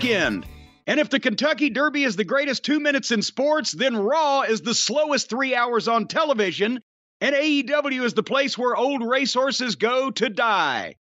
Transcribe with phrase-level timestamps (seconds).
[0.00, 0.46] weekend.
[0.86, 4.62] And if the Kentucky Derby is the greatest two minutes in sports, then Raw is
[4.62, 6.80] the slowest three hours on television,
[7.20, 10.94] and AEW is the place where old racehorses go to die.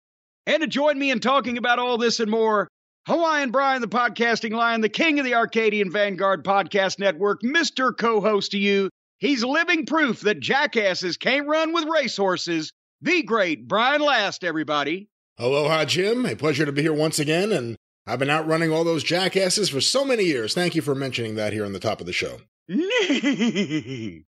[0.47, 2.67] And to join me in talking about all this and more,
[3.07, 7.97] Hawaiian Brian, the podcasting lion, the king of the Arcadian Vanguard Podcast Network, Mr.
[7.97, 8.91] Co host to you.
[9.19, 12.73] He's living proof that jackasses can't run with racehorses.
[13.01, 15.09] The great Brian Last, everybody.
[15.39, 16.27] Aloha, Jim.
[16.27, 17.77] A pleasure to be here once again, and
[18.09, 20.55] I've been outrunning all those jackasses for so many years.
[20.55, 22.39] Thank you for mentioning that here on the top of the show.
[22.71, 24.23] I,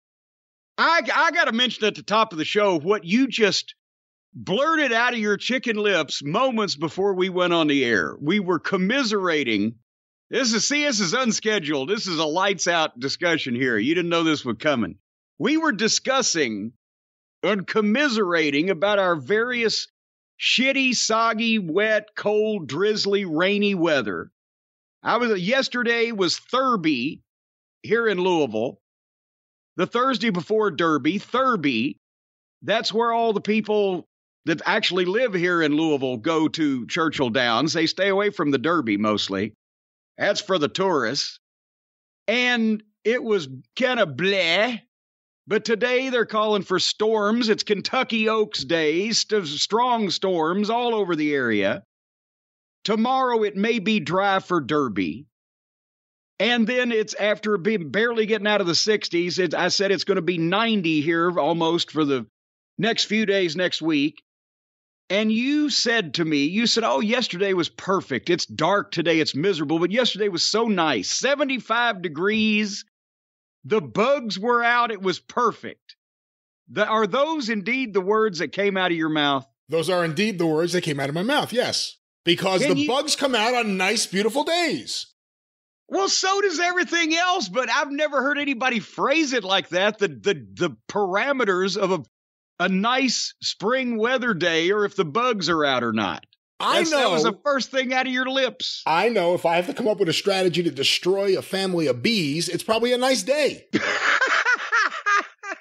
[0.78, 3.76] I got to mention at the top of the show what you just
[4.34, 8.18] blurted out of your chicken lips moments before we went on the air.
[8.20, 9.76] We were commiserating.
[10.30, 11.88] This is, see, this is unscheduled.
[11.90, 13.78] This is a lights out discussion here.
[13.78, 14.98] You didn't know this was coming.
[15.38, 16.74] We were discussing
[17.44, 19.88] and commiserating about our various
[20.40, 24.32] shitty, soggy, wet, cold, drizzly, rainy weather.
[25.04, 27.22] I was yesterday was Thurby
[27.84, 28.80] here in Louisville.
[29.78, 31.98] The Thursday before Derby, Thurby,
[32.62, 34.08] that's where all the people
[34.46, 37.74] that actually live here in Louisville go to Churchill Downs.
[37.74, 39.54] They stay away from the Derby mostly.
[40.18, 41.40] That's for the tourists.
[42.28, 44.82] And it was kind of bleh.
[45.50, 47.50] But today they're calling for storms.
[47.50, 51.84] It's Kentucky Oaks Day, st- strong storms all over the area.
[52.84, 55.26] Tomorrow it may be dry for Derby.
[56.40, 59.40] And then it's after being barely getting out of the 60s.
[59.40, 62.28] It, I said it's going to be 90 here almost for the
[62.78, 64.22] next few days next week.
[65.10, 68.30] And you said to me, you said, Oh, yesterday was perfect.
[68.30, 69.20] It's dark today.
[69.20, 69.80] It's miserable.
[69.80, 72.86] But yesterday was so nice 75 degrees.
[73.66, 74.92] The bugs were out.
[74.92, 75.96] It was perfect.
[76.72, 79.46] The, are those indeed the words that came out of your mouth?
[79.70, 81.98] Those are indeed the words that came out of my mouth, yes.
[82.26, 85.08] Because Can the you- bugs come out on nice, beautiful days.
[85.88, 89.98] Well, so does everything else, but I've never heard anybody phrase it like that.
[89.98, 92.04] The the the parameters of a
[92.60, 96.26] a nice spring weather day, or if the bugs are out or not.
[96.60, 96.90] I know.
[96.90, 98.84] that was the first thing out of your lips.
[98.86, 101.88] I know if I have to come up with a strategy to destroy a family
[101.88, 103.68] of bees, it's probably a nice day.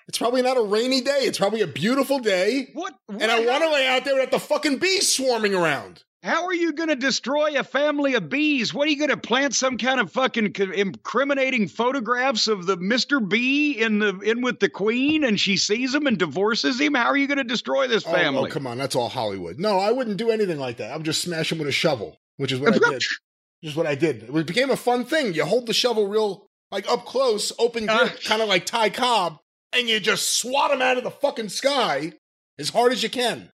[0.08, 1.20] It's probably not a rainy day.
[1.20, 2.70] It's probably a beautiful day.
[2.72, 2.94] what?
[3.08, 6.02] And I want to lay out there without the fucking bees swarming around.
[6.24, 8.74] How are you going to destroy a family of bees?
[8.74, 13.26] What are you going to plant some kind of fucking incriminating photographs of the Mr.
[13.26, 16.94] Bee in the in with the queen and she sees him and divorces him?
[16.94, 18.50] How are you going to destroy this Oh, family?
[18.50, 18.78] Oh, come on.
[18.78, 19.60] That's all Hollywood.
[19.60, 20.92] No, I wouldn't do anything like that.
[20.92, 23.02] I'm just smash him with a shovel, which is what I did.
[23.60, 24.22] Which is what I did.
[24.32, 25.34] It became a fun thing.
[25.34, 28.08] You hold the shovel real, like up close, open grip, Uh.
[28.24, 29.38] kind of like Ty Cobb,
[29.72, 32.12] and you just swat him out of the fucking sky
[32.56, 33.50] as hard as you can.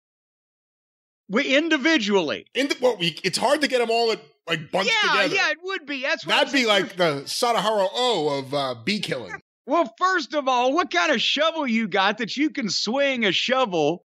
[1.28, 2.46] We individually.
[2.54, 5.34] In the, well, we, it's hard to get them all at, like bunched yeah, together.
[5.34, 6.02] yeah, it would be.
[6.02, 9.32] That's what That'd be like the Sadaharu O of uh, bee killing.
[9.66, 13.32] Well, first of all, what kind of shovel you got that you can swing a
[13.32, 14.06] shovel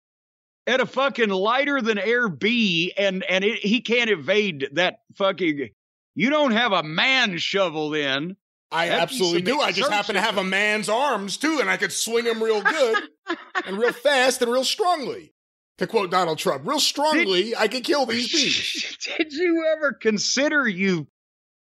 [0.65, 5.69] at a fucking lighter than air bee and and it, he can't evade that fucking.
[6.15, 8.35] You don't have a man shovel then.
[8.71, 9.59] I That'd absolutely do.
[9.59, 12.61] I just happen to have a man's arms too, and I could swing him real
[12.61, 13.03] good
[13.65, 15.33] and real fast and real strongly.
[15.77, 18.97] To quote Donald Trump, real strongly, I could kill these bees.
[19.17, 21.07] Did you ever consider, you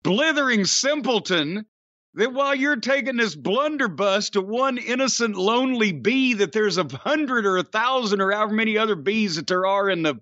[0.03, 1.67] blithering simpleton,
[2.15, 7.47] that while you're taking this blunderbuss to one innocent, lonely bee, that there's a hundred
[7.47, 10.17] or a thousand or however many other bees that there are in the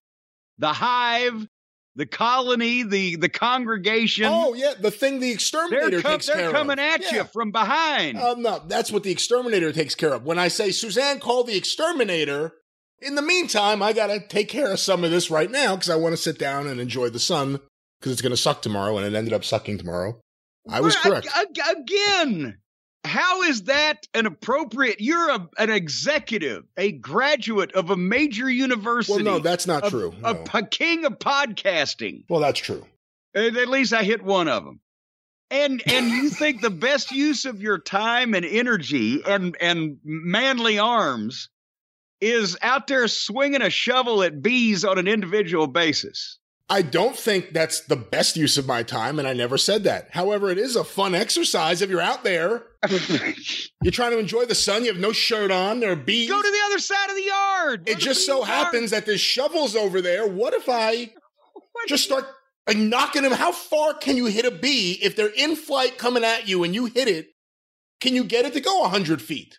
[0.59, 1.47] the hive,
[1.95, 4.27] the colony, the the congregation?
[4.29, 6.85] Oh yeah, the thing the they're exterminator com- takes they're care coming of.
[6.85, 7.19] at Yeah.
[7.19, 8.19] you from behind.
[8.19, 10.25] Um, no, that's what the exterminator takes care of.
[10.25, 12.53] When I say Suzanne, call the exterminator.
[13.03, 15.97] In the meantime, I gotta take care of some of this right now because I
[15.97, 17.61] want to sit down and enjoy the sun
[18.01, 20.19] because it's gonna suck tomorrow, and it ended up sucking tomorrow.
[20.69, 21.29] I was Well, correct.
[21.37, 22.59] ag- ag- again,
[23.05, 25.01] how is that an appropriate?
[25.01, 29.23] You're a, an executive, a graduate of a major university.
[29.23, 30.15] Well, no, that's not a, true.
[30.25, 30.45] A, no.
[30.45, 32.25] p- king of podcasting.
[32.29, 32.85] Well, that's true.
[33.35, 34.81] At at least I hit one of them.
[35.51, 40.79] And and you think the best use of your time and energy and and manly
[40.81, 41.51] arms
[42.21, 46.39] is out there swinging a shovel at bees on an individual basis?
[46.69, 50.09] I don't think that's the best use of my time, and I never said that.
[50.11, 52.65] However, it is a fun exercise if you're out there.
[53.83, 56.29] You're trying to enjoy the sun, you have no shirt on, there are bees.
[56.29, 57.87] Go to the other side of the yard.
[57.87, 58.49] Go it just so yard.
[58.49, 60.27] happens that there's shovels over there.
[60.27, 61.13] What if I
[61.73, 61.89] What?
[61.89, 62.25] just start
[62.67, 63.33] like, knocking them?
[63.33, 66.75] How far can you hit a bee if they're in flight coming at you and
[66.75, 67.29] you hit it?
[68.01, 69.59] Can you get it to go 100 feet?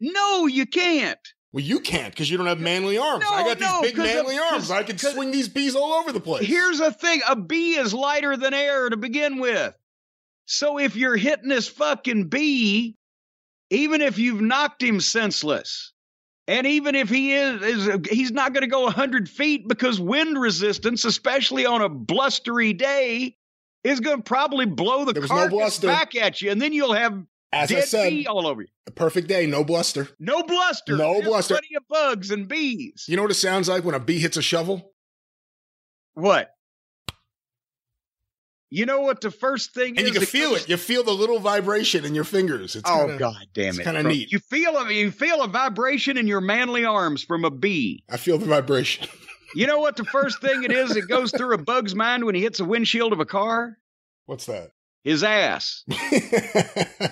[0.00, 1.18] No, you can't.
[1.56, 3.24] Well, you can't because you don't have manly arms.
[3.24, 4.70] No, I got no, these big manly arms.
[4.70, 6.46] I can swing these bees all over the place.
[6.46, 9.74] Here's the thing a bee is lighter than air to begin with.
[10.44, 12.94] So if you're hitting this fucking bee,
[13.70, 15.94] even if you've knocked him senseless,
[16.46, 20.38] and even if he is, is he's not going to go 100 feet because wind
[20.38, 23.34] resistance, especially on a blustery day,
[23.82, 26.92] is going to probably blow the was no carcass back at you, and then you'll
[26.92, 28.68] have As I dead said, bee all over you.
[28.86, 30.08] a perfect day, no bluster.
[30.18, 30.96] No bluster.
[30.96, 31.54] No just bluster.
[31.54, 33.04] Plenty of bugs and bees.
[33.08, 34.92] You know what it sounds like when a bee hits a shovel?
[36.14, 36.50] What?
[38.68, 40.08] You know what the first thing And is?
[40.08, 40.68] you can feel it.
[40.68, 42.74] You feel the little vibration in your fingers.
[42.74, 43.84] It's oh kinda, God damn it's it!
[43.84, 44.32] kinda neat.
[44.32, 48.02] You feel a you feel a vibration in your manly arms from a bee.
[48.10, 49.06] I feel the vibration.
[49.54, 52.34] You know what the first thing it is that goes through a bug's mind when
[52.34, 53.78] he hits a windshield of a car?
[54.26, 54.72] What's that?
[55.06, 55.84] His ass.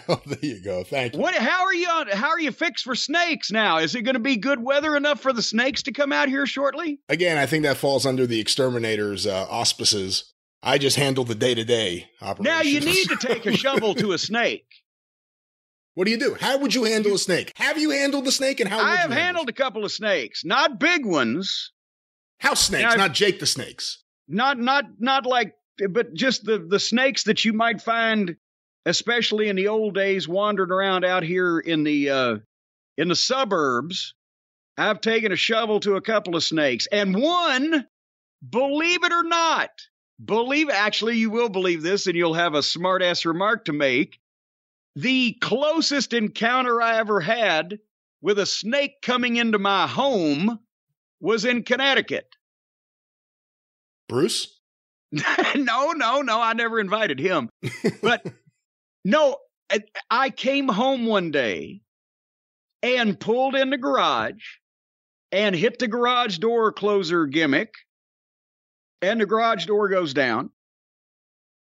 [0.08, 0.82] oh, there you go.
[0.82, 1.20] Thank you.
[1.20, 1.36] What?
[1.36, 1.86] How are you?
[2.12, 3.78] How are you fixed for snakes now?
[3.78, 6.44] Is it going to be good weather enough for the snakes to come out here
[6.44, 6.98] shortly?
[7.08, 10.34] Again, I think that falls under the exterminator's uh, auspices.
[10.60, 12.44] I just handle the day to day operations.
[12.44, 14.66] Now you need to take a shovel to a snake.
[15.94, 16.36] What do you do?
[16.40, 17.52] How would you handle a snake?
[17.54, 18.80] Have you handled the snake, and how?
[18.80, 21.70] I have handle handled a couple of snakes, not big ones,
[22.38, 24.02] house snakes, Now- not Jake the snakes.
[24.26, 25.54] not not not like
[25.90, 28.36] but just the the snakes that you might find
[28.86, 32.36] especially in the old days wandering around out here in the uh
[32.96, 34.14] in the suburbs
[34.78, 36.86] i've taken a shovel to a couple of snakes.
[36.90, 37.86] And one
[38.48, 39.70] believe it or not
[40.22, 44.20] believe actually you will believe this and you'll have a smart ass remark to make.
[44.96, 47.80] The closest encounter i ever had
[48.22, 50.60] with a snake coming into my home
[51.20, 52.28] was in connecticut.
[54.08, 54.53] Bruce.
[55.56, 56.40] no, no, no.
[56.40, 57.48] I never invited him.
[58.02, 58.26] But
[59.04, 59.36] no,
[59.70, 59.80] I,
[60.10, 61.80] I came home one day
[62.82, 64.42] and pulled in the garage
[65.32, 67.74] and hit the garage door closer gimmick,
[69.02, 70.50] and the garage door goes down.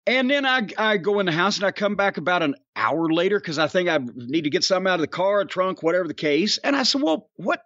[0.05, 3.11] And then I, I go in the house and I come back about an hour
[3.11, 6.07] later because I think I need to get something out of the car, trunk, whatever
[6.07, 6.59] the case.
[6.59, 7.61] And I said, Well, what?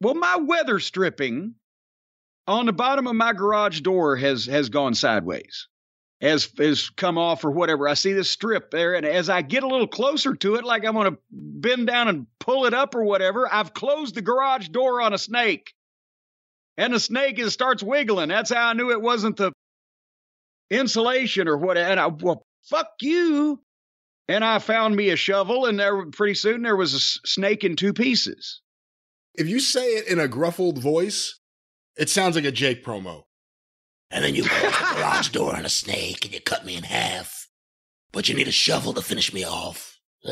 [0.00, 1.54] Well, my weather stripping
[2.46, 5.68] on the bottom of my garage door has has gone sideways
[6.20, 7.88] has has come off or whatever.
[7.88, 10.84] I see this strip there and as i get a little closer to it like
[10.84, 14.68] i'm going to bend down and pull it up or whatever i've closed the garage
[14.68, 15.72] door on a snake.
[16.78, 18.28] And the snake is starts wiggling.
[18.28, 19.52] That's how i knew it wasn't the
[20.70, 23.60] insulation or what and i well fuck you.
[24.28, 27.76] And i found me a shovel and there pretty soon there was a snake in
[27.76, 28.62] two pieces.
[29.34, 31.38] If you say it in a gruffled voice,
[31.96, 33.24] it sounds like a Jake promo.
[34.10, 36.84] And then you close the garage door on a snake and you cut me in
[36.84, 37.48] half.
[38.12, 39.98] But you need a shovel to finish me off.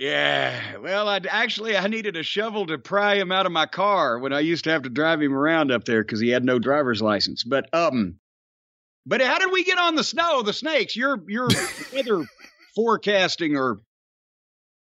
[0.00, 4.18] Yeah, well, I actually I needed a shovel to pry him out of my car
[4.18, 6.58] when I used to have to drive him around up there because he had no
[6.58, 7.44] driver's license.
[7.44, 8.18] But um,
[9.04, 10.40] but how did we get on the snow?
[10.40, 10.96] The snakes?
[10.96, 11.48] Your your
[11.92, 12.24] weather
[12.74, 13.80] forecasting or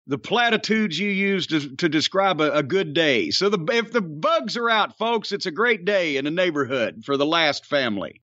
[0.08, 3.30] the platitudes you use to to describe a, a good day.
[3.30, 7.04] So the if the bugs are out, folks, it's a great day in the neighborhood
[7.04, 8.22] for the last family.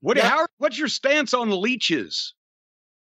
[0.00, 0.28] What Yeah.
[0.28, 2.34] how what's your stance on leeches?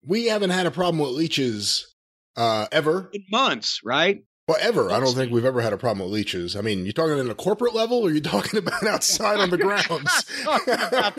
[0.04, 1.96] We haven't had a problem with leeches
[2.36, 3.10] uh, ever.
[3.14, 4.24] In months, right?
[4.52, 4.92] Well, ever.
[4.92, 6.58] I don't think we've ever had a problem with leeches.
[6.58, 9.58] I mean, you're talking in a corporate level or you talking about outside on the
[9.58, 10.26] grounds?
[10.44, 11.18] talking about-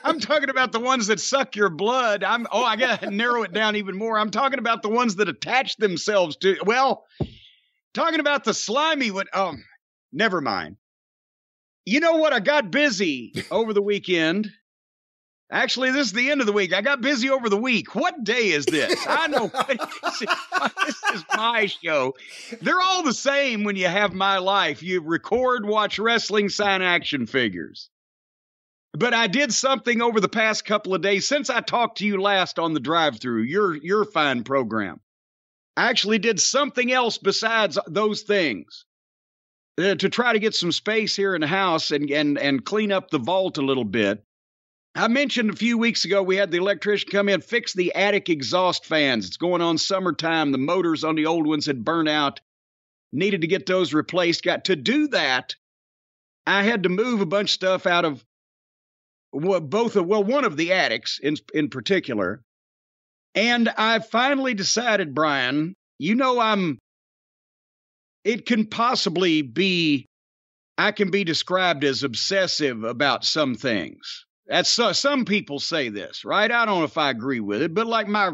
[0.04, 2.24] I'm talking about the ones that suck your blood.
[2.24, 4.18] I'm oh, I gotta narrow it down even more.
[4.18, 7.04] I'm talking about the ones that attach themselves to well,
[7.92, 9.26] talking about the slimy one.
[9.34, 9.52] Oh,
[10.10, 10.78] never mind.
[11.84, 12.32] You know what?
[12.32, 14.48] I got busy over the weekend.
[15.50, 16.72] Actually, this is the end of the week.
[16.72, 17.94] I got busy over the week.
[17.94, 18.98] What day is this?
[19.06, 19.48] I know
[20.86, 22.14] this is my show.
[22.60, 24.82] They're all the same when you have my life.
[24.82, 27.90] You record, watch wrestling, sign action figures.
[28.96, 32.20] But I did something over the past couple of days since I talked to you
[32.20, 33.42] last on the Drive-Thru.
[33.42, 35.00] Your your fine program.
[35.76, 38.84] I actually did something else besides those things
[39.78, 42.92] uh, to try to get some space here in the house and and and clean
[42.92, 44.24] up the vault a little bit.
[44.94, 48.28] I mentioned a few weeks ago we had the electrician come in fix the attic
[48.28, 49.26] exhaust fans.
[49.26, 50.52] It's going on summertime.
[50.52, 52.40] The motors on the old ones had burned out.
[53.12, 54.44] Needed to get those replaced.
[54.44, 55.56] Got to do that.
[56.46, 58.24] I had to move a bunch of stuff out of
[59.34, 62.42] well, both of, well, one of the attics in, in particular.
[63.34, 66.78] And I finally decided, Brian, you know, I'm,
[68.22, 70.06] it can possibly be,
[70.78, 74.24] I can be described as obsessive about some things.
[74.46, 76.50] That's so, some people say this, right?
[76.50, 78.32] I don't know if I agree with it, but like my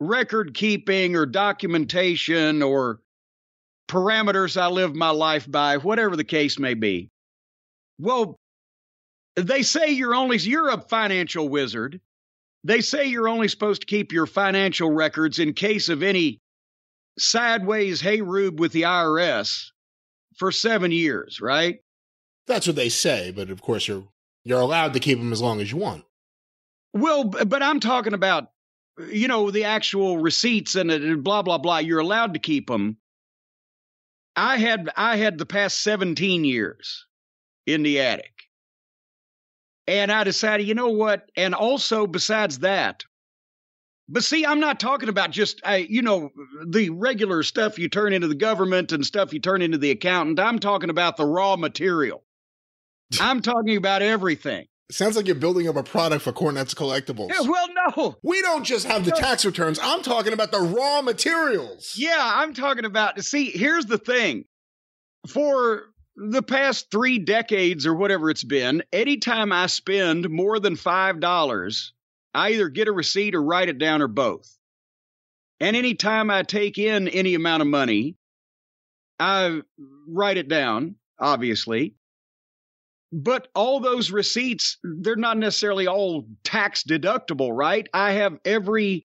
[0.00, 3.00] record keeping or documentation or
[3.88, 7.10] parameters I live my life by, whatever the case may be.
[7.98, 8.36] Well,
[9.36, 12.00] they say you're only you're a financial wizard.
[12.64, 16.40] They say you're only supposed to keep your financial records in case of any
[17.18, 19.66] sideways hey rube with the IRS
[20.36, 21.78] for 7 years, right?
[22.46, 24.08] That's what they say, but of course you're
[24.46, 26.04] you're allowed to keep them as long as you want.
[26.94, 28.52] Well, but I'm talking about
[29.10, 31.78] you know the actual receipts and blah blah blah.
[31.78, 32.96] You're allowed to keep them.
[34.36, 37.06] I had I had the past 17 years
[37.66, 38.32] in the attic.
[39.88, 41.30] And I decided, you know what?
[41.36, 43.04] And also, besides that,
[44.08, 46.30] but see, I'm not talking about just, you know,
[46.64, 50.38] the regular stuff you turn into the government and stuff you turn into the accountant.
[50.38, 52.22] I'm talking about the raw material.
[53.20, 54.66] I'm talking about everything.
[54.90, 57.28] sounds like you're building up a product for Cornette's Collectibles.
[57.30, 58.16] Yeah, well, no.
[58.22, 59.78] We don't just have the tax returns.
[59.82, 61.94] I'm talking about the raw materials.
[61.96, 64.44] Yeah, I'm talking about, see, here's the thing.
[65.28, 65.84] For
[66.16, 71.90] the past three decades or whatever it's been, anytime I spend more than $5,
[72.34, 74.48] I either get a receipt or write it down or both.
[75.58, 78.16] And anytime I take in any amount of money,
[79.18, 79.62] I
[80.06, 81.94] write it down, obviously.
[83.12, 87.88] But all those receipts, they're not necessarily all tax deductible, right?
[87.94, 89.06] I have every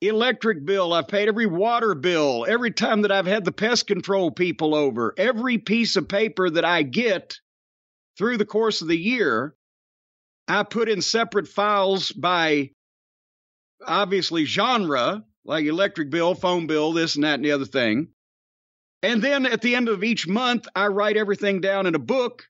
[0.00, 4.30] electric bill I've paid, every water bill, every time that I've had the pest control
[4.30, 7.38] people over, every piece of paper that I get
[8.18, 9.54] through the course of the year,
[10.48, 12.70] I put in separate files by
[13.84, 18.08] obviously genre, like electric bill, phone bill, this and that and the other thing.
[19.02, 22.46] And then at the end of each month, I write everything down in a book.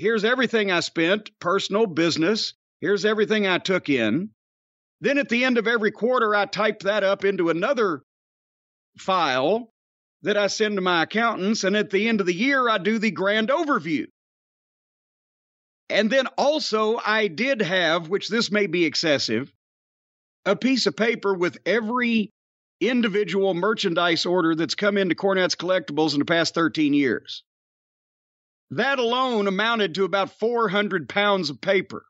[0.00, 2.54] Here's everything I spent, personal, business.
[2.80, 4.30] Here's everything I took in.
[5.02, 8.02] Then at the end of every quarter, I type that up into another
[8.96, 9.70] file
[10.22, 11.64] that I send to my accountants.
[11.64, 14.06] And at the end of the year, I do the grand overview.
[15.90, 19.52] And then also, I did have, which this may be excessive,
[20.46, 22.30] a piece of paper with every
[22.80, 27.44] individual merchandise order that's come into Cornette's Collectibles in the past 13 years.
[28.72, 32.04] That alone amounted to about 400 pounds of paper.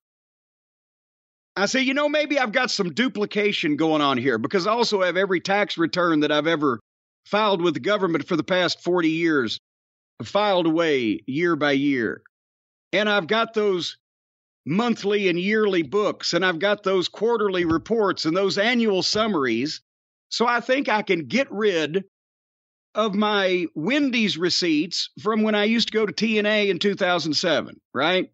[1.57, 5.03] I say, you know, maybe I've got some duplication going on here because I also
[5.03, 6.81] have every tax return that I've ever
[7.27, 9.59] filed with the government for the past 40 years
[10.23, 12.23] filed away year by year.
[12.93, 13.97] And I've got those
[14.67, 19.81] monthly and yearly books, and I've got those quarterly reports and those annual summaries.
[20.29, 22.05] So I think I can get rid
[22.95, 28.31] of my Wendy's receipts from when I used to go to TNA in 2007, right?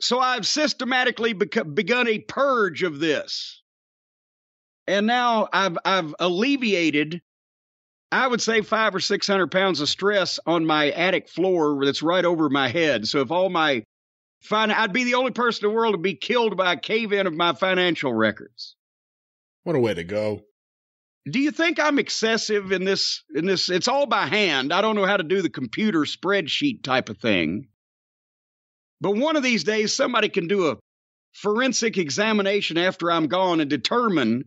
[0.00, 3.62] So I've systematically beca- begun a purge of this.
[4.86, 7.22] And now I've, I've alleviated,
[8.12, 12.24] I would say five or 600 pounds of stress on my attic floor that's right
[12.24, 13.08] over my head.
[13.08, 13.84] So if all my
[14.42, 17.12] fine, I'd be the only person in the world to be killed by a cave
[17.12, 18.76] in of my financial records.
[19.64, 20.42] What a way to go.
[21.28, 23.24] Do you think I'm excessive in this?
[23.34, 24.72] In this, it's all by hand.
[24.72, 27.68] I don't know how to do the computer spreadsheet type of thing.
[29.00, 30.76] But one of these days, somebody can do a
[31.32, 34.44] forensic examination after I'm gone and determine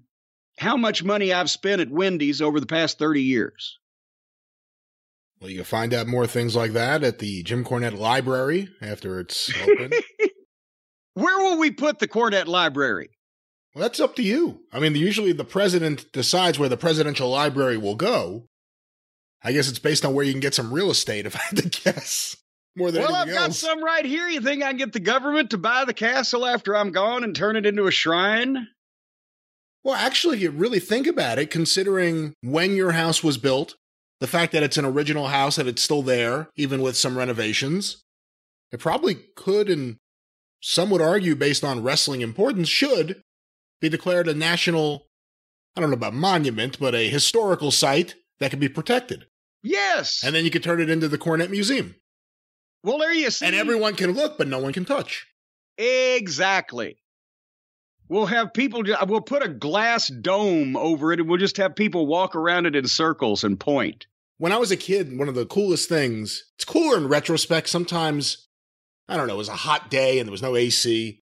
[0.57, 3.77] how much money I've spent at Wendy's over the past 30 years.
[5.39, 9.19] Well, you can find out more things like that at the Jim Cornette Library after
[9.19, 9.91] it's open.
[11.13, 13.09] Where will we put the Cornette Library?
[13.73, 14.61] Well, that's up to you.
[14.73, 18.45] I mean, usually the president decides where the presidential library will go.
[19.43, 21.57] I guess it's based on where you can get some real estate, if I had
[21.57, 22.35] to guess.
[22.75, 23.59] More than Well, I've got else.
[23.59, 24.27] some right here.
[24.27, 27.35] You think I can get the government to buy the castle after I'm gone and
[27.35, 28.67] turn it into a shrine?
[29.83, 33.75] Well, actually, if you really think about it, considering when your house was built,
[34.19, 38.01] the fact that it's an original house and it's still there, even with some renovations,
[38.71, 39.95] it probably could, and
[40.61, 43.21] some would argue, based on wrestling importance, should
[43.81, 45.07] be declared a national,
[45.75, 49.25] I don't know about monument, but a historical site that can be protected.
[49.63, 50.21] Yes.
[50.23, 51.95] And then you could turn it into the Cornette Museum.
[52.83, 53.45] well, there you see.
[53.45, 55.27] And everyone can look, but no one can touch.
[55.77, 56.97] Exactly.
[58.07, 62.07] We'll have people, we'll put a glass dome over it and we'll just have people
[62.07, 64.07] walk around it in circles and point.
[64.37, 67.69] when I was a kid, one of the coolest things, it's cooler in retrospect.
[67.69, 68.47] Sometimes
[69.07, 71.21] I don't know, it was a hot day and there was no AC.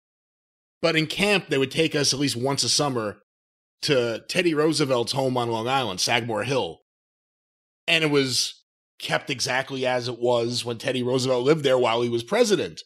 [0.82, 3.22] But in camp, they would take us at least once a summer
[3.82, 6.80] to Teddy Roosevelt's home on Long Island, Sagamore Hill.
[7.86, 8.62] And it was
[8.98, 12.82] kept exactly as it was when Teddy Roosevelt lived there while he was president.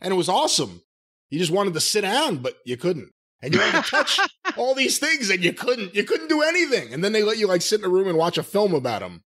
[0.00, 0.82] And it was awesome.
[1.30, 3.10] You just wanted to sit down, but you couldn't.
[3.42, 4.20] And you wanted to touch
[4.56, 5.94] all these things and you couldn't.
[5.94, 6.92] You couldn't do anything.
[6.92, 9.00] And then they let you like sit in a room and watch a film about
[9.00, 9.22] them.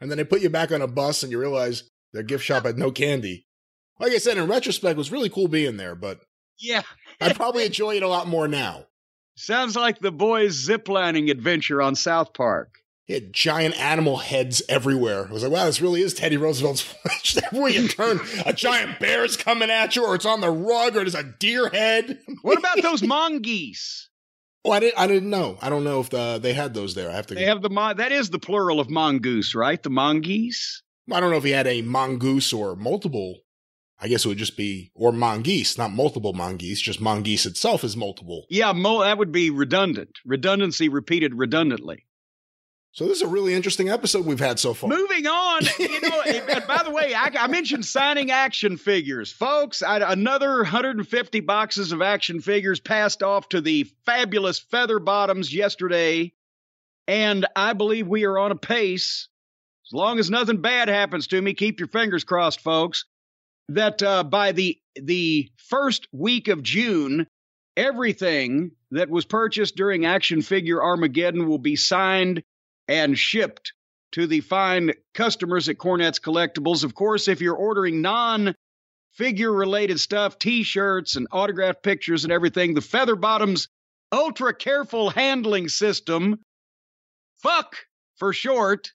[0.00, 2.66] And then they put you back on a bus and you realize their gift shop
[2.66, 3.46] had no candy.
[3.98, 6.20] Like I said, in retrospect, it was really cool being there, but
[6.58, 6.82] Yeah.
[7.20, 8.86] I'd probably enjoy it a lot more now.
[9.36, 12.78] Sounds like the boys' ziplining adventure on South Park.
[13.04, 15.26] He had giant animal heads everywhere.
[15.28, 17.38] I was like, wow, this really is Teddy Roosevelt's flesh.
[17.44, 20.94] Everywhere you turn, a giant bear is coming at you, or it's on the rug,
[20.94, 22.18] or there's a deer head.
[22.42, 24.10] What about those mongoose?
[24.62, 24.98] Oh, I didn't.
[24.98, 25.56] I didn't know.
[25.62, 27.08] I don't know if the, they had those there.
[27.10, 27.34] I have to.
[27.34, 29.82] They have the mon- that is the plural of mongoose, right?
[29.82, 30.82] The mongoose.
[31.10, 33.36] I don't know if he had a mongoose or multiple.
[34.00, 36.80] I guess it would just be or mongoose, not multiple mongoose.
[36.80, 38.46] Just mongoose itself is multiple.
[38.48, 40.18] Yeah, mo- that would be redundant.
[40.24, 42.04] Redundancy repeated redundantly.
[42.92, 44.88] So this is a really interesting episode we've had so far.
[44.88, 46.22] Moving on, you know.
[46.22, 49.82] and by the way, I, I mentioned signing action figures, folks.
[49.82, 56.32] I, another 150 boxes of action figures passed off to the fabulous Feather Bottoms yesterday,
[57.06, 59.28] and I believe we are on a pace.
[59.86, 63.04] As long as nothing bad happens to me, keep your fingers crossed, folks.
[63.68, 67.26] That uh, by the the first week of June,
[67.76, 72.42] everything that was purchased during Action Figure Armageddon will be signed
[72.88, 73.72] and shipped
[74.12, 76.84] to the fine customers at Cornette's Collectibles.
[76.84, 78.54] Of course, if you're ordering non
[79.12, 83.68] figure related stuff, t shirts and autographed pictures and everything, the Feather Bottoms
[84.12, 86.40] ultra careful handling system,
[87.42, 87.76] fuck
[88.16, 88.92] for short,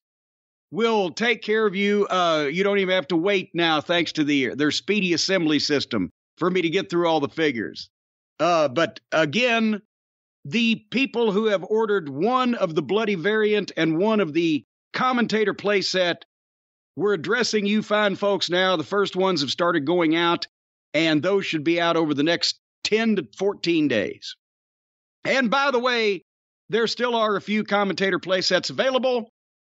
[0.73, 2.07] will take care of you.
[2.07, 6.09] Uh, you don't even have to wait now, thanks to the their speedy assembly system
[6.37, 7.89] for me to get through all the figures.
[8.39, 9.81] Uh, but again,
[10.45, 15.53] the people who have ordered one of the bloody variant and one of the commentator
[15.53, 16.23] playset,
[16.95, 18.75] we're addressing you fine folks now.
[18.75, 20.47] The first ones have started going out,
[20.95, 24.35] and those should be out over the next 10 to 14 days.
[25.23, 26.23] And by the way,
[26.69, 29.29] there still are a few commentator playsets available.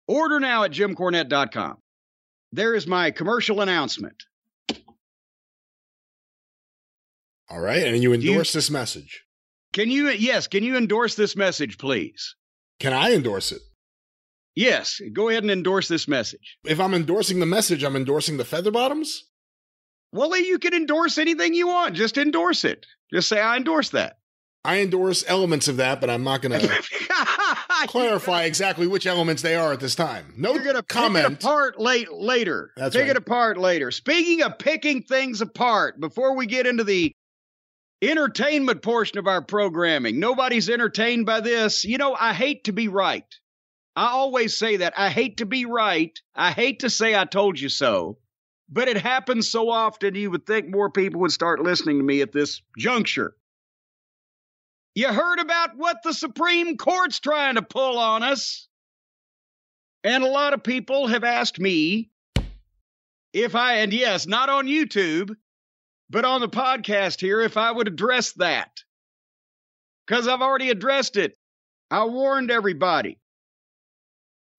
[0.08, 1.78] Order now at jimcornette.com.
[2.52, 4.24] There is my commercial announcement.
[7.50, 9.24] All right, and you you- endorse this message.
[9.74, 12.36] Can you, yes, can you endorse this message, please?
[12.80, 13.62] Can I endorse it?
[14.54, 16.58] Yes, go ahead and endorse this message.
[16.66, 19.24] If I'm endorsing the message, I'm endorsing the feather bottoms.
[20.12, 21.96] Well, you can endorse anything you want.
[21.96, 22.86] Just endorse it.
[23.14, 24.18] Just say, I endorse that.
[24.66, 26.68] I endorse elements of that, but I'm not going to
[27.90, 30.34] clarify exactly which elements they are at this time.
[30.38, 31.26] No You're gonna comment.
[31.26, 32.72] pick it apart late later.
[32.76, 33.12] That's pick right.
[33.12, 33.92] it apart later.
[33.92, 37.12] Speaking of picking things apart, before we get into the
[38.02, 41.86] entertainment portion of our programming, nobody's entertained by this.
[41.86, 43.26] You know, I hate to be right.
[43.96, 44.94] I always say that.
[44.98, 46.18] I hate to be right.
[46.34, 48.18] I hate to say I told you so.
[48.70, 52.22] But it happens so often you would think more people would start listening to me
[52.22, 53.36] at this juncture.
[54.94, 58.68] You heard about what the Supreme Court's trying to pull on us?
[60.04, 62.10] And a lot of people have asked me
[63.34, 65.36] if I, and yes, not on YouTube,
[66.10, 68.84] but on the podcast here, if I would address that.
[70.06, 71.38] Because I've already addressed it.
[71.90, 73.18] I warned everybody.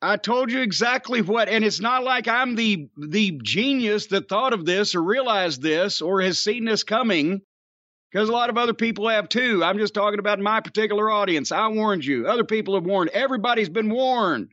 [0.01, 4.53] I told you exactly what, and it's not like I'm the the genius that thought
[4.53, 7.43] of this or realized this or has seen this coming,
[8.13, 9.65] because a lot of other people have too.
[9.65, 11.51] I'm just talking about my particular audience.
[11.51, 12.27] I warned you.
[12.29, 13.11] Other people have warned.
[13.11, 14.51] Everybody's been warned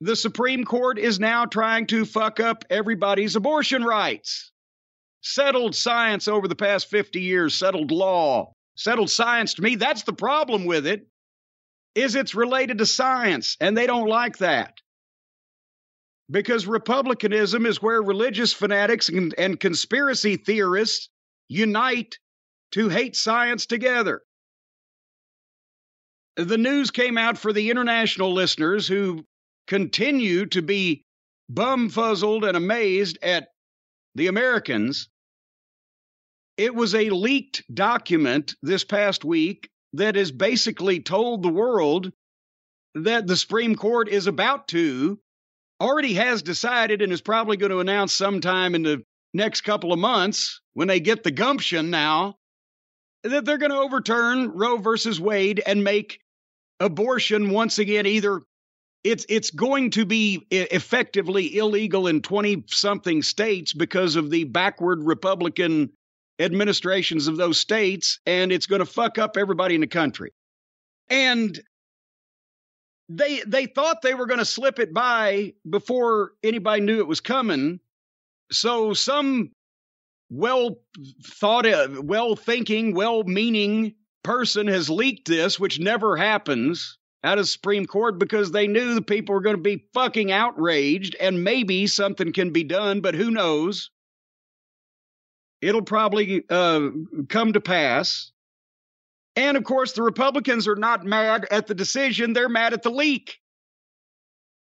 [0.00, 4.52] the Supreme Court is now trying to fuck up everybody's abortion rights.
[5.22, 9.74] Settled science over the past 50 years, settled law, settled science to me.
[9.74, 11.08] That's the problem with it.
[11.96, 14.74] Is it's related to science and they don't like that.
[16.30, 21.08] Because republicanism is where religious fanatics and, and conspiracy theorists
[21.48, 22.18] unite
[22.72, 24.22] to hate science together.
[26.36, 29.24] The news came out for the international listeners who
[29.66, 31.04] continue to be
[31.52, 33.48] bumfuzzled and amazed at
[34.14, 35.08] the Americans.
[36.56, 42.12] It was a leaked document this past week that has basically told the world
[42.94, 45.18] that the Supreme Court is about to,
[45.80, 49.98] already has decided, and is probably going to announce sometime in the next couple of
[49.98, 52.36] months when they get the gumption now
[53.22, 56.20] that they're going to overturn Roe versus Wade and make
[56.80, 58.42] abortion once again either
[59.04, 65.02] it's it's going to be effectively illegal in 20 something states because of the backward
[65.02, 65.90] republican
[66.38, 70.32] administrations of those states and it's going to fuck up everybody in the country.
[71.10, 71.58] And
[73.08, 77.20] they they thought they were going to slip it by before anybody knew it was
[77.20, 77.80] coming
[78.50, 79.50] so some
[80.30, 80.78] well
[81.24, 87.48] thought uh, well thinking well meaning person has leaked this which never happens out of
[87.48, 91.86] Supreme Court because they knew the people were going to be fucking outraged and maybe
[91.86, 93.90] something can be done, but who knows?
[95.60, 96.88] It'll probably uh,
[97.28, 98.30] come to pass.
[99.34, 102.90] And of course, the Republicans are not mad at the decision, they're mad at the
[102.90, 103.38] leak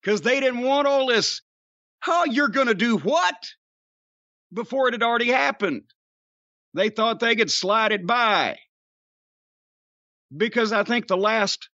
[0.01, 1.41] because they didn't want all this.
[1.99, 3.35] How oh, you're going to do what?
[4.53, 5.83] Before it had already happened.
[6.73, 8.59] They thought they could slide it by.
[10.35, 11.69] Because I think the last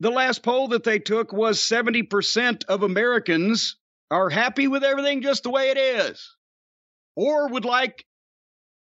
[0.00, 3.76] the last poll that they took was 70% of Americans
[4.10, 6.36] are happy with everything just the way it is,
[7.16, 8.04] or would like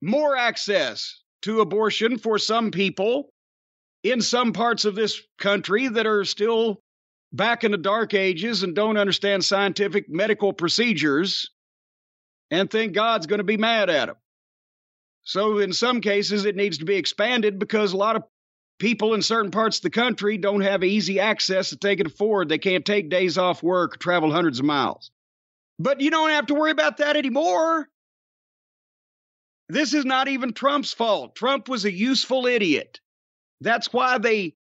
[0.02, 3.30] more access to abortion for some people
[4.02, 6.82] in some parts of this country that are still
[7.32, 11.50] back in the dark ages and don't understand scientific medical procedures
[12.50, 14.16] and think God's going to be mad at them.
[15.22, 18.22] So, in some cases, it needs to be expanded because a lot of
[18.78, 22.48] people in certain parts of the country don't have easy access that they can afford.
[22.48, 25.10] They can't take days off work, travel hundreds of miles.
[25.78, 27.88] But you don't have to worry about that anymore.
[29.68, 31.34] This is not even Trump's fault.
[31.34, 33.00] Trump was a useful idiot.
[33.60, 34.54] That's why they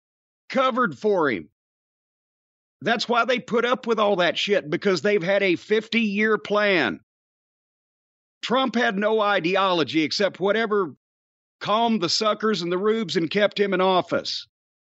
[0.49, 1.49] covered for him.
[2.81, 6.37] That's why they put up with all that shit because they've had a 50 year
[6.37, 6.99] plan.
[8.43, 10.95] Trump had no ideology except whatever
[11.59, 14.45] calmed the suckers and the rubes and kept him in office.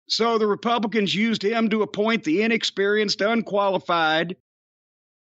[0.08, 4.38] So the Republicans used him to appoint the inexperienced, unqualified,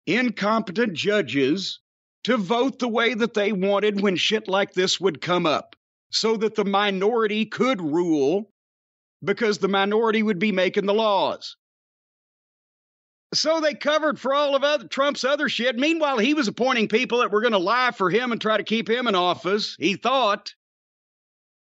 [0.07, 1.81] incompetent judges
[2.24, 5.76] to vote the way that they wanted when shit like this would come up,
[6.11, 8.50] so that the minority could rule
[9.24, 11.57] because the minority would be making the laws.
[13.37, 15.77] So they covered for all of other, Trump's other shit.
[15.77, 18.64] Meanwhile, he was appointing people that were going to lie for him and try to
[18.64, 20.55] keep him in office, he thought.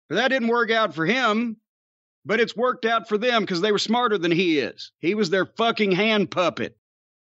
[0.09, 1.57] But that didn't work out for him,
[2.25, 4.91] but it's worked out for them because they were smarter than he is.
[4.99, 6.77] He was their fucking hand puppet,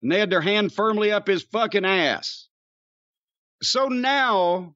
[0.01, 2.47] and they had their hand firmly up his fucking ass.
[3.61, 4.75] So now,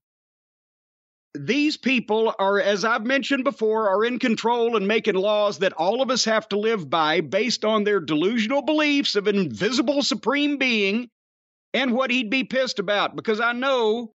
[1.40, 6.02] these people are, as I've mentioned before, are in control and making laws that all
[6.02, 10.58] of us have to live by based on their delusional beliefs of an invisible supreme
[10.58, 11.10] being
[11.74, 13.16] and what he'd be pissed about.
[13.16, 14.14] Because I know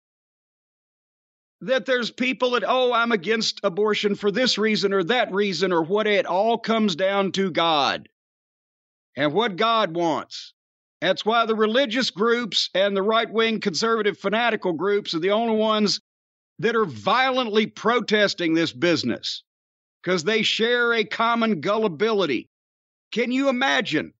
[1.61, 5.83] that there's people that, oh, I'm against abortion for this reason or that reason or
[5.83, 8.07] what it all comes down to God
[9.15, 10.53] and what God wants.
[11.01, 15.55] That's why the religious groups and the right wing conservative fanatical groups are the only
[15.55, 15.99] ones
[16.59, 19.43] that are violently protesting this business
[20.03, 22.49] because they share a common gullibility.
[23.11, 24.13] Can you imagine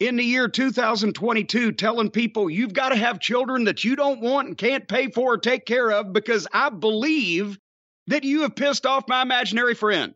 [0.00, 4.48] in the year 2022 telling people you've got to have children that you don't want
[4.48, 7.58] and can't pay for or take care of because I believe
[8.06, 10.14] that you have pissed off my imaginary friend.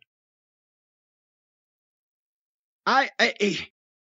[2.86, 3.68] I, I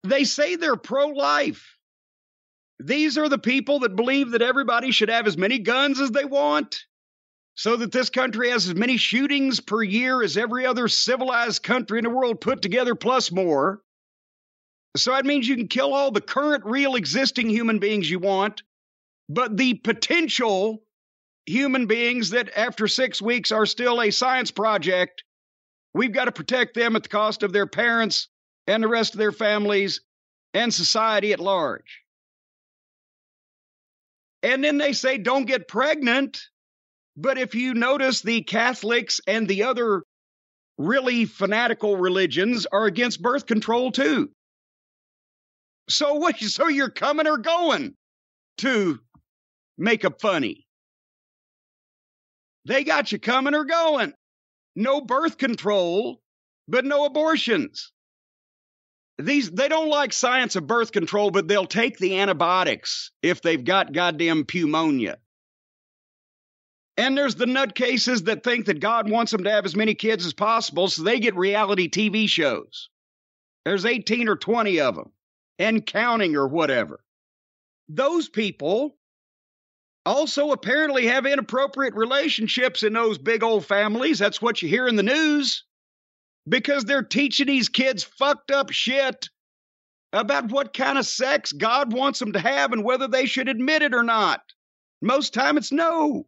[0.05, 1.77] they say they're pro life.
[2.79, 6.25] These are the people that believe that everybody should have as many guns as they
[6.25, 6.85] want
[7.55, 11.99] so that this country has as many shootings per year as every other civilized country
[11.99, 13.81] in the world put together plus more.
[14.97, 18.63] So that means you can kill all the current, real, existing human beings you want,
[19.29, 20.83] but the potential
[21.47, 25.25] human beings that after six weeks are still a science project,
[25.95, 28.29] we've got to protect them at the cost of their parents
[28.67, 30.01] and the rest of their families
[30.55, 32.03] and society at large.
[34.43, 36.41] And then they say, don't get pregnant.
[37.17, 40.03] But if you notice, the Catholics and the other
[40.77, 44.31] really fanatical religions are against birth control too.
[45.89, 46.41] So what?
[46.43, 47.95] So you're coming or going
[48.59, 48.99] to
[49.79, 50.67] make a funny?
[52.67, 54.13] They got you coming or going.
[54.75, 56.21] No birth control,
[56.67, 57.93] but no abortions.
[59.19, 63.63] These they don't like science of birth control, but they'll take the antibiotics if they've
[63.63, 65.19] got goddamn pneumonia.
[66.97, 70.25] And there's the nutcases that think that God wants them to have as many kids
[70.25, 72.89] as possible, so they get reality TV shows.
[73.65, 75.13] There's 18 or 20 of them
[75.59, 77.01] and counting or whatever.
[77.89, 78.97] Those people
[80.07, 84.19] also apparently have inappropriate relationships in those big old families.
[84.19, 85.65] That's what you hear in the news
[86.49, 89.29] because they're teaching these kids fucked up shit
[90.13, 93.83] about what kind of sex God wants them to have and whether they should admit
[93.83, 94.43] it or not.
[95.03, 96.27] Most time it's no.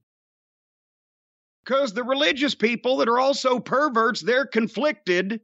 [1.66, 5.40] Because the religious people that are also perverts, they're conflicted.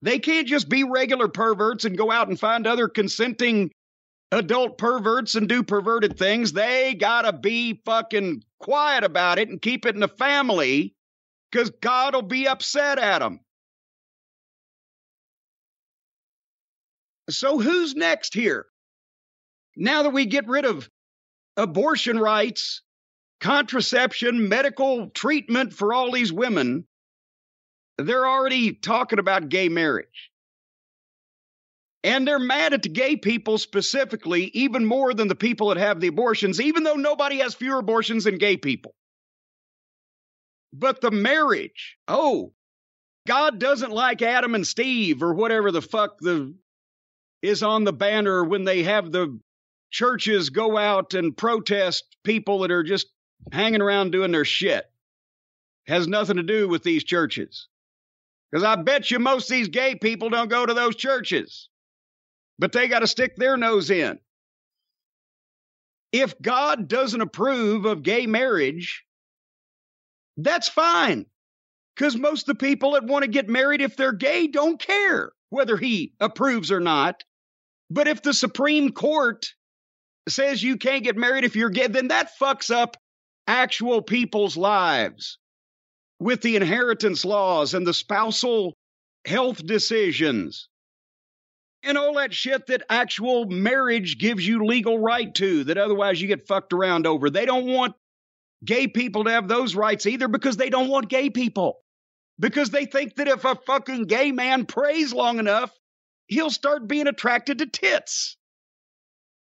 [0.00, 3.70] They can't just be regular perverts and go out and find other consenting
[4.32, 6.52] adult perverts and do perverted things.
[6.52, 10.94] They gotta be fucking quiet about it and keep it in the family
[11.50, 13.40] because God will be upset at them.
[17.28, 18.66] So, who's next here?
[19.76, 20.88] Now that we get rid of
[21.56, 22.82] abortion rights,
[23.40, 26.86] contraception, medical treatment for all these women,
[27.98, 30.30] they're already talking about gay marriage.
[32.04, 36.00] And they're mad at the gay people specifically, even more than the people that have
[36.00, 38.94] the abortions, even though nobody has fewer abortions than gay people.
[40.72, 42.52] But the marriage, oh,
[43.26, 46.54] God doesn't like Adam and Steve or whatever the fuck the
[47.42, 49.38] is on the banner when they have the
[49.90, 53.06] churches go out and protest people that are just
[53.52, 54.84] hanging around doing their shit.
[55.86, 57.68] Has nothing to do with these churches.
[58.50, 61.68] Because I bet you most of these gay people don't go to those churches,
[62.58, 64.18] but they got to stick their nose in.
[66.12, 69.04] If God doesn't approve of gay marriage,
[70.36, 71.26] that's fine.
[71.94, 75.32] Because most of the people that want to get married, if they're gay, don't care
[75.50, 77.24] whether he approves or not.
[77.90, 79.46] But if the Supreme Court
[80.28, 82.96] says you can't get married if you're gay, then that fucks up
[83.46, 85.38] actual people's lives
[86.18, 88.74] with the inheritance laws and the spousal
[89.24, 90.68] health decisions
[91.86, 96.26] and all that shit that actual marriage gives you legal right to that otherwise you
[96.26, 97.30] get fucked around over.
[97.30, 97.94] They don't want
[98.64, 101.78] gay people to have those rights either because they don't want gay people.
[102.38, 105.70] Because they think that if a fucking gay man prays long enough,
[106.26, 108.36] he'll start being attracted to tits.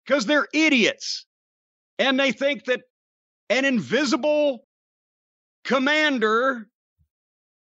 [0.06, 1.26] Because they're idiots.
[2.00, 2.82] And they think that
[3.50, 4.66] an invisible
[5.64, 6.68] commander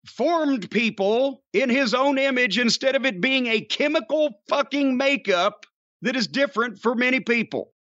[0.06, 5.66] formed people in his own image instead of it being a chemical fucking makeup
[6.02, 7.72] that is different for many people.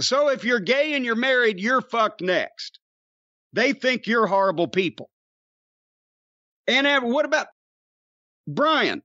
[0.00, 2.78] So if you're gay and you're married, you're fucked next.
[3.52, 5.10] They think you're horrible people.
[6.66, 7.48] And what about
[8.46, 9.02] Brian?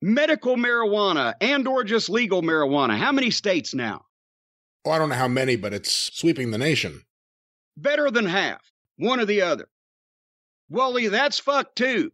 [0.00, 2.96] Medical marijuana and or just legal marijuana.
[2.96, 4.05] How many states now?
[4.86, 7.02] Oh, I don't know how many, but it's sweeping the nation.
[7.76, 9.68] Better than half, one or the other.
[10.68, 12.12] Wally, that's fucked too.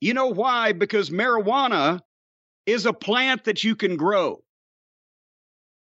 [0.00, 0.72] You know why?
[0.72, 2.00] Because marijuana
[2.64, 4.42] is a plant that you can grow.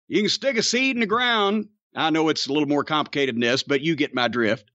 [0.07, 1.67] You can stick a seed in the ground.
[1.93, 4.71] I know it's a little more complicated than this, but you get my drift.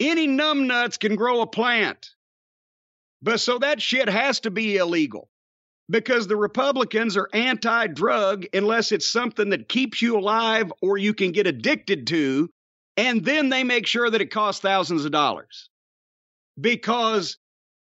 [0.00, 2.08] Any numbnuts can grow a plant.
[3.20, 5.28] But so that shit has to be illegal
[5.90, 11.14] because the Republicans are anti drug unless it's something that keeps you alive or you
[11.14, 12.50] can get addicted to.
[12.96, 15.68] And then they make sure that it costs thousands of dollars
[16.60, 17.38] because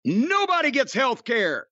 [0.05, 1.67] nobody gets health care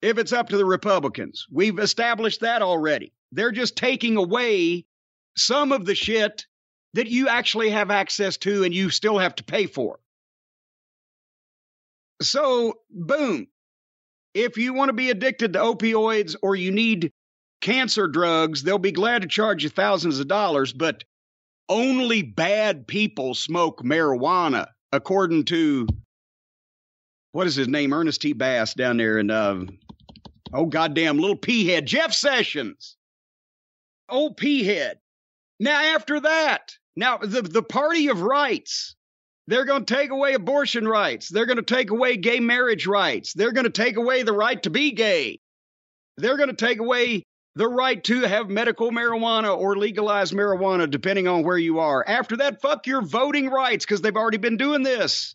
[0.00, 1.46] if it's up to the Republicans.
[1.50, 3.12] We've established that already.
[3.32, 4.84] They're just taking away
[5.36, 6.46] some of the shit
[6.94, 9.98] that you actually have access to and you still have to pay for.
[12.20, 13.48] So, boom.
[14.34, 17.12] If you want to be addicted to opioids or you need
[17.60, 21.04] cancer drugs, they'll be glad to charge you thousands of dollars, but
[21.68, 25.86] only bad people smoke marijuana, according to
[27.32, 27.92] what is his name?
[27.94, 28.34] Ernest T.
[28.34, 29.64] Bass down there in uh,
[30.52, 32.96] oh goddamn little P head, Jeff Sessions.
[34.08, 34.98] Oh P head.
[35.58, 38.96] Now after that, now the, the party of rights
[39.52, 41.28] they're going to take away abortion rights.
[41.28, 43.34] They're going to take away gay marriage rights.
[43.34, 45.40] They're going to take away the right to be gay.
[46.16, 51.28] They're going to take away the right to have medical marijuana or legalized marijuana, depending
[51.28, 52.02] on where you are.
[52.08, 55.34] After that, fuck your voting rights because they've already been doing this.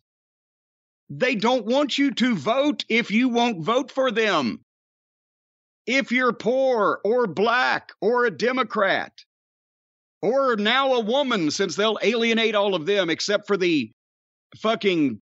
[1.12, 4.62] They don't want you to vote if you won't vote for them.
[5.86, 9.12] If you're poor or black or a Democrat
[10.24, 13.92] or now a woman, since they'll alienate all of them except for the
[14.56, 15.22] fucking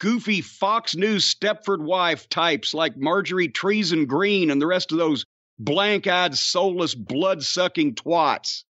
[0.00, 5.24] goofy Fox News Stepford wife types like Marjorie Treason Green and the rest of those
[5.58, 8.64] blank eyed, soulless, blood sucking twats.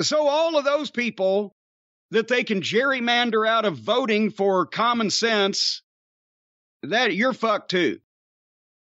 [0.00, 1.54] So, all of those people
[2.10, 5.82] that they can gerrymander out of voting for common sense,
[6.82, 8.00] that you're fucked too.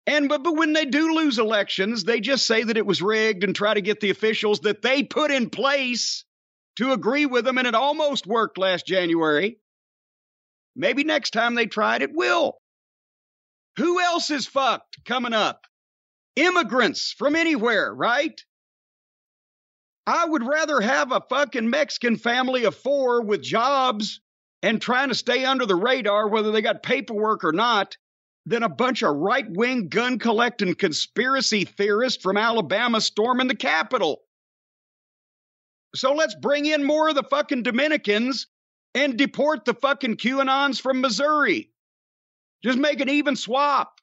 [0.08, 3.44] And but, but when they do lose elections, they just say that it was rigged
[3.44, 6.26] and try to get the officials that they put in place
[6.78, 9.58] to agree with them, and it almost worked last January.
[10.76, 12.58] Maybe next time they try it, it will.
[13.78, 15.66] Who else is fucked coming up?
[16.36, 18.40] Immigrants from anywhere, right?
[20.08, 24.22] I would rather have a fucking Mexican family of four with jobs
[24.64, 27.98] and trying to stay under the radar, whether they got paperwork or not,
[28.46, 34.22] than a bunch of right wing gun collecting conspiracy theorists from Alabama storming the Capitol.
[35.96, 38.48] So let's bring in more of the fucking Dominicans
[38.94, 41.72] and deport the fucking QAnons from Missouri.
[42.64, 44.00] Just make an even swap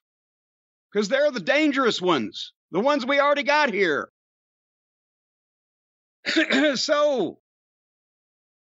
[0.91, 4.09] because they're the dangerous ones, the ones we already got here.
[6.75, 7.39] so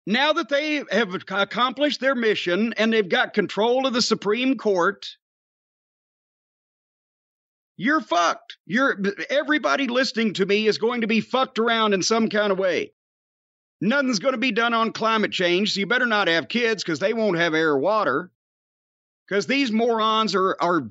[0.07, 5.07] now that they have accomplished their mission and they've got control of the Supreme Court,
[7.77, 8.59] you're fucked.
[8.67, 8.99] You're
[9.31, 12.93] everybody listening to me is going to be fucked around in some kind of way.
[13.81, 16.99] Nothing's going to be done on climate change, so you better not have kids because
[16.99, 18.31] they won't have air or water.
[19.29, 20.89] Because these morons are are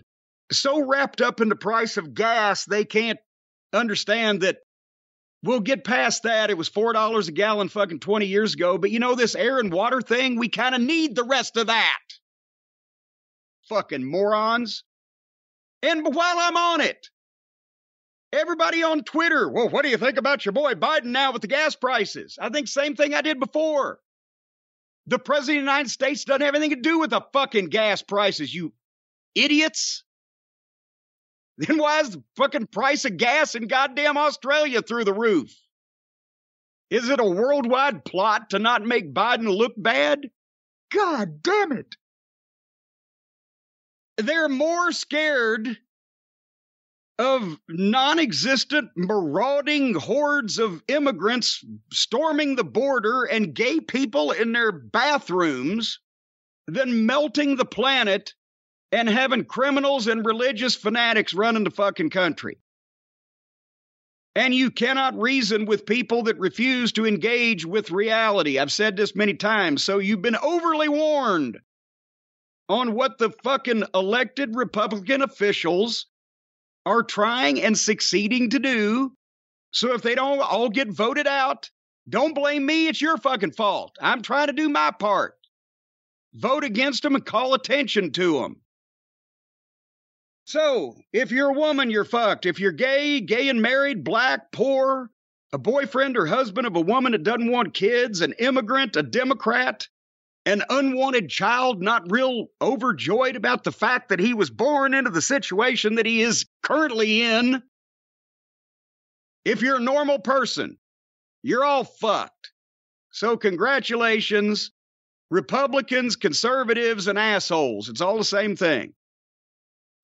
[0.52, 3.20] so wrapped up in the price of gas they can't
[3.74, 4.60] understand that
[5.44, 6.50] we'll get past that.
[6.50, 9.60] It was four dollars a gallon fucking 20 years ago, but you know this air
[9.60, 12.00] and water thing, we kind of need the rest of that.
[13.68, 14.84] Fucking morons.
[15.84, 17.10] And while I'm on it,
[18.38, 21.48] everybody on Twitter, well, what do you think about your boy Biden now with the
[21.48, 22.38] gas prices?
[22.40, 24.00] I think same thing I did before.
[25.08, 28.02] The president of the United States doesn't have anything to do with the fucking gas
[28.02, 28.74] prices, you
[29.36, 30.04] idiots.
[31.60, 35.52] Then why is the fucking price of gas in goddamn Australia through the roof?
[36.92, 40.30] Is it a worldwide plot to not make Biden look bad?
[40.94, 41.96] God damn it.
[44.18, 45.78] They're more scared
[47.20, 54.72] of non existent, marauding hordes of immigrants storming the border and gay people in their
[54.72, 56.00] bathrooms
[56.68, 58.34] than melting the planet
[58.92, 62.58] and having criminals and religious fanatics running the fucking country.
[64.36, 68.60] And you cannot reason with people that refuse to engage with reality.
[68.60, 71.60] I've said this many times, so you've been overly warned
[72.70, 76.06] on what the fucking elected Republican officials
[76.88, 79.14] are trying and succeeding to do.
[79.72, 81.70] So if they don't all get voted out,
[82.10, 82.88] don't blame me.
[82.88, 83.98] It's your fucking fault.
[84.02, 85.36] I'm trying to do my part.
[86.34, 88.62] Vote against them and call attention to them.
[90.46, 92.46] So, if you're a woman, you're fucked.
[92.46, 95.12] If you're gay, gay and married, black, poor,
[95.52, 99.88] a boyfriend or husband of a woman that doesn't want kids, an immigrant, a Democrat,
[100.48, 105.22] an unwanted child, not real overjoyed about the fact that he was born into the
[105.22, 107.62] situation that he is currently in.
[109.44, 110.78] If you're a normal person,
[111.44, 112.54] you're all fucked.
[113.12, 114.72] So, congratulations,
[115.30, 117.90] Republicans, conservatives, and assholes.
[117.90, 118.94] It's all the same thing.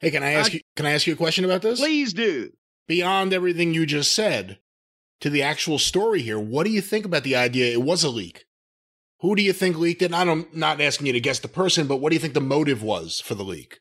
[0.02, 0.62] Hey, can I ask I- you?
[0.76, 1.80] Can I ask you a question about this?
[1.80, 2.52] Please do.
[2.90, 4.60] Beyond everything you just said,
[5.22, 8.10] to the actual story here, what do you think about the idea it was a
[8.10, 8.44] leak?
[9.24, 10.14] Who do you think leaked it?
[10.14, 12.42] And I'm not asking you to guess the person, but what do you think the
[12.42, 13.80] motive was for the leak?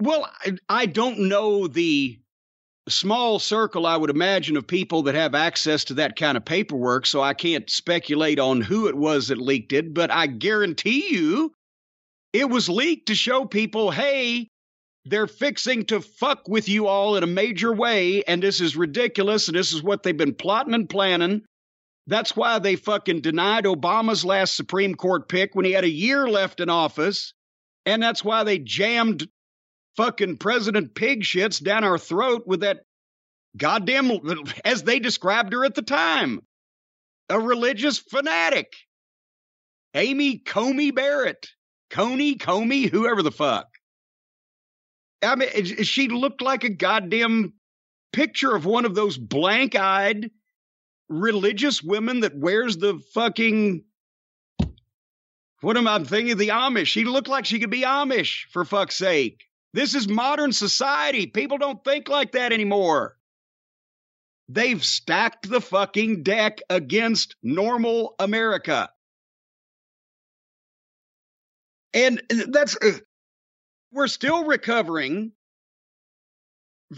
[0.00, 2.18] Well, I, I don't know the
[2.88, 7.04] small circle, I would imagine, of people that have access to that kind of paperwork,
[7.04, 11.52] so I can't speculate on who it was that leaked it, but I guarantee you
[12.32, 14.48] it was leaked to show people, hey,
[15.04, 19.48] they're fixing to fuck with you all in a major way, and this is ridiculous,
[19.48, 21.42] and this is what they've been plotting and planning.
[22.06, 26.28] That's why they fucking denied Obama's last Supreme Court pick when he had a year
[26.28, 27.34] left in office.
[27.86, 29.28] And that's why they jammed
[29.96, 32.80] fucking President Pig shits down our throat with that
[33.56, 34.10] goddamn,
[34.64, 36.40] as they described her at the time,
[37.28, 38.72] a religious fanatic.
[39.94, 41.48] Amy Comey Barrett.
[41.90, 43.66] Coney, Comey, whoever the fuck.
[45.22, 45.48] I mean,
[45.82, 47.54] she looked like a goddamn
[48.12, 50.30] picture of one of those blank eyed
[51.10, 53.84] religious women that wears the fucking.
[55.60, 56.38] What am I thinking?
[56.38, 56.86] The Amish.
[56.86, 59.44] She looked like she could be Amish, for fuck's sake.
[59.74, 61.26] This is modern society.
[61.26, 63.16] People don't think like that anymore.
[64.48, 68.88] They've stacked the fucking deck against normal America.
[71.92, 72.76] And that's.
[72.80, 72.92] uh,
[73.92, 75.32] We're still recovering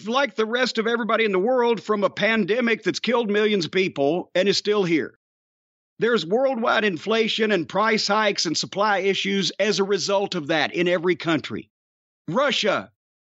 [0.07, 3.73] like the rest of everybody in the world from a pandemic that's killed millions of
[3.73, 5.19] people and is still here.
[5.99, 10.89] There's worldwide inflation and price hikes and supply issues as a result of that in
[10.89, 11.71] every country.
[12.29, 12.91] Russia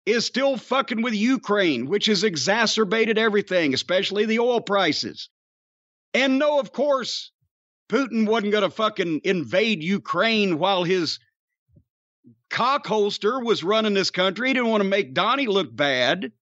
[0.06, 5.28] is still fucking with Ukraine, which has exacerbated everything, especially the oil prices.
[6.12, 7.32] And no, of course,
[7.90, 11.18] Putin wasn't going to fucking invade Ukraine while his
[12.50, 14.48] cockholster was running this country.
[14.48, 16.32] He didn't want to make Donnie look bad,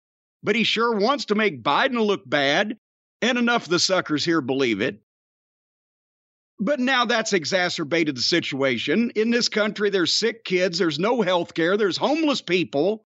[0.42, 2.76] but he sure wants to make Biden look bad.
[3.20, 5.00] And enough of the suckers here believe it.
[6.58, 9.10] But now that's exacerbated the situation.
[9.14, 13.04] In this country, there's sick kids, there's no health care, there's homeless people,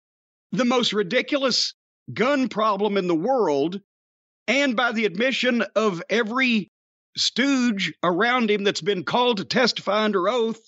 [0.52, 1.74] the most ridiculous
[2.14, 3.82] gun problem in the world.
[4.48, 6.72] And by the admission of every
[7.18, 10.60] stooge around him that's been called to testify under oath,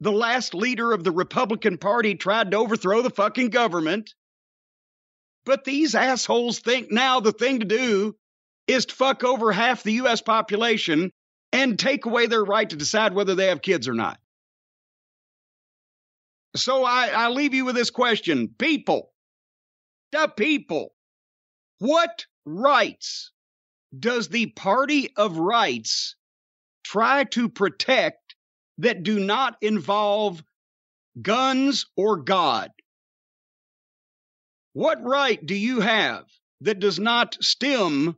[0.00, 4.14] the last leader of the Republican Party tried to overthrow the fucking government.
[5.44, 8.16] But these assholes think now the thing to do
[8.66, 11.10] is to fuck over half the US population
[11.52, 14.18] and take away their right to decide whether they have kids or not.
[16.56, 19.12] So I, I leave you with this question people,
[20.12, 20.92] the people,
[21.78, 23.32] what rights
[23.96, 26.16] does the party of rights
[26.84, 28.34] try to protect
[28.78, 30.42] that do not involve
[31.20, 32.70] guns or God?
[34.72, 36.24] What right do you have
[36.60, 38.16] that does not stem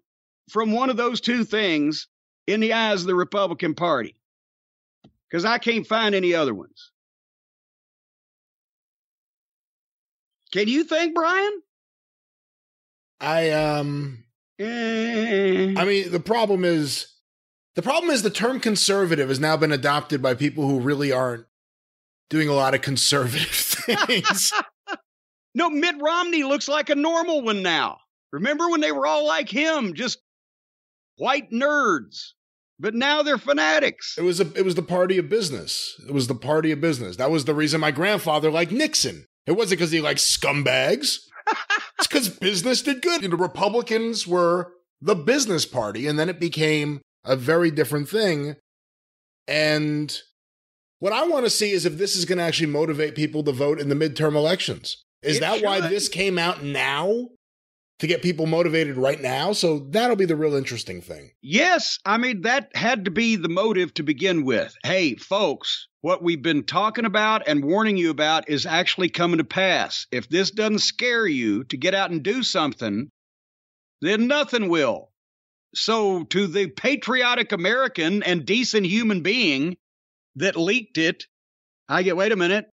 [0.51, 2.09] from one of those two things
[2.47, 4.17] in the eyes of the Republican Party?
[5.31, 6.91] Because I can't find any other ones.
[10.53, 11.63] Can you think, Brian?
[13.21, 14.25] I um
[14.59, 17.09] Eh, I mean the problem is
[17.75, 21.47] the problem is the term conservative has now been adopted by people who really aren't
[22.31, 24.53] doing a lot of conservative things.
[25.55, 27.99] no, Mitt Romney looks like a normal one now.
[28.33, 30.19] Remember when they were all like him, just
[31.17, 32.31] white nerds?
[32.79, 34.17] But now they're fanatics.
[34.19, 36.01] it was a it was the party of business.
[36.09, 37.17] It was the party of business.
[37.17, 39.27] That was the reason my grandfather liked Nixon.
[39.47, 41.19] It wasn't because he liked scumbags.
[41.99, 43.23] it's because business did good.
[43.23, 48.57] The Republicans were the business party, and then it became a very different thing.
[49.47, 50.17] And
[50.99, 53.53] what I want to see is if this is going to actually motivate people to
[53.53, 55.05] vote in the midterm elections.
[55.23, 57.29] Is It that why this came out now?
[57.99, 59.53] To get people motivated right now?
[59.53, 61.31] So that'll be the real interesting thing.
[61.41, 64.75] Yes, I mean, that had to be the motive to begin with.
[64.83, 69.45] Hey, folks, what we've been talking about and warning you about is actually coming to
[69.45, 70.09] pass.
[70.11, 73.09] If this doesn't scare you to get out and do something,
[74.01, 75.13] then nothing will.
[75.73, 79.77] So, to the patriotic American and decent human being
[80.37, 81.27] that leaked it,
[81.89, 82.72] I get, wait a minute.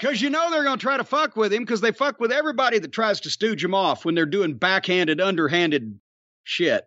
[0.00, 2.32] Because you know they're going to try to fuck with him because they fuck with
[2.32, 5.98] everybody that tries to stooge him off when they're doing backhanded, underhanded
[6.44, 6.84] shit.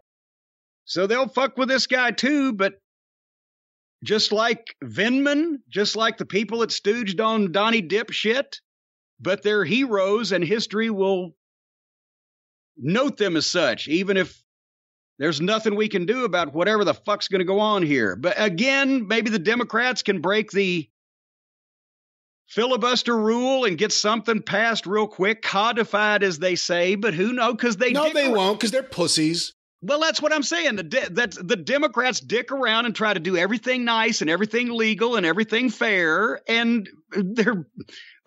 [0.86, 2.80] So they'll fuck with this guy too, but
[4.04, 8.60] just like Vindman, just like the people that stooged on Donnie Dip shit,
[9.20, 11.36] but they're heroes and history will
[12.78, 14.42] note them as such, even if
[15.18, 18.16] there's nothing we can do about whatever the fuck's going to go on here.
[18.16, 20.90] But again, maybe the Democrats can break the
[22.50, 26.96] filibuster rule and get something passed real quick, codified as they say.
[26.96, 27.54] But who knows?
[27.54, 29.54] Because they no, they ar- won't because they're pussies.
[29.82, 30.76] Well, that's what I'm saying.
[30.76, 34.70] The de- that's the Democrats dick around and try to do everything nice and everything
[34.70, 37.66] legal and everything fair, and they're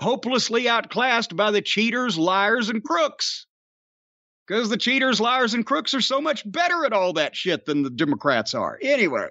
[0.01, 3.47] hopelessly outclassed by the cheaters, liars, and crooks.
[4.47, 7.83] Because the cheaters, liars, and crooks are so much better at all that shit than
[7.83, 8.79] the Democrats are.
[8.83, 9.29] Anyway,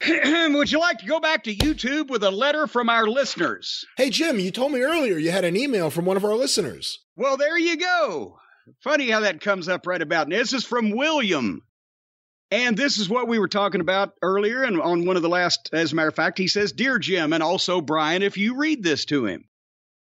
[0.54, 3.84] would you like to go back to YouTube with a letter from our listeners?
[3.96, 6.98] Hey, Jim, you told me earlier you had an email from one of our listeners.
[7.16, 8.38] Well, there you go.
[8.82, 10.36] Funny how that comes up right about now.
[10.38, 11.62] This is from William.
[12.50, 14.62] And this is what we were talking about earlier.
[14.62, 17.32] And on one of the last, as a matter of fact, he says, Dear Jim,
[17.32, 19.44] and also Brian, if you read this to him.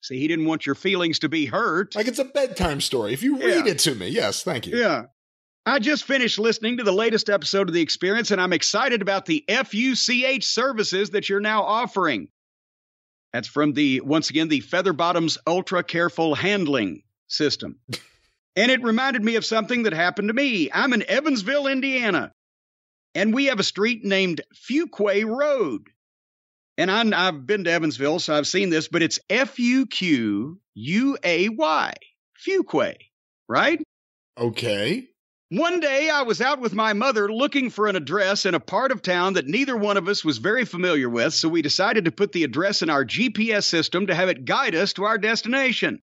[0.01, 1.95] See, he didn't want your feelings to be hurt.
[1.95, 3.13] Like it's a bedtime story.
[3.13, 3.71] If you read Yeah.
[3.71, 4.77] it to me, yes, thank you.
[4.77, 5.03] Yeah.
[5.67, 9.25] I just finished listening to the latest episode of The Experience, and I'm excited about
[9.25, 12.27] the FUCH services that you're now offering.
[13.33, 17.79] That's from the, once again, the Feather Bottoms Ultra Careful Handling System.
[18.55, 20.69] and it reminded me of something that happened to me.
[20.71, 22.31] I'm in Evansville, Indiana,
[23.15, 25.87] and we have a street named Fuquay Road.
[26.77, 30.59] And I'm, I've been to Evansville, so I've seen this, but it's F U Q
[30.75, 31.93] U A Y,
[32.47, 32.97] Fuquay,
[33.47, 33.81] right?
[34.37, 35.07] Okay.
[35.51, 38.91] One day I was out with my mother looking for an address in a part
[38.91, 42.11] of town that neither one of us was very familiar with, so we decided to
[42.11, 46.01] put the address in our GPS system to have it guide us to our destination.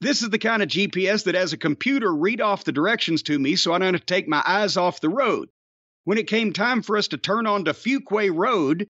[0.00, 3.36] This is the kind of GPS that has a computer read off the directions to
[3.36, 5.48] me so I don't have to take my eyes off the road.
[6.04, 8.86] When it came time for us to turn onto Fuquay Road,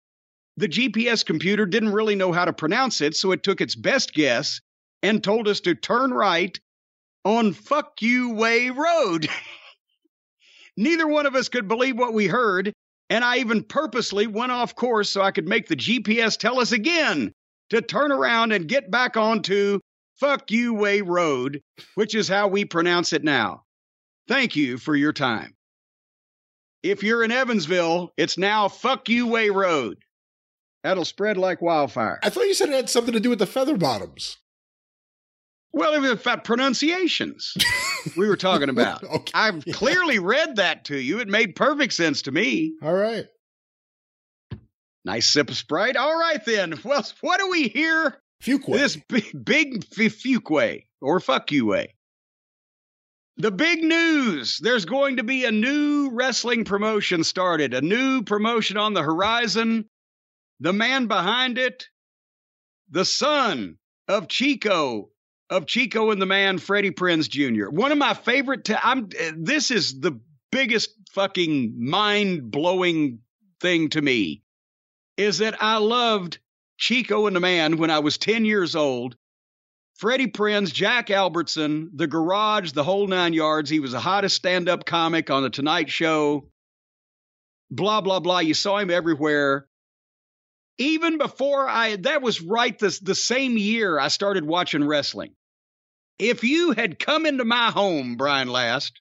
[0.59, 4.13] the GPS computer didn't really know how to pronounce it, so it took its best
[4.13, 4.61] guess
[5.03, 6.61] and told us to turn right
[7.25, 9.31] on Fuck You Way Road.
[10.79, 12.73] Neither one of us could believe what we heard,
[13.11, 16.73] And I even purposely went off course so I could make the GPS tell us
[16.73, 17.33] again
[17.71, 19.81] to turn around and get back onto
[20.17, 21.63] Fuck You Way Road,
[21.95, 23.63] which is how we pronounce it now.
[24.27, 25.55] Thank you for your time.
[26.83, 29.99] If you're in Evansville, it's now Fuck You Way Road.
[30.85, 32.21] That'll spread like wildfire.
[32.23, 34.37] I thought you said it had something to do with the feather bottoms.
[35.73, 37.55] Well, it was about pronunciations
[38.17, 39.05] we were talking about.
[39.05, 39.33] Okay.
[39.35, 41.21] I've clearly read that to you.
[41.21, 42.75] It made perfect sense to me.
[42.83, 43.27] All right.
[45.05, 45.97] Nice sip of Sprite.
[45.97, 46.79] All right, then.
[46.85, 48.73] Well, what do we hear Fuquay.
[48.73, 51.95] this big, big Fuquay or fuck you way?
[53.37, 58.77] The big news there's going to be a new wrestling promotion started, a new promotion
[58.77, 59.89] on the horizon.
[60.61, 61.87] The man behind it,
[62.91, 65.11] the son of Chico,
[65.51, 67.71] of Chico and the man, Freddie Prinze Jr.
[67.71, 68.65] One of my favorite.
[68.65, 69.09] T- I'm.
[69.37, 70.21] This is the
[70.51, 73.21] biggest fucking mind blowing
[73.61, 74.43] thing to me.
[75.17, 76.39] Is that I loved
[76.77, 79.17] Chico and the man when I was ten years old.
[79.99, 83.69] Freddie Prinze, Jack Albertson, The Garage, the whole nine yards.
[83.69, 86.49] He was the hottest stand up comic on The Tonight Show.
[87.69, 88.39] Blah, blah, blah.
[88.39, 89.67] You saw him everywhere.
[90.79, 95.33] Even before I, that was right the, the same year I started watching wrestling.
[96.19, 99.01] If you had come into my home, Brian Last,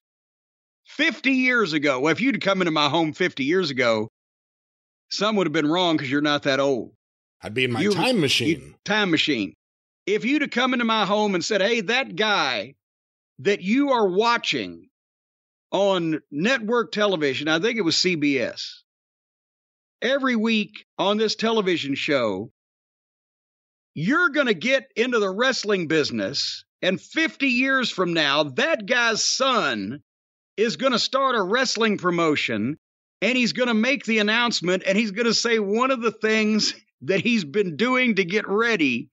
[0.86, 4.10] 50 years ago, well, if you'd come into my home 50 years ago,
[5.10, 6.94] some would have been wrong because you're not that old
[7.42, 8.48] I'd be in my You- time machine.
[8.50, 9.54] you- time machine.
[10.06, 12.76] If you'd have come into my home and said, "Hey, that guy
[13.40, 14.90] that you are watching
[15.72, 18.84] on network television, I think it was CBS,
[20.02, 22.52] every week on this television show,
[23.94, 29.24] you're going to get into the wrestling business, and 50 years from now, that guy's
[29.24, 30.02] son
[30.56, 32.78] is going to start a wrestling promotion."
[33.20, 36.12] And he's going to make the announcement, and he's going to say one of the
[36.12, 39.10] things that he's been doing to get ready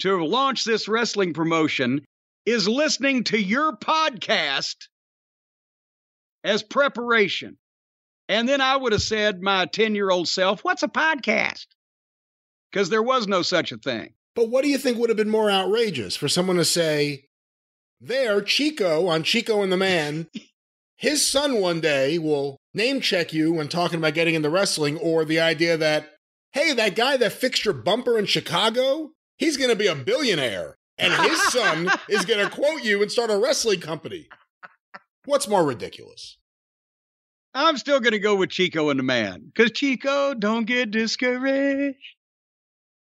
[0.00, 2.04] to launch this wrestling promotion
[2.46, 4.76] is listening to your podcast
[6.42, 7.58] as preparation.
[8.28, 11.66] And then I would have said, my 10 year old self, what's a podcast?
[12.70, 14.14] Because there was no such a thing.
[14.34, 17.24] But what do you think would have been more outrageous for someone to say,
[18.00, 20.28] there, Chico on Chico and the Man,
[20.96, 25.24] his son one day will name check you when talking about getting into wrestling, or
[25.24, 26.14] the idea that,
[26.52, 30.76] hey, that guy that fixed your bumper in Chicago, he's going to be a billionaire,
[30.98, 34.28] and his son is going to quote you and start a wrestling company.
[35.24, 36.38] What's more ridiculous?
[37.52, 41.98] I'm still going to go with Chico and the man because Chico, don't get discouraged.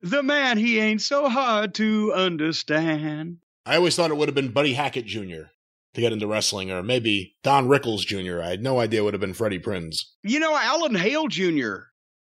[0.01, 3.37] The man, he ain't so hard to understand.
[3.65, 5.49] I always thought it would have been Buddy Hackett Jr.
[5.93, 8.41] to get into wrestling, or maybe Don Rickles Jr.
[8.41, 10.05] I had no idea it would have been Freddie Prinze.
[10.23, 11.75] You know, Alan Hale Jr.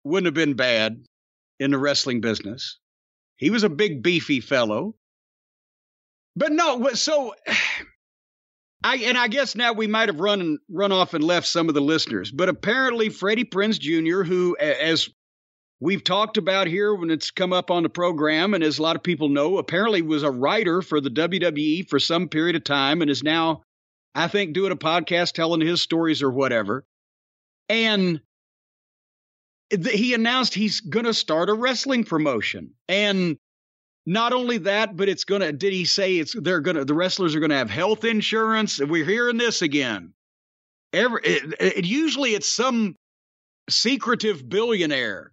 [0.03, 1.03] wouldn't have been bad
[1.59, 2.77] in the wrestling business.
[3.37, 4.95] He was a big, beefy fellow.
[6.35, 7.33] But no, so
[8.83, 11.75] I and I guess now we might have run run off and left some of
[11.75, 15.09] the listeners, but apparently Freddie Prinze Jr., who as
[15.79, 18.95] we've talked about here when it's come up on the program, and as a lot
[18.95, 23.01] of people know, apparently was a writer for the WWE for some period of time
[23.01, 23.63] and is now,
[24.13, 26.85] I think, doing a podcast telling his stories or whatever.
[27.67, 28.21] And
[29.69, 32.71] he announced he's going to start a wrestling promotion.
[32.87, 33.37] And
[34.05, 36.95] not only that, but it's going to, did he say it's, they're going to, the
[36.95, 38.79] wrestlers are going to have health insurance?
[38.79, 40.13] We're hearing this again.
[40.91, 42.95] Every, it, it, usually it's some
[43.69, 45.31] secretive billionaire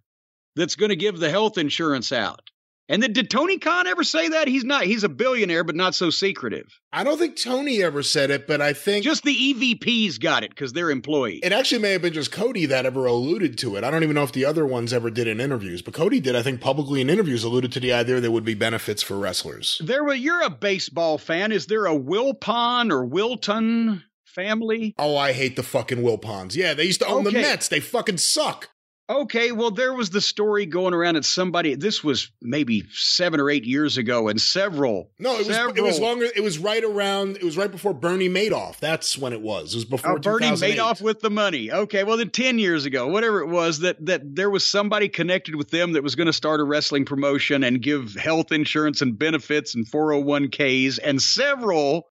[0.57, 2.41] that's going to give the health insurance out.
[2.89, 4.47] And then did Tony Khan ever say that?
[4.47, 6.67] He's not, he's a billionaire, but not so secretive.
[6.93, 10.51] I don't think Tony ever said it, but I think Just the EVPs got it
[10.51, 11.41] because they're employees.
[11.43, 13.83] it actually may have been just Cody that ever alluded to it.
[13.83, 16.33] I don't even know if the other ones ever did in interviews, but Cody did,
[16.33, 19.81] I think, publicly in interviews alluded to the idea there would be benefits for wrestlers.
[19.83, 21.51] There were you're a baseball fan.
[21.51, 24.95] Is there a Wilpon or Wilton family?
[24.97, 26.55] Oh, I hate the fucking Wilpons.
[26.55, 27.67] Yeah, they used to own the Mets.
[27.67, 28.69] They fucking suck.
[29.09, 33.49] Okay, well there was the story going around that somebody this was maybe 7 or
[33.49, 36.27] 8 years ago and several No, it was it was longer.
[36.35, 37.37] It was right around.
[37.37, 38.79] It was right before Bernie Madoff.
[38.79, 39.73] That's when it was.
[39.73, 40.77] It was before Oh, Bernie 2008.
[40.77, 41.71] Madoff with the money.
[41.71, 45.55] Okay, well then 10 years ago, whatever it was that that there was somebody connected
[45.55, 49.17] with them that was going to start a wrestling promotion and give health insurance and
[49.17, 52.09] benefits and 401k's and several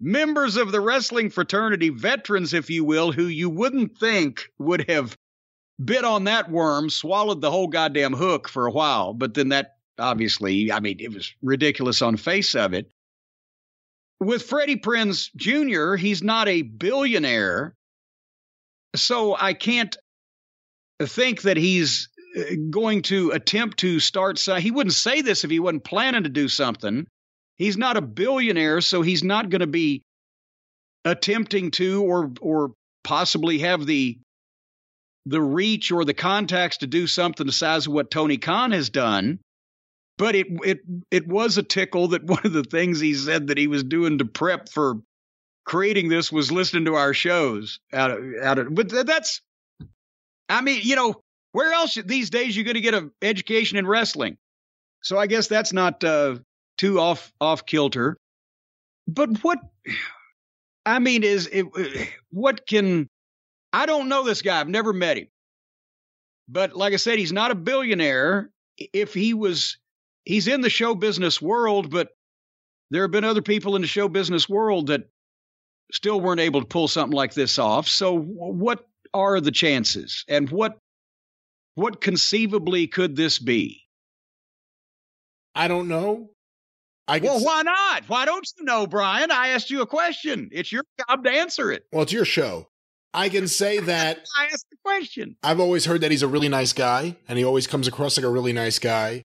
[0.00, 5.16] members of the wrestling fraternity, veterans if you will, who you wouldn't think would have
[5.82, 9.76] bit on that worm, swallowed the whole goddamn hook for a while, but then that
[9.98, 12.90] obviously, I mean, it was ridiculous on face of it.
[14.20, 17.74] With Freddie Prinze Jr., he's not a billionaire.
[18.96, 19.96] So I can't
[21.02, 22.08] think that he's
[22.38, 24.40] uh, going to attempt to start.
[24.40, 27.06] He wouldn't say this if he wasn't planning to do something.
[27.56, 30.02] He's not a billionaire, so he's not going to be
[31.04, 32.72] attempting to or or
[33.02, 34.18] possibly have the
[35.26, 38.90] the reach or the contacts to do something the size of what Tony Khan has
[38.90, 39.40] done.
[40.16, 43.58] But it it it was a tickle that one of the things he said that
[43.58, 45.00] he was doing to prep for
[45.64, 49.40] creating this was listening to our shows out of out of but that's
[50.48, 51.20] I mean, you know,
[51.52, 54.36] where else these days you're going to get an education in wrestling?
[55.02, 56.38] So I guess that's not uh,
[56.78, 58.16] too off off kilter.
[59.06, 59.58] But what
[60.86, 61.66] I mean is, it,
[62.30, 63.08] what can
[63.74, 64.60] I don't know this guy.
[64.60, 65.26] I've never met him,
[66.48, 68.50] but like I said, he's not a billionaire.
[68.78, 69.78] If he was,
[70.24, 72.10] he's in the show business world, but
[72.92, 75.08] there have been other people in the show business world that
[75.92, 77.88] still weren't able to pull something like this off.
[77.88, 80.78] So what are the chances, and what
[81.74, 83.82] what conceivably could this be?
[85.56, 86.30] I don't know.
[87.08, 88.08] I well, why not?
[88.08, 89.32] Why don't you know, Brian?
[89.32, 90.48] I asked you a question.
[90.52, 91.86] It's your job to answer it.
[91.92, 92.68] Well, it's your show.
[93.14, 95.36] I can say that I asked the question.
[95.42, 98.26] I've always heard that he's a really nice guy, and he always comes across like
[98.26, 99.22] a really nice guy.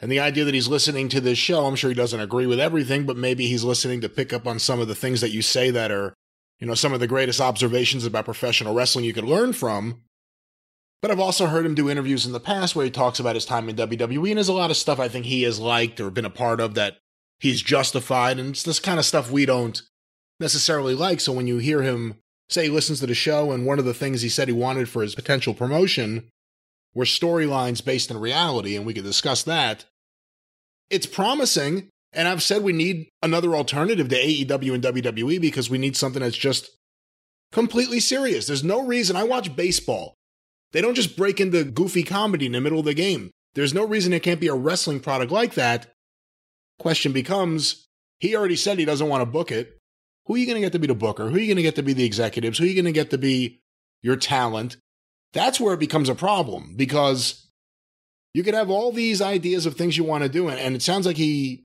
[0.00, 2.58] And the idea that he's listening to this show, I'm sure he doesn't agree with
[2.58, 5.42] everything, but maybe he's listening to pick up on some of the things that you
[5.42, 6.14] say that are,
[6.58, 10.02] you know, some of the greatest observations about professional wrestling you could learn from.
[11.00, 13.44] But I've also heard him do interviews in the past where he talks about his
[13.44, 16.10] time in WWE, and there's a lot of stuff I think he has liked or
[16.10, 16.98] been a part of that
[17.38, 19.82] he's justified, and it's this kind of stuff we don't
[20.40, 21.20] necessarily like.
[21.20, 22.18] So when you hear him
[22.52, 24.88] say he listens to the show, and one of the things he said he wanted
[24.88, 26.28] for his potential promotion
[26.94, 29.86] were storylines based in reality, and we could discuss that.
[30.90, 35.78] It's promising, and I've said we need another alternative to AEW and WWE because we
[35.78, 36.70] need something that's just
[37.50, 38.46] completely serious.
[38.46, 40.14] There's no reason I watch baseball.
[40.72, 43.30] They don't just break into goofy comedy in the middle of the game.
[43.54, 45.92] There's no reason it can't be a wrestling product like that.
[46.78, 47.86] Question becomes
[48.18, 49.78] he already said he doesn't want to book it.
[50.26, 51.28] Who are you going to get to be the booker?
[51.28, 52.58] Who are you going to get to be the executives?
[52.58, 53.60] Who are you going to get to be
[54.02, 54.76] your talent?
[55.32, 57.48] That's where it becomes a problem because
[58.34, 61.06] you could have all these ideas of things you want to do, and, it sounds
[61.06, 61.64] like he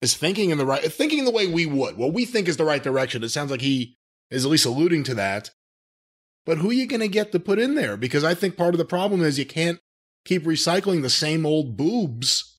[0.00, 1.96] is thinking in the right, thinking the way we would.
[1.96, 3.22] What we think is the right direction.
[3.22, 3.96] It sounds like he
[4.30, 5.50] is at least alluding to that.
[6.44, 7.96] But who are you going to get to put in there?
[7.96, 9.78] Because I think part of the problem is you can't
[10.24, 12.58] keep recycling the same old boobs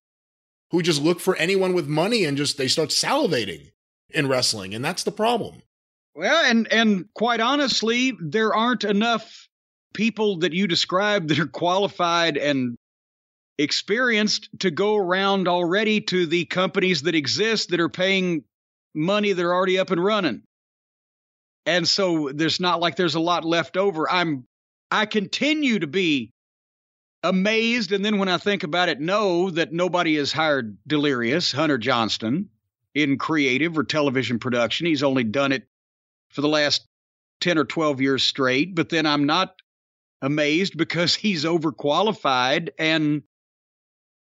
[0.72, 3.73] who just look for anyone with money and just they start salivating
[4.14, 5.62] in wrestling, and that's the problem.
[6.16, 9.48] Well, and and quite honestly, there aren't enough
[9.94, 12.76] people that you describe that are qualified and
[13.58, 18.44] experienced to go around already to the companies that exist that are paying
[18.96, 20.44] money that are already up and running.
[21.66, 24.10] And so there's not like there's a lot left over.
[24.12, 24.46] I'm
[24.92, 26.32] I continue to be
[27.24, 31.78] amazed and then when I think about it know that nobody has hired Delirious, Hunter
[31.78, 32.50] Johnston
[32.96, 34.88] in creative or television production.
[34.88, 35.68] He's only done it
[36.30, 36.88] for the last
[37.42, 39.62] 10 or 12 years straight, but then I'm not
[40.22, 43.24] amazed because he's overqualified and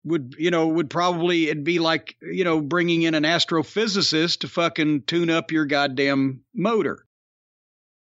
[0.05, 4.49] would you know would probably it'd be like you know bringing in an astrophysicist to
[4.49, 7.07] fucking tune up your goddamn motor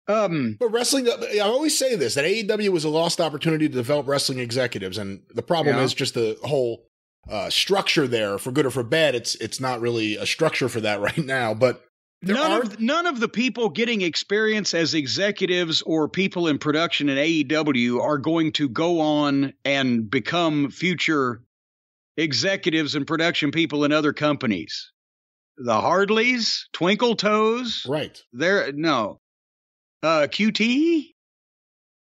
[0.08, 4.08] um, but wrestling, I always say this that AEW was a lost opportunity to develop
[4.08, 5.84] wrestling executives, and the problem yeah.
[5.84, 6.86] is just the whole
[7.30, 9.16] uh, structure there, for good or for bad.
[9.16, 11.54] It's it's not really a structure for that right now.
[11.54, 11.84] But
[12.22, 17.10] none are- of none of the people getting experience as executives or people in production
[17.10, 21.42] in AEW are going to go on and become future
[22.18, 24.92] executives and production people in other companies.
[25.58, 28.20] The Hardleys, Twinkle Toes, right?
[28.34, 29.20] There, no.
[30.02, 31.12] Uh, QT,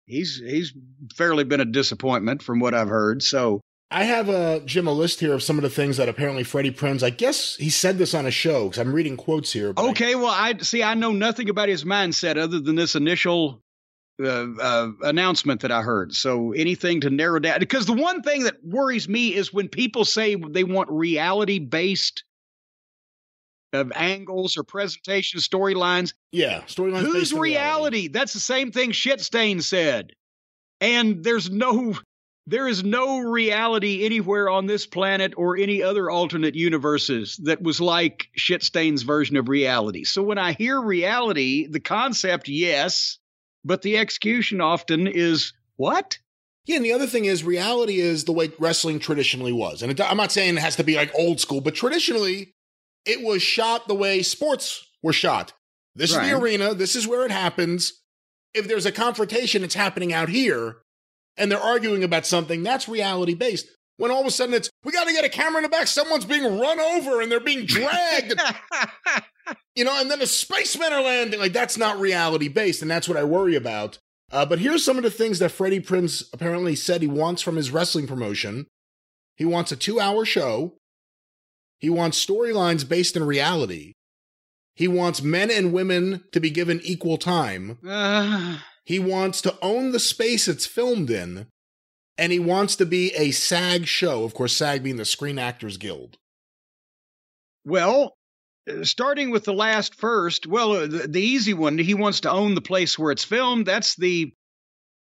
[0.05, 0.73] he's he's
[1.15, 3.21] fairly been a disappointment from what I've heard.
[3.21, 3.59] So
[3.91, 6.71] I have a Jim a list here of some of the things that apparently Freddie
[6.71, 7.01] Prinze.
[7.01, 9.73] I guess he said this on a show because I'm reading quotes here.
[9.75, 10.83] Okay, I, well I see.
[10.83, 13.63] I know nothing about his mindset other than this initial
[14.21, 16.13] uh, uh, announcement that I heard.
[16.13, 20.05] So anything to narrow down because the one thing that worries me is when people
[20.05, 22.23] say they want reality based
[23.73, 26.13] of angles or presentation storylines.
[26.31, 27.01] Yeah, storylines.
[27.01, 27.39] Whose reality?
[27.39, 28.07] reality?
[28.09, 30.13] That's the same thing Shitstain said.
[30.81, 31.97] And there's no
[32.49, 37.79] there is no reality anywhere on this planet or any other alternate universes that was
[37.79, 40.03] like Shitstain's version of reality.
[40.03, 43.19] So when I hear reality, the concept, yes,
[43.63, 46.17] but the execution often is what?
[46.65, 49.83] Yeah, and the other thing is reality is the way wrestling traditionally was.
[49.83, 52.55] And it, I'm not saying it has to be like old school, but traditionally
[53.05, 55.53] it was shot the way sports were shot.
[55.95, 56.23] This right.
[56.23, 56.73] is the arena.
[56.73, 57.93] This is where it happens.
[58.55, 60.77] If there's a confrontation, it's happening out here.
[61.39, 63.67] And they're arguing about something, that's reality based.
[63.97, 65.87] When all of a sudden it's, we got to get a camera in the back,
[65.87, 68.39] someone's being run over and they're being dragged,
[69.75, 71.39] you know, and then the spacemen are landing.
[71.39, 73.97] Like, that's not reality based, and that's what I worry about.
[74.31, 77.55] Uh, but here's some of the things that Freddie Prinze apparently said he wants from
[77.55, 78.67] his wrestling promotion.
[79.35, 80.75] He wants a two hour show.
[81.79, 83.93] He wants storylines based in reality.
[84.75, 87.79] He wants men and women to be given equal time.
[87.85, 88.59] Uh,
[88.89, 91.45] He wants to own the space it's filmed in.
[92.17, 94.23] And he wants to be a SAG show.
[94.23, 96.17] Of course, SAG being the Screen Actors Guild.
[97.63, 98.17] well,
[98.67, 102.31] uh, starting with the last first, well, uh, the, the easy one, he wants to
[102.31, 103.67] own the place where it's filmed.
[103.67, 104.33] That's the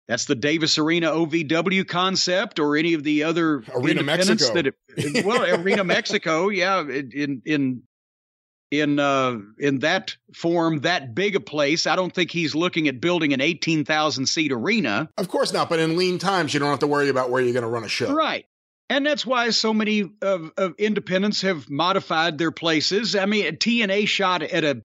[0.07, 4.53] that's the Davis Arena OVW concept, or any of the other Arena Mexico.
[4.53, 7.83] that it, well, Arena Mexico, yeah, in in
[8.71, 11.87] in uh in that form, that big a place.
[11.87, 15.09] I don't think he's looking at building an eighteen thousand seat arena.
[15.17, 17.53] Of course not, but in lean times, you don't have to worry about where you're
[17.53, 18.13] going to run a show.
[18.13, 18.45] Right.
[18.87, 23.15] And that's why so many of, of independents have modified their places.
[23.15, 24.83] I mean, TNA shot at a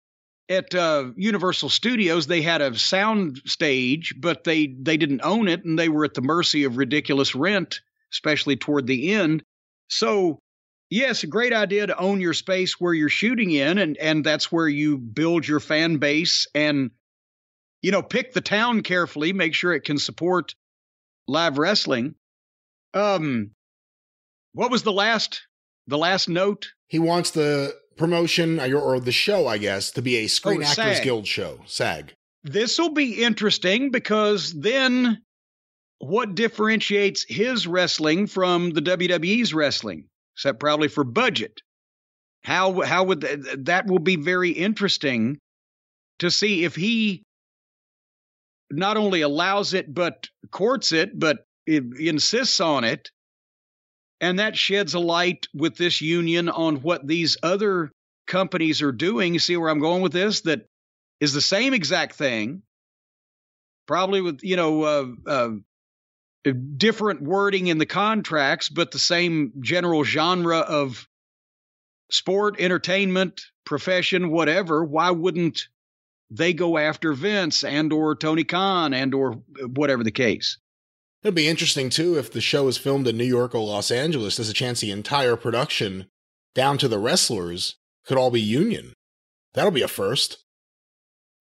[0.49, 2.27] at uh, Universal Studios.
[2.27, 6.15] They had a sound stage, but they they didn't own it, and they were at
[6.15, 7.81] the mercy of ridiculous rent,
[8.13, 9.43] especially toward the end.
[9.89, 10.41] So,
[10.91, 14.51] yes, a great idea to own your space where you're shooting in, and and that's
[14.51, 16.91] where you build your fan base, and
[17.83, 20.55] you know, pick the town carefully, make sure it can support
[21.29, 22.15] live wrestling.
[22.95, 23.51] Um,
[24.53, 25.43] what was the last
[25.87, 26.73] the last note?
[26.89, 30.67] He wants the promotion or or the show, I guess, to be a Screen Oh,
[30.67, 31.05] Actors SAG.
[31.05, 31.61] Guild show.
[31.67, 32.15] SAG.
[32.43, 35.23] This will be interesting because then
[35.99, 40.09] what differentiates his wrestling from the WWE's wrestling?
[40.37, 41.61] Except probably for budget.
[42.43, 45.39] How how would th- that will be very interesting
[46.19, 47.23] to see if he
[48.71, 53.11] not only allows it but courts it, but i- insists on it,
[54.21, 57.91] and that sheds a light with this union on what these other
[58.27, 59.39] companies are doing.
[59.39, 60.43] See where I'm going with this?
[60.43, 60.67] That
[61.21, 62.63] is the same exact thing,
[63.87, 65.51] probably with you know uh, uh,
[66.47, 71.09] Uh, different wording in the contracts, but the same general genre of
[72.11, 74.85] sport, entertainment, profession, whatever.
[74.85, 75.69] Why wouldn't
[76.31, 80.59] they go after Vince and or Tony Khan and or uh, whatever the case?
[81.23, 84.37] It'd be interesting too if the show is filmed in New York or Los Angeles.
[84.37, 86.07] There's a chance the entire production,
[86.55, 87.77] down to the wrestlers,
[88.07, 88.93] could all be union.
[89.55, 90.44] That'll be a first.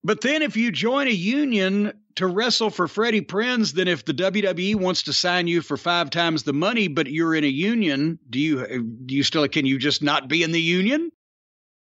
[0.03, 4.13] But then if you join a union to wrestle for Freddie Prinze, then if the
[4.13, 8.19] WWE wants to sign you for five times the money, but you're in a union,
[8.29, 11.09] do you uh, do you still can you just not be in the union?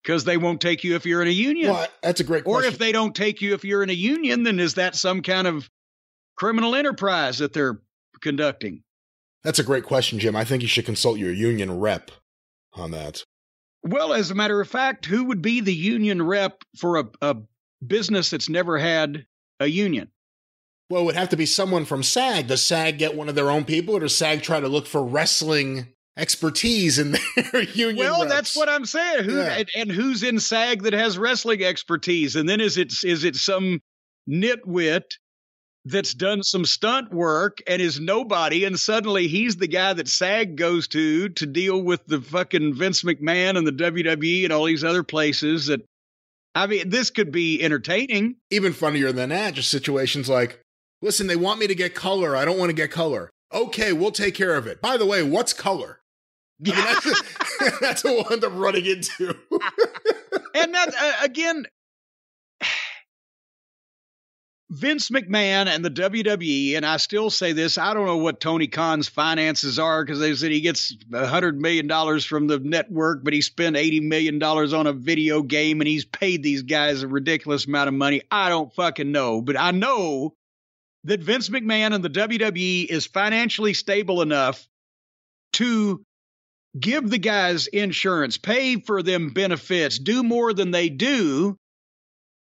[0.03, 1.73] Because they won't take you if you're in a union.
[1.73, 4.43] Well, that's a great or if they don't take you if you're in a union,
[4.43, 5.69] then is that some kind of
[6.35, 7.81] criminal enterprise that they're
[8.21, 8.83] conducting?
[9.43, 10.35] that's a great question, Jim.
[10.35, 12.11] I think you should consult your union rep
[12.73, 13.23] on that.
[13.81, 17.37] Well, as a matter of fact, who would be the union rep for a, a
[17.85, 19.25] business that's never had
[19.59, 20.09] a union?
[20.89, 22.47] Well, it would have to be someone from SAG.
[22.47, 25.03] Does SAG get one of their own people, or does SAG try to look for
[25.03, 27.11] wrestling expertise in
[27.51, 27.97] their union?
[27.97, 28.33] Well, reps?
[28.33, 29.25] that's what I'm saying.
[29.25, 29.57] Who Yeah.
[29.57, 32.35] and, and who's in SAG that has wrestling expertise?
[32.37, 33.81] And then is it is it some
[34.29, 35.03] nitwit
[35.85, 40.55] that's done some stunt work and is nobody, and suddenly he's the guy that SAG
[40.55, 44.85] goes to to deal with the fucking Vince McMahon and the WWE and all these
[44.85, 45.81] other places that.
[46.57, 48.37] I mean, this could be entertaining.
[48.49, 49.53] even funnier than that.
[49.53, 50.59] Just situations like,
[51.01, 52.35] listen, they want me to get color.
[52.35, 53.29] I don't want to get color.
[53.53, 54.81] Okay, we'll take care of it.
[54.81, 55.99] By the way, what's color?
[56.65, 57.21] I mean, that's,
[57.79, 59.37] that's what we'll end up running into.
[60.55, 61.65] and that uh, again
[64.69, 68.67] Vince McMahon and the WWE, and I still say this, I don't know what Tony
[68.67, 73.39] Khan's finances are because they said he gets $100 million from the network, but he
[73.39, 77.87] spent $80 million on a video game and he's paid these guys a ridiculous amount
[77.87, 78.23] of money.
[78.29, 80.33] I don't fucking know, but I know
[81.05, 84.67] that Vince McMahon and the WWE is financially stable enough
[85.53, 86.03] to
[86.77, 91.57] give the guys insurance, pay for them benefits, do more than they do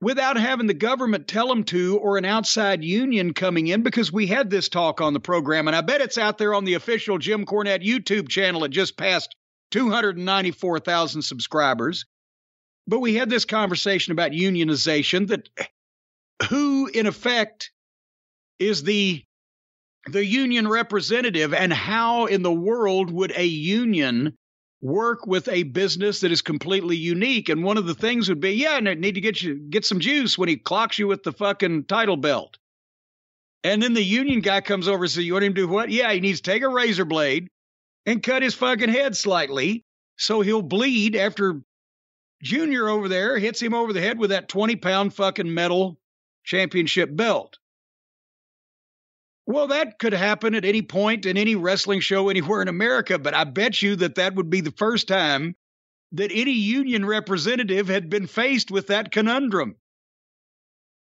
[0.01, 4.27] without having the government tell them to or an outside union coming in because we
[4.27, 7.17] had this talk on the program and I bet it's out there on the official
[7.17, 8.63] Jim Cornette YouTube channel.
[8.63, 9.35] It just passed
[9.71, 12.05] 294,000 subscribers.
[12.87, 15.49] But we had this conversation about unionization that
[16.49, 17.71] who in effect
[18.59, 19.23] is the
[20.07, 24.37] the union representative and how in the world would a union
[24.85, 28.51] work with a business that is completely unique and one of the things would be
[28.51, 31.33] yeah and need to get you get some juice when he clocks you with the
[31.33, 32.57] fucking title belt
[33.63, 35.89] And then the union guy comes over and says, You want him to do what?
[35.89, 37.49] Yeah, he needs to take a razor blade
[38.05, 39.83] and cut his fucking head slightly
[40.17, 41.61] so he'll bleed after
[42.43, 45.99] Junior over there hits him over the head with that 20 pound fucking metal
[46.43, 47.57] championship belt.
[49.47, 53.35] Well, that could happen at any point in any wrestling show anywhere in America, but
[53.35, 55.55] I bet you that that would be the first time
[56.13, 59.75] that any union representative had been faced with that conundrum.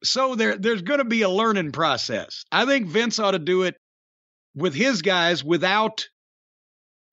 [0.04, 2.46] So there, there's going to be a learning process.
[2.52, 3.76] I think Vince ought to do it
[4.56, 6.08] with his guys without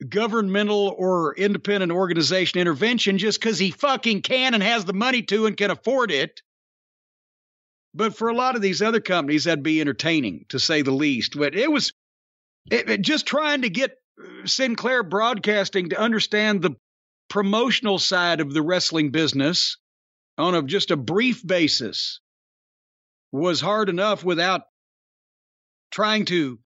[0.09, 5.47] governmental or independent organization intervention just because he fucking can and has the money to
[5.47, 6.43] and can afford it.
[7.97, 11.37] But for a lot of these other companies, that'd be entertaining to say the least.
[11.37, 11.93] But it was
[12.71, 13.97] it, it, just trying to get
[14.45, 16.77] Sinclair Broadcasting to understand the
[17.29, 19.79] promotional side of the wrestling business
[20.37, 22.21] on a, just a brief basis
[23.33, 24.63] was hard enough without
[25.91, 26.59] trying to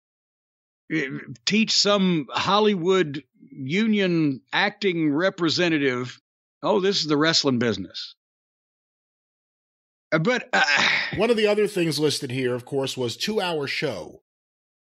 [0.91, 1.09] eh,
[1.45, 6.19] teach some Hollywood union acting representative,
[6.63, 8.15] oh, this is the wrestling business.
[10.11, 10.63] Uh, but uh,
[11.15, 14.21] one of the other things listed here, of course, was two hour show.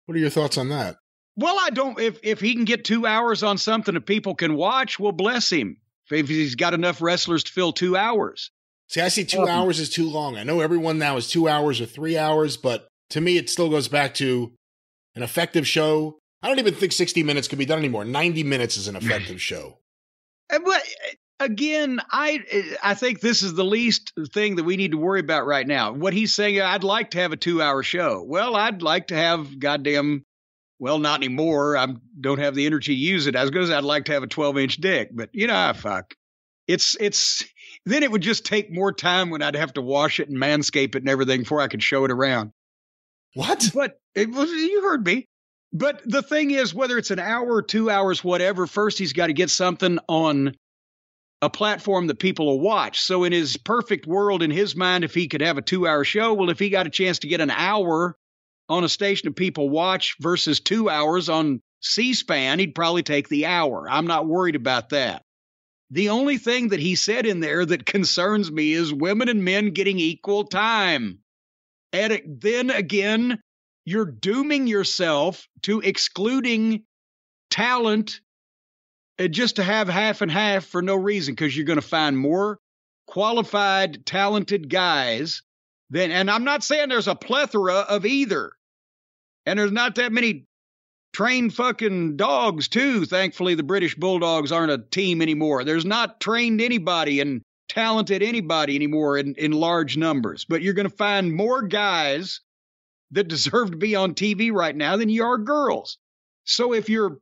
[0.07, 0.97] What are your thoughts on that?
[1.37, 1.99] Well, I don't.
[1.99, 5.51] If if he can get two hours on something that people can watch, well, bless
[5.51, 5.79] him.
[6.11, 8.51] If he's got enough wrestlers to fill two hours.
[8.89, 10.37] See, I see two um, hours is too long.
[10.37, 13.71] I know everyone now is two hours or three hours, but to me, it still
[13.71, 14.53] goes back to
[15.15, 16.19] an effective show.
[16.43, 18.05] I don't even think 60 minutes can be done anymore.
[18.05, 19.79] 90 minutes is an effective show.
[20.51, 20.83] But
[21.43, 25.47] again, I I think this is the least thing that we need to worry about
[25.47, 25.93] right now.
[25.93, 28.25] What he's saying, I'd like to have a two hour show.
[28.27, 30.25] Well, I'd like to have goddamn.
[30.79, 31.77] Well, not anymore.
[31.77, 31.87] I
[32.21, 34.29] don't have the energy to use it as good as I'd like to have a
[34.29, 35.11] 12 inch dick.
[35.13, 36.15] But you know, ah, fuck.
[36.67, 37.45] It's it's
[37.85, 40.95] then it would just take more time when I'd have to wash it and manscape
[40.95, 42.53] it and everything before I could show it around.
[43.35, 43.71] What?
[43.75, 45.27] But it was you heard me.
[45.73, 49.33] But the thing is, whether it's an hour two hours, whatever, first he's got to
[49.33, 50.55] get something on
[51.43, 53.01] a platform that people will watch.
[53.01, 56.05] So, in his perfect world, in his mind, if he could have a two hour
[56.05, 58.17] show, well, if he got a chance to get an hour
[58.69, 63.29] on a station that people watch versus two hours on C SPAN, he'd probably take
[63.29, 63.91] the hour.
[63.91, 65.25] I'm not worried about that.
[65.91, 69.73] The only thing that he said in there that concerns me is women and men
[69.73, 71.19] getting equal time.
[71.93, 73.43] And then again,
[73.85, 76.85] you're dooming yourself to excluding
[77.51, 78.21] talent
[79.23, 82.19] uh, just to have half and half for no reason because you're going to find
[82.19, 82.59] more
[83.07, 85.43] qualified, talented guys
[85.91, 88.53] than, and I'm not saying there's a plethora of either.
[89.45, 90.47] And there's not that many
[91.13, 93.05] trained fucking dogs, too.
[93.05, 95.65] Thankfully, the British Bulldogs aren't a team anymore.
[95.65, 100.45] There's not trained anybody and talented anybody anymore in, in large numbers.
[100.45, 102.41] But you're going to find more guys
[103.11, 105.99] that deserve to be on TV right now than you are girls.
[106.45, 107.19] So if you're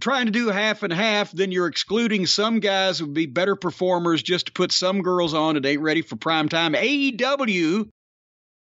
[0.00, 3.56] trying to do half and half, then you're excluding some guys who would be better
[3.56, 6.74] performers just to put some girls on that ain't ready for prime time.
[6.74, 7.88] AEW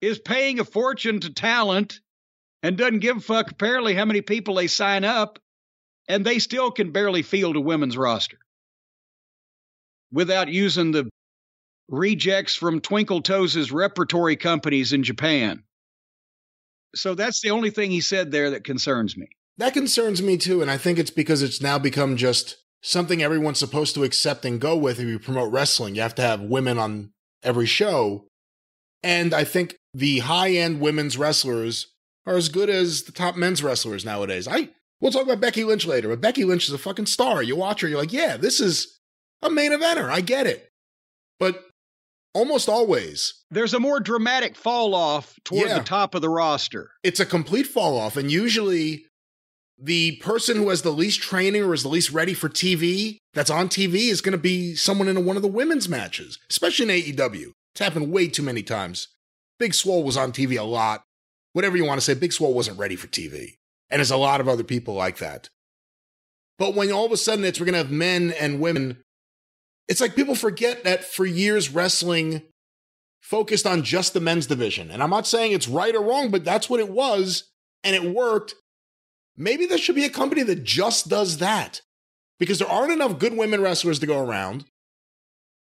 [0.01, 2.01] is paying a fortune to talent
[2.63, 5.39] and doesn't give a fuck apparently how many people they sign up,
[6.09, 8.39] and they still can barely field a women's roster
[10.13, 11.09] without using the
[11.89, 15.63] rejects from Twinkle Toes' repertory companies in Japan.
[16.95, 19.29] So that's the only thing he said there that concerns me.
[19.59, 20.63] That concerns me too.
[20.63, 24.61] And I think it's because it's now become just something everyone's supposed to accept and
[24.61, 25.95] go with if you promote wrestling.
[25.95, 27.11] You have to have women on
[27.43, 28.27] every show.
[29.03, 31.89] And I think the high end women's wrestlers
[32.27, 34.49] are as good as the top men's wrestlers nowadays.
[34.49, 37.43] I we'll talk about Becky Lynch later, but Becky Lynch is a fucking star.
[37.43, 38.99] You watch her, you're like, yeah, this is
[39.43, 40.11] a main eventer.
[40.11, 40.69] I get it.
[41.39, 41.65] But
[42.33, 45.79] almost always there's a more dramatic fall off toward yeah.
[45.79, 46.91] the top of the roster.
[47.03, 49.07] It's a complete fall off, and usually
[49.79, 53.51] the person who has the least training or is the least ready for TV that's
[53.51, 57.17] on TV is going to be someone in one of the women's matches, especially in
[57.17, 57.53] AEW.
[57.73, 59.09] It's happened way too many times.
[59.59, 61.03] Big Swole was on TV a lot.
[61.53, 63.55] Whatever you want to say, Big Swole wasn't ready for TV.
[63.91, 65.49] And there's a lot of other people like that.
[66.59, 68.99] But when all of a sudden it's we're going to have men and women,
[69.89, 72.43] it's like people forget that for years wrestling
[73.23, 74.91] focused on just the men's division.
[74.91, 77.45] And I'm not saying it's right or wrong, but that's what it was.
[77.83, 78.55] And it worked.
[79.37, 81.81] Maybe there should be a company that just does that
[82.39, 84.65] because there aren't enough good women wrestlers to go around.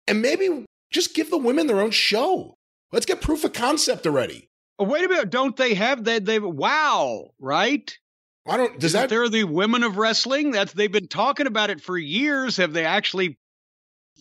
[0.06, 2.54] And maybe just give the women their own show.
[2.92, 4.48] Let's get proof of concept already.
[4.78, 5.30] Oh, wait a minute.
[5.30, 6.24] Don't they have that?
[6.24, 7.96] They, wow, right?
[8.48, 9.10] I don't, does Isn't that.
[9.10, 10.50] They're the women of wrestling.
[10.50, 12.56] That's, they've been talking about it for years.
[12.56, 13.38] Have they actually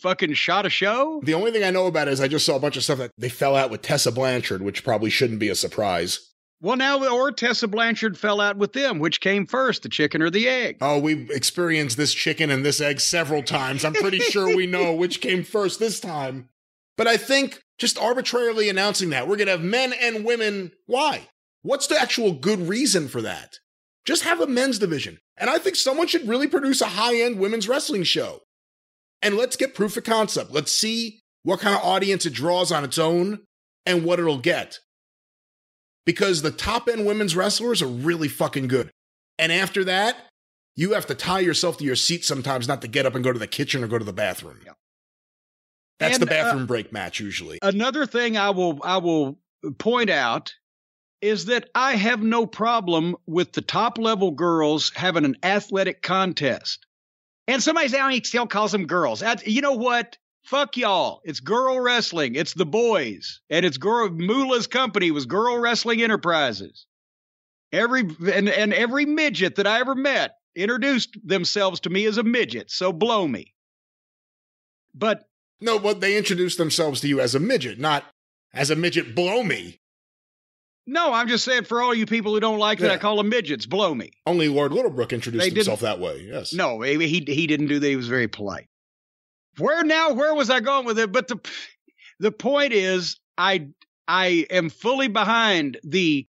[0.02, 1.22] fucking shot a show?
[1.24, 3.00] The only thing I know about it is I just saw a bunch of stuff
[3.00, 6.29] that they fell out with Tessa Blanchard, which probably shouldn't be a surprise.
[6.62, 9.00] Well, now, or Tessa Blanchard fell out with them.
[9.00, 10.78] Which came first, the chicken or the egg?
[10.82, 13.86] Oh, we've experienced this chicken and this egg several times.
[13.86, 16.50] I'm pretty sure we know which came first this time.
[16.98, 20.74] But I think just arbitrarily announcing that we're going to have men and women.
[20.86, 21.30] Why?
[21.62, 23.60] What's the actual good reason for that?
[24.04, 25.20] Just have a men's division.
[25.38, 28.42] And I think someone should really produce a high end women's wrestling show.
[29.22, 30.52] And let's get proof of concept.
[30.52, 33.40] Let's see what kind of audience it draws on its own
[33.86, 34.80] and what it'll get.
[36.10, 38.90] Because the top end women's wrestlers are really fucking good.
[39.38, 40.18] And after that,
[40.76, 43.32] you have to tie yourself to your seat sometimes not to get up and go
[43.32, 44.58] to the kitchen or go to the bathroom.
[44.66, 44.72] Yeah.
[46.00, 47.60] That's And, the bathroom uh, break match usually.
[47.62, 49.38] Another thing I will I will
[49.78, 50.52] point out
[51.22, 56.88] is that I have no problem with the top level girls having an athletic contest.
[57.48, 59.24] And somebody say, oh, he still calls them girls.
[59.46, 60.18] You know what?
[60.44, 61.22] Fuck y'all.
[61.24, 62.36] It's girl wrestling.
[62.36, 63.42] It's the boys.
[63.50, 66.86] And it's girl Moolah's company was Girl Wrestling Enterprises.
[67.72, 68.02] Every
[68.34, 72.72] and, and every midget that I ever met introduced themselves to me as a midget.
[72.72, 73.54] So blow me.
[74.96, 75.28] But
[75.62, 78.06] No, but they introduced themselves to you as a midget, not
[78.54, 79.80] as a midget blow me.
[80.88, 83.30] no, I'm just saying for all you people who don't like that, I call them
[83.30, 84.10] midgets, blow me.
[84.26, 86.28] Only Lord Littlebrook introduced They himself that way.
[86.28, 86.54] Yes.
[86.54, 87.88] No, he he he didn't do that.
[87.88, 88.68] He was very polite.
[89.60, 90.14] Where now?
[90.14, 91.12] Where was I going with it?
[91.12, 91.40] But the
[92.20, 93.68] the point is, I
[94.08, 96.26] I am fully behind the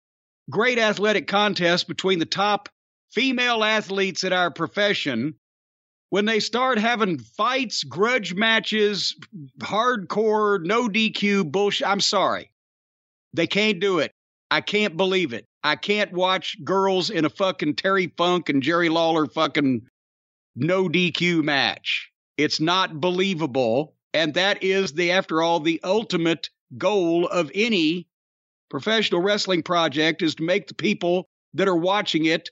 [0.49, 2.69] great athletic contest between the top
[3.11, 5.35] female athletes in our profession.
[6.09, 9.15] When they start having fights, grudge matches,
[9.59, 12.51] hardcore, no DQ bullshit, I'm sorry.
[13.33, 14.11] They can't do it.
[14.51, 15.45] I can't believe it.
[15.63, 19.81] I can't watch girls in a fucking Terry Funk and Jerry Lawler fucking
[20.55, 22.11] no DQ match.
[22.37, 23.95] It's not believable.
[24.13, 28.07] And that is the, after all, the ultimate goal of any
[28.69, 32.49] professional wrestling project is to make the people that are watching it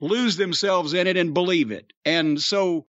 [0.00, 1.92] lose themselves in it and believe it.
[2.04, 2.86] And so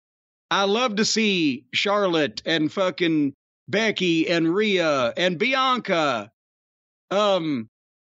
[0.49, 3.33] I love to see Charlotte and fucking
[3.67, 6.31] Becky and Rhea and Bianca.
[7.11, 7.69] Um,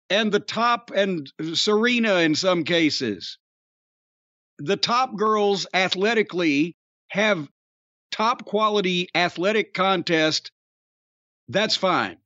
[0.10, 3.38] and the top and Serena in some cases.
[4.60, 6.76] The top girls athletically
[7.10, 7.48] have
[8.12, 10.52] top quality athletic contest.
[11.48, 12.18] That's fine.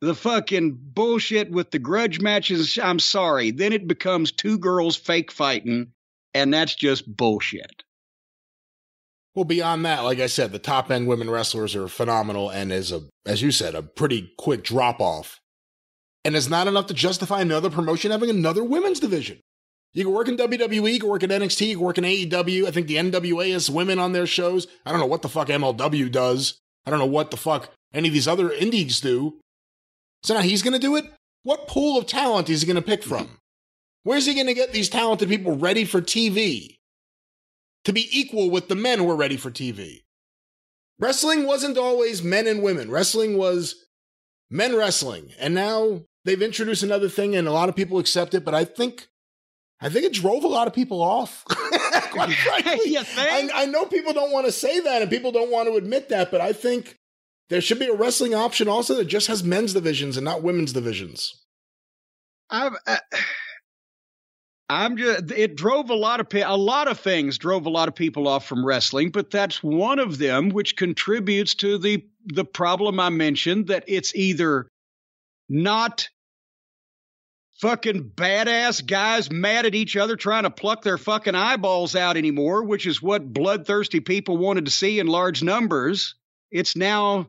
[0.00, 3.50] The fucking bullshit with the grudge matches, I'm sorry.
[3.50, 5.92] Then it becomes two girls fake fighting,
[6.34, 7.84] and that's just bullshit.
[9.34, 12.92] Well, beyond that, like I said, the top end women wrestlers are phenomenal and is
[12.92, 15.40] a, as you said, a pretty quick drop off.
[16.24, 19.40] And it's not enough to justify another promotion having another women's division.
[19.94, 22.66] You can work in WWE, you can work in NXT, you can work in AEW.
[22.66, 24.66] I think the NWA has women on their shows.
[24.84, 26.58] I don't know what the fuck MLW does.
[26.84, 29.38] I don't know what the fuck any of these other indies do.
[30.24, 31.04] So now he's going to do it?
[31.44, 33.38] What pool of talent is he going to pick from?
[34.02, 36.76] Where's he going to get these talented people ready for TV?
[37.84, 40.00] To be equal with the men who are ready for TV.
[40.98, 42.90] Wrestling wasn't always men and women.
[42.90, 43.84] Wrestling was
[44.50, 45.32] men wrestling.
[45.38, 48.64] And now they've introduced another thing and a lot of people accept it, but I
[48.64, 49.08] think
[49.84, 51.44] I think it drove a lot of people off.
[52.10, 52.90] Quite frankly.
[52.90, 53.54] You think?
[53.54, 56.08] I, I know people don't want to say that and people don't want to admit
[56.08, 56.96] that, but I think
[57.50, 60.72] there should be a wrestling option also that just has men's divisions and not women's
[60.72, 61.44] divisions.
[62.48, 62.96] I'm, uh,
[64.70, 65.30] I'm just.
[65.30, 68.26] It drove a lot of pe- a lot of things drove a lot of people
[68.26, 73.10] off from wrestling, but that's one of them, which contributes to the the problem I
[73.10, 74.66] mentioned that it's either
[75.50, 76.08] not
[77.64, 82.62] fucking badass guys mad at each other trying to pluck their fucking eyeballs out anymore,
[82.62, 86.14] which is what bloodthirsty people wanted to see in large numbers.
[86.50, 87.28] It's now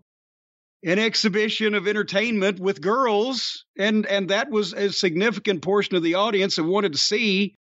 [0.83, 6.15] an exhibition of entertainment with girls and and that was a significant portion of the
[6.15, 7.55] audience that wanted to see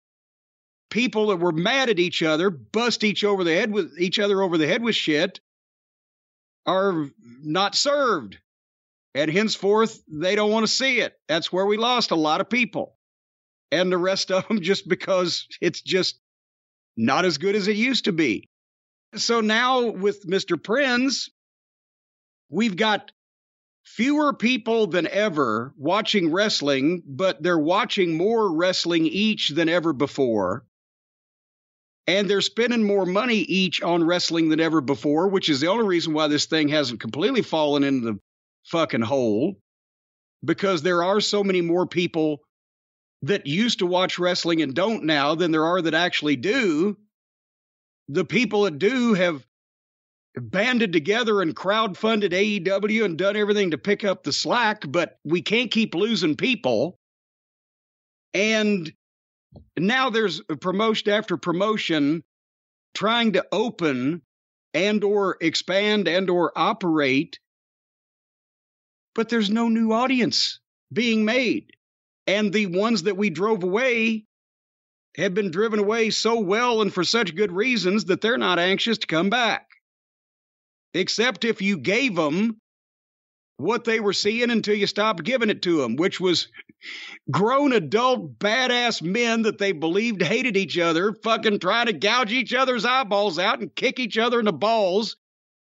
[0.91, 4.43] people that were mad at each other bust each over the head with each other
[4.43, 5.39] over the head with shit
[6.67, 7.07] are
[7.41, 8.39] not served
[9.15, 11.15] and henceforth they don't want to see it.
[11.29, 12.97] That's where we lost a lot of people.
[13.71, 16.21] And the rest of them just because it's just
[16.97, 18.49] not as good as it used to be.
[19.15, 21.29] So now with mr Prinze
[22.49, 23.13] we've got
[23.85, 30.65] fewer people than ever watching wrestling, but they're watching more wrestling each than ever before.
[32.07, 35.87] And they're spending more money each on wrestling than ever before, which is the only
[35.87, 38.21] reason why this thing hasn't completely fallen into the
[38.65, 39.57] fucking hole.
[40.45, 42.41] Because there are so many more people
[43.23, 46.99] that used to watch wrestling and don't now than there are that actually do.
[48.09, 49.47] The people that do have
[50.37, 55.41] banded together and crowdfunded AEW and done everything to pick up the slack, but we
[55.41, 56.99] can't keep losing people.
[58.35, 58.93] And
[59.79, 62.25] now there's promotion after promotion
[62.95, 64.23] trying to open
[64.75, 67.39] and or expand and or operate
[69.15, 70.61] but there's no new audience
[70.93, 71.71] being made
[72.27, 74.25] and the ones that we drove away
[75.17, 78.99] have been driven away so well and for such good reasons that they're not anxious
[78.99, 79.67] to come back
[80.93, 82.57] except if you gave them
[83.57, 86.49] what they were seeing until you stopped giving it to them which was
[87.31, 92.53] grown adult badass men that they believed hated each other, fucking trying to gouge each
[92.53, 95.17] other's eyeballs out and kick each other in the balls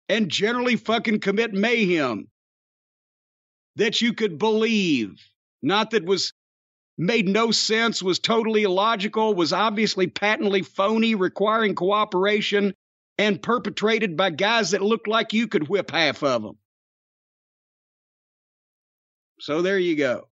[0.09, 2.27] and generally fucking commit mayhem.
[3.75, 5.19] That you could believe,
[5.61, 6.33] not that was
[6.97, 12.73] made no sense, was totally illogical, was obviously patently phony, requiring cooperation,
[13.17, 16.57] and perpetrated by guys that looked like you could whip half of them.
[19.39, 20.29] So there you go.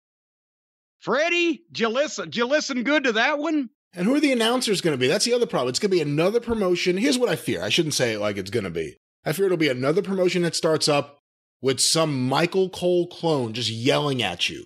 [1.00, 2.24] Freddie, did you listen?
[2.24, 3.70] Did you listen good to that one?
[3.94, 5.08] And who are the announcers going to be?
[5.08, 5.70] That's the other problem.
[5.70, 6.96] It's going to be another promotion.
[6.96, 7.62] Here's what I fear.
[7.62, 8.96] I shouldn't say it like it's going to be.
[9.24, 11.15] I fear it'll be another promotion that starts up
[11.60, 14.64] with some Michael Cole clone just yelling at you.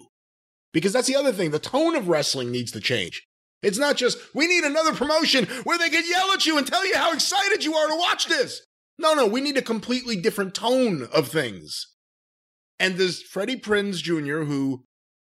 [0.72, 1.50] Because that's the other thing.
[1.50, 3.26] The tone of wrestling needs to change.
[3.62, 6.86] It's not just, we need another promotion where they can yell at you and tell
[6.86, 8.62] you how excited you are to watch this.
[8.98, 11.86] No, no, we need a completely different tone of things.
[12.78, 14.84] And there's Freddie Prinze Jr., who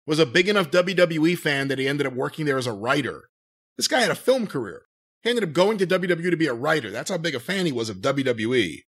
[0.07, 3.29] was a big enough WWE fan that he ended up working there as a writer.
[3.77, 4.83] This guy had a film career.
[5.23, 6.91] He ended up going to WWE to be a writer.
[6.91, 8.79] That's how big a fan he was of WWE.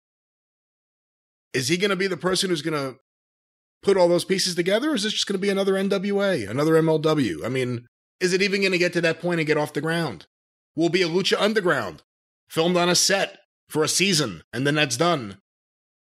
[1.53, 2.99] Is he going to be the person who's going to
[3.83, 4.91] put all those pieces together?
[4.91, 7.45] Or is this just going to be another NWA, another MLW?
[7.45, 7.87] I mean,
[8.21, 10.27] is it even going to get to that point and get off the ground?
[10.77, 12.03] Will be a Lucha Underground,
[12.49, 13.39] filmed on a set
[13.69, 15.39] for a season, and then that's done.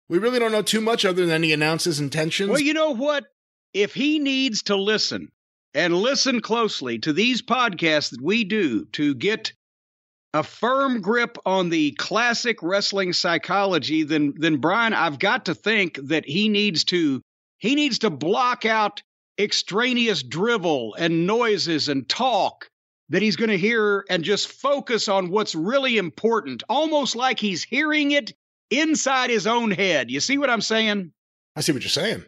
[0.08, 2.50] We really don't know too much other than he announces intentions.
[2.50, 3.24] Well, you know what?
[3.72, 5.28] if he needs to listen
[5.74, 9.52] and listen closely to these podcasts that we do to get
[10.34, 15.98] a firm grip on the classic wrestling psychology, then then Brian, I've got to think
[16.08, 17.20] that he needs to
[17.58, 19.02] he needs to block out
[19.38, 22.68] extraneous drivel and noises and talk
[23.08, 27.62] that he's going to hear and just focus on what's really important, almost like he's
[27.62, 28.32] hearing it
[28.70, 30.10] inside his own head.
[30.10, 31.12] You see what I'm saying?
[31.54, 32.24] I see what you're saying.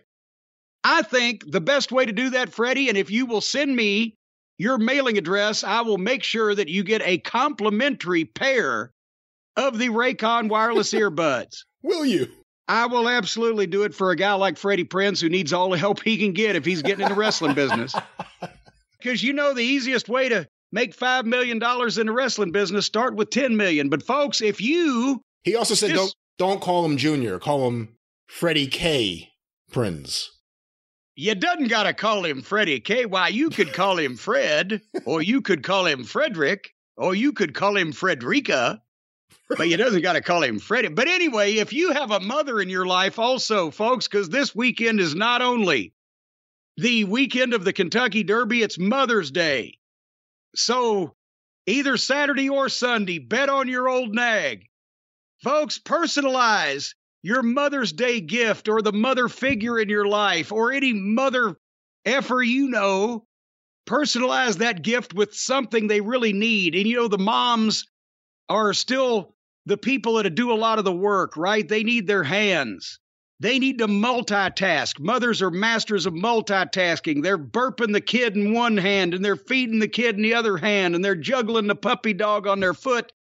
[0.83, 4.17] I think the best way to do that, Freddie, and if you will send me
[4.59, 8.91] your mailing address, I will make sure that you get a complimentary pair
[9.57, 11.65] of the Raycon wireless earbuds.
[11.83, 12.31] Will you?
[12.67, 15.79] I will absolutely do it for a guy like Freddie Prinze who needs all the
[15.79, 17.95] help he can get if he's getting in the wrestling business.
[18.99, 22.87] Because you know the easiest way to make five million dollars in the wrestling business
[22.87, 23.91] start with ten million.
[23.91, 27.97] But folks, if you he also said just, don't don't call him Junior, call him
[28.29, 29.29] Freddie K.
[29.71, 30.31] Prinze
[31.17, 33.07] you doesn't got to call him Freddie K.
[33.07, 37.55] Why, you could call him Fred, or you could call him Frederick, or you could
[37.55, 38.83] call him Frederica,
[39.49, 40.89] but you doesn't got to call him Freddie.
[40.89, 45.01] But anyway, if you have a mother in your life, also, folks, because this weekend
[45.01, 45.93] is not only
[46.77, 49.79] the weekend of the Kentucky Derby, it's Mother's Day.
[50.57, 51.15] So
[51.67, 54.67] either Saturday or Sunday, bet on your old nag.
[55.43, 56.95] Folks, personalize
[57.25, 61.57] your Mother's Day gift or the mother figure in your life or any mother
[62.05, 63.25] effer you know,
[63.89, 66.75] personalize that gift with something they really need.
[66.75, 67.87] And you know, the moms
[68.51, 69.35] are still
[69.65, 71.67] the people that do a lot of the work, right?
[71.67, 72.99] They need their hands.
[73.41, 75.01] They need to multitask.
[75.01, 77.23] Mothers are masters of multitasking.
[77.23, 80.59] They're burping the kid in one hand and they're feeding the kid in the other
[80.59, 83.11] hand and they're juggling the puppy dog on their foot.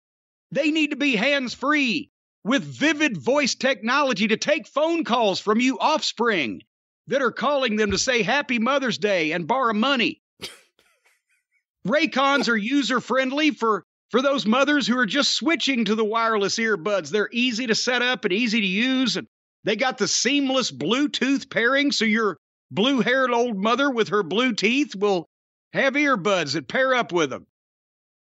[0.51, 2.10] They need to be hands free
[2.44, 6.62] with vivid voice technology to take phone calls from you offspring
[7.06, 10.20] that are calling them to say Happy Mother's Day and borrow money.
[11.86, 16.56] Raycons are user friendly for, for those mothers who are just switching to the wireless
[16.56, 17.10] earbuds.
[17.10, 19.16] They're easy to set up and easy to use.
[19.16, 19.26] And
[19.64, 22.38] they got the seamless Bluetooth pairing, so your
[22.70, 25.26] blue haired old mother with her blue teeth will
[25.72, 27.46] have earbuds that pair up with them.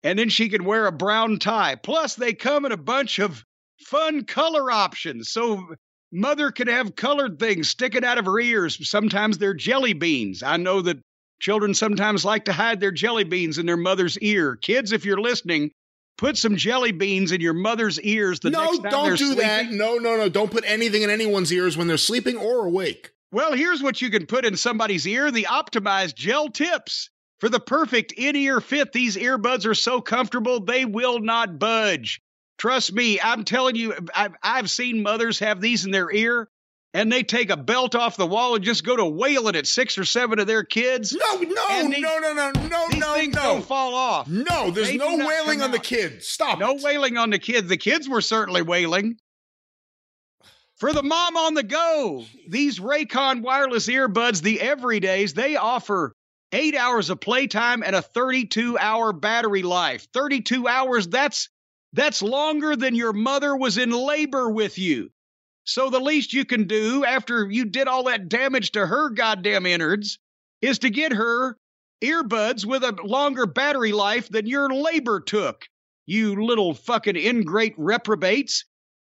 [0.03, 1.77] And then she can wear a brown tie.
[1.77, 3.45] Plus, they come in a bunch of
[3.81, 5.31] fun color options.
[5.31, 5.75] So
[6.13, 8.89] mother could have colored things sticking out of her ears.
[8.89, 10.43] Sometimes they're jelly beans.
[10.43, 10.99] I know that
[11.41, 14.57] children sometimes like to hide their jelly beans in their mother's ear.
[14.57, 15.71] Kids, if you're listening,
[16.17, 19.39] put some jelly beans in your mother's ears the no, next time don't do sleeping.
[19.39, 19.71] that.
[19.71, 20.29] No, no, no.
[20.29, 23.11] Don't put anything in anyone's ears when they're sleeping or awake.
[23.33, 27.11] Well, here's what you can put in somebody's ear the optimized gel tips.
[27.41, 32.23] For the perfect in ear fit, these earbuds are so comfortable they will not budge.
[32.59, 36.49] Trust me, I'm telling you, I've, I've seen mothers have these in their ear
[36.93, 39.99] and they take a belt off the wall and just go to wailing at six
[39.99, 41.13] or seven of their kids.
[41.13, 43.43] No, no, these- no, no, no, no, These no, things no.
[43.43, 44.29] don't fall off.
[44.29, 46.29] No, there's They no wailing on the kids.
[46.29, 46.61] Stop.
[46.61, 46.83] No it.
[46.83, 47.69] wailing on the kids.
[47.69, 49.17] The kids were certainly wailing.
[50.77, 56.13] For the mom on the go, these Raycon wireless earbuds, the everydays, they offer
[56.53, 60.07] eight hours of playtime and a 32 hour battery life.
[60.13, 61.49] 32 hours, that's
[61.95, 65.11] that's longer than your mother was in labor with you.
[65.65, 69.65] So the least you can do after you did all that damage to her goddamn
[69.65, 70.19] innards
[70.61, 71.57] is to get her
[72.03, 75.67] earbuds with a longer battery life than your labor took
[76.07, 78.65] you little fucking ingrate reprobates.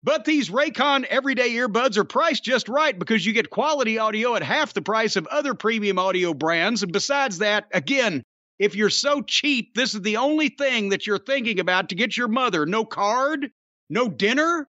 [0.03, 4.43] But these Raycon everyday earbuds are priced just right because you get quality audio at
[4.43, 6.84] half the price of other premium audio brands.
[6.84, 8.22] And besides that, again,
[8.59, 12.15] if you're so cheap, this is the only thing that you're thinking about to get
[12.15, 13.49] your mother no card,
[13.89, 14.67] no dinner.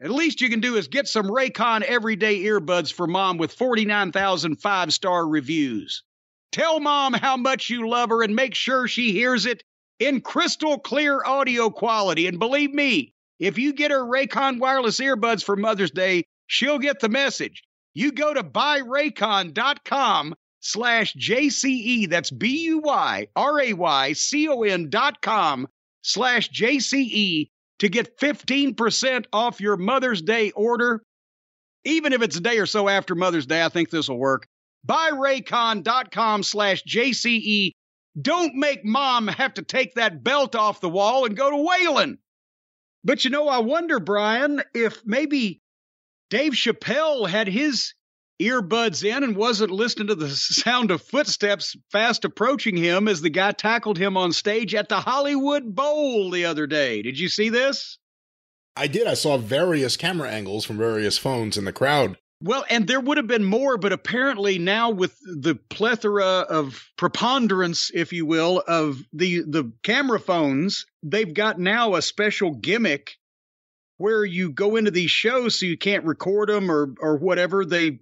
[0.00, 4.56] At least you can do is get some Raycon everyday earbuds for mom with 49,000
[4.56, 6.04] five star reviews.
[6.52, 9.62] Tell mom how much you love her and make sure she hears it
[9.98, 12.28] in crystal clear audio quality.
[12.28, 17.00] And believe me, if you get her Raycon wireless earbuds for Mother's Day, she'll get
[17.00, 17.64] the message.
[17.94, 22.08] You go to buyraycon.com slash JCE.
[22.08, 25.68] That's B U Y R A Y C O N dot com
[26.02, 27.48] slash JCE
[27.78, 31.02] to get 15% off your Mother's Day order.
[31.84, 34.46] Even if it's a day or so after Mother's Day, I think this will work.
[34.86, 37.72] Buyraycon.com slash JCE.
[38.20, 42.18] Don't make mom have to take that belt off the wall and go to wailing.
[43.04, 45.60] But you know, I wonder, Brian, if maybe
[46.30, 47.94] Dave Chappelle had his
[48.40, 53.30] earbuds in and wasn't listening to the sound of footsteps fast approaching him as the
[53.30, 57.02] guy tackled him on stage at the Hollywood Bowl the other day.
[57.02, 57.98] Did you see this?
[58.76, 59.08] I did.
[59.08, 62.16] I saw various camera angles from various phones in the crowd.
[62.40, 67.90] Well, and there would have been more, but apparently now with the plethora of preponderance,
[67.92, 73.16] if you will, of the the camera phones, they've got now a special gimmick
[73.96, 77.64] where you go into these shows so you can't record them or or whatever.
[77.64, 77.98] They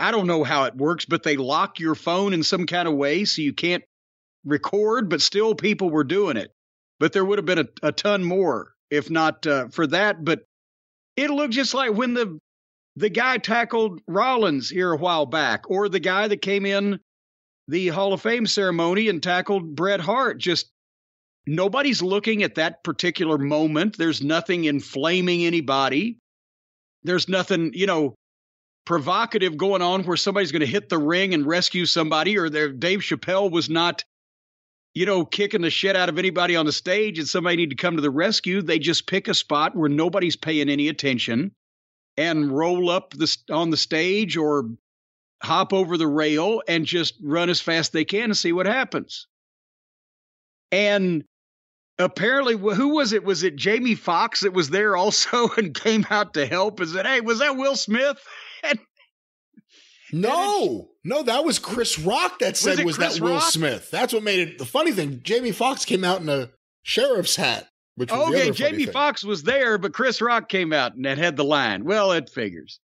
[0.00, 2.94] I don't know how it works, but they lock your phone in some kind of
[2.94, 3.84] way so you can't
[4.44, 6.52] record, but still people were doing it.
[6.98, 10.24] But there would have been a, a ton more if not uh, for that.
[10.24, 10.42] But
[11.16, 12.38] it looked just like when the
[12.96, 16.98] the guy tackled Rollins here a while back, or the guy that came in
[17.68, 20.38] the Hall of Fame ceremony and tackled Bret Hart.
[20.38, 20.70] Just
[21.46, 23.96] nobody's looking at that particular moment.
[23.96, 26.18] There's nothing inflaming anybody.
[27.04, 28.14] There's nothing, you know,
[28.84, 32.72] provocative going on where somebody's going to hit the ring and rescue somebody, or there
[32.72, 34.04] Dave Chappelle was not,
[34.94, 37.76] you know, kicking the shit out of anybody on the stage and somebody need to
[37.76, 38.62] come to the rescue.
[38.62, 41.52] They just pick a spot where nobody's paying any attention
[42.16, 44.68] and roll up the on the stage or
[45.42, 48.66] hop over the rail and just run as fast as they can and see what
[48.66, 49.26] happens.
[50.72, 51.24] And
[51.98, 53.24] apparently, who was it?
[53.24, 56.80] Was it Jamie Foxx that was there also and came out to help?
[56.80, 58.22] Is it, hey, was that Will Smith?
[60.12, 63.50] No, no, that was Chris Rock that said it was, that Will Rock?
[63.50, 63.90] Smith.
[63.90, 65.20] That's what made it the funny thing.
[65.22, 66.50] Jamie Foxx came out in a
[66.82, 68.86] sheriff's hat, which was okay, Jamie.
[68.86, 71.84] Foxx was there, but Chris Rock came out and that had the line.
[71.84, 72.80] Well, it figures.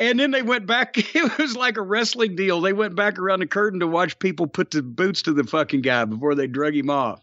[0.00, 0.96] And then they went back.
[1.14, 2.60] It was like a wrestling deal.
[2.60, 5.82] They went back around the curtain to watch people put the boots to the fucking
[5.82, 7.20] guy before they drug him off.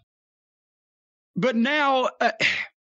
[1.35, 2.31] But now, uh,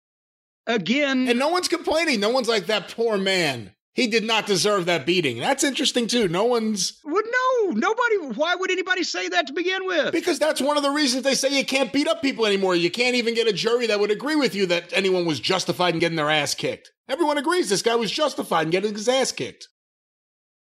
[0.67, 2.21] again, And no one's complaining.
[2.21, 3.73] No one's like that poor man.
[3.95, 5.39] He did not deserve that beating.
[5.39, 6.27] That's interesting too.
[6.27, 8.35] No one's well, no, nobody.
[8.39, 10.13] Why would anybody say that to begin with?
[10.13, 12.75] because that's one of the reasons they say you can't beat up people anymore.
[12.75, 15.93] You can't even get a jury that would agree with you that anyone was justified
[15.93, 16.91] in getting their ass kicked.
[17.09, 19.69] Everyone agrees this guy was justified in getting his ass kicked.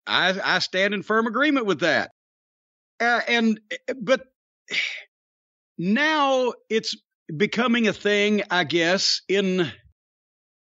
[0.06, 2.10] I, I stand in firm agreement with that.
[3.00, 3.60] Uh, and
[3.98, 4.26] but
[5.78, 6.96] now it's
[7.34, 9.22] becoming a thing, I guess.
[9.28, 9.72] In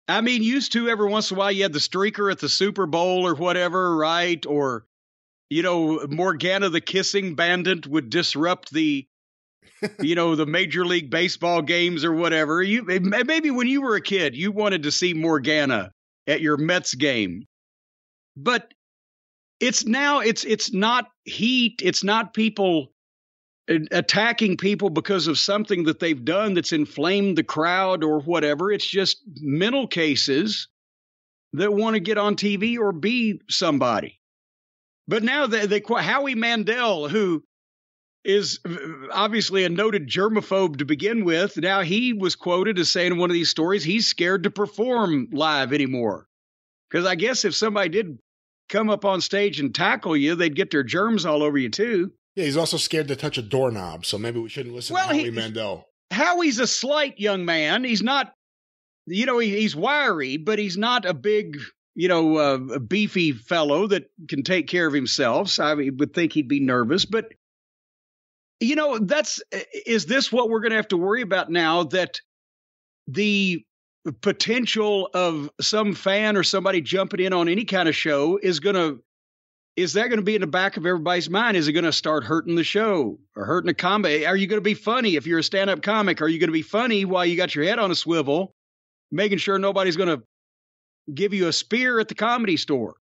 [0.08, 2.48] I mean, used to every once in a while you had the streaker at the
[2.48, 4.44] Super Bowl or whatever, right?
[4.46, 4.86] Or
[5.50, 9.06] you know, Morgana the kissing bandit would disrupt the
[10.00, 14.00] you know the major league baseball games or whatever you maybe when you were a
[14.00, 15.92] kid you wanted to see morgana
[16.26, 17.46] at your mets game
[18.36, 18.72] but
[19.60, 22.92] it's now it's it's not heat it's not people
[23.90, 28.86] attacking people because of something that they've done that's inflamed the crowd or whatever it's
[28.86, 30.68] just mental cases
[31.52, 34.18] that want to get on TV or be somebody
[35.06, 37.42] but now they, they howie mandel who
[38.24, 38.60] is
[39.10, 41.56] obviously a noted germaphobe to begin with.
[41.56, 45.28] Now he was quoted as saying in one of these stories he's scared to perform
[45.32, 46.26] live anymore.
[46.90, 48.18] Because I guess if somebody did
[48.68, 52.12] come up on stage and tackle you, they'd get their germs all over you too.
[52.38, 55.14] Yeah, he's also scared to touch a doorknob, so maybe we shouldn't listen well, to
[55.14, 55.88] Howie he, Mandel.
[56.12, 57.82] Howie's a slight young man.
[57.82, 58.32] He's not,
[59.06, 61.58] you know, he, he's wiry, but he's not a big,
[61.96, 65.48] you know, uh, a beefy fellow that can take care of himself.
[65.48, 67.32] So I would think he'd be nervous, but
[68.60, 69.42] you know, that's
[69.84, 72.20] is this what we're going to have to worry about now that
[73.08, 73.64] the
[74.20, 78.76] potential of some fan or somebody jumping in on any kind of show is going
[78.76, 79.02] to
[79.78, 81.56] is that going to be in the back of everybody's mind?
[81.56, 84.26] Is it going to start hurting the show or hurting the comedy?
[84.26, 86.20] Are you going to be funny if you're a stand up comic?
[86.20, 88.56] Are you going to be funny while you got your head on a swivel,
[89.12, 90.24] making sure nobody's going to
[91.14, 92.96] give you a spear at the comedy store?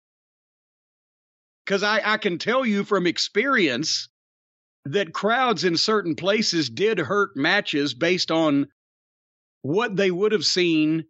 [1.66, 4.10] Because I, I can tell you from experience
[4.84, 8.68] that crowds in certain places did hurt matches based on
[9.62, 11.06] what they would have seen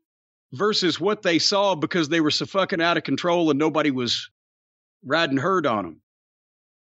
[0.54, 4.30] versus what they saw because they were so fucking out of control and nobody was
[5.06, 6.02] riding herd on them.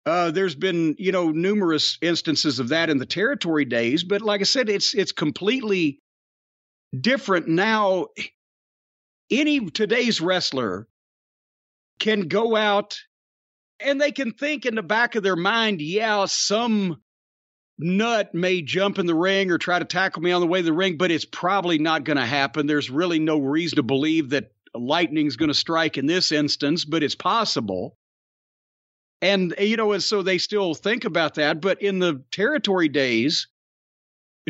[0.06, 4.42] Uh, there's been, you know, numerous instances of that in the territory days, but like
[4.42, 6.00] I said, it's it's completely
[7.00, 8.08] different now.
[9.30, 10.88] Any today's wrestler
[12.00, 12.98] can go out
[13.80, 17.02] and they can think in the back of their mind, yeah, some
[17.78, 20.66] nut may jump in the ring or try to tackle me on the way to
[20.66, 22.68] the ring, but it's probably not going to happen.
[22.68, 27.04] There's really no reason to believe that lightning's going to strike in this instance, but
[27.04, 27.96] it's possible.
[29.22, 31.62] And, you know, and so they still think about that.
[31.62, 33.48] But in the territory days,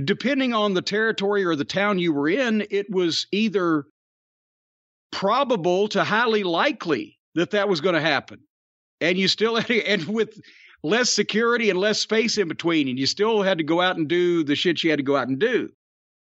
[0.04, 3.86] depending on the territory or the town you were in, it was either
[5.12, 8.40] probable to highly likely that that was going to happen.
[9.02, 10.40] And you still had to, and with
[10.84, 14.08] less security and less space in between, and you still had to go out and
[14.08, 15.70] do the shit you had to go out and do.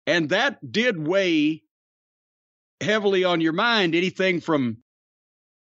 [0.06, 1.64] And that did weigh
[2.82, 3.96] heavily on your mind.
[3.96, 4.78] Anything from,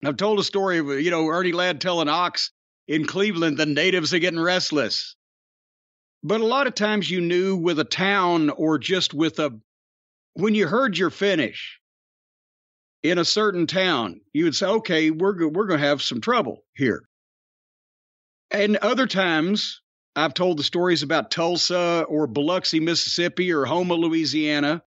[0.04, 2.50] I've told a story of, you know, Ernie Ladd telling Ox
[2.88, 5.16] in Cleveland, the natives are getting restless.
[6.22, 9.58] But a lot of times you knew with a town or just with a,
[10.34, 11.80] when you heard your finish
[13.02, 16.64] in a certain town, you would say, okay, we're, we're going to have some trouble
[16.74, 17.08] here.
[18.50, 19.80] And other times,
[20.14, 24.82] I've told the stories about Tulsa or Biloxi, Mississippi or Houma, Louisiana.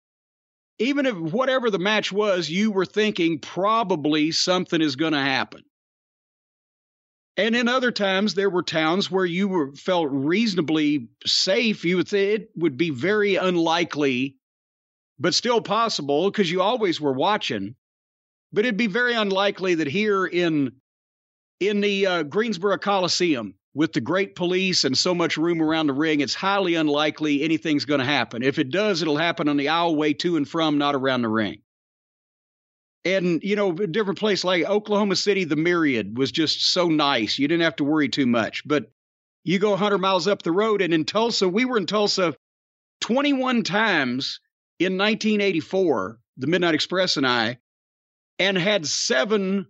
[0.79, 5.63] Even if whatever the match was, you were thinking probably something is going to happen.
[7.35, 11.83] And in other times, there were towns where you were, felt reasonably safe.
[11.83, 14.37] You would say it would be very unlikely,
[15.19, 17.75] but still possible because you always were watching.
[18.51, 20.73] But it'd be very unlikely that here in
[21.59, 25.93] in the uh, Greensboro Coliseum, with the great police and so much room around the
[25.93, 28.43] ring, it's highly unlikely anything's going to happen.
[28.43, 31.62] If it does, it'll happen on the aisleway to and from, not around the ring
[33.05, 37.37] and you know a different place like oklahoma city the myriad was just so nice.
[37.37, 38.65] You didn't have to worry too much.
[38.65, 38.91] But
[39.43, 42.35] you go 100 miles up the road and in tulsa we were in tulsa
[43.01, 44.39] 21 times
[44.79, 47.57] in 1984 the midnight express and i
[48.39, 49.67] and had seven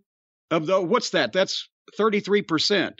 [0.51, 1.33] of the what's that?
[1.33, 1.67] That's
[1.99, 2.99] 33%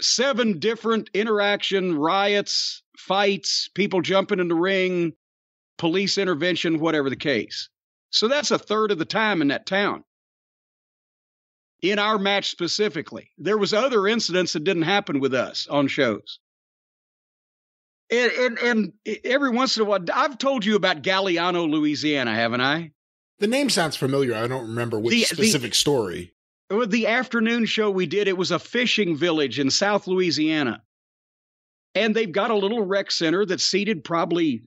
[0.00, 5.12] seven different interaction riots fights people jumping in the ring
[5.76, 7.68] police intervention whatever the case
[8.10, 10.04] so that's a third of the time in that town.
[11.82, 16.38] In our match specifically, there was other incidents that didn't happen with us on shows.
[18.10, 18.92] And, and, and
[19.24, 22.90] every once in a while, I've told you about Galliano, Louisiana, haven't I?
[23.38, 24.34] The name sounds familiar.
[24.34, 26.34] I don't remember which the, specific the, story.
[26.68, 30.82] The afternoon show we did, it was a fishing village in South Louisiana.
[31.94, 34.62] And they've got a little rec center that seated probably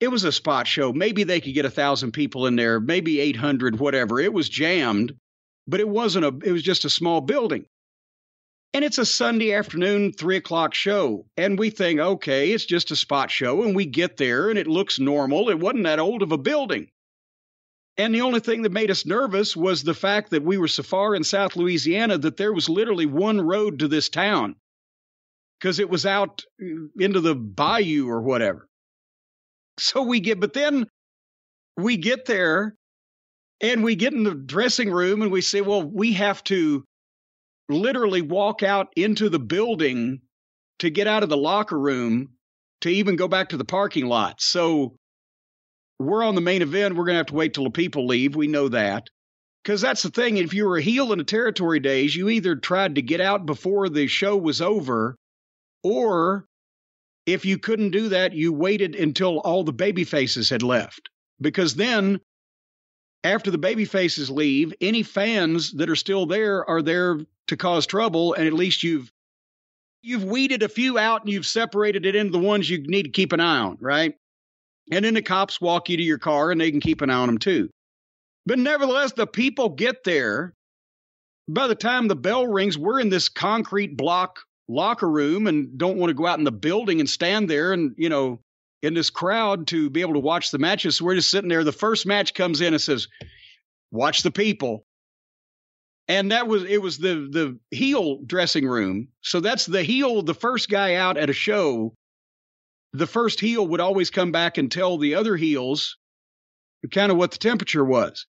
[0.00, 0.92] it was a spot show.
[0.92, 4.18] Maybe they could get a thousand people in there, maybe 800, whatever.
[4.18, 5.14] It was jammed,
[5.66, 7.66] but it wasn't a, it was just a small building.
[8.72, 11.26] And it's a Sunday afternoon, three o'clock show.
[11.36, 13.64] And we think, okay, it's just a spot show.
[13.64, 15.50] And we get there and it looks normal.
[15.50, 16.88] It wasn't that old of a building.
[17.96, 20.82] And the only thing that made us nervous was the fact that we were so
[20.82, 24.54] far in South Louisiana that there was literally one road to this town
[25.58, 26.44] because it was out
[26.98, 28.69] into the bayou or whatever.
[29.80, 30.86] So we get, but then
[31.76, 32.74] we get there
[33.60, 36.84] and we get in the dressing room and we say, well, we have to
[37.68, 40.20] literally walk out into the building
[40.80, 42.30] to get out of the locker room
[42.80, 44.40] to even go back to the parking lot.
[44.40, 44.96] So
[45.98, 46.96] we're on the main event.
[46.96, 48.34] We're going to have to wait till the people leave.
[48.34, 49.08] We know that.
[49.62, 50.38] Because that's the thing.
[50.38, 53.44] If you were a heel in the territory days, you either tried to get out
[53.44, 55.16] before the show was over
[55.82, 56.46] or
[57.32, 61.10] if you couldn't do that, you waited until all the baby faces had left.
[61.40, 62.20] Because then,
[63.24, 67.86] after the baby faces leave, any fans that are still there are there to cause
[67.86, 69.10] trouble, and at least you've
[70.02, 73.10] you've weeded a few out and you've separated it into the ones you need to
[73.10, 74.14] keep an eye on, right?
[74.90, 77.14] And then the cops walk you to your car and they can keep an eye
[77.14, 77.68] on them too.
[78.46, 80.54] But nevertheless, the people get there.
[81.48, 84.40] By the time the bell rings, we're in this concrete block
[84.70, 87.94] locker room and don't want to go out in the building and stand there and,
[87.96, 88.40] you know,
[88.82, 90.96] in this crowd to be able to watch the matches.
[90.96, 91.64] So we're just sitting there.
[91.64, 93.08] The first match comes in and says,
[93.90, 94.84] Watch the people.
[96.08, 99.08] And that was it was the the heel dressing room.
[99.20, 101.94] So that's the heel, the first guy out at a show.
[102.92, 105.96] The first heel would always come back and tell the other heels
[106.90, 108.26] kind of what the temperature was.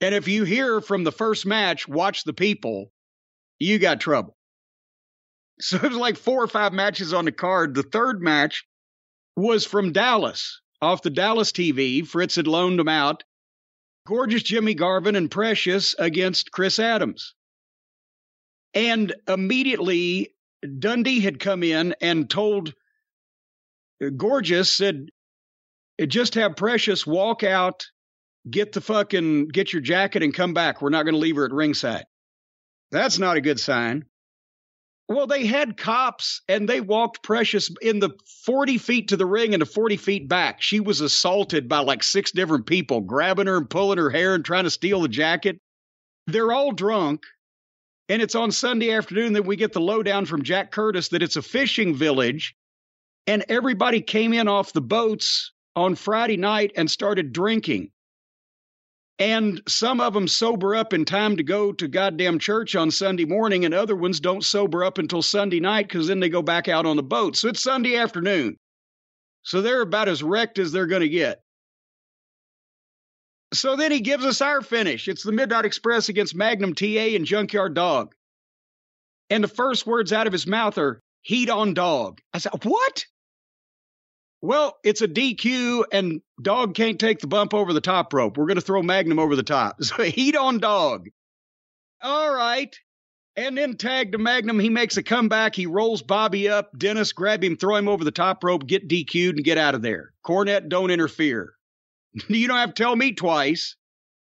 [0.00, 2.92] And if you hear from the first match, watch the people,
[3.58, 4.36] you got trouble.
[5.62, 7.74] So it was like four or five matches on the card.
[7.74, 8.64] The third match
[9.36, 12.06] was from Dallas, off the Dallas TV.
[12.06, 13.24] Fritz had loaned them out.
[14.06, 17.34] Gorgeous Jimmy Garvin and Precious against Chris Adams.
[18.72, 20.34] And immediately,
[20.78, 22.74] Dundee had come in and told
[24.16, 25.10] Gorgeous, said,
[26.06, 27.86] just have Precious walk out,
[28.48, 30.80] get the fucking, get your jacket and come back.
[30.80, 32.06] We're not going to leave her at ringside.
[32.90, 34.06] That's not a good sign.
[35.10, 38.10] Well, they had cops and they walked Precious in the
[38.44, 40.62] 40 feet to the ring and the 40 feet back.
[40.62, 44.44] She was assaulted by like six different people, grabbing her and pulling her hair and
[44.44, 45.58] trying to steal the jacket.
[46.28, 47.24] They're all drunk.
[48.08, 51.36] And it's on Sunday afternoon that we get the lowdown from Jack Curtis that it's
[51.36, 52.54] a fishing village.
[53.26, 57.90] And everybody came in off the boats on Friday night and started drinking.
[59.20, 63.26] And some of them sober up in time to go to goddamn church on Sunday
[63.26, 66.68] morning, and other ones don't sober up until Sunday night because then they go back
[66.68, 67.36] out on the boat.
[67.36, 68.56] So it's Sunday afternoon.
[69.42, 71.42] So they're about as wrecked as they're going to get.
[73.52, 75.06] So then he gives us our finish.
[75.06, 78.14] It's the Midnight Express against Magnum TA and Junkyard Dog.
[79.28, 82.20] And the first words out of his mouth are heat on dog.
[82.32, 83.04] I said, What?
[84.42, 88.38] Well, it's a DQ, and dog can't take the bump over the top rope.
[88.38, 89.76] We're going to throw Magnum over the top.
[89.82, 91.08] So heat on dog.
[92.02, 92.74] All right.
[93.36, 94.58] And then tag to Magnum.
[94.58, 95.54] He makes a comeback.
[95.54, 96.70] He rolls Bobby up.
[96.76, 99.82] Dennis grab him, throw him over the top rope, get DQ'd, and get out of
[99.82, 100.12] there.
[100.26, 101.54] Cornette, don't interfere.
[102.28, 103.76] you don't have to tell me twice.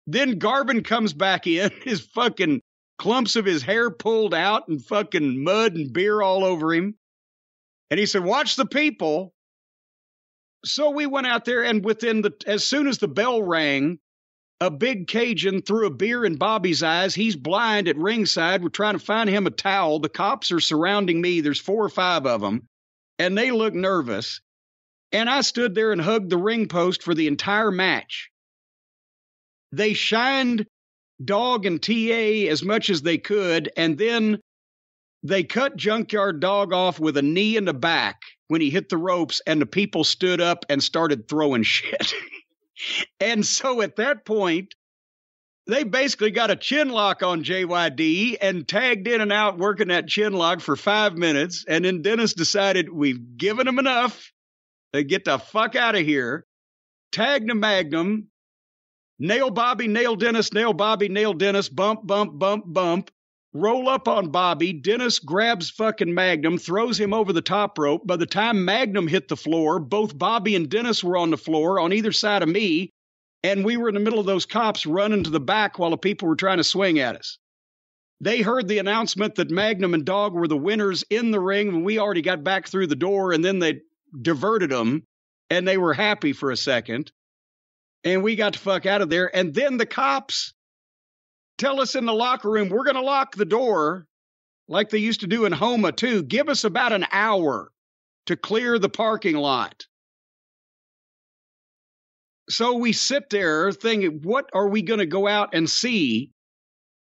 [0.08, 2.62] Then Garvin comes back in, his fucking
[2.98, 6.96] clumps of his hair pulled out and fucking mud and beer all over him.
[7.90, 9.34] And he said, Watch the people.
[10.64, 14.00] So we went out there, and within the as soon as the bell rang,
[14.60, 17.16] a big Cajun threw a beer in Bobby's eyes.
[17.16, 18.62] He's blind at ringside.
[18.62, 20.00] We're trying to find him a towel.
[20.00, 21.42] The cops are surrounding me.
[21.42, 22.68] There's four or five of them,
[23.18, 24.40] and they look nervous.
[25.12, 28.30] And I stood there and hugged the ring post for the entire match.
[29.72, 30.68] They shined
[31.24, 34.40] Dog and TA as much as they could, and then
[35.24, 38.22] they cut Junkyard Dog off with a knee in the back
[38.52, 42.14] when he hit the ropes, and the people stood up and started throwing shit.
[43.22, 44.76] and so at that point,
[45.68, 50.10] they basically got a chin lock on JYD and tagged in and out working that
[50.10, 51.64] chin lock for five minutes.
[51.66, 54.34] And then Dennis decided we've given him enough.
[54.92, 56.46] They get the fuck out of here.
[57.14, 58.28] Tag the Magnum.
[59.18, 63.12] Nail Bobby, nail Dennis, nail Bobby, nail Dennis, bump, bump, bump, bump
[63.54, 64.74] roll up on Bobby.
[64.74, 68.06] Dennis grabs fucking Magnum, throws him over the top rope.
[68.06, 71.80] By the time Magnum hit the floor, both Bobby and Dennis were on the floor
[71.80, 72.92] on either side of me.
[73.44, 75.98] And we were in the middle of those cops running to the back while the
[75.98, 77.38] people were trying to swing at us.
[78.20, 81.84] They heard the announcement that Magnum and Dog were the winners in the ring, and
[81.84, 83.82] we already got back through the door, and then they
[84.22, 85.04] diverted them,
[85.50, 87.12] and they were happy for a second.
[88.04, 89.36] And we got the fuck out of there.
[89.36, 90.54] And then the cops
[91.62, 94.08] tell us in the locker room, we're going to lock the door
[94.68, 96.24] like they used to do in Houma, too.
[96.24, 97.72] Give us about an hour
[98.26, 99.86] to clear the parking lot.
[102.50, 106.32] So we sit there thinking, what are we going to go out and see?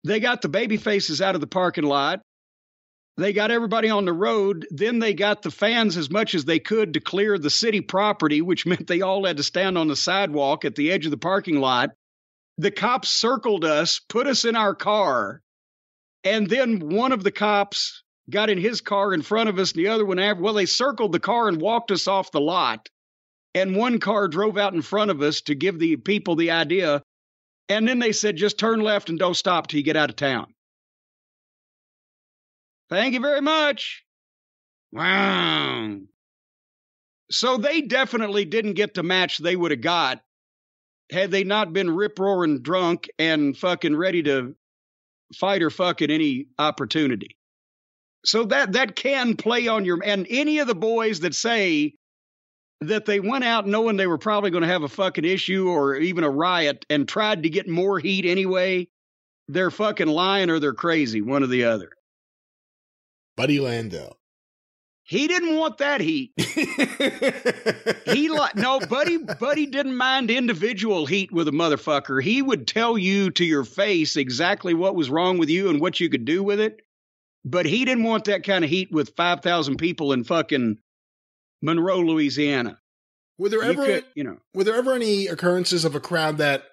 [0.04, 2.22] They got the baby faces out of the parking lot.
[3.18, 4.66] They got everybody on the road.
[4.72, 8.42] Then they got the fans as much as they could to clear the city property,
[8.42, 11.18] which meant they all had to stand on the sidewalk at the edge of the
[11.18, 11.92] parking lot
[12.58, 15.42] the cops circled us, put us in our car,
[16.24, 19.80] and then one of the cops got in his car in front of us, and
[19.80, 20.42] the other one after.
[20.42, 22.90] Well, they circled the car and walked us off the lot.
[23.54, 27.02] And one car drove out in front of us to give the people the idea.
[27.70, 30.16] And then they said, just turn left and don't stop till you get out of
[30.16, 30.54] town.
[32.90, 34.04] Thank you very much.
[34.92, 35.98] Wow.
[37.32, 40.22] So they definitely didn't get the match they would have got
[41.12, 44.56] had they not been rip roaring drunk and fucking ready to
[45.36, 47.38] fight or fuck at any opportunity.
[48.26, 51.94] So that that can play on your and any of the boys that say
[52.82, 55.96] that they went out knowing they were probably going to have a fucking issue or
[55.96, 58.88] even a riot and tried to get more heat anyway,
[59.48, 61.90] they're fucking lying or they're crazy, one or the other.
[63.36, 64.14] Buddy Landel.
[65.08, 66.34] He didn't want that heat.
[68.14, 69.18] he like no, buddy.
[69.18, 72.22] Buddy didn't mind individual heat with a motherfucker.
[72.22, 76.00] He would tell you to your face exactly what was wrong with you and what
[76.02, 76.82] you could do with it.
[77.46, 80.78] But he didn't want that kind of heat with five thousand people in fucking
[81.62, 82.78] Monroe, Louisiana.
[83.38, 86.38] Were there You ever could- you know, were there ever any occurrences of a crowd
[86.40, 86.64] that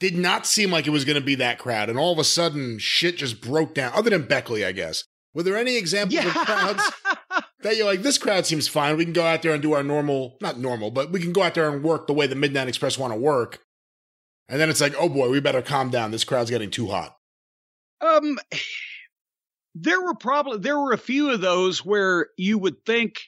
[0.00, 2.24] did not seem like it was going to be that crowd, and all of a
[2.24, 3.92] sudden shit just broke down?
[3.94, 5.04] Other than Beckley, I guess.
[5.34, 6.82] Were there any examples of crowds
[7.62, 8.96] that you're like, this crowd seems fine.
[8.96, 11.42] We can go out there and do our normal, not normal, but we can go
[11.42, 13.60] out there and work the way the Midnight Express want to work.
[14.48, 16.10] And then it's like, oh boy, we better calm down.
[16.10, 17.16] This crowd's getting too hot.
[18.00, 18.38] Um,
[19.74, 23.20] there were probably there were a few of those where you would think,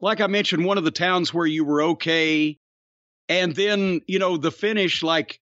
[0.00, 2.58] like I mentioned, one of the towns where you were okay,
[3.28, 5.40] and then you know the finish, like,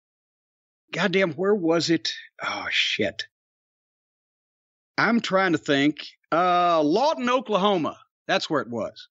[0.92, 2.12] goddamn, where was it?
[2.42, 3.24] Oh shit,
[4.96, 6.06] I'm trying to think.
[6.32, 7.96] Uh, Lawton, Oklahoma.
[8.26, 9.08] That's where it was.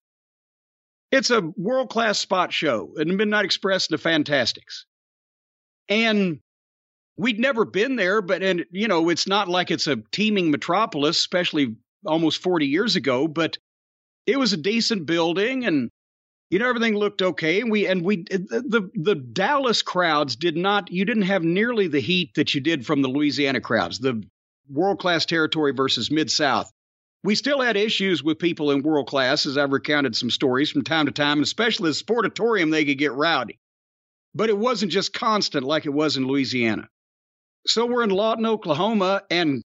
[1.11, 4.85] It's a world class spot show, and Midnight Express and the Fantastics,
[5.87, 6.39] and
[7.17, 11.17] we'd never been there, but and you know, it's not like it's a teeming metropolis,
[11.17, 11.75] especially
[12.05, 13.57] almost 40 years ago, but
[14.25, 15.89] it was a decent building and
[16.49, 20.91] you know everything looked okay and we and we the the, Dallas crowds did not
[20.91, 23.99] you didn't have nearly the heat that you did from the Louisiana crowds.
[23.99, 24.23] The
[24.69, 26.71] world-class territory versus mid-south.
[27.25, 30.83] We still had issues with people in world class as I've recounted some stories from
[30.83, 33.57] time to time, and especially the sportatorium they could get rowdy.
[34.35, 36.87] But it wasn't just constant like it was in Louisiana.
[37.65, 39.63] So we're in Lawton, Oklahoma, and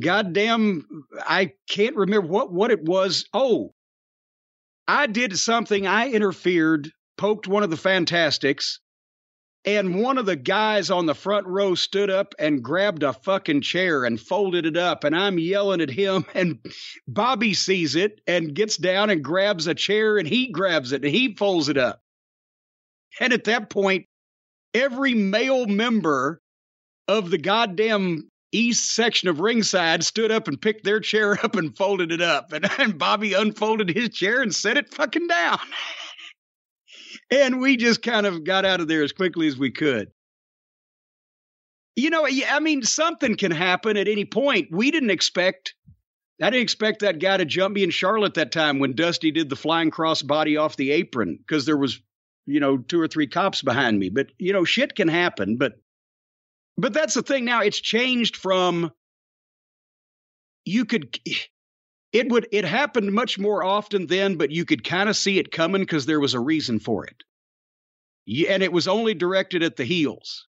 [0.00, 3.26] goddamn, I can't remember what what it was.
[3.34, 3.72] Oh,
[4.88, 5.86] I did something.
[5.86, 8.80] I interfered, poked one of the Fantastics,
[9.64, 13.60] and one of the guys on the front row stood up and grabbed a fucking
[13.60, 15.04] chair and folded it up.
[15.04, 16.58] And I'm yelling at him, and
[17.06, 21.14] Bobby sees it and gets down and grabs a chair, and he grabs it and
[21.14, 22.00] he folds it up.
[23.20, 24.06] And at that point,
[24.74, 26.40] every male member
[27.06, 31.76] of the goddamn east section of ringside stood up and picked their chair up and
[31.76, 32.52] folded it up.
[32.52, 35.60] And, and Bobby unfolded his chair and set it fucking down.
[37.32, 40.10] And we just kind of got out of there as quickly as we could.
[41.96, 44.68] You know, I mean, something can happen at any point.
[44.70, 45.74] We didn't expect.
[46.40, 49.48] I didn't expect that guy to jump me in Charlotte that time when Dusty did
[49.48, 52.00] the flying cross body off the apron because there was,
[52.46, 54.08] you know, two or three cops behind me.
[54.08, 55.56] But you know, shit can happen.
[55.56, 55.74] But
[56.76, 57.60] but that's the thing now.
[57.60, 58.90] It's changed from
[60.64, 61.18] you could
[62.12, 65.50] it would it happened much more often then, but you could kind of see it
[65.50, 67.22] coming because there was a reason for it.
[68.48, 70.46] And it was only directed at the heels.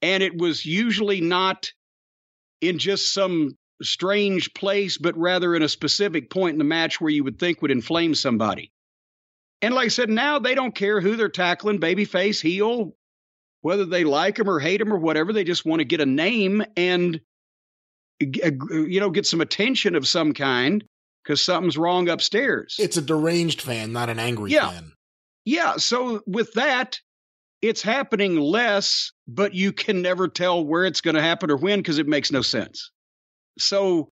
[0.00, 1.72] And it was usually not
[2.60, 7.10] in just some strange place, but rather in a specific point in the match where
[7.10, 8.72] you would think would inflame somebody.
[9.60, 12.96] And like I said, now they don't care who they're tackling, babyface, heel,
[13.60, 15.32] whether they like him or hate him or whatever.
[15.32, 17.20] They just want to get a name and,
[18.22, 20.84] uh, you know, get some attention of some kind
[21.22, 22.76] because something's wrong upstairs.
[22.78, 24.70] It's a deranged fan, not an angry Yeah.
[24.70, 24.92] fan.
[25.44, 25.76] yeah.
[25.76, 26.98] So with that,
[27.60, 31.78] it's happening less, but you can never tell where it's going to happen or when
[31.78, 32.90] because it makes no sense.
[33.58, 34.08] So,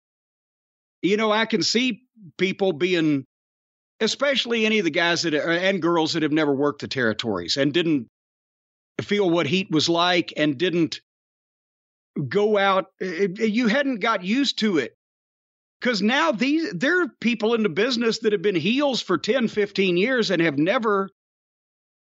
[1.01, 2.01] you know, I can see
[2.37, 3.23] people being,
[4.01, 7.55] especially any of the guys that are, and girls that have never worked the territories
[7.55, 8.07] and didn't
[9.01, 10.99] feel what heat was like and didn't
[12.27, 12.87] go out.
[12.99, 14.93] eh, eh, You hadn't got used to it.
[15.79, 19.47] Because now these there are people in the business that have been heels for 10,
[19.47, 21.09] 15 years and have never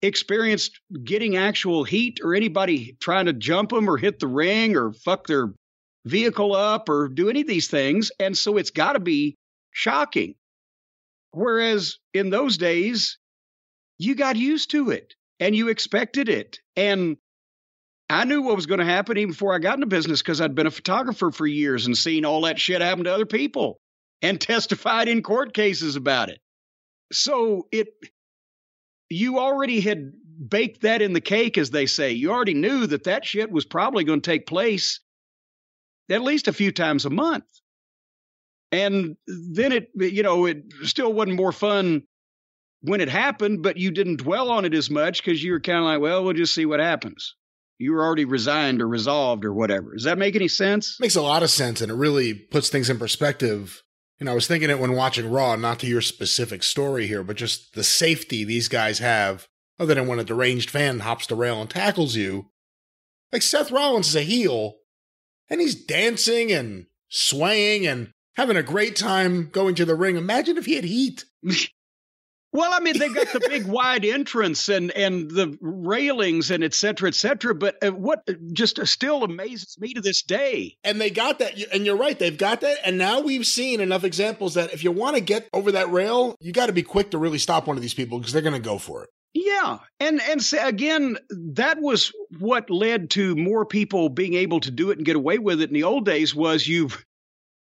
[0.03, 4.93] experienced getting actual heat or anybody trying to jump them or hit the ring or
[4.93, 5.55] fuck their
[6.05, 8.11] vehicle up or do any of these things.
[8.19, 9.37] And so it's got to be
[9.71, 10.35] shocking.
[11.31, 13.19] Whereas in those days,
[13.99, 16.59] you got used to it and you expected it.
[16.77, 17.17] And
[18.13, 20.55] I knew what was going to happen even before I got into business because I'd
[20.55, 23.81] been a photographer for years and seen all that shit happen to other people
[24.21, 26.41] and testified in court cases about it.
[27.13, 27.89] So it,
[29.09, 30.13] you already had
[30.49, 32.13] baked that in the cake, as they say.
[32.13, 35.01] You already knew that that shit was probably going to take place
[36.11, 37.45] at least a few times a month.
[38.71, 42.03] And then it, you know, it still wasn't more fun
[42.81, 45.79] when it happened, but you didn't dwell on it as much because you were kind
[45.79, 47.37] of like, well, we'll just see what happens.
[47.83, 49.93] You were already resigned or resolved or whatever.
[49.95, 50.99] Does that make any sense?
[51.01, 53.83] Makes a lot of sense, and it really puts things in perspective.
[54.21, 57.25] You know, I was thinking it when watching Raw, not to your specific story here,
[57.25, 59.49] but just the safety these guys have,
[59.81, 62.51] other than when a deranged fan hops the rail and tackles you.
[63.33, 64.77] Like Seth Rollins is a heel,
[65.51, 70.17] and he's dancing and swaying and having a great time going to the ring.
[70.17, 71.25] Imagine if he had heat.
[72.53, 76.75] Well, I mean, they've got the big wide entrance and and the railings and et
[76.75, 77.55] cetera, et cetera.
[77.55, 80.77] But uh, what just still amazes me to this day.
[80.85, 82.79] And they got that, and you're right, they've got that.
[82.85, 86.37] And now we've seen enough examples that if you want to get over that rail,
[86.41, 88.53] you got to be quick to really stop one of these people because they're going
[88.53, 89.11] to go for it.
[89.35, 91.17] Yeah, and and again,
[91.55, 95.39] that was what led to more people being able to do it and get away
[95.39, 96.35] with it in the old days.
[96.35, 97.03] Was you've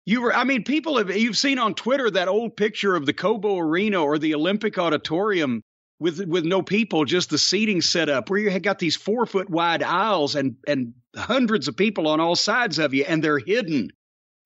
[0.07, 3.13] you were, I mean, people have, you've seen on Twitter that old picture of the
[3.13, 5.63] Cobo Arena or the Olympic Auditorium
[5.99, 9.27] with with no people, just the seating set up, where you had got these four
[9.27, 13.39] foot wide aisles and and hundreds of people on all sides of you, and they're
[13.39, 13.91] hidden,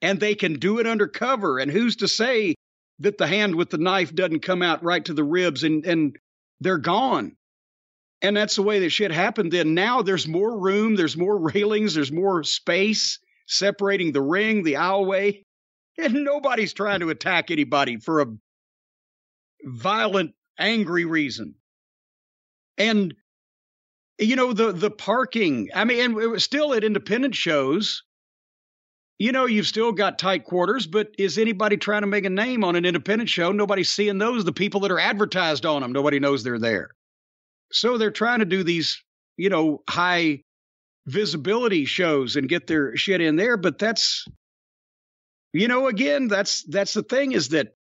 [0.00, 1.58] and they can do it under cover.
[1.58, 2.54] And who's to say
[3.00, 6.16] that the hand with the knife doesn't come out right to the ribs and and
[6.60, 7.36] they're gone?
[8.22, 9.52] And that's the way that shit happened.
[9.52, 14.74] Then now there's more room, there's more railings, there's more space separating the ring, the
[14.74, 15.42] aisleway
[16.02, 18.26] and nobody's trying to attack anybody for a
[19.64, 21.54] violent, angry reason.
[22.78, 23.14] And
[24.18, 25.70] you know the the parking.
[25.74, 28.02] I mean, and it was still at independent shows.
[29.18, 32.64] You know, you've still got tight quarters, but is anybody trying to make a name
[32.64, 33.52] on an independent show?
[33.52, 34.44] Nobody's seeing those.
[34.44, 36.90] The people that are advertised on them, nobody knows they're there.
[37.70, 39.02] So they're trying to do these,
[39.36, 40.42] you know, high
[41.06, 44.26] visibility shows and get their shit in there, but that's
[45.52, 47.74] you know, again, that's that's the thing is that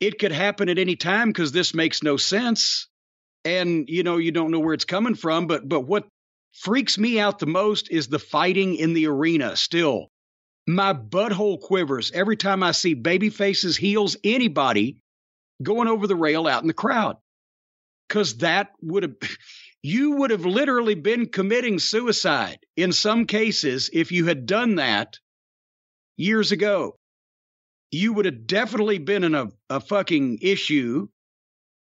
[0.00, 2.88] it could happen at any time because this makes no sense,
[3.44, 5.46] and you know you don't know where it's coming from.
[5.46, 6.06] But but what
[6.52, 9.56] freaks me out the most is the fighting in the arena.
[9.56, 10.08] Still,
[10.66, 14.98] my butthole quivers every time I see baby faces, heels, anybody
[15.62, 17.16] going over the rail out in the crowd,
[18.08, 19.16] because that would have.
[19.84, 25.18] You would have literally been committing suicide in some cases if you had done that
[26.16, 26.96] years ago,
[27.90, 31.08] you would have definitely been in a, a fucking issue,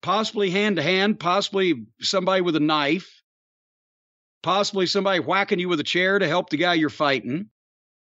[0.02, 3.22] possibly hand to hand, possibly somebody with a knife,
[4.42, 7.50] possibly somebody whacking you with a chair to help the guy you're fighting.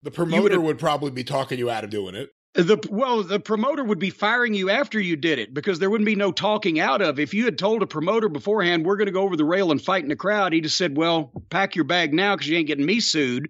[0.04, 2.30] The promoter would probably be talking you out of doing it.
[2.54, 6.08] The well, the promoter would be firing you after you did it because there wouldn't
[6.08, 7.20] be no talking out of.
[7.20, 9.82] If you had told a promoter beforehand, we're going to go over the rail and
[9.82, 12.68] fight in the crowd, he just said, "Well, pack your bag now because you ain't
[12.68, 13.50] getting me sued."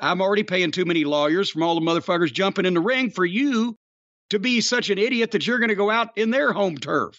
[0.00, 3.24] I'm already paying too many lawyers from all the motherfuckers jumping in the ring for
[3.24, 3.76] you
[4.30, 7.18] to be such an idiot that you're going to go out in their home turf.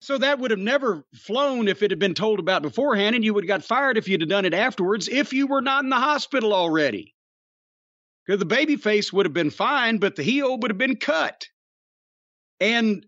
[0.00, 3.32] So that would have never flown if it had been told about beforehand, and you
[3.34, 5.90] would have got fired if you'd have done it afterwards if you were not in
[5.90, 7.14] the hospital already.
[8.26, 11.46] Because the baby face would have been fine, but the heel would have been cut.
[12.60, 13.06] And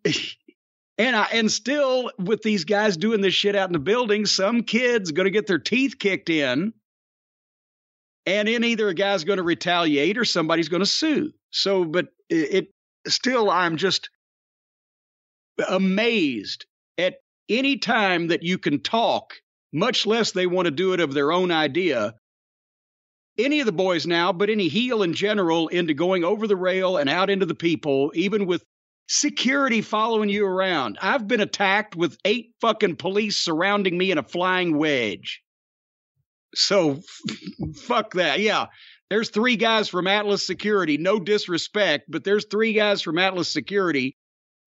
[0.99, 4.63] and I, and still with these guys doing this shit out in the building, some
[4.63, 6.73] kids going to get their teeth kicked in
[8.27, 11.33] and then either a guy's going to retaliate or somebody's going to sue.
[11.51, 12.69] So, but it, it
[13.07, 14.11] still, I'm just
[15.69, 16.67] amazed
[16.99, 17.17] at
[17.49, 19.35] any time that you can talk,
[19.73, 22.15] much less they want to do it of their own idea.
[23.37, 26.97] Any of the boys now, but any heel in general, into going over the rail
[26.97, 28.65] and out into the people, even with
[29.09, 30.99] security following you around.
[31.03, 35.43] I've been attacked with eight fucking police surrounding me in a flying wedge.
[36.55, 37.01] So
[37.77, 38.41] fuck that.
[38.41, 38.67] Yeah.
[39.11, 40.97] There's three guys from Atlas Security.
[40.97, 44.17] No disrespect, but there's three guys from Atlas Security,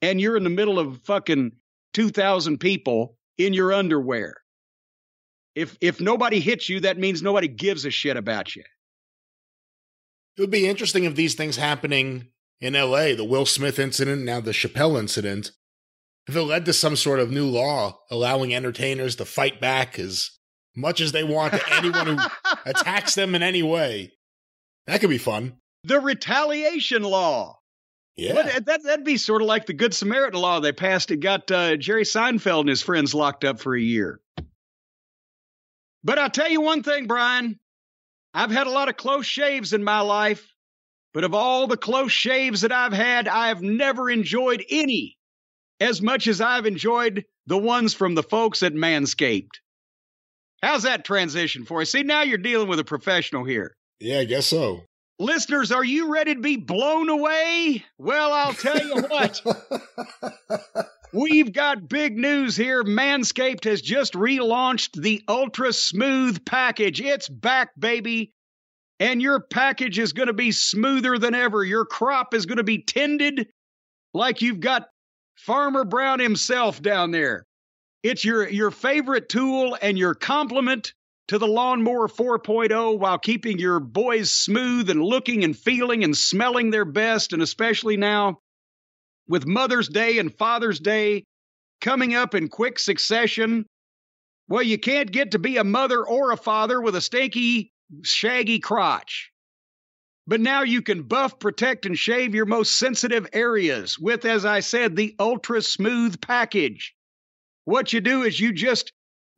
[0.01, 1.53] and you're in the middle of fucking
[1.93, 4.35] 2,000 people in your underwear.
[5.55, 8.63] If if nobody hits you, that means nobody gives a shit about you.
[10.37, 12.27] It would be interesting if these things happening
[12.61, 15.51] in LA, the Will Smith incident, now the Chappelle incident,
[16.27, 20.36] if it led to some sort of new law allowing entertainers to fight back as
[20.77, 22.17] much as they want to anyone who
[22.65, 24.13] attacks them in any way.
[24.85, 25.57] That could be fun.
[25.83, 27.59] The retaliation law.
[28.15, 28.33] Yeah.
[28.33, 31.11] But that, that'd be sort of like the Good Samaritan law they passed.
[31.11, 34.21] It got uh, Jerry Seinfeld and his friends locked up for a year.
[36.03, 37.59] But I'll tell you one thing, Brian.
[38.33, 40.47] I've had a lot of close shaves in my life,
[41.13, 45.17] but of all the close shaves that I've had, I have never enjoyed any
[45.79, 49.59] as much as I've enjoyed the ones from the folks at Manscaped.
[50.61, 51.85] How's that transition for you?
[51.85, 53.75] See, now you're dealing with a professional here.
[53.99, 54.81] Yeah, I guess so.
[55.19, 57.83] Listeners, are you ready to be blown away?
[57.97, 59.41] Well, I'll tell you what.
[61.13, 62.83] We've got big news here.
[62.83, 67.01] Manscaped has just relaunched the Ultra Smooth package.
[67.01, 68.31] It's back, baby.
[68.99, 71.63] And your package is going to be smoother than ever.
[71.63, 73.47] Your crop is going to be tended
[74.13, 74.89] like you've got
[75.35, 77.46] Farmer Brown himself down there.
[78.03, 80.93] It's your, your favorite tool and your complement
[81.27, 86.69] to the Lawnmower 4.0 while keeping your boys smooth and looking and feeling and smelling
[86.69, 87.33] their best.
[87.33, 88.39] And especially now
[89.27, 91.23] with Mother's Day and Father's Day
[91.81, 93.65] coming up in quick succession.
[94.47, 97.71] Well, you can't get to be a mother or a father with a stinky,
[98.03, 99.31] shaggy crotch.
[100.25, 104.59] But now you can buff, protect, and shave your most sensitive areas with, as I
[104.59, 106.93] said, the ultra smooth package.
[107.67, 108.93] What you do is you just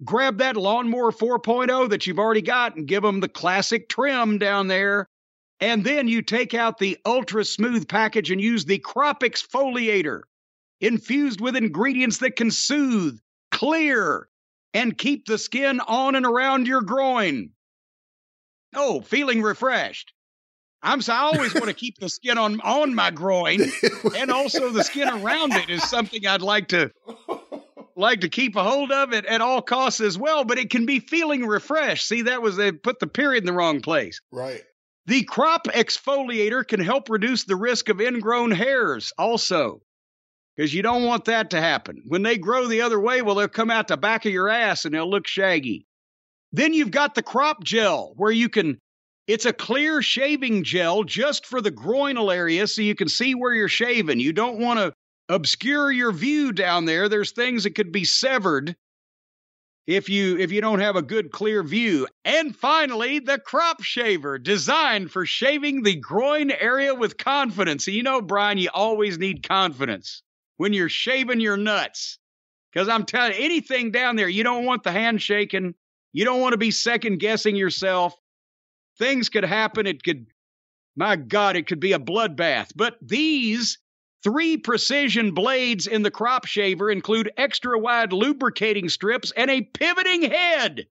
[0.06, 4.68] grab that lawnmower 4.0 that you've already got and give them the classic trim down
[4.68, 5.08] there.
[5.60, 10.22] And then you take out the ultra smooth package and use the crop exfoliator
[10.80, 13.18] infused with ingredients that can soothe,
[13.50, 14.30] clear,
[14.76, 17.50] and keep the skin on and around your groin.
[18.76, 20.14] Oh, feeling refreshed.
[20.84, 23.60] I'm so I always want to keep the skin on on my groin,
[24.16, 26.92] and also the skin around it is something I'd like to
[28.00, 30.44] like to keep a hold of it at all costs as well.
[30.44, 32.08] But it can be feeling refreshed.
[32.08, 34.20] See, that was they put the period in the wrong place.
[34.32, 34.64] Right.
[35.06, 39.82] The crop exfoliator can help reduce the risk of ingrown hairs also,
[40.56, 42.04] because you don't want that to happen.
[42.06, 44.86] When they grow the other way, well, they'll come out the back of your ass
[44.86, 45.88] and they'll look shaggy.
[46.52, 48.78] Then you've got the crop gel, where you can,
[49.26, 53.54] it's a clear shaving gel just for the groinal area so you can see where
[53.54, 54.20] you're shaving.
[54.20, 54.94] You don't want to
[55.30, 57.08] obscure your view down there.
[57.08, 58.76] There's things that could be severed
[59.88, 62.08] if you if you don't have a good clear view.
[62.26, 67.88] And finally, the crop shaver, designed for shaving the groin area with confidence.
[67.88, 70.22] You know, Brian, you always need confidence
[70.58, 72.20] when you're shaving your nuts.
[72.72, 75.74] Because I'm telling you, anything down there, you don't want the hand shaking.
[76.14, 78.16] You don't want to be second guessing yourself.
[79.00, 79.88] Things could happen.
[79.88, 80.28] It could,
[80.96, 82.72] my God, it could be a bloodbath.
[82.76, 83.80] But these
[84.24, 90.24] Three precision blades in the crop shaver include extra wide lubricating strips and a pivoting
[90.24, 90.88] head.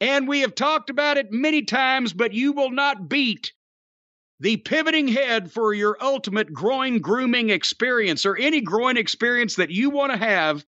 [0.00, 3.52] And we have talked about it many times, but you will not beat
[4.40, 9.90] the pivoting head for your ultimate groin grooming experience or any groin experience that you
[9.90, 10.64] want to have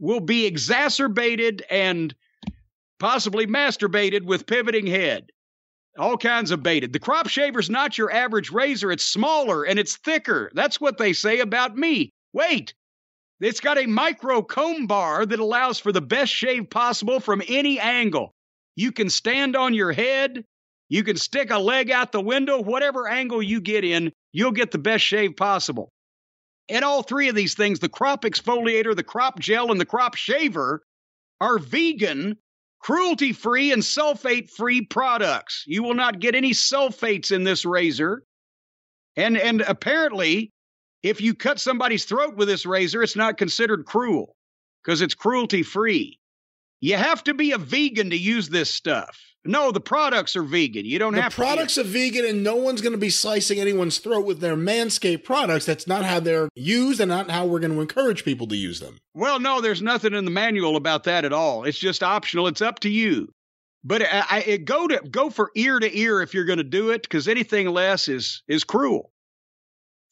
[0.00, 2.14] will be exacerbated and
[2.98, 5.30] possibly masturbated with pivoting head
[5.98, 6.92] all kinds of baited.
[6.92, 8.90] The crop shaver's not your average razor.
[8.90, 10.50] It's smaller and it's thicker.
[10.54, 12.12] That's what they say about me.
[12.32, 12.74] Wait,
[13.40, 17.78] it's got a micro comb bar that allows for the best shave possible from any
[17.78, 18.32] angle.
[18.76, 20.44] You can stand on your head.
[20.88, 22.60] You can stick a leg out the window.
[22.60, 25.88] Whatever angle you get in, you'll get the best shave possible.
[26.68, 30.14] And all three of these things the crop exfoliator, the crop gel, and the crop
[30.14, 30.82] shaver
[31.40, 32.38] are vegan
[32.84, 35.64] cruelty free and sulfate free products.
[35.66, 38.24] You will not get any sulfates in this razor.
[39.16, 40.52] And, and apparently,
[41.02, 44.36] if you cut somebody's throat with this razor, it's not considered cruel
[44.82, 46.18] because it's cruelty free.
[46.80, 49.18] You have to be a vegan to use this stuff.
[49.46, 50.86] No, the products are vegan.
[50.86, 53.60] You don't the have the products are vegan, and no one's going to be slicing
[53.60, 55.66] anyone's throat with their Manscaped products.
[55.66, 58.80] That's not how they're used, and not how we're going to encourage people to use
[58.80, 58.98] them.
[59.12, 61.64] Well, no, there's nothing in the manual about that at all.
[61.64, 62.46] It's just optional.
[62.46, 63.28] It's up to you.
[63.84, 66.64] But I, I it go to go for ear to ear if you're going to
[66.64, 69.10] do it, because anything less is is cruel.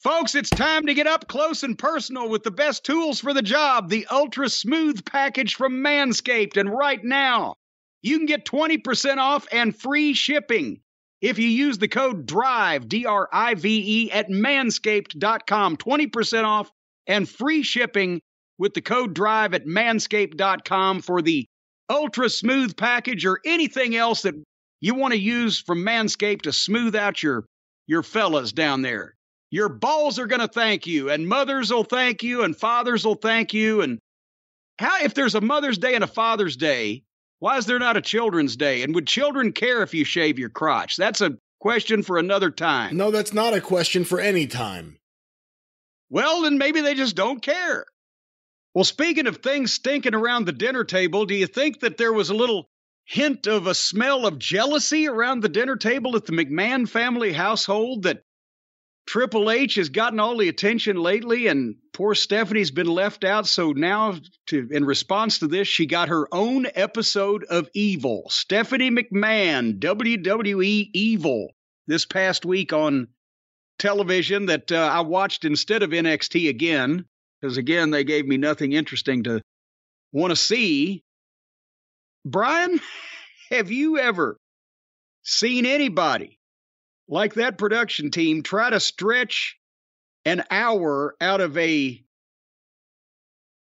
[0.03, 3.41] Folks, it's time to get up close and personal with the best tools for the
[3.41, 6.57] job, the Ultra Smooth package from Manscaped.
[6.57, 7.55] And right now,
[8.03, 10.81] you can get 20% off and free shipping
[11.21, 15.77] if you use the code DRIVE, D R I V E, at manscaped.com.
[15.77, 16.71] 20% off
[17.07, 18.21] and free shipping
[18.59, 21.47] with the code DRIVE at manscaped.com for the
[21.89, 24.35] ultra smooth package or anything else that
[24.81, 27.45] you want to use from Manscaped to smooth out your,
[27.87, 29.15] your fellas down there.
[29.51, 33.15] Your balls are going to thank you, and mothers will thank you, and fathers will
[33.15, 33.83] thank you.
[33.83, 33.99] And
[34.79, 37.05] how, if there's a Mother's Day and a Father's Day,
[37.43, 38.85] why is there not a Children's Day?
[38.85, 40.97] And would children care if you shave your crotch?
[40.97, 42.97] That's a question for another time.
[42.97, 45.01] No, that's not a question for any time.
[46.09, 47.85] Well, then maybe they just don't care.
[48.75, 52.31] Well, speaking of things stinking around the dinner table, do you think that there was
[52.31, 52.71] a little
[53.07, 58.05] hint of a smell of jealousy around the dinner table at the McMahon family household
[58.05, 58.23] that
[59.09, 63.47] Triple H has gotten all the attention lately, and poor Stephanie's been left out.
[63.47, 64.17] So now,
[64.47, 68.27] to in response to this, she got her own episode of Evil.
[68.31, 71.53] Stephanie McMahon, WWE Evil,
[71.87, 73.09] this past week on
[73.79, 77.05] television that uh, I watched instead of NXT again.
[77.41, 79.43] because again, they gave me nothing interesting to
[80.13, 81.03] want to see.
[82.25, 82.81] Brian,
[83.51, 84.37] have you ever
[85.25, 86.39] seen anybody
[87.09, 89.59] like that production team try to stretch
[90.25, 92.03] an hour out of a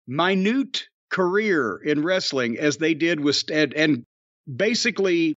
[0.07, 4.05] minute career in wrestling as they did with and, and
[4.53, 5.35] basically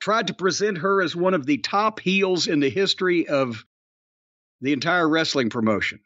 [0.00, 3.64] tried to present her as one of the top heels in the history of
[4.60, 6.00] the entire wrestling promotion.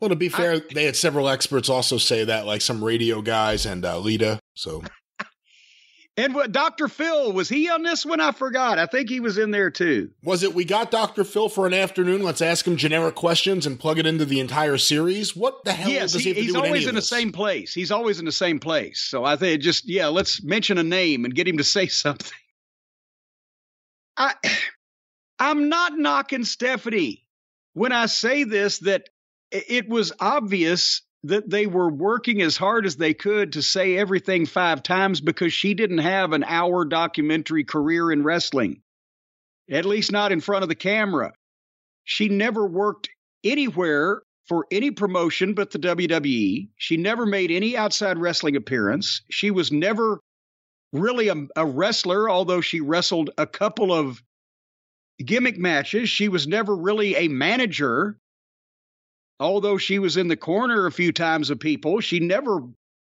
[0.00, 3.22] Well, to be fair, I, they had several experts also say that, like some radio
[3.22, 4.38] guys and uh, Lita.
[4.54, 4.82] So
[6.18, 6.88] and what Dr.
[6.88, 8.20] Phil was he on this one?
[8.20, 8.78] I forgot.
[8.78, 10.10] I think he was in there too.
[10.22, 10.54] Was it?
[10.54, 11.24] We got Dr.
[11.24, 12.22] Phil for an afternoon.
[12.22, 15.36] Let's ask him generic questions and plug it into the entire series.
[15.36, 17.74] What the hell yes, does he, he He's always in the same place.
[17.74, 19.00] He's always in the same place.
[19.00, 22.38] So I think just yeah, let's mention a name and get him to say something.
[24.16, 24.34] I
[25.38, 27.26] I'm not knocking Stephanie
[27.74, 29.10] when I say this that
[29.50, 34.46] it was obvious that they were working as hard as they could to say everything
[34.46, 38.80] five times because she didn't have an hour documentary career in wrestling,
[39.70, 41.32] at least not in front of the camera.
[42.04, 43.08] She never worked
[43.42, 46.68] anywhere for any promotion but the WWE.
[46.76, 49.22] She never made any outside wrestling appearance.
[49.30, 50.20] She was never
[50.92, 54.22] really a, a wrestler, although she wrestled a couple of
[55.24, 56.08] gimmick matches.
[56.08, 58.18] She was never really a manager
[59.38, 62.60] although she was in the corner a few times of people, she never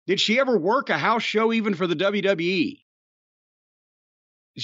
[0.07, 2.78] did she ever work a house show even for the WWE?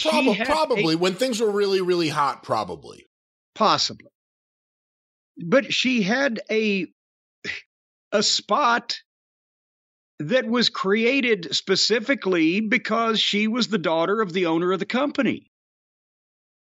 [0.01, 3.09] Probably, probably a, when things were really, really hot, probably.
[3.55, 4.11] Possibly.
[5.39, 6.87] But she had a
[8.13, 9.01] a spot
[10.19, 15.51] that was created specifically because she was the daughter of the owner of the company.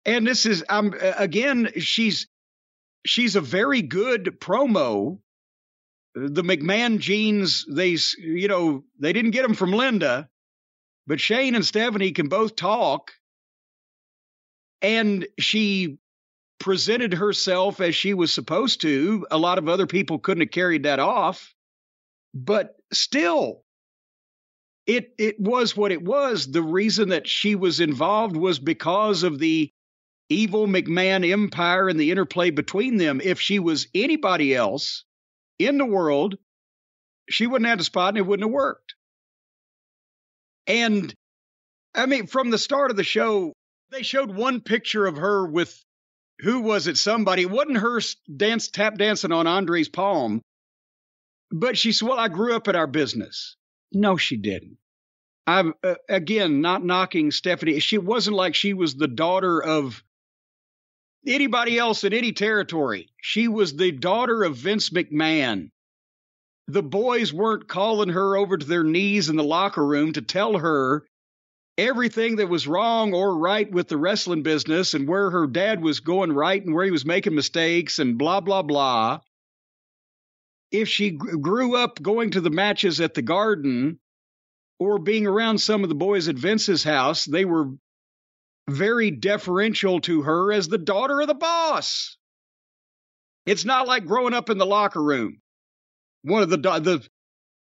[0.06, 2.26] And this is I'm again, she's
[3.04, 5.18] she's a very good promo.
[6.14, 10.28] The McMahon genes, they, you know, they didn't get them from Linda,
[11.06, 13.12] but Shane and Stephanie can both talk.
[14.80, 15.98] And she
[16.60, 19.26] presented herself as she was supposed to.
[19.30, 21.54] A lot of other people couldn't have carried that off.
[22.32, 23.64] But still,
[24.86, 26.50] it it was what it was.
[26.50, 29.72] The reason that she was involved was because of the
[30.28, 33.20] evil McMahon empire and the interplay between them.
[33.22, 35.04] If she was anybody else
[35.58, 36.36] in the world,
[37.28, 38.94] she wouldn't have the spot and it wouldn't have worked.
[40.66, 41.14] And
[41.94, 43.52] I mean, from the start of the show,
[43.90, 45.84] they showed one picture of her with
[46.40, 46.96] who was it?
[46.96, 47.42] Somebody.
[47.42, 48.00] It wasn't her
[48.34, 50.42] dance tap dancing on Andre's palm,
[51.52, 53.56] but she said, "Well, I grew up in our business."
[53.92, 54.78] No, she didn't.
[55.46, 57.78] I'm uh, again not knocking Stephanie.
[57.78, 60.02] She wasn't like she was the daughter of
[61.26, 63.08] anybody else in any territory.
[63.20, 65.70] She was the daughter of Vince McMahon.
[66.68, 70.58] The boys weren't calling her over to their knees in the locker room to tell
[70.58, 71.04] her
[71.76, 76.00] everything that was wrong or right with the wrestling business and where her dad was
[76.00, 79.20] going right and where he was making mistakes and blah, blah, blah.
[80.70, 83.98] If she grew up going to the matches at the garden
[84.78, 87.70] or being around some of the boys at Vince's house, they were
[88.68, 92.16] very deferential to her as the daughter of the boss.
[93.46, 95.40] It's not like growing up in the locker room,
[96.22, 97.06] one of the the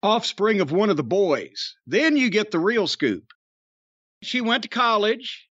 [0.02, 1.76] offspring of one of the boys.
[1.86, 3.24] Then you get the real scoop.
[4.22, 5.48] She went to college,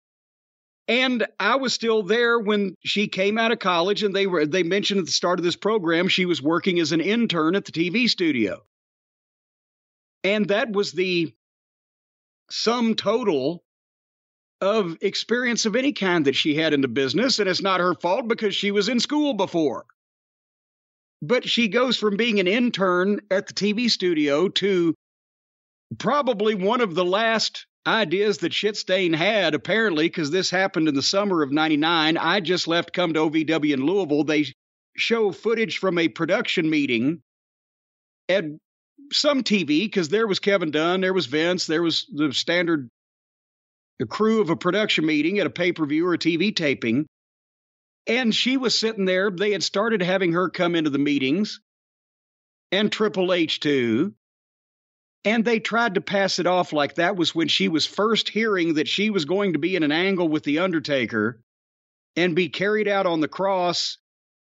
[0.86, 4.04] and I was still there when she came out of college.
[4.04, 6.92] And they were they mentioned at the start of this program she was working as
[6.92, 8.60] an intern at the TV studio,
[10.22, 11.34] and that was the
[12.48, 13.64] sum total
[14.62, 17.94] of experience of any kind that she had in the business, and it's not her
[17.94, 19.84] fault because she was in school before.
[21.20, 24.94] But she goes from being an intern at the TV studio to
[25.98, 31.02] probably one of the last ideas that Shitstain had, apparently, because this happened in the
[31.02, 32.16] summer of 99.
[32.16, 34.22] I just left come to OVW in Louisville.
[34.22, 34.46] They
[34.96, 37.20] show footage from a production meeting
[38.28, 38.44] at
[39.10, 42.88] some TV, because there was Kevin Dunn, there was Vince, there was the standard
[43.98, 47.06] the crew of a production meeting at a pay per view or TV taping.
[48.06, 49.30] And she was sitting there.
[49.30, 51.60] They had started having her come into the meetings
[52.72, 54.14] and Triple H too.
[55.24, 58.74] And they tried to pass it off like that was when she was first hearing
[58.74, 61.40] that she was going to be in an angle with The Undertaker
[62.16, 63.98] and be carried out on the cross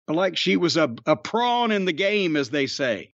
[0.07, 3.14] like she was a, a prawn in the game, as they say.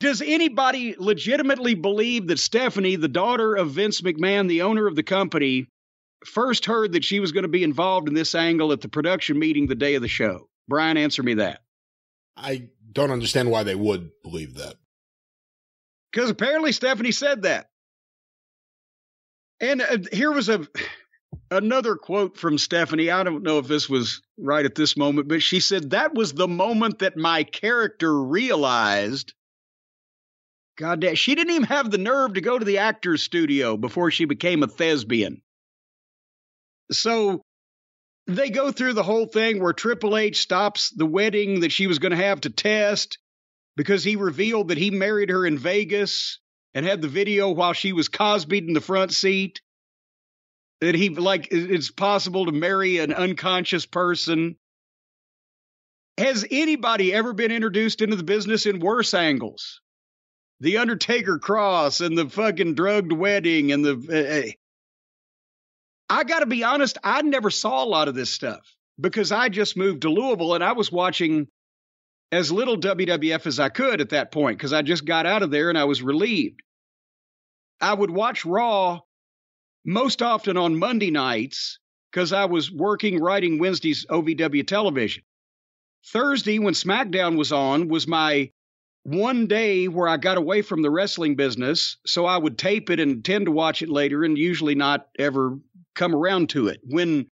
[0.00, 5.02] Does anybody legitimately believe that Stephanie, the daughter of Vince McMahon, the owner of the
[5.02, 5.68] company,
[6.26, 9.38] first heard that she was going to be involved in this angle at the production
[9.38, 10.48] meeting the day of the show?
[10.68, 11.60] Brian, answer me that.
[12.36, 14.74] I don't understand why they would believe that.
[16.12, 17.68] Because apparently Stephanie said that.
[19.60, 20.66] And uh, here was a
[21.50, 23.10] another quote from Stephanie.
[23.10, 26.32] I don't know if this was right at this moment, but she said that was
[26.32, 29.34] the moment that my character realized.
[30.76, 34.10] God damn, she didn't even have the nerve to go to the actor's studio before
[34.10, 35.40] she became a thespian.
[36.90, 37.42] So
[38.26, 41.98] they go through the whole thing where Triple H stops the wedding that she was
[41.98, 43.18] going to have to test
[43.76, 46.40] because he revealed that he married her in Vegas
[46.74, 49.60] and had the video while she was Cosby in the front seat.
[50.80, 54.56] That he like it's possible to marry an unconscious person.
[56.18, 59.80] Has anybody ever been introduced into the business in worse angles?
[60.64, 64.48] The Undertaker cross and the fucking drugged wedding and the.
[64.48, 64.52] Uh,
[66.08, 69.50] I got to be honest, I never saw a lot of this stuff because I
[69.50, 71.48] just moved to Louisville and I was watching
[72.32, 75.50] as little WWF as I could at that point because I just got out of
[75.50, 76.62] there and I was relieved.
[77.78, 79.00] I would watch Raw
[79.84, 81.78] most often on Monday nights
[82.10, 85.24] because I was working writing Wednesday's OVW television.
[86.06, 88.50] Thursday, when SmackDown was on, was my
[89.04, 91.98] one day where I got away from the wrestling business.
[92.06, 95.58] So I would tape it and tend to watch it later and usually not ever
[95.94, 96.80] come around to it.
[96.82, 97.28] When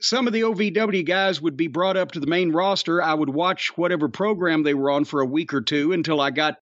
[0.00, 3.28] some of the OVW guys would be brought up to the main roster, I would
[3.28, 6.56] watch whatever program they were on for a week or two until I got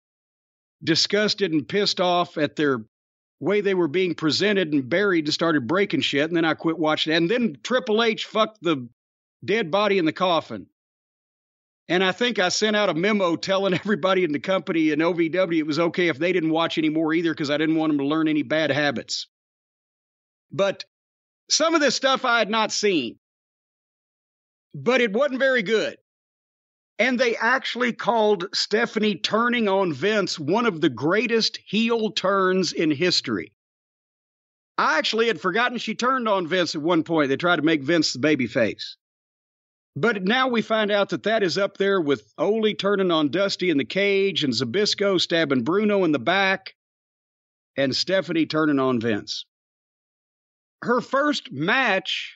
[0.83, 2.85] disgusted and pissed off at their
[3.39, 6.29] way they were being presented and buried and started breaking shit.
[6.29, 7.13] And then I quit watching.
[7.13, 8.87] And then Triple H fucked the
[9.43, 10.67] dead body in the coffin.
[11.89, 15.59] And I think I sent out a memo telling everybody in the company and OVW
[15.59, 18.05] it was okay if they didn't watch anymore either because I didn't want them to
[18.05, 19.27] learn any bad habits.
[20.51, 20.85] But
[21.49, 23.17] some of this stuff I had not seen,
[24.73, 25.97] but it wasn't very good.
[26.99, 32.89] And they actually called Stephanie turning on Vince one of the greatest heel turns in
[32.89, 33.53] history.
[34.79, 37.29] I actually had forgotten she turned on Vince at one point.
[37.29, 38.95] They tried to make Vince the babyface.
[39.99, 43.71] But now we find out that that is up there with Ole turning on Dusty
[43.71, 46.75] in the cage and Zbyszko stabbing Bruno in the back
[47.75, 49.45] and Stephanie turning on Vince.
[50.83, 52.35] Her first match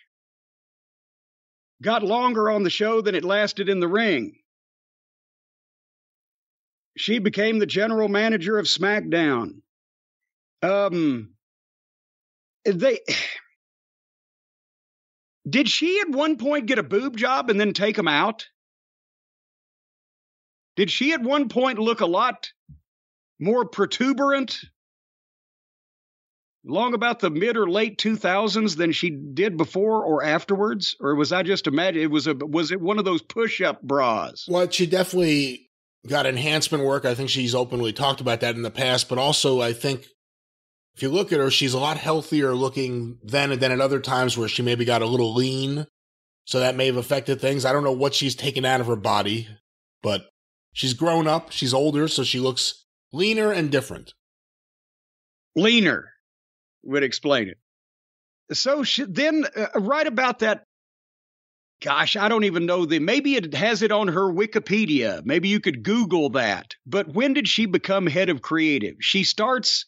[1.84, 4.40] got longer on the show than it lasted in the ring.
[6.98, 9.62] She became the general manager of SmackDown.
[10.64, 11.36] Um,
[12.66, 13.02] they
[15.50, 18.48] did she at one point get a boob job and then take them out?
[20.76, 22.52] Did she at one point look a lot
[23.40, 24.60] more protuberant?
[26.64, 30.96] Long about the mid or late 2000s than she did before or afterwards?
[31.00, 34.46] Or was i just imagine it was a was it one of those push-up bras?
[34.48, 35.72] Well she definitely
[36.08, 37.04] got enhancement work.
[37.04, 40.06] I think she's openly talked about that in the past but also i think
[40.96, 44.38] if you look at her she's a lot healthier looking then than at other times
[44.38, 45.86] where she maybe got a little lean
[46.46, 48.96] so that may have affected things i don't know what she's taken out of her
[48.96, 49.48] body
[50.04, 50.30] but
[50.74, 54.14] she's grown up she's older so she looks leaner and different
[55.56, 56.12] leaner
[56.84, 57.58] would explain it.
[58.54, 60.66] So she, then, uh, right about that,
[61.82, 63.00] gosh, I don't even know the.
[63.00, 65.26] Maybe it has it on her Wikipedia.
[65.26, 66.76] Maybe you could Google that.
[66.86, 68.96] But when did she become head of creative?
[69.00, 69.86] She starts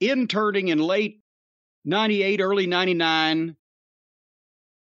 [0.00, 1.20] interning in late
[1.84, 3.56] 98, early 99.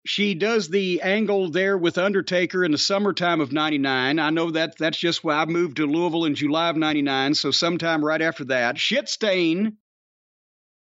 [0.06, 4.20] She does the angle there with Undertaker in the summertime of 99.
[4.20, 7.34] I know that that's just why I moved to Louisville in July of 99.
[7.34, 8.78] So sometime right after that.
[8.78, 9.78] Shit Stain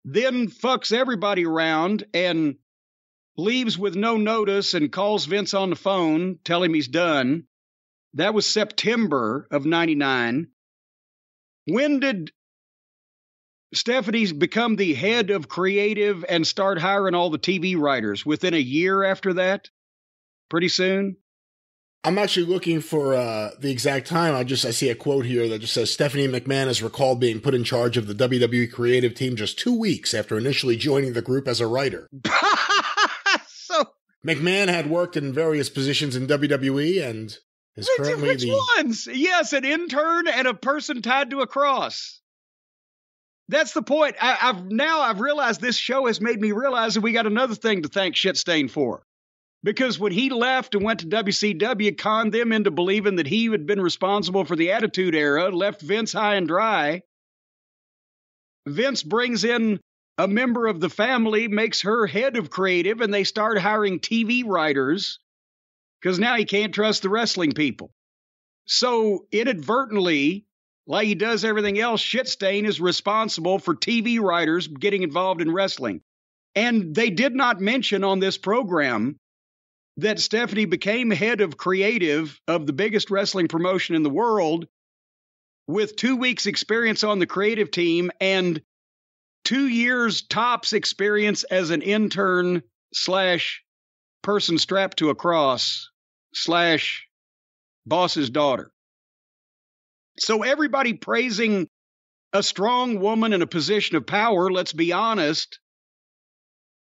[0.06, 2.58] then fucks everybody around and
[3.38, 7.46] leaves with no notice and calls Vince on the phone, tell him he's done.
[8.14, 10.48] That was September of 99.
[11.68, 12.32] When did
[13.76, 18.26] Stephanie become the head of creative and start hiring all the TV writers?
[18.26, 19.70] Within a year after that?
[20.50, 21.18] Pretty soon?
[22.04, 24.36] I'm actually looking for uh, the exact time.
[24.36, 27.40] I just I see a quote here that just says Stephanie McMahon is recalled being
[27.40, 31.24] put in charge of the WWE creative team just two weeks after initially joining the
[31.24, 32.08] group as a writer.
[33.48, 33.86] so
[34.26, 37.36] McMahon had worked in various positions in WWE and
[37.76, 39.08] is currently which the ones?
[39.12, 42.22] Yes, an intern and a person tied to a cross.
[43.48, 44.16] That's the point.
[44.22, 47.56] I, have now I've realized this show has made me realize that we got another
[47.56, 49.04] thing to thank Shitstain for
[49.66, 53.66] because when he left and went to WCW, conned them into believing that he had
[53.66, 57.02] been responsible for the Attitude Era, left Vince high and dry.
[58.68, 59.80] Vince brings in
[60.20, 64.44] a member of the family, makes her head of creative, and they start hiring TV
[64.46, 65.20] writers
[66.00, 67.92] because now he can't trust the wrestling people.
[68.68, 70.46] So inadvertently,
[70.88, 76.02] like he does everything else, Shitstain is responsible for TV writers getting involved in wrestling.
[76.56, 79.18] And they did not mention on this program
[79.98, 84.68] that Stephanie became head of creative of the biggest wrestling promotion in the world
[85.68, 88.62] with two weeks' experience on the creative team and
[89.44, 92.62] two years tops experience as an intern
[92.94, 93.64] slash
[94.22, 95.90] person strapped to a cross
[96.34, 97.08] slash
[97.86, 98.72] boss's daughter.
[100.20, 101.68] So everybody praising
[102.34, 105.60] a strong woman in a position of power, let's be honest.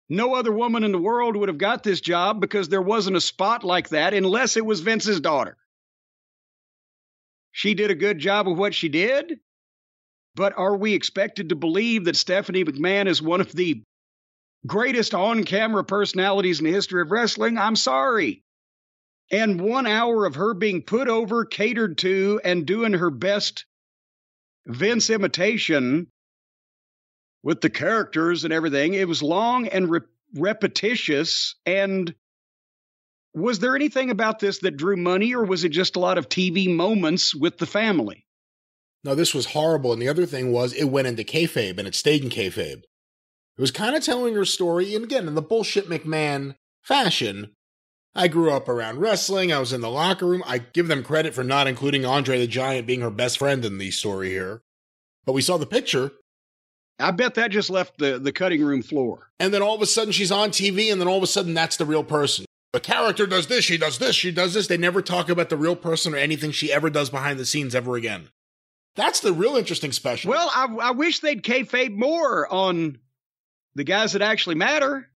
[0.09, 3.21] No other woman in the world would have got this job because there wasn't a
[3.21, 5.57] spot like that unless it was Vince's daughter.
[7.51, 9.39] She did a good job of what she did,
[10.35, 13.83] but are we expected to believe that Stephanie McMahon is one of the
[14.65, 17.57] greatest on camera personalities in the history of wrestling?
[17.57, 18.43] I'm sorry.
[19.31, 23.65] And one hour of her being put over, catered to, and doing her best
[24.65, 26.07] Vince imitation
[27.41, 29.99] with the characters and everything, it was long and re-
[30.35, 31.55] repetitious.
[31.65, 32.13] And
[33.33, 36.29] was there anything about this that drew money, or was it just a lot of
[36.29, 38.25] TV moments with the family?
[39.03, 39.91] No, this was horrible.
[39.91, 42.83] And the other thing was it went into kayfabe and it stayed in kayfabe.
[43.57, 47.51] It was kind of telling her story, and again, in the bullshit McMahon fashion.
[48.15, 49.51] I grew up around wrestling.
[49.51, 50.43] I was in the locker room.
[50.45, 53.79] I give them credit for not including Andre the Giant being her best friend in
[53.79, 54.61] the story here.
[55.25, 56.11] But we saw the picture.
[56.99, 59.31] I bet that just left the, the cutting room floor.
[59.39, 61.53] And then all of a sudden she's on TV, and then all of a sudden
[61.53, 62.45] that's the real person.
[62.71, 64.67] The character does this, she does this, she does this.
[64.67, 67.75] They never talk about the real person or anything she ever does behind the scenes
[67.75, 68.29] ever again.
[68.95, 70.31] That's the real interesting special.
[70.31, 72.99] Well, I, I wish they'd kayfabe more on
[73.75, 75.09] the guys that actually matter.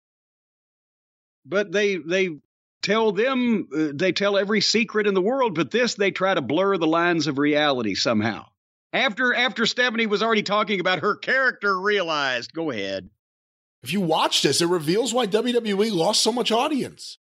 [1.46, 2.40] But they they
[2.82, 6.42] tell them uh, they tell every secret in the world, but this they try to
[6.42, 8.46] blur the lines of reality somehow.
[8.94, 13.10] After after Stephanie was already talking about her character realized, go ahead.
[13.84, 17.18] If you watch this, it reveals why WWE lost so much audience.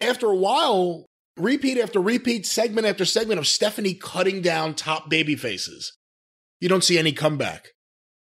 [0.00, 1.06] After a while,
[1.36, 5.96] repeat after repeat, segment after segment of Stephanie cutting down top baby faces.
[6.60, 7.70] You don't see any comeback.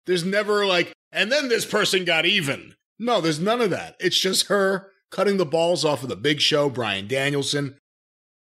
[0.06, 2.76] There's never like, and then this person got even.
[3.00, 3.96] No, there's none of that.
[4.00, 7.78] It's just her cutting the balls off of the big show, Bryan Danielson.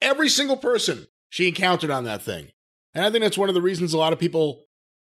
[0.02, 2.50] Every single person she encountered on that thing.
[2.94, 4.64] And I think that's one of the reasons a lot of people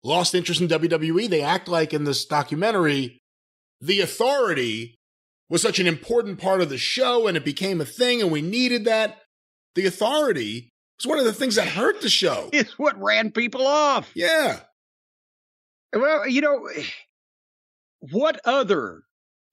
[0.03, 1.29] lost interest in WWE.
[1.29, 3.23] They act like in this documentary,
[3.81, 4.99] the authority
[5.49, 8.43] was such an important part of the show and it became a thing and we
[8.43, 9.19] needed that.
[9.75, 12.51] The authority was one of the things that hurt the show.
[12.53, 14.11] It's what ran people off.
[14.15, 14.61] Yeah.
[15.95, 16.69] Well, you know,
[18.01, 19.03] what other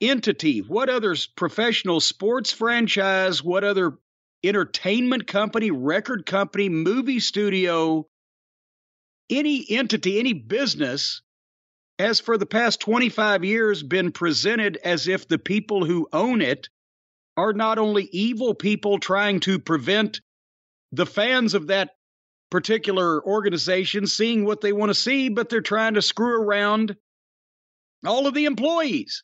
[0.09, 3.97] entity, what other professional sports franchise, what other
[4.43, 8.07] entertainment company, record company, movie studio,
[9.29, 11.21] any entity, any business
[11.99, 16.67] has for the past 25 years been presented as if the people who own it
[17.37, 20.21] are not only evil people trying to prevent
[20.91, 21.91] the fans of that
[22.51, 26.95] particular organization seeing what they want to see, but they're trying to screw around
[28.05, 29.23] all of the employees.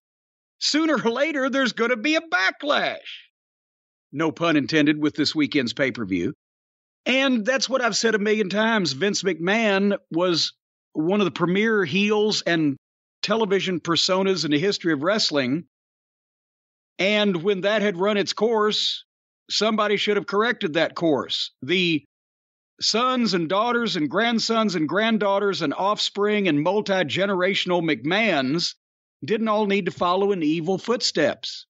[0.60, 2.98] Sooner or later, there's going to be a backlash.
[4.11, 6.34] No pun intended with this weekend's pay per view.
[7.06, 8.91] And that's what I've said a million times.
[8.91, 10.53] Vince McMahon was
[10.94, 12.77] one of the premier heels and
[13.22, 15.65] television personas in the history of wrestling.
[16.98, 19.06] And when that had run its course,
[19.49, 21.52] somebody should have corrected that course.
[21.61, 22.03] The
[22.81, 28.76] sons and daughters and grandsons and granddaughters and offspring and multi generational McMahons
[29.24, 31.66] didn't all need to follow in evil footsteps.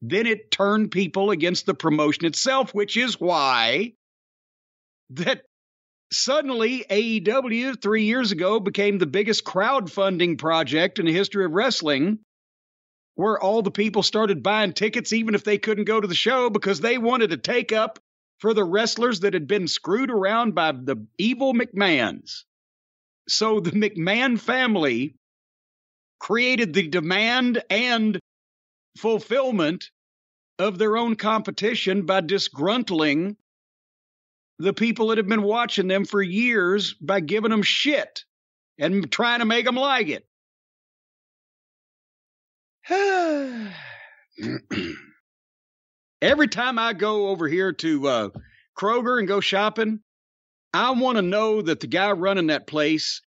[0.00, 3.94] Then it turned people against the promotion itself, which is why
[5.10, 5.42] that
[6.12, 12.20] suddenly AEW three years ago became the biggest crowdfunding project in the history of wrestling,
[13.16, 16.48] where all the people started buying tickets even if they couldn't go to the show
[16.48, 17.98] because they wanted to take up
[18.38, 22.44] for the wrestlers that had been screwed around by the evil McMahons.
[23.28, 25.16] So the McMahon family
[26.18, 28.18] created the demand and
[28.96, 29.90] fulfillment
[30.58, 33.36] of their own competition by disgruntling
[34.58, 38.24] the people that have been watching them for years by giving them shit
[38.78, 40.24] and trying to make them like it.
[46.20, 48.28] Every time I go over here to uh,
[48.76, 50.00] Kroger and go shopping,
[50.74, 53.20] I want to know that the guy running that place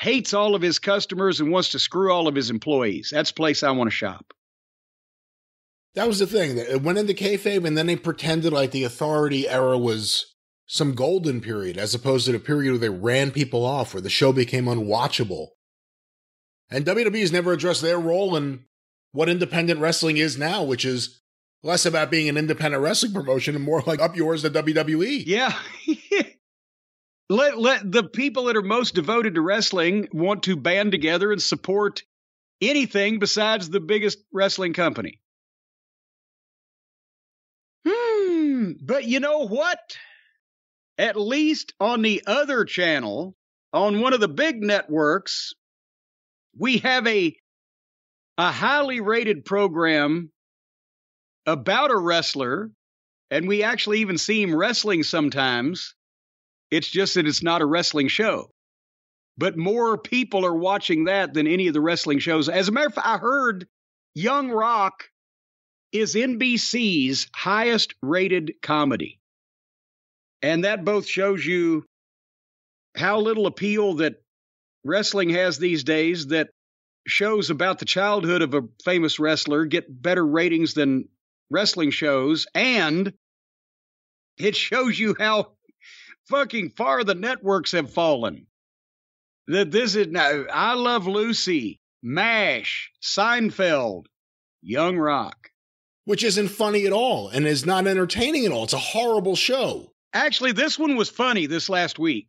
[0.00, 3.10] hates all of his customers and wants to screw all of his employees.
[3.12, 4.32] That's the place I want to shop.
[5.94, 6.56] That was the thing.
[6.56, 10.34] It went into kayfabe, and then they pretended like the authority era was
[10.66, 14.08] some golden period as opposed to the period where they ran people off, where the
[14.08, 15.48] show became unwatchable.
[16.70, 18.64] And WWE has never addressed their role in
[19.12, 21.20] what independent wrestling is now, which is
[21.62, 25.24] less about being an independent wrestling promotion and more like up yours to WWE.
[25.26, 25.52] Yeah.
[27.30, 31.40] let let the people that are most devoted to wrestling want to band together and
[31.40, 32.02] support
[32.60, 35.20] anything besides the biggest wrestling company.
[37.86, 39.78] Hmm, but you know what?
[40.98, 43.36] At least on the other channel,
[43.72, 45.54] on one of the big networks,
[46.58, 47.34] we have a
[48.38, 50.32] a highly rated program
[51.46, 52.72] about a wrestler,
[53.30, 55.94] and we actually even see him wrestling sometimes.
[56.70, 58.50] It's just that it's not a wrestling show.
[59.38, 62.48] But more people are watching that than any of the wrestling shows.
[62.48, 63.66] As a matter of fact, I heard
[64.14, 65.04] Young Rock
[65.92, 69.18] is NBC's highest rated comedy.
[70.42, 71.84] And that both shows you
[72.96, 74.22] how little appeal that
[74.84, 76.48] wrestling has these days that
[77.06, 81.08] shows about the childhood of a famous wrestler get better ratings than
[81.50, 83.12] wrestling shows and
[84.38, 85.52] it shows you how
[86.30, 88.46] fucking far the networks have fallen
[89.48, 94.06] that this is now i love lucy mash seinfeld
[94.62, 95.50] young rock
[96.04, 99.92] which isn't funny at all and is not entertaining at all it's a horrible show
[100.14, 102.28] actually this one was funny this last week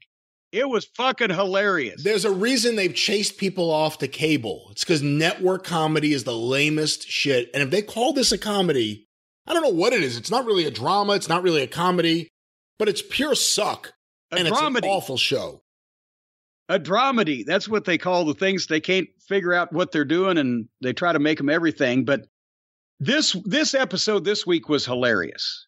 [0.52, 2.04] it was fucking hilarious.
[2.04, 4.68] There's a reason they've chased people off to cable.
[4.72, 7.50] It's because network comedy is the lamest shit.
[7.54, 9.08] And if they call this a comedy,
[9.48, 10.18] I don't know what it is.
[10.18, 11.14] It's not really a drama.
[11.14, 12.28] It's not really a comedy,
[12.82, 13.94] but it's pure suck.
[14.32, 14.78] A and dramedy.
[14.78, 15.62] it's an awful show.
[16.68, 17.46] A dramedy.
[17.46, 20.92] That's what they call the things they can't figure out what they're doing, and they
[20.92, 22.06] try to make them everything.
[22.06, 22.26] But
[23.00, 25.68] this this episode this week was hilarious.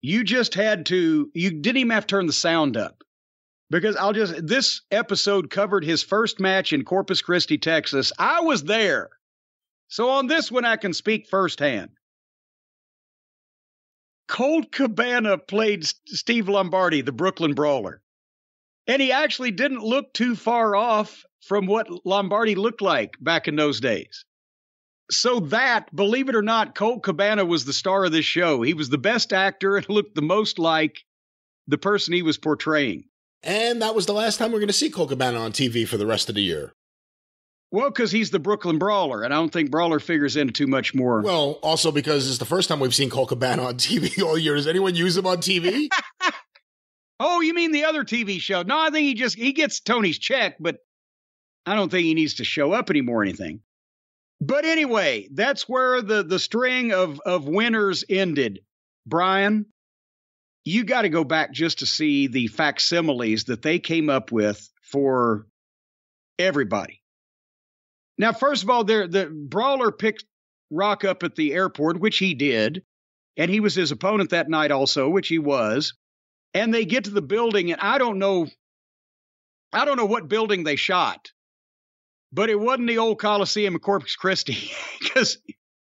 [0.00, 1.28] You just had to.
[1.34, 3.02] You didn't even have to turn the sound up
[3.68, 8.12] because I'll just this episode covered his first match in Corpus Christi, Texas.
[8.16, 9.10] I was there.
[9.88, 11.90] So on this one I can speak firsthand.
[14.28, 18.02] Colt Cabana played Steve Lombardi, the Brooklyn Brawler.
[18.86, 23.56] And he actually didn't look too far off from what Lombardi looked like back in
[23.56, 24.24] those days.
[25.10, 28.62] So that, believe it or not, Colt Cabana was the star of this show.
[28.62, 31.04] He was the best actor and looked the most like
[31.66, 33.04] the person he was portraying.
[33.42, 35.96] And that was the last time we're going to see Colt Cabana on TV for
[35.96, 36.72] the rest of the year.
[37.70, 40.94] Well, because he's the Brooklyn Brawler, and I don't think Brawler figures into too much
[40.94, 41.20] more.
[41.20, 44.54] Well, also because it's the first time we've seen Colt Cabana on TV all year.
[44.54, 45.88] Does anyone use him on TV?
[47.20, 48.62] oh, you mean the other TV show?
[48.62, 50.78] No, I think he just he gets Tony's check, but
[51.66, 53.60] I don't think he needs to show up anymore or anything.
[54.40, 58.60] But anyway, that's where the the string of of winners ended.
[59.04, 59.66] Brian,
[60.64, 64.70] you got to go back just to see the facsimiles that they came up with
[64.82, 65.46] for
[66.38, 66.97] everybody.
[68.18, 70.24] Now, first of all, the brawler picked
[70.70, 72.82] Rock up at the airport, which he did,
[73.36, 75.94] and he was his opponent that night also, which he was.
[76.52, 78.48] And they get to the building, and I don't know,
[79.72, 81.30] I don't know what building they shot,
[82.32, 85.38] but it wasn't the old Coliseum of Corpus Christi because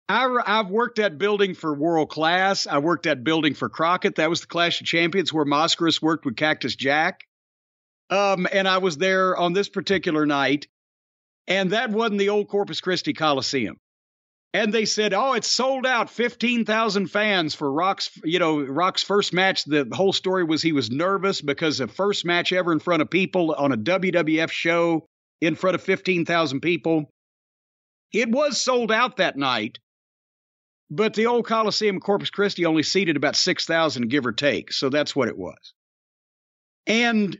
[0.10, 2.68] I, have worked that building for World Class.
[2.68, 4.16] I worked that building for Crockett.
[4.16, 7.26] That was the Clash of Champions where Mascaras worked with Cactus Jack.
[8.10, 10.68] Um, and I was there on this particular night,
[11.50, 13.78] and that wasn't the old Corpus Christi Coliseum.
[14.54, 16.10] And they said, "Oh, it's sold out.
[16.10, 18.10] Fifteen thousand fans for Rock's.
[18.24, 19.66] You know, Rock's first match.
[19.66, 23.10] The whole story was he was nervous because the first match ever in front of
[23.10, 25.06] people on a WWF show
[25.42, 27.10] in front of fifteen thousand people.
[28.12, 29.78] It was sold out that night,
[30.90, 34.74] but the old Coliseum Corpus Christi only seated about 6,000, give or take.
[34.74, 35.74] So that's what it was.
[36.88, 37.38] And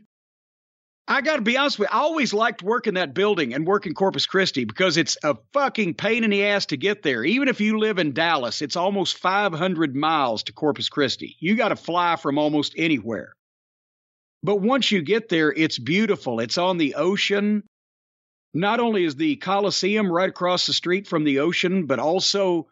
[1.08, 3.94] I got to be honest with you, I always liked working that building and working
[3.94, 7.24] Corpus Christi because it's a fucking pain in the ass to get there.
[7.24, 11.36] Even if you live in Dallas, it's almost 500 miles to Corpus Christi.
[11.40, 13.34] You got to fly from almost anywhere.
[14.42, 16.40] But once you get there, it's beautiful.
[16.40, 17.64] It's on the ocean.
[18.54, 22.68] Not only is the Coliseum right across the street from the ocean, but also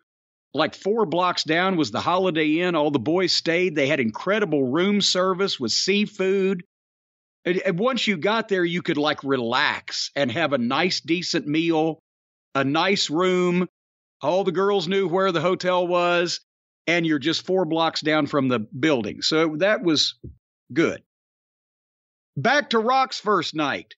[0.54, 2.74] like four blocks down was the Holiday Inn.
[2.74, 3.74] All the boys stayed.
[3.74, 6.64] They had incredible room service with seafood.
[7.48, 11.46] And, and once you got there, you could like relax and have a nice, decent
[11.46, 11.98] meal,
[12.54, 13.66] a nice room.
[14.20, 16.40] All the girls knew where the hotel was,
[16.86, 19.22] and you're just four blocks down from the building.
[19.22, 20.16] So that was
[20.70, 21.02] good.
[22.36, 23.94] Back to Rock's first night.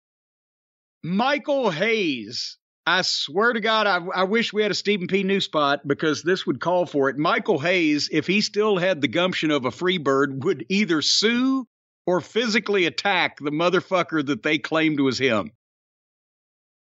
[1.02, 2.56] Michael Hayes
[2.86, 5.22] I swear to God, I, I, wish we had a Stephen P.
[5.22, 7.18] New spot because this would call for it.
[7.18, 11.66] Michael Hayes, if he still had the gumption of a free bird, would either sue
[12.06, 15.52] or physically attack the motherfucker that they claimed was him.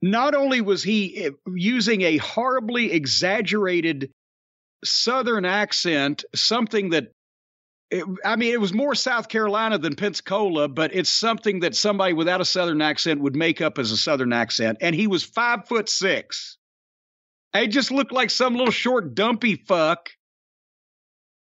[0.02, 4.12] Not only was he eh, using a horribly exaggerated
[4.84, 7.12] Southern accent, something that
[7.90, 12.12] it, I mean, it was more South Carolina than Pensacola, but it's something that somebody
[12.12, 14.78] without a Southern accent would make up as a Southern accent.
[14.80, 16.56] And he was five foot six.
[17.52, 20.10] He just looked like some little short, dumpy fuck.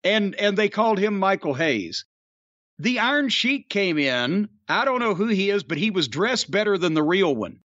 [0.03, 2.05] And and they called him Michael Hayes.
[2.79, 4.49] The Iron Sheik came in.
[4.69, 7.61] I don't know who he is, but he was dressed better than the real one.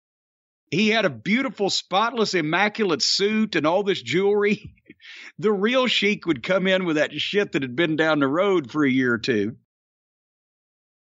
[0.70, 4.72] He had a beautiful, spotless, immaculate suit and all this jewelry.
[5.38, 8.70] the real Sheik would come in with that shit that had been down the road
[8.70, 9.56] for a year or two.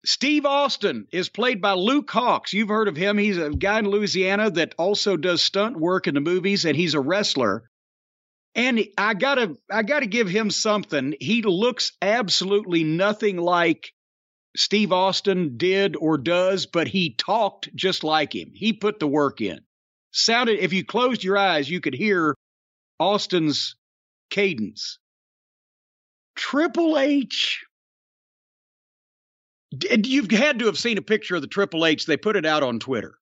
[0.04, 2.54] Steve Austin is played by Luke Hawx.
[2.54, 3.20] You've heard of him.
[3.20, 6.96] He's a guy in Louisiana that also does stunt work in the movies, and he's
[6.96, 7.70] a wrestler.
[8.54, 11.16] And I gotta, I gotta give him something.
[11.20, 13.94] He looks absolutely nothing like
[14.58, 18.52] Steve Austin did or does, but he talked just like him.
[18.54, 19.62] He put the work in.
[20.12, 22.36] Sounded, if you closed your eyes, you could hear
[23.00, 23.78] Austin's
[24.30, 25.00] cadence.
[26.36, 27.64] Triple H.
[30.04, 32.06] You've had to have seen a picture of the Triple H.
[32.06, 33.16] They put it out on Twitter.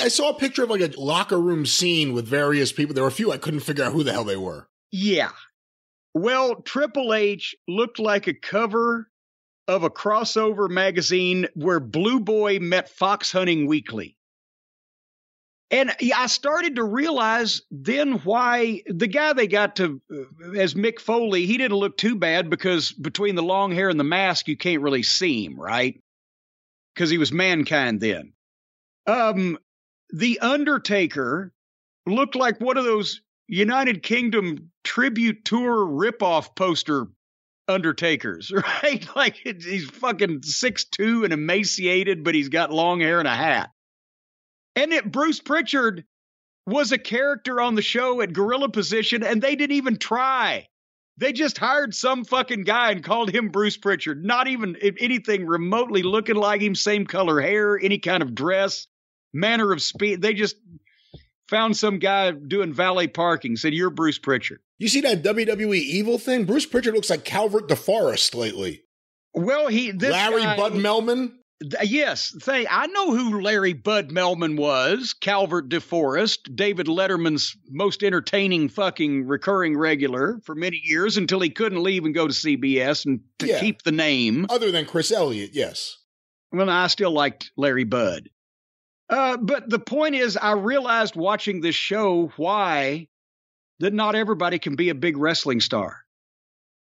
[0.00, 2.94] I saw a picture of like a locker room scene with various people.
[2.94, 4.68] There were a few I couldn't figure out who the hell they were.
[4.90, 5.32] Yeah.
[6.14, 9.08] Well, Triple H looked like a cover
[9.68, 14.16] of a crossover magazine where Blue Boy met Fox Hunting Weekly.
[15.70, 21.00] And I started to realize then why the guy they got to uh, as Mick
[21.00, 24.56] Foley, he didn't look too bad because between the long hair and the mask, you
[24.56, 25.98] can't really see him, right?
[26.94, 28.34] Because he was mankind then.
[29.06, 29.58] Um,
[30.12, 31.52] the Undertaker
[32.06, 37.06] looked like one of those United Kingdom tribute tour ripoff poster
[37.68, 38.52] Undertakers,
[38.82, 39.06] right?
[39.16, 43.70] Like he's fucking six two and emaciated, but he's got long hair and a hat.
[44.74, 46.04] And it, Bruce Pritchard
[46.66, 50.68] was a character on the show at gorilla position, and they didn't even try.
[51.18, 54.24] They just hired some fucking guy and called him Bruce Pritchard.
[54.24, 58.86] Not even anything remotely looking like him, same color hair, any kind of dress,
[59.32, 60.22] manner of speed.
[60.22, 60.56] They just
[61.48, 64.60] found some guy doing valet parking, said, You're Bruce Pritchard.
[64.78, 66.44] You see that WWE evil thing?
[66.44, 68.82] Bruce Pritchard looks like Calvert DeForest lately.
[69.34, 71.32] Well, he Larry guy, Bud Melman.
[71.82, 75.14] Yes, say I know who Larry Bud Melman was.
[75.14, 81.82] Calvert DeForest, David Letterman's most entertaining fucking recurring regular for many years until he couldn't
[81.82, 83.60] leave and go to CBS and to yeah.
[83.60, 84.46] keep the name.
[84.50, 85.98] Other than Chris Elliott, yes.
[86.50, 88.28] Well, I still liked Larry Bud.
[89.12, 93.08] Uh, but the point is, I realized watching this show why
[93.80, 95.98] that not everybody can be a big wrestling star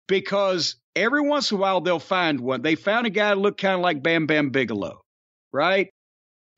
[0.08, 2.60] because every once in a while they'll find one.
[2.60, 5.00] They found a guy that looked kind of like Bam Bam Bigelow,
[5.54, 5.88] right?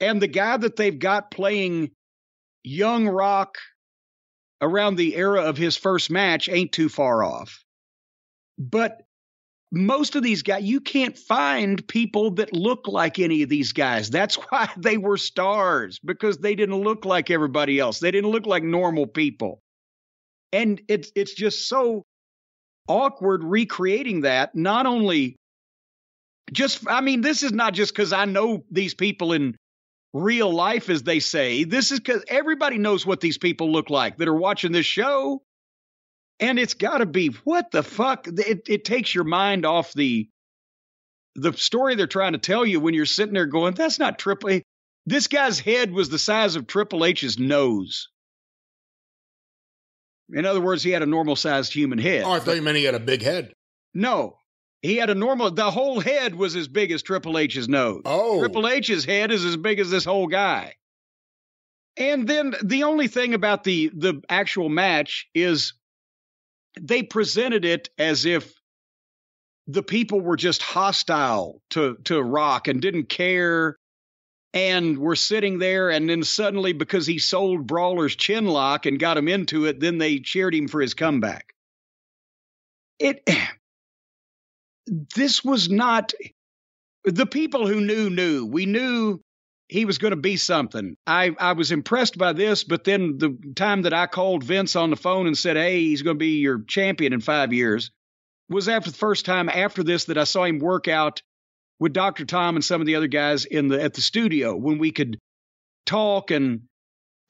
[0.00, 1.92] And the guy that they've got playing
[2.64, 3.56] young rock
[4.60, 7.62] around the era of his first match ain't too far off.
[8.58, 9.02] But
[9.74, 14.08] most of these guys, you can't find people that look like any of these guys.
[14.10, 17.98] That's why they were stars because they didn't look like everybody else.
[17.98, 19.60] They didn't look like normal people.
[20.52, 22.04] And it's it's just so
[22.88, 24.54] awkward recreating that.
[24.54, 25.36] Not only
[26.52, 29.56] just, I mean, this is not just because I know these people in
[30.12, 31.64] real life, as they say.
[31.64, 35.42] This is because everybody knows what these people look like that are watching this show.
[36.40, 38.26] And it's got to be what the fuck?
[38.26, 40.28] It, it takes your mind off the
[41.36, 44.50] the story they're trying to tell you when you're sitting there going, "That's not Triple
[44.50, 44.62] H."
[45.06, 48.08] This guy's head was the size of Triple H's nose.
[50.32, 52.24] In other words, he had a normal sized human head.
[52.24, 53.52] Oh, I thought you meant he had a big head.
[53.92, 54.38] No,
[54.82, 55.50] he had a normal.
[55.50, 58.02] The whole head was as big as Triple H's nose.
[58.04, 60.74] Oh, Triple H's head is as big as this whole guy.
[61.96, 65.74] And then the only thing about the the actual match is
[66.80, 68.52] they presented it as if
[69.66, 73.76] the people were just hostile to to Rock and didn't care
[74.52, 79.16] and we're sitting there and then suddenly because he sold brawler's chin lock and got
[79.16, 81.54] him into it then they cheered him for his comeback.
[82.98, 83.26] It
[85.16, 86.12] this was not
[87.04, 88.46] the people who knew knew.
[88.46, 89.20] We knew
[89.68, 93.36] he was going to be something i i was impressed by this but then the
[93.56, 96.38] time that i called vince on the phone and said hey he's going to be
[96.38, 97.90] your champion in 5 years
[98.48, 101.22] was after the first time after this that i saw him work out
[101.80, 102.24] with Dr.
[102.24, 105.18] Tom and some of the other guys in the at the studio when we could
[105.86, 106.62] talk and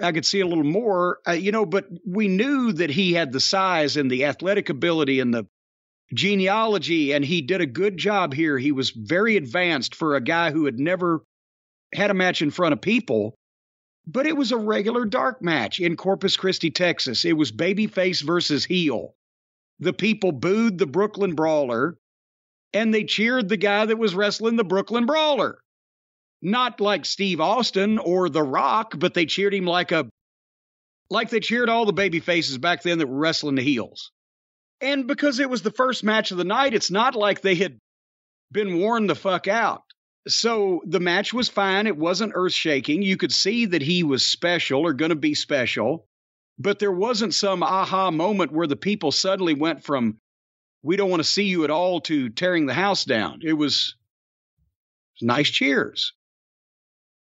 [0.01, 3.33] I could see a little more, uh, you know, but we knew that he had
[3.33, 5.47] the size and the athletic ability and the
[6.13, 8.59] genealogy, and he did a good job here.
[8.59, 11.23] He was very advanced for a guy who had never
[11.95, 13.35] had a match in front of people.
[14.07, 17.25] But it was a regular dark match in Corpus Christi, Texas.
[17.25, 19.15] It was babyface versus heel.
[19.81, 21.97] The people booed the Brooklyn Brawler
[22.75, 25.59] and they cheered the guy that was wrestling the Brooklyn Brawler.
[26.43, 30.07] Not like Steve Austin or The Rock, but they cheered him like a
[31.11, 34.11] like they cheered all the baby faces back then that were wrestling the heels.
[34.81, 37.79] And because it was the first match of the night, it's not like they had
[38.51, 39.83] been worn the fuck out.
[40.27, 41.87] So the match was fine.
[41.87, 43.03] It wasn't earth shaking.
[43.03, 46.07] You could see that he was special or going to be special,
[46.59, 50.19] but there wasn't some aha moment where the people suddenly went from
[50.85, 53.41] we don't want to see you at all to tearing the house down.
[53.43, 53.97] It was
[55.23, 56.13] nice cheers.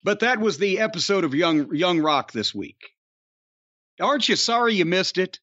[0.03, 2.91] But that was the episode of Young Young Rock this week.
[3.99, 5.39] Aren't you sorry you missed it?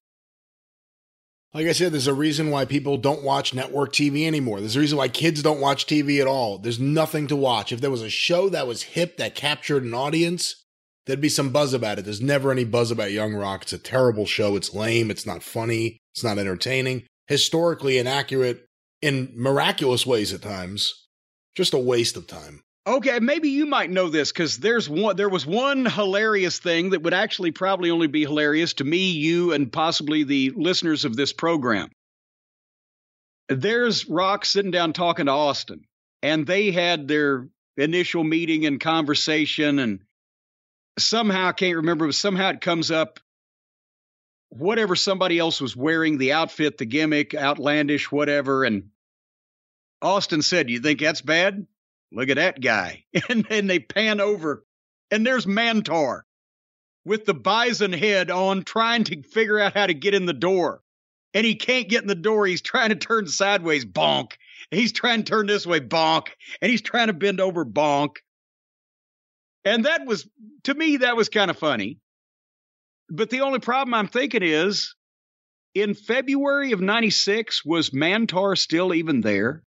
[1.56, 4.60] Like I said, there's a reason why people don't watch network TV anymore.
[4.60, 6.58] There's a reason why kids don't watch TV at all.
[6.58, 7.72] There's nothing to watch.
[7.72, 10.62] If there was a show that was hip that captured an audience,
[11.06, 12.04] there'd be some buzz about it.
[12.04, 13.62] There's never any buzz about Young Rock.
[13.62, 14.54] It's a terrible show.
[14.54, 15.10] It's lame.
[15.10, 15.96] It's not funny.
[16.14, 18.66] It's not entertaining historically inaccurate
[19.00, 21.06] in miraculous ways at times.
[21.54, 22.60] Just a waste of time.
[22.86, 25.16] Okay, maybe you might know this because there's one.
[25.16, 29.52] There was one hilarious thing that would actually probably only be hilarious to me, you,
[29.52, 31.90] and possibly the listeners of this program.
[33.48, 35.84] There's Rock sitting down talking to Austin,
[36.22, 40.00] and they had their initial meeting and conversation, and
[40.96, 43.18] somehow I can't remember, but somehow it comes up
[44.50, 48.62] whatever somebody else was wearing, the outfit, the gimmick, outlandish, whatever.
[48.62, 48.90] And
[50.00, 51.66] Austin said, You think that's bad?
[52.12, 53.04] Look at that guy.
[53.28, 54.64] And then they pan over,
[55.10, 56.22] and there's Mantaur
[57.04, 60.82] with the bison head on, trying to figure out how to get in the door.
[61.34, 62.46] And he can't get in the door.
[62.46, 64.32] He's trying to turn sideways, bonk.
[64.72, 66.28] And He's trying to turn this way, bonk.
[66.60, 68.16] And he's trying to bend over, bonk.
[69.64, 70.28] And that was,
[70.64, 71.98] to me, that was kind of funny.
[73.08, 74.94] But the only problem I'm thinking is
[75.74, 79.62] in February of 96, was Mantaur still even there?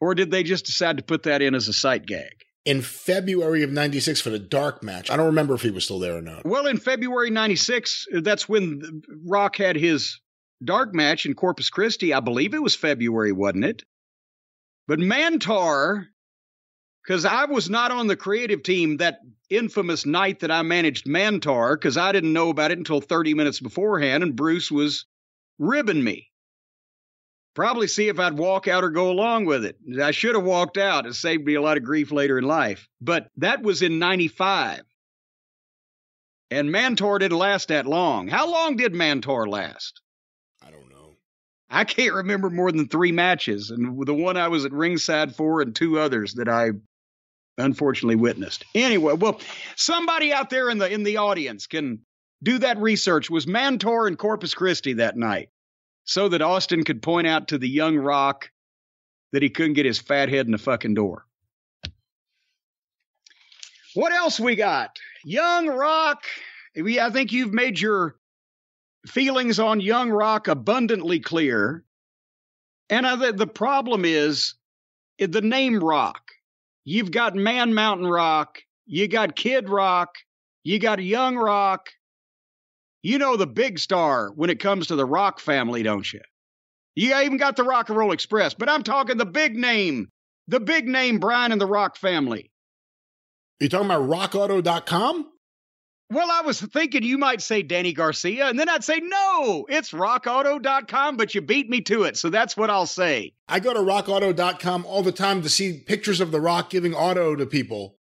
[0.00, 2.44] Or did they just decide to put that in as a sight gag?
[2.64, 5.10] In February of 96 for the dark match.
[5.10, 6.44] I don't remember if he was still there or not.
[6.44, 10.20] Well, in February 96, that's when Rock had his
[10.62, 12.12] dark match in Corpus Christi.
[12.12, 13.82] I believe it was February, wasn't it?
[14.86, 16.06] But Mantaur,
[17.06, 19.18] because I was not on the creative team that
[19.48, 23.60] infamous night that I managed Mantaur, because I didn't know about it until 30 minutes
[23.60, 25.06] beforehand, and Bruce was
[25.58, 26.28] ribbing me.
[27.58, 29.76] Probably see if I'd walk out or go along with it.
[30.00, 31.06] I should have walked out.
[31.06, 32.86] It saved me a lot of grief later in life.
[33.00, 34.82] But that was in 95.
[36.52, 38.28] And Mantaur didn't last that long.
[38.28, 40.00] How long did Mantaur last?
[40.64, 41.16] I don't know.
[41.68, 45.60] I can't remember more than three matches, and the one I was at ringside for,
[45.60, 46.70] and two others that I
[47.56, 48.66] unfortunately witnessed.
[48.76, 49.40] Anyway, well,
[49.74, 52.02] somebody out there in the in the audience can
[52.40, 53.28] do that research.
[53.28, 55.48] Was Mantaur in Corpus Christi that night,
[56.08, 58.50] so that Austin could point out to the young Rock
[59.32, 61.26] that he couldn't get his fat head in the fucking door.
[63.92, 64.96] What else we got?
[65.22, 66.24] Young Rock.
[66.74, 68.16] I think you've made your
[69.06, 71.84] feelings on Young Rock abundantly clear.
[72.88, 74.54] And I, the problem is
[75.18, 76.30] the name Rock.
[76.84, 80.14] You've got Man Mountain Rock, you got Kid Rock,
[80.64, 81.90] you got Young Rock.
[83.02, 86.20] You know the big star when it comes to the rock family, don't you?
[86.96, 90.08] You even got the Rock and Roll Express, but I'm talking the big name,
[90.48, 92.50] the big name Brian and the Rock family.
[93.60, 95.26] You talking about rockauto.com?
[96.10, 99.92] Well, I was thinking you might say Danny Garcia, and then I'd say, no, it's
[99.92, 102.16] rockauto.com, but you beat me to it.
[102.16, 103.34] So that's what I'll say.
[103.46, 107.36] I go to rockauto.com all the time to see pictures of The Rock giving auto
[107.36, 107.97] to people.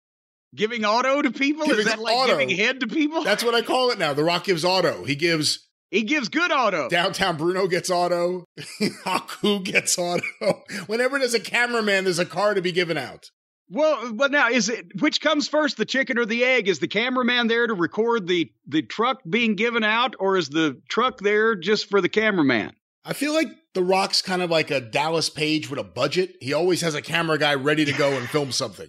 [0.55, 1.65] Giving auto to people?
[1.65, 2.37] Giving Is that like auto.
[2.37, 3.23] giving head to people?
[3.23, 4.13] That's what I call it now.
[4.13, 5.03] The Rock gives auto.
[5.03, 6.89] He gives he gives good auto.
[6.89, 8.45] downtown Bruno gets auto.
[9.05, 10.23] Haku gets auto.
[10.87, 13.29] Whenever there's a cameraman, there's a car to be given out.
[13.69, 16.69] Well, but now is it which comes first, the chicken or the egg?
[16.69, 20.81] Is the cameraman there to record the the truck being given out, or is the
[20.89, 22.71] truck there just for the cameraman?
[23.03, 26.35] I feel like The Rock's kind of like a Dallas Page with a budget.
[26.41, 28.87] He always has a camera guy ready to go and film something.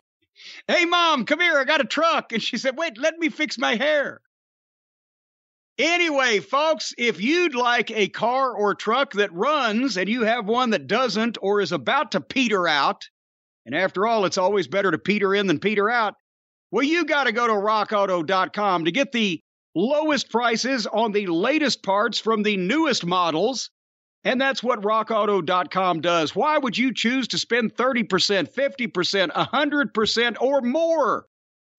[0.69, 1.59] Hey, mom, come here.
[1.59, 2.33] I got a truck.
[2.33, 4.21] And she said, Wait, let me fix my hair.
[5.79, 10.71] Anyway, folks, if you'd like a car or truck that runs and you have one
[10.71, 13.09] that doesn't or is about to peter out,
[13.65, 16.15] and after all, it's always better to peter in than peter out,
[16.71, 19.41] well, you got to go to rockauto.com to get the
[19.75, 23.71] lowest prices on the latest parts from the newest models
[24.25, 26.35] And that's what rockauto.com does.
[26.35, 31.27] Why would you choose to spend 30%, 50%, 100%, or more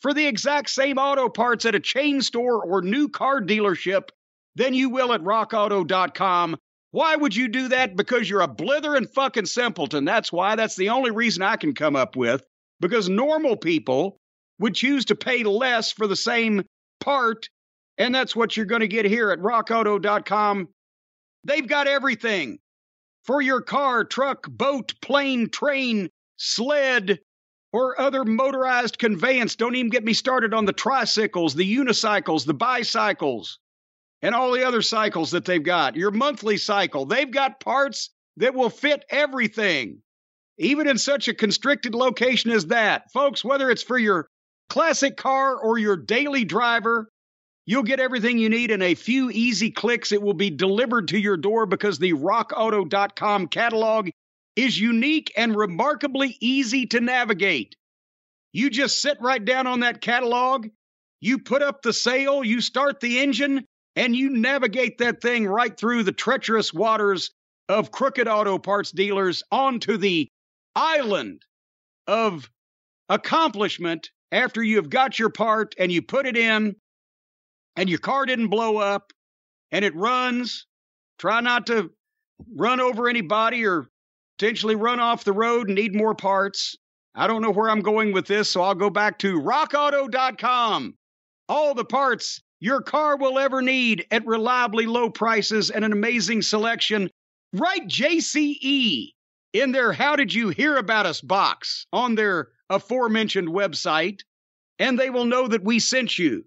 [0.02, 4.10] for the exact same auto parts at a chain store or new car dealership
[4.56, 6.58] than you will at rockauto.com?
[6.92, 7.96] Why would you do that?
[7.96, 10.06] Because you're a blithering fucking simpleton.
[10.06, 10.56] That's why.
[10.56, 12.44] That's the only reason I can come up with.
[12.80, 14.18] Because normal people
[14.60, 16.64] would choose to pay less for the same
[17.00, 17.48] part.
[17.98, 20.70] And that's what you're going to get here at rockauto.com.
[21.44, 22.60] They've got everything
[23.24, 27.20] for your car, truck, boat, plane, train, sled,
[27.72, 29.56] or other motorized conveyance.
[29.56, 33.60] Don't even get me started on the tricycles, the unicycles, the bicycles,
[34.22, 35.96] and all the other cycles that they've got.
[35.96, 37.06] Your monthly cycle.
[37.06, 40.02] They've got parts that will fit everything,
[40.58, 43.12] even in such a constricted location as that.
[43.12, 44.28] Folks, whether it's for your
[44.70, 47.10] classic car or your daily driver,
[47.70, 50.12] You'll get everything you need in a few easy clicks.
[50.12, 54.10] It will be delivered to your door because the rockauto.com catalog
[54.56, 57.76] is unique and remarkably easy to navigate.
[58.54, 60.66] You just sit right down on that catalog,
[61.22, 63.66] you put up the sail, you start the engine,
[63.96, 67.30] and you navigate that thing right through the treacherous waters
[67.68, 70.28] of crooked auto parts dealers onto the
[70.76, 71.44] island
[72.08, 72.50] of
[73.10, 76.76] accomplishment after you've got your part and you put it in
[77.80, 79.14] and your car didn't blow up
[79.72, 80.66] and it runs,
[81.18, 81.90] try not to
[82.54, 83.88] run over anybody or
[84.38, 86.76] potentially run off the road and need more parts.
[87.16, 90.94] I don't know where I'm going with this, so I'll go back to rockauto.com.
[91.48, 96.42] All the parts your car will ever need at reliably low prices and an amazing
[96.42, 97.10] selection.
[97.54, 99.14] Write JCE
[99.54, 104.20] in their How Did You Hear About Us box on their aforementioned website,
[104.80, 106.44] and they will know that we sent you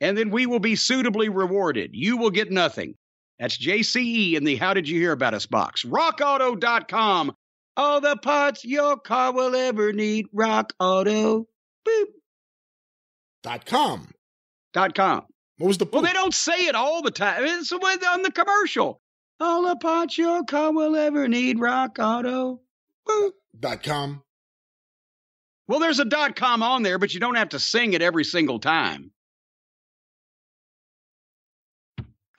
[0.00, 1.90] and then we will be suitably rewarded.
[1.92, 2.94] You will get nothing.
[3.38, 5.84] That's JCE in the How Did You Hear About Us box.
[5.84, 7.34] RockAuto.com.
[7.76, 10.26] All the parts your car will ever need.
[10.32, 11.46] Rock Auto.
[11.86, 12.04] Boop.
[13.42, 14.08] Dot com.
[14.74, 15.24] Dot com.
[15.56, 17.44] What was the Well, they don't say it all the time.
[17.44, 19.00] It's on the commercial.
[19.40, 21.58] All the parts your car will ever need.
[21.58, 22.60] Rock Auto.
[23.08, 23.30] Boop.
[23.58, 24.22] Dot com.
[25.66, 28.24] Well, there's a dot com on there, but you don't have to sing it every
[28.24, 29.12] single time.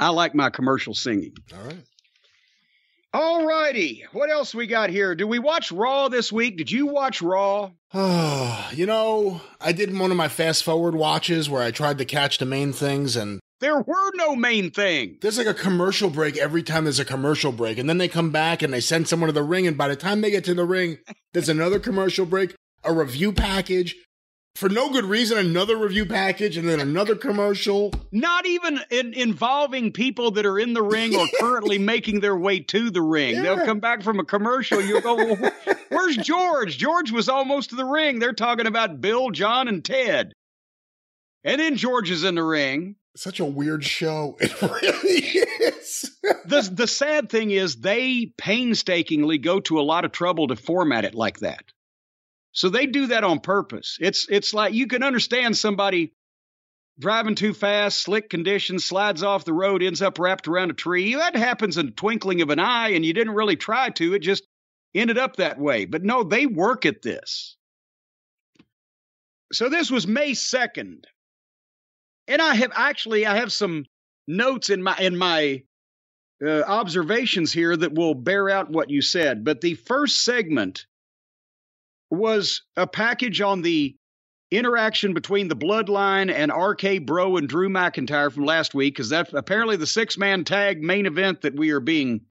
[0.01, 1.33] I like my commercial singing.
[1.53, 1.83] All right.
[3.13, 4.03] All righty.
[4.13, 5.13] What else we got here?
[5.15, 6.57] Did we watch Raw this week?
[6.57, 7.69] Did you watch Raw?
[7.93, 12.37] you know, I did one of my fast forward watches where I tried to catch
[12.37, 15.17] the main things and There were no main things.
[15.21, 17.77] there's like a commercial break every time there's a commercial break.
[17.77, 19.67] And then they come back and they send someone to the ring.
[19.67, 20.97] And by the time they get to the ring,
[21.33, 23.95] there's another commercial break, a review package.
[24.55, 27.91] For no good reason, another review package and then another commercial.
[28.11, 32.59] Not even in, involving people that are in the ring or currently making their way
[32.59, 33.35] to the ring.
[33.35, 33.41] Yeah.
[33.41, 34.81] They'll come back from a commercial.
[34.81, 35.51] You'll go, well,
[35.91, 36.77] Where's George?
[36.77, 38.19] George was almost to the ring.
[38.19, 40.33] They're talking about Bill, John, and Ted.
[41.43, 42.95] And then George is in the ring.
[43.15, 44.37] Such a weird show.
[44.41, 46.17] It really is.
[46.45, 51.03] the the sad thing is they painstakingly go to a lot of trouble to format
[51.03, 51.65] it like that.
[52.53, 53.97] So they do that on purpose.
[53.99, 56.13] It's it's like you can understand somebody
[56.99, 61.15] driving too fast, slick conditions, slides off the road, ends up wrapped around a tree.
[61.15, 64.13] That happens in the twinkling of an eye, and you didn't really try to.
[64.13, 64.43] It just
[64.93, 65.85] ended up that way.
[65.85, 67.55] But no, they work at this.
[69.53, 71.03] So this was May 2nd.
[72.27, 73.85] And I have actually I have some
[74.27, 75.63] notes in my in my
[76.45, 79.43] uh, observations here that will bear out what you said.
[79.43, 80.85] But the first segment
[82.11, 83.95] was a package on the
[84.51, 89.33] interaction between the Bloodline and RK Bro and Drew McIntyre from last week, because that's
[89.33, 92.21] apparently the six man tag main event that we are being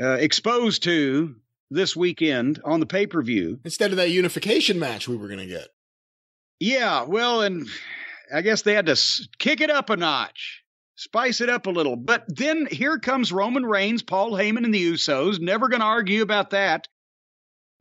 [0.00, 1.36] uh, exposed to
[1.70, 3.60] this weekend on the pay per view.
[3.64, 5.68] Instead of that unification match we were going to get.
[6.60, 7.68] Yeah, well, and
[8.32, 10.62] I guess they had to s- kick it up a notch,
[10.96, 11.96] spice it up a little.
[11.96, 15.40] But then here comes Roman Reigns, Paul Heyman, and the Usos.
[15.40, 16.88] Never going to argue about that.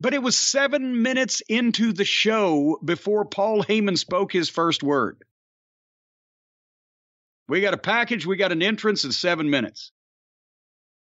[0.03, 5.23] But it was seven minutes into the show before Paul Heyman spoke his first word.
[7.47, 9.93] We got a package, we got an entrance in seven minutes.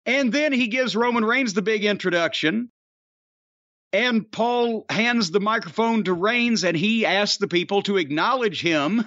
[0.06, 2.70] And then he gives Roman Reigns the big introduction.
[3.92, 9.06] And Paul hands the microphone to Reigns and he asks the people to acknowledge him.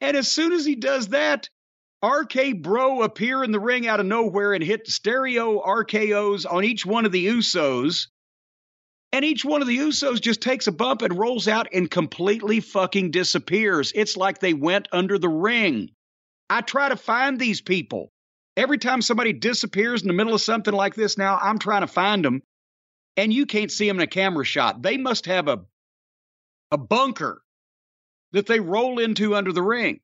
[0.00, 1.50] And as soon as he does that,
[2.02, 6.86] RK Bro appear in the ring out of nowhere and hit stereo RKOs on each
[6.86, 8.06] one of the Usos.
[9.12, 12.60] And each one of the Usos just takes a bump and rolls out and completely
[12.60, 13.92] fucking disappears.
[13.94, 15.90] It's like they went under the ring.
[16.48, 18.12] I try to find these people.
[18.56, 21.86] Every time somebody disappears in the middle of something like this now, I'm trying to
[21.86, 22.42] find them
[23.16, 24.82] and you can't see them in a camera shot.
[24.82, 25.60] They must have a
[26.72, 27.42] a bunker
[28.32, 30.00] that they roll into under the ring.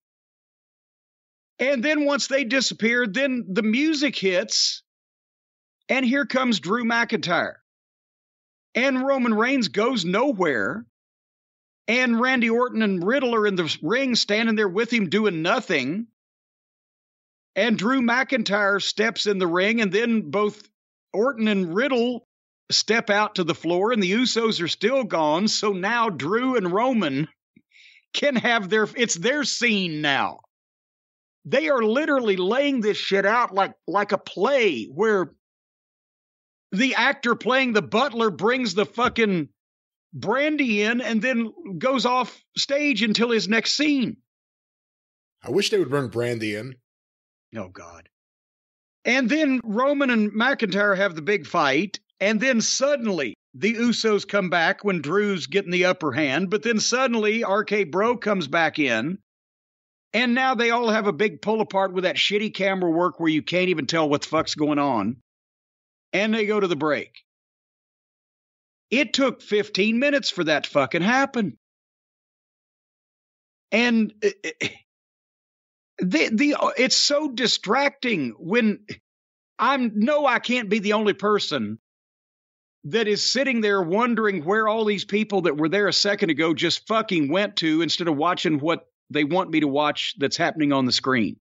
[1.59, 4.83] And then once they disappear, then the music hits,
[5.89, 7.55] and here comes Drew McIntyre.
[8.77, 10.85] And Roman Reigns goes nowhere.
[11.89, 16.09] And Randy Orton and Riddle are in the ring standing there with him doing nothing.
[17.55, 20.69] And Drew McIntyre steps in the ring, and then both
[21.15, 22.27] Orton and Riddle
[22.71, 25.49] step out to the floor, and the Usos are still gone.
[25.49, 27.29] So now Drew and Roman
[28.13, 30.41] can have their it's their scene now.
[31.45, 35.33] They are literally laying this shit out like like a play where
[36.73, 39.49] the actor playing the butler brings the fucking
[40.13, 44.17] brandy in and then goes off stage until his next scene.
[45.43, 46.77] I wish they would bring brandy in.
[47.57, 48.09] Oh God.
[49.05, 54.51] And then Roman and McIntyre have the big fight, and then suddenly the Usos come
[54.51, 59.19] back when Drew's getting the upper hand, but then suddenly RK Bro comes back in.
[60.13, 63.31] And now they all have a big pull apart with that shitty camera work where
[63.31, 65.17] you can't even tell what the fuck's going on.
[66.13, 67.13] And they go to the break.
[68.91, 71.59] It took 15 minutes for that to fucking happen.
[73.73, 74.69] And uh,
[75.99, 78.81] the the it's so distracting when
[79.59, 81.79] I'm no I can't be the only person
[82.85, 86.55] that is sitting there wondering where all these people that were there a second ago
[86.55, 90.73] just fucking went to instead of watching what they want me to watch that's happening
[90.73, 91.37] on the screen.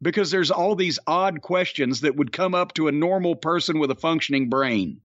[0.00, 3.90] Because there's all these odd questions that would come up to a normal person with
[3.90, 5.00] a functioning brain.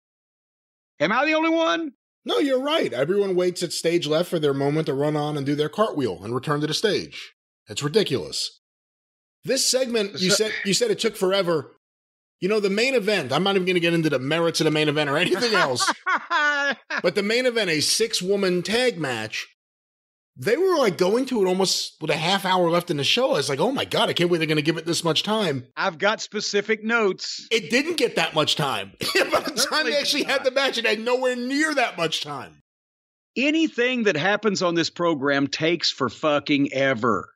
[1.00, 1.94] Am I the only one?
[2.26, 2.94] No, you're right.
[2.94, 6.24] Everyone waits at stage left for their moment to run on and do their cartwheel
[6.24, 7.34] and return to the stage.
[7.68, 8.62] It's ridiculous.
[9.44, 11.76] This segment, you said you said it took forever.
[12.40, 14.66] You know, the main event, I'm not even going to get into the merits of
[14.66, 15.90] the main event or anything else,
[17.02, 19.48] but the main event, a six woman tag match,
[20.36, 23.32] they were like going to it almost with a half hour left in the show.
[23.32, 25.04] I was like, oh my God, I can't believe they're going to give it this
[25.04, 25.68] much time.
[25.78, 27.48] I've got specific notes.
[27.52, 28.94] It didn't get that much time.
[29.00, 32.60] By the time they actually had the match, it had nowhere near that much time.
[33.38, 37.30] Anything that happens on this program takes for fucking ever.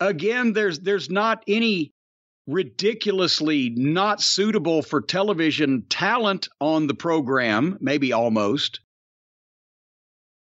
[0.00, 1.92] Again, there's there's not any
[2.46, 8.80] ridiculously not suitable for television talent on the program, maybe almost.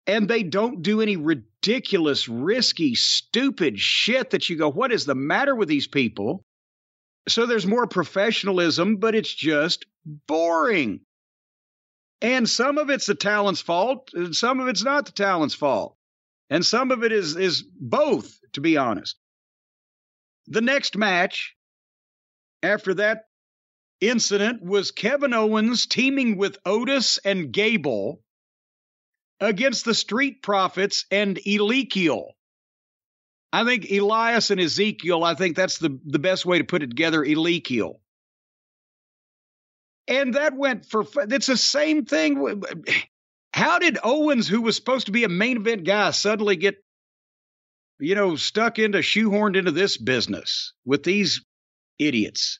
[0.07, 5.15] And they don't do any ridiculous, risky, stupid shit that you go, what is the
[5.15, 6.43] matter with these people?
[7.27, 9.85] So there's more professionalism, but it's just
[10.27, 11.01] boring.
[12.21, 15.95] And some of it's the talent's fault, and some of it's not the talent's fault.
[16.49, 19.15] And some of it is is both, to be honest.
[20.47, 21.55] The next match
[22.61, 23.25] after that
[23.99, 28.21] incident was Kevin Owens teaming with Otis and Gable
[29.39, 32.31] against the Street Profits and Ezekiel.
[33.51, 36.89] I think Elias and Ezekiel, I think that's the, the best way to put it
[36.89, 38.01] together, Ezekiel.
[40.07, 42.63] And that went for, it's the same thing.
[43.53, 46.75] How did Owens, who was supposed to be a main event guy, suddenly get,
[47.99, 51.43] you know, stuck into, shoehorned into this business with these
[51.97, 52.59] idiots.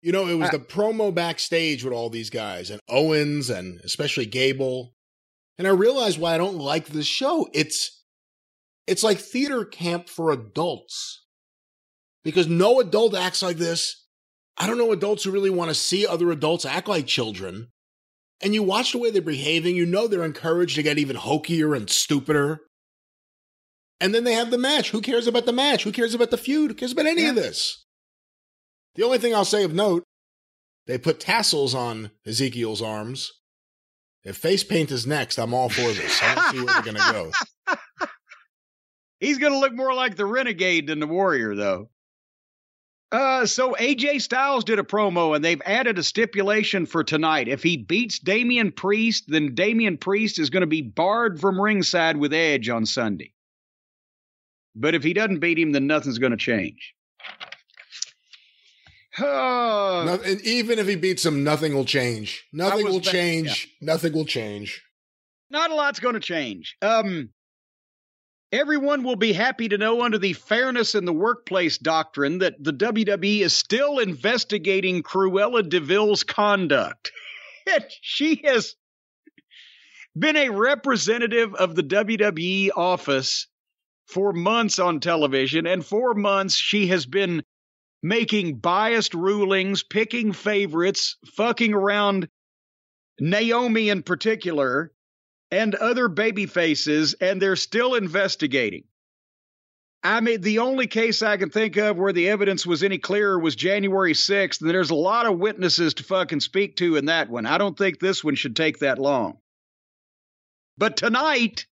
[0.00, 3.80] You know, it was I, the promo backstage with all these guys and Owens and
[3.84, 4.94] especially Gable.
[5.62, 7.48] And I realized why I don't like this show.
[7.54, 8.02] It's
[8.88, 11.24] it's like theater camp for adults.
[12.24, 14.04] Because no adult acts like this.
[14.56, 17.68] I don't know adults who really want to see other adults act like children.
[18.40, 21.76] And you watch the way they're behaving, you know they're encouraged to get even hokier
[21.76, 22.62] and stupider.
[24.00, 24.90] And then they have the match.
[24.90, 25.84] Who cares about the match?
[25.84, 26.72] Who cares about the feud?
[26.72, 27.28] Who cares about any yeah.
[27.28, 27.84] of this?
[28.96, 30.02] The only thing I'll say of note,
[30.88, 33.30] they put tassels on Ezekiel's arms.
[34.24, 36.22] If face paint is next, I'm all for this.
[36.22, 37.76] I don't see where they're going to go.
[39.20, 41.90] He's going to look more like the renegade than the warrior, though.
[43.10, 47.46] Uh, so AJ Styles did a promo, and they've added a stipulation for tonight.
[47.46, 52.16] If he beats Damian Priest, then Damian Priest is going to be barred from ringside
[52.16, 53.34] with Edge on Sunday.
[54.74, 56.94] But if he doesn't beat him, then nothing's going to change.
[59.20, 62.46] No, and even if he beats him, nothing will change.
[62.52, 63.68] Nothing will change.
[63.80, 63.92] Yeah.
[63.92, 64.82] Nothing will change.
[65.50, 66.76] Not a lot's going to change.
[66.80, 67.28] Um,
[68.50, 72.72] everyone will be happy to know under the fairness in the workplace doctrine that the
[72.72, 77.12] WWE is still investigating Cruella de Vil's conduct.
[78.00, 78.74] she has
[80.18, 83.46] been a representative of the WWE office
[84.06, 87.42] for months on television, and for months she has been
[88.02, 92.28] making biased rulings, picking favorites, fucking around
[93.20, 94.92] Naomi in particular,
[95.50, 98.84] and other baby faces, and they're still investigating.
[100.02, 103.38] I mean, the only case I can think of where the evidence was any clearer
[103.38, 107.30] was January 6th, and there's a lot of witnesses to fucking speak to in that
[107.30, 107.46] one.
[107.46, 109.38] I don't think this one should take that long.
[110.76, 111.66] But tonight,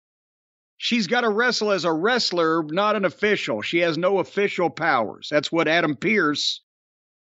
[0.80, 3.61] she's got to wrestle as a wrestler, not an official.
[3.61, 5.27] She has no official powers.
[5.30, 6.61] That's what Adam Pearce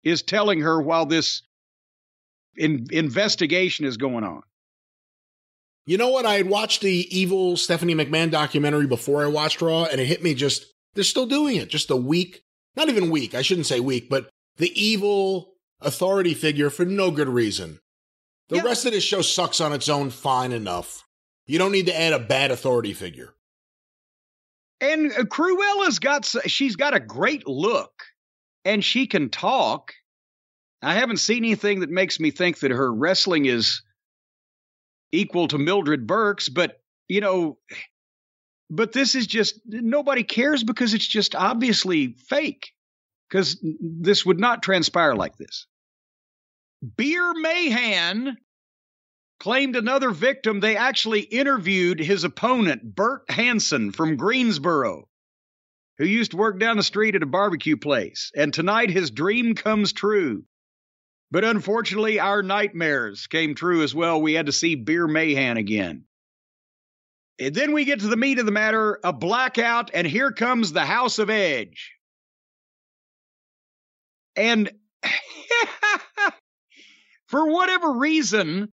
[0.04, 1.42] is telling her while this
[2.56, 4.42] in- investigation is going on.
[5.84, 6.24] You know what?
[6.24, 10.22] I had watched the evil Stephanie McMahon documentary before I watched Raw, and it hit
[10.22, 10.64] me just,
[10.94, 11.68] they're still doing it.
[11.68, 12.42] Just a weak,
[12.76, 17.28] not even weak, I shouldn't say weak, but the evil authority figure for no good
[17.28, 17.80] reason.
[18.50, 18.62] The Yeah.
[18.62, 21.02] rest of this show sucks on its own fine enough.
[21.46, 23.34] You don't need to add a bad authority figure.
[24.80, 28.02] And uh, Cruella's got she's got a great look
[28.64, 29.92] and she can talk.
[30.82, 33.82] I haven't seen anything that makes me think that her wrestling is
[35.12, 37.58] equal to Mildred Burke's, but you know,
[38.70, 42.72] but this is just nobody cares because it's just obviously fake.
[43.28, 45.66] Because this would not transpire like this.
[46.96, 48.36] Beer Mahaan
[49.42, 50.60] claimed another victim.
[50.60, 55.08] They actually interviewed his opponent, Bert Hansen from Greensboro,
[55.98, 58.30] who used to work down the street at a barbecue place.
[58.36, 60.44] And tonight his dream comes true.
[61.32, 64.22] But unfortunately, our nightmares came true as well.
[64.22, 66.04] We had to see Beer Mahaan again.
[67.40, 70.70] And then we get to the meat of the matter a blackout, and here comes
[70.70, 71.96] the House of Edge.
[74.36, 74.70] And
[77.26, 78.70] for whatever reason,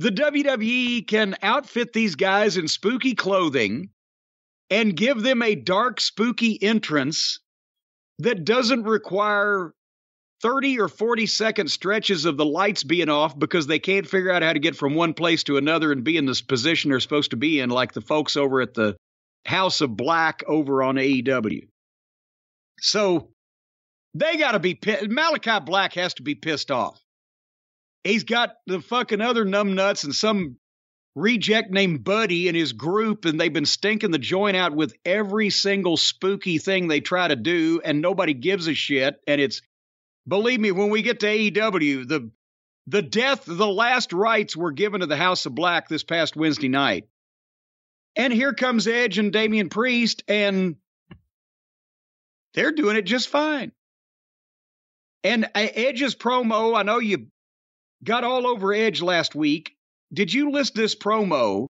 [0.00, 3.90] the WWE can outfit these guys in spooky clothing
[4.70, 7.38] and give them a dark, spooky entrance
[8.18, 9.74] that doesn't require
[10.40, 14.42] 30 or 40 second stretches of the lights being off because they can't figure out
[14.42, 17.32] how to get from one place to another and be in this position they're supposed
[17.32, 18.96] to be in, like the folks over at the
[19.44, 21.68] House of Black over on AEW.
[22.78, 23.28] So
[24.14, 25.10] they got to be pissed.
[25.10, 26.98] Malakai Black has to be pissed off.
[28.04, 30.56] He's got the fucking other numbnuts and some
[31.14, 35.50] reject named Buddy and his group, and they've been stinking the joint out with every
[35.50, 39.20] single spooky thing they try to do, and nobody gives a shit.
[39.26, 39.60] And it's
[40.26, 42.30] believe me, when we get to AEW, the
[42.86, 46.68] the death, the last rites were given to the House of Black this past Wednesday
[46.68, 47.08] night.
[48.16, 50.76] And here comes Edge and Damian Priest, and
[52.54, 53.72] they're doing it just fine.
[55.22, 57.26] And uh, Edge's promo, I know you
[58.04, 59.76] got all over Edge last week.
[60.12, 61.66] Did you list this promo?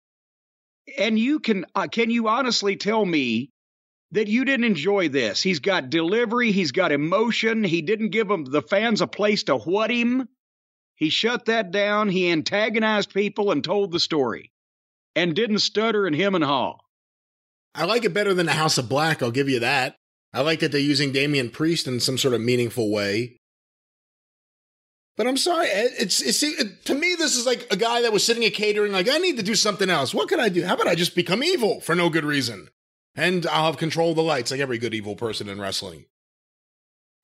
[0.97, 3.51] And you can uh, can you honestly tell me
[4.13, 5.43] that you didn't enjoy this?
[5.43, 7.63] He's got delivery, he's got emotion.
[7.65, 10.29] He didn't give them the fans a place to what him.
[10.95, 12.09] He shut that down.
[12.09, 14.51] He antagonized people and told the story,
[15.15, 16.79] and didn't stutter and him and haw.
[17.75, 19.97] I like it better than the House of Black, I'll give you that.
[20.33, 23.38] I like that they're using Damian Priest in some sort of meaningful way.
[25.19, 28.25] But I'm sorry, it's, it's it, to me this is like a guy that was
[28.25, 30.15] sitting at catering like I need to do something else.
[30.15, 30.65] What can I do?
[30.65, 32.69] How about I just become evil for no good reason?
[33.17, 36.05] And I'll have control of the lights like every good evil person in wrestling.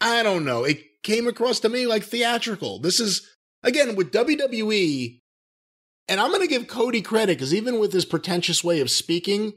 [0.01, 0.65] I don't know.
[0.65, 2.81] It came across to me like theatrical.
[2.81, 3.31] This is
[3.63, 5.21] again with WWE
[6.09, 9.53] and I'm going to give Cody credit cuz even with his pretentious way of speaking,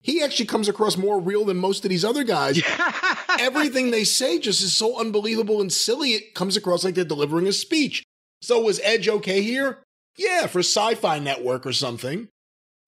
[0.00, 2.60] he actually comes across more real than most of these other guys.
[3.40, 7.46] Everything they say just is so unbelievable and silly, it comes across like they're delivering
[7.46, 8.02] a speech.
[8.42, 9.78] So was Edge okay here?
[10.16, 12.28] Yeah, for Sci Fi Network or something.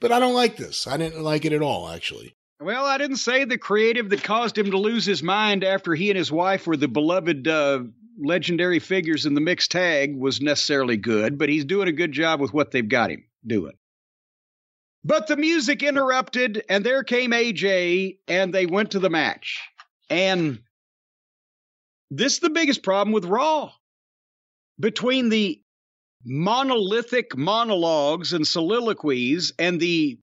[0.00, 0.86] But I don't like this.
[0.86, 2.34] I didn't like it at all, actually.
[2.60, 6.10] Well, I didn't say the creative that caused him to lose his mind after he
[6.10, 7.80] and his wife were the beloved uh,
[8.18, 12.40] legendary figures in the mixed tag was necessarily good, but he's doing a good job
[12.40, 13.74] with what they've got him doing.
[15.04, 19.60] But the music interrupted, and there came AJ, and they went to the match.
[20.10, 20.60] And
[22.10, 23.72] this is the biggest problem with Raw.
[24.80, 25.60] Between the
[26.24, 30.18] monolithic monologues and soliloquies and the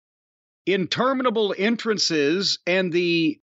[0.66, 3.40] interminable entrances and the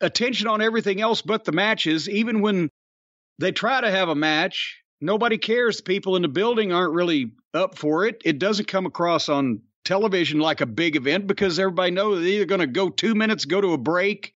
[0.00, 2.68] attention on everything else but the matches, even when
[3.38, 5.80] they try to have a match, nobody cares.
[5.80, 8.20] People in the building aren't really up for it.
[8.24, 12.44] It doesn't come across on television like a big event because everybody knows they're either
[12.44, 14.34] going to go two minutes, go to a break,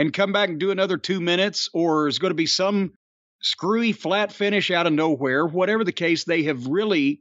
[0.00, 2.94] and come back and do another two minutes, or it's going to be some
[3.42, 5.44] screwy flat finish out of nowhere.
[5.46, 7.20] Whatever the case, they have really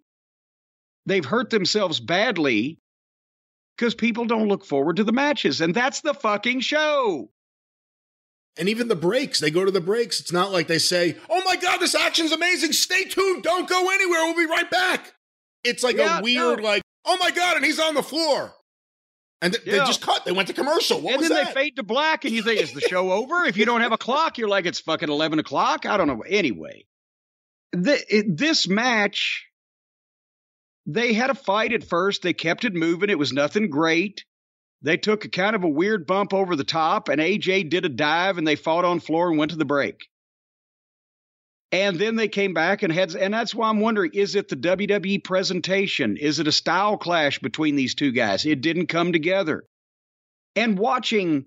[1.05, 2.79] they've hurt themselves badly
[3.77, 7.29] because people don't look forward to the matches, and that's the fucking show.
[8.57, 10.21] And even the breaks, they go to the breaks.
[10.21, 12.71] It's not like they say, "Oh my god, this action's amazing.
[12.71, 13.43] Stay tuned.
[13.43, 14.23] Don't go anywhere.
[14.23, 15.15] We'll be right back."
[15.65, 16.63] It's like Yeah, a weird, no.
[16.63, 18.53] like, "Oh my god," and he's on the floor.
[19.41, 19.85] And th- they Yeah.
[19.85, 20.25] just cut.
[20.25, 20.99] They went to commercial.
[20.99, 21.47] What and then that?
[21.47, 23.45] they fade to black, and you think, is the show over?
[23.45, 25.85] If you don't have a clock, you're like, it's fucking 11 o'clock.
[25.85, 26.21] I don't know.
[26.27, 26.85] Anyway,
[27.71, 29.47] the, it, this match,
[30.85, 32.21] they had a fight at first.
[32.21, 33.09] They kept it moving.
[33.09, 34.25] It was nothing great.
[34.81, 37.89] They took a kind of a weird bump over the top, and AJ did a
[37.89, 40.08] dive, and they fought on floor and went to the break.
[41.71, 44.55] And then they came back and had, and that's why I'm wondering: is it the
[44.55, 46.17] WWE presentation?
[46.17, 48.45] Is it a style clash between these two guys?
[48.45, 49.65] It didn't come together.
[50.55, 51.45] And watching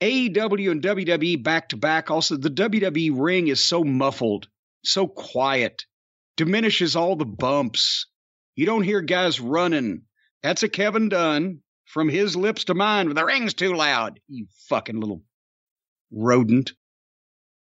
[0.00, 4.48] AEW and WWE back to back, also the WWE ring is so muffled,
[4.82, 5.84] so quiet,
[6.36, 8.06] diminishes all the bumps.
[8.56, 10.02] You don't hear guys running.
[10.42, 13.12] That's a Kevin Dunn from his lips to mine.
[13.12, 14.20] The ring's too loud.
[14.26, 15.22] You fucking little
[16.10, 16.72] rodent.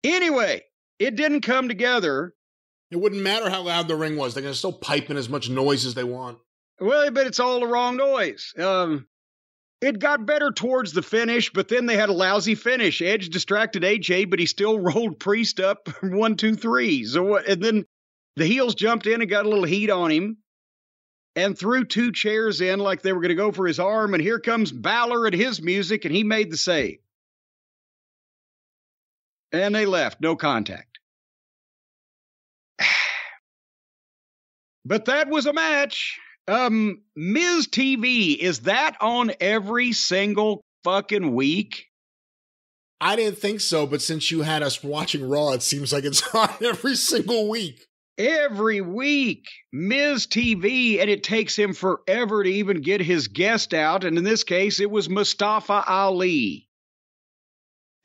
[0.04, 0.62] Anyway,
[1.00, 2.34] it didn't come together.
[2.92, 4.34] it wouldn't matter how loud the ring was.
[4.34, 6.38] They're going to still pipe in as much noise as they want.
[6.80, 8.54] Well, but it's all the wrong noise.
[8.58, 9.08] Um,
[9.82, 13.02] it got better towards the finish, but then they had a lousy finish.
[13.02, 17.06] Edge distracted AJ, but he still rolled Priest up one, two, three.
[17.06, 17.48] So what?
[17.48, 17.86] And then
[18.36, 20.38] the heels jumped in and got a little heat on him,
[21.36, 24.14] and threw two chairs in like they were going to go for his arm.
[24.14, 27.00] And here comes Balor and his music, and he made the save.
[29.52, 30.89] And they left, no contact.
[34.86, 36.20] But that was a match.
[36.48, 41.86] Um, Miz TV, is that on every single fucking week?
[43.02, 46.24] I didn't think so, but since you had us watching Raw, it seems like it's
[46.36, 47.86] on every single week.
[48.18, 54.04] Every week, Miz TV, and it takes him forever to even get his guest out.
[54.04, 56.69] And in this case, it was Mustafa Ali.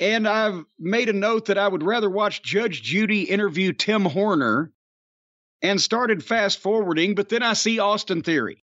[0.00, 4.73] And I've made a note that I would rather watch Judge Judy interview Tim Horner
[5.62, 8.64] and started fast forwarding, but then I see Austin Theory.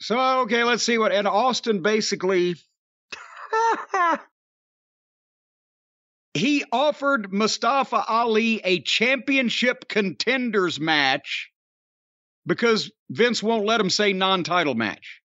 [0.00, 1.12] So, okay, let's see what.
[1.12, 2.56] And Austin basically.
[6.34, 11.50] he offered Mustafa Ali a championship contenders match
[12.46, 15.20] because Vince won't let him say non title match.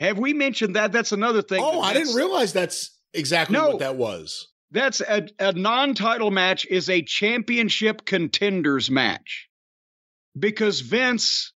[0.00, 0.92] Have we mentioned that?
[0.92, 1.62] That's another thing.
[1.62, 3.70] Oh, that I didn't realize that's exactly No.
[3.70, 4.48] what that was.
[4.70, 9.48] That's a, a non title match is a championship contenders match
[10.38, 11.52] because Vince,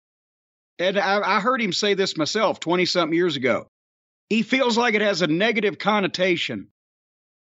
[0.79, 3.67] and I, I heard him say this myself 20 something years ago,
[4.29, 6.67] he feels like it has a negative connotation.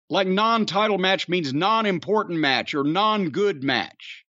[0.09, 4.25] Like non title match means non important match or non good match.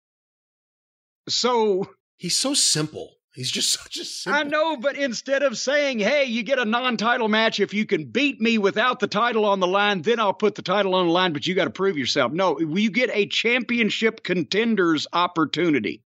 [1.28, 3.16] So He's so simple.
[3.36, 4.40] He's just such a simple.
[4.40, 7.84] I know, but instead of saying, hey, you get a non title match if you
[7.84, 11.06] can beat me without the title on the line, then I'll put the title on
[11.06, 12.32] the line, but you got to prove yourself.
[12.32, 16.02] No, you get a championship contenders opportunity.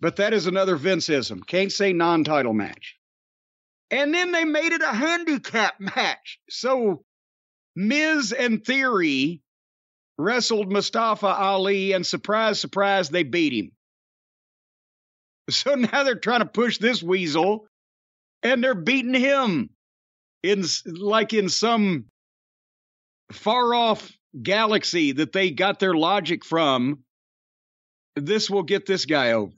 [0.00, 1.46] But that is another Vinceism.
[1.46, 2.96] Can't say non title match.
[3.90, 6.38] And then they made it a handicap match.
[6.48, 7.04] So
[7.74, 9.42] Miz and Theory
[10.16, 13.72] wrestled Mustafa Ali, and surprise, surprise, they beat him.
[15.50, 17.66] So now they're trying to push this weasel,
[18.42, 19.70] and they're beating him
[20.42, 22.06] in like in some
[23.32, 27.00] far off galaxy that they got their logic from.
[28.14, 29.52] This will get this guy over.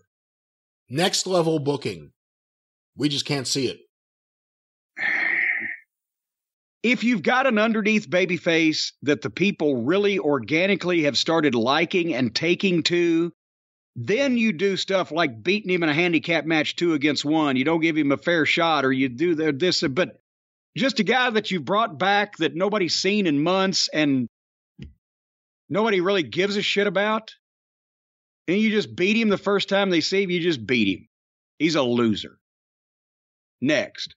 [0.89, 2.13] Next level booking.
[2.97, 3.81] We just can't see it.
[6.83, 12.15] If you've got an underneath baby face that the people really organically have started liking
[12.15, 13.33] and taking to,
[13.97, 17.57] then you do stuff like beating him in a handicap match two against one.
[17.57, 19.83] You don't give him a fair shot, or you do this.
[19.83, 20.21] But
[20.77, 24.29] just a guy that you brought back that nobody's seen in months and
[25.69, 27.35] nobody really gives a shit about,
[28.49, 31.09] and you just beat him the first time they see him, you just beat him.
[31.59, 32.37] He's a loser.
[33.61, 34.17] Next.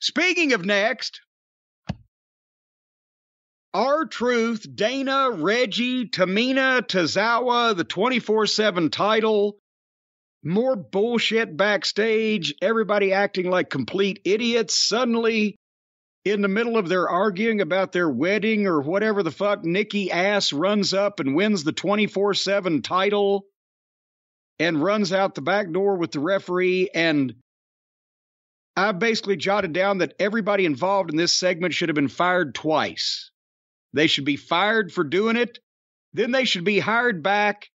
[0.00, 1.20] Speaking of next,
[3.76, 9.58] R-Truth, Dana, Reggie, Tamina, Tozawa, the 24 7 title,
[10.42, 14.72] more bullshit backstage, everybody acting like complete idiots.
[14.72, 15.56] Suddenly,
[16.24, 20.54] in the middle of their arguing about their wedding or whatever the fuck, Nikki A.S.H.
[20.54, 23.44] runs up and wins the 24 7 title
[24.58, 26.88] and runs out the back door with the referee.
[26.94, 27.34] And
[28.74, 33.30] I basically jotted down that everybody involved in this segment should have been fired twice.
[33.92, 35.58] They should be fired for doing it.
[36.12, 37.70] Then they should be hired back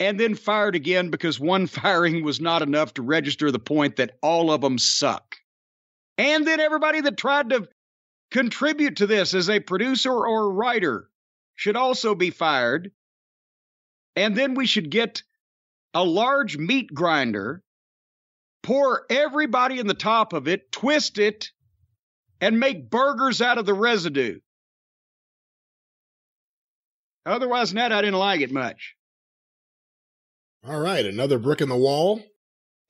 [0.00, 4.18] and then fired again because one firing was not enough to register the point that
[4.22, 5.36] all of them suck.
[6.18, 7.68] And then everybody that tried to
[8.30, 11.08] contribute to this as a producer or writer
[11.54, 12.92] should also be fired.
[14.16, 15.22] And then we should get
[15.94, 17.62] a large meat grinder,
[18.62, 21.50] pour everybody in the top of it, twist it,
[22.40, 24.40] and make burgers out of the residue.
[27.24, 28.94] Otherwise than that, I didn't like it much.
[30.66, 32.22] All right, another brick in the wall.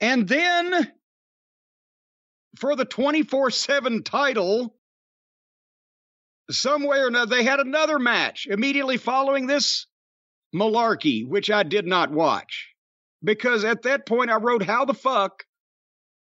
[0.00, 0.92] And then
[2.58, 4.76] for the 24 7 title,
[6.50, 9.86] some way or another, they had another match immediately following this
[10.54, 12.68] malarkey, which I did not watch.
[13.24, 15.44] Because at that point, I wrote, How the fuck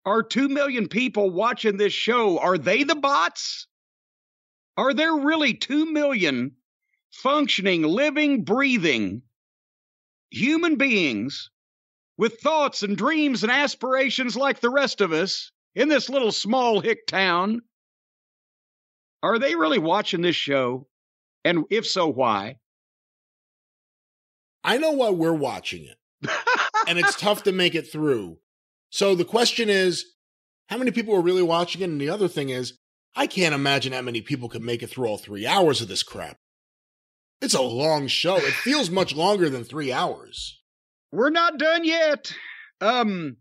[0.04, 2.38] are 2 million people watching this show?
[2.38, 3.68] Are they the bots?
[4.76, 6.56] Are there really 2 million
[7.12, 9.22] functioning, living, breathing
[10.30, 11.50] human beings
[12.16, 16.80] with thoughts and dreams and aspirations like the rest of us in this little small
[16.80, 17.60] hick town?
[19.22, 20.88] Are they really watching this show?
[21.44, 22.56] And if so, why?
[24.64, 26.30] I know why we're watching it,
[26.88, 28.38] and it's tough to make it through.
[28.90, 30.04] So the question is,
[30.68, 31.90] how many people are really watching it?
[31.90, 32.78] And the other thing is,
[33.14, 36.02] I can't imagine how many people can make it through all three hours of this
[36.02, 36.38] crap.
[37.42, 38.36] It's a long show.
[38.36, 40.60] It feels much longer than three hours.
[41.10, 42.32] We're not done yet.
[42.80, 43.36] Um,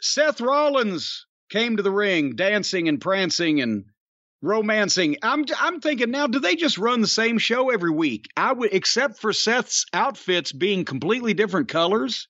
[0.00, 3.84] Seth Rollins came to the ring, dancing and prancing and
[4.42, 5.18] romancing.
[5.22, 8.26] I'm I'm thinking now, do they just run the same show every week?
[8.36, 12.26] I would, except for Seth's outfits being completely different colors.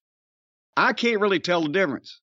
[0.76, 2.20] I can't really tell the difference.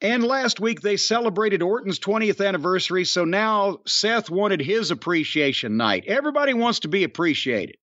[0.00, 6.04] And last week they celebrated Orton's 20th anniversary, so now Seth wanted his appreciation night.
[6.06, 7.76] Everybody wants to be appreciated.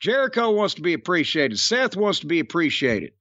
[0.00, 1.58] Jericho wants to be appreciated.
[1.58, 3.12] Seth wants to be appreciated.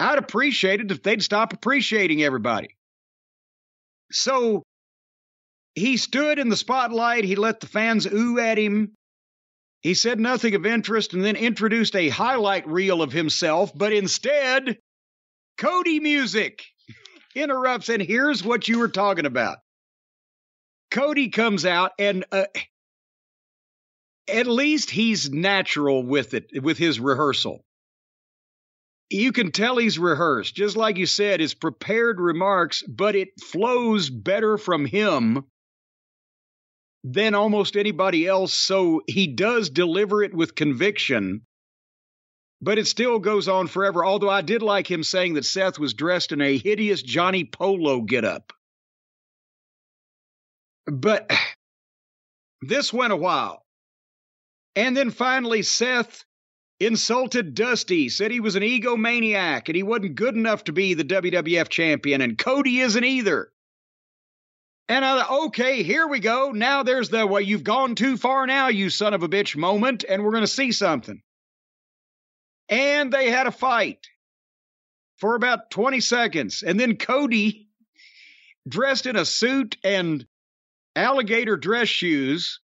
[0.00, 2.76] I'd appreciate it if they'd stop appreciating everybody.
[4.10, 4.64] So
[5.74, 7.24] he stood in the spotlight.
[7.24, 8.94] He let the fans ooh at him.
[9.82, 14.78] He said nothing of interest and then introduced a highlight reel of himself, but instead,
[15.58, 16.64] Cody music
[17.34, 19.58] interrupts, and here's what you were talking about.
[20.90, 22.44] Cody comes out, and uh,
[24.28, 27.64] at least he's natural with it, with his rehearsal.
[29.10, 34.08] You can tell he's rehearsed, just like you said, his prepared remarks, but it flows
[34.08, 35.44] better from him
[37.04, 38.54] than almost anybody else.
[38.54, 41.42] So he does deliver it with conviction
[42.64, 44.04] but it still goes on forever.
[44.04, 48.00] Although I did like him saying that Seth was dressed in a hideous Johnny Polo
[48.00, 48.54] getup.
[50.86, 51.30] But
[52.62, 53.66] this went a while.
[54.74, 56.24] And then finally, Seth
[56.80, 61.04] insulted Dusty, said he was an egomaniac and he wasn't good enough to be the
[61.04, 63.52] WWF champion, and Cody isn't either.
[64.88, 66.50] And I thought, okay, here we go.
[66.52, 70.04] Now there's the, well, you've gone too far now, you son of a bitch moment,
[70.08, 71.22] and we're going to see something
[72.68, 74.06] and they had a fight
[75.16, 76.62] for about 20 seconds.
[76.62, 77.68] And then Cody,
[78.68, 80.26] dressed in a suit and
[80.96, 82.60] alligator dress shoes,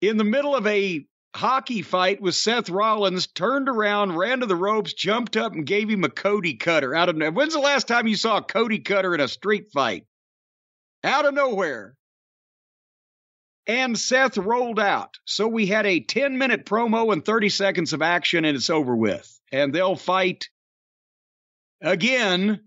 [0.00, 4.56] in the middle of a hockey fight with Seth Rollins, turned around, ran to the
[4.56, 7.32] ropes, jumped up, and gave him a Cody cutter out of nowhere.
[7.32, 10.06] When's the last time you saw a Cody cutter in a street fight?
[11.04, 11.96] Out of nowhere.
[13.70, 15.20] And Seth rolled out.
[15.26, 18.96] So we had a 10 minute promo and 30 seconds of action, and it's over
[18.96, 19.40] with.
[19.52, 20.48] And they'll fight
[21.80, 22.62] again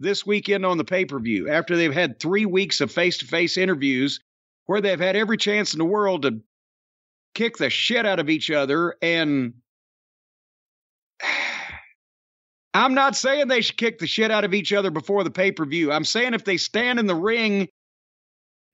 [0.00, 3.26] this weekend on the pay per view after they've had three weeks of face to
[3.26, 4.20] face interviews
[4.64, 6.40] where they've had every chance in the world to
[7.34, 8.96] kick the shit out of each other.
[9.02, 9.52] And
[12.72, 15.52] I'm not saying they should kick the shit out of each other before the pay
[15.52, 15.92] per view.
[15.92, 17.68] I'm saying if they stand in the ring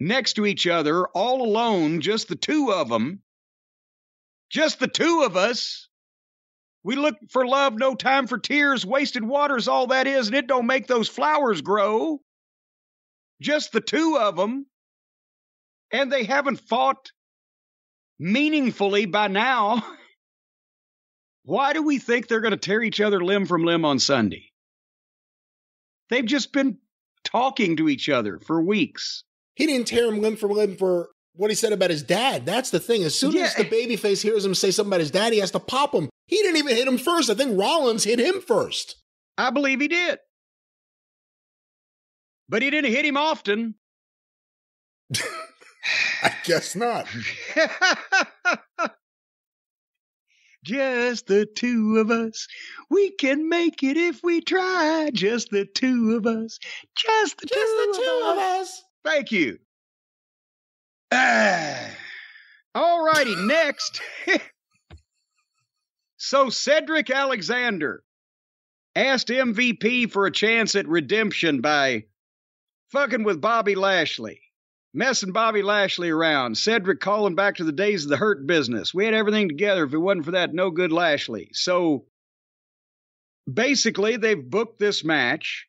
[0.02, 3.22] next to each other, all alone, just the two of them,
[4.50, 5.89] just the two of us.
[6.84, 10.48] We look for love, no time for tears, wasted water's all that is, and it
[10.48, 12.20] don't make those flowers grow.
[13.40, 14.66] Just the two of them.
[15.92, 17.12] And they haven't fought
[18.18, 19.84] meaningfully by now.
[21.44, 24.50] Why do we think they're going to tear each other limb from limb on Sunday?
[26.08, 26.78] They've just been
[27.24, 29.24] talking to each other for weeks.
[29.55, 32.47] He didn't tear him limb from limb for what he said about his dad.
[32.47, 33.02] That's the thing.
[33.05, 33.44] As soon yeah.
[33.44, 33.70] as the eh.
[33.70, 36.08] babyface hears him say something about his dad, he has to pop him.
[36.26, 37.31] He didn't even hit him first.
[37.31, 38.97] I think Rollins hit him first.
[39.36, 40.18] I believe he did.
[42.48, 43.74] But he didn't hit him often.
[46.22, 47.06] I guess not.
[50.64, 52.47] Just the two of us.
[52.89, 55.10] We can make it if we try.
[55.12, 56.58] Just the two of us.
[56.97, 58.82] Just the, Just two, the two of us.
[59.05, 59.58] Thank you.
[62.74, 64.00] All righty, next.
[66.16, 68.02] so Cedric Alexander
[68.94, 72.05] asked MVP for a chance at redemption by
[72.90, 74.40] fucking with Bobby Lashley,
[74.94, 76.56] messing Bobby Lashley around.
[76.56, 78.94] Cedric calling back to the days of the hurt business.
[78.94, 79.84] We had everything together.
[79.84, 81.50] If it wasn't for that, no good Lashley.
[81.52, 82.06] So
[83.52, 85.66] basically, they've booked this match.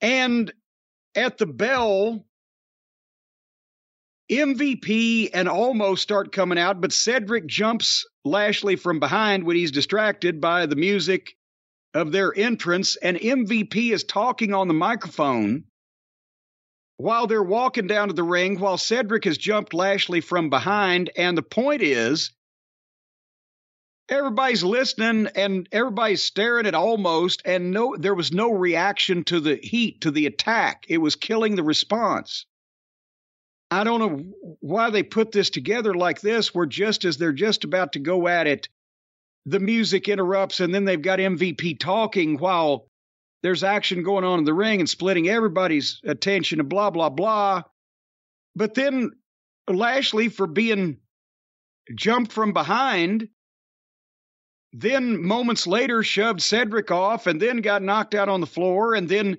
[0.00, 0.52] And
[1.18, 2.24] at the bell,
[4.30, 10.40] MVP and Omos start coming out, but Cedric jumps Lashley from behind when he's distracted
[10.40, 11.34] by the music
[11.92, 15.64] of their entrance, and MVP is talking on the microphone
[16.98, 21.10] while they're walking down to the ring, while Cedric has jumped Lashley from behind.
[21.16, 22.30] And the point is,
[24.08, 29.56] everybody's listening and everybody's staring at Omos, and no, there was no reaction to the
[29.56, 30.86] heat, to the attack.
[30.88, 32.46] It was killing the response.
[33.70, 37.64] I don't know why they put this together like this, where just as they're just
[37.64, 38.68] about to go at it,
[39.44, 42.88] the music interrupts and then they've got MVP talking while
[43.42, 47.62] there's action going on in the ring and splitting everybody's attention and blah, blah, blah.
[48.56, 49.12] But then
[49.68, 50.98] Lashley, for being
[51.94, 53.28] jumped from behind,
[54.72, 58.94] then moments later shoved Cedric off and then got knocked out on the floor.
[58.94, 59.38] And then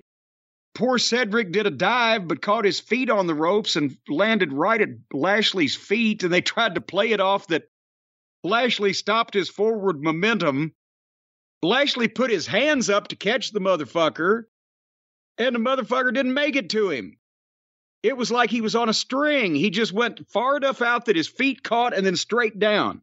[0.74, 4.80] poor Cedric did a dive but caught his feet on the ropes and landed right
[4.80, 6.22] at Lashley's feet.
[6.22, 7.70] And they tried to play it off that
[8.42, 10.72] Lashley stopped his forward momentum.
[11.62, 14.44] Lashley put his hands up to catch the motherfucker,
[15.36, 17.18] and the motherfucker didn't make it to him.
[18.02, 19.54] It was like he was on a string.
[19.54, 23.02] He just went far enough out that his feet caught and then straight down.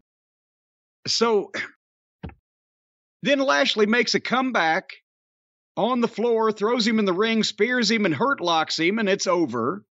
[1.05, 1.51] So
[3.23, 4.91] then Lashley makes a comeback
[5.75, 9.07] on the floor, throws him in the ring, spears him, and hurt locks him, and
[9.07, 9.83] it's over.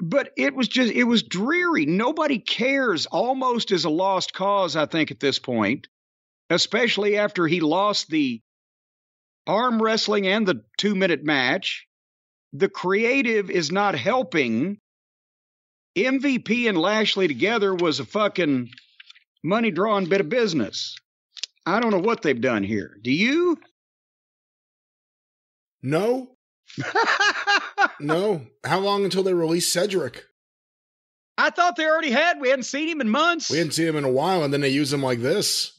[0.00, 1.86] But it was just it was dreary.
[1.86, 3.06] Nobody cares.
[3.06, 5.86] Omos as a lost cause i think at this point
[6.50, 8.40] especially after he lost the
[9.46, 11.86] arm wrestling and the 2 minute match.
[12.52, 14.78] The creative is not helping.
[15.96, 18.70] Mvp and lashley together was a fucking
[19.42, 20.96] money drawn bit of business
[21.66, 23.58] i don't know what they've done here do you
[25.82, 26.34] no
[28.00, 28.46] no.
[28.64, 30.24] How long until they release Cedric?
[31.36, 32.40] I thought they already had.
[32.40, 33.50] We hadn't seen him in months.
[33.50, 35.72] We hadn't seen him in a while, and then they use him like this.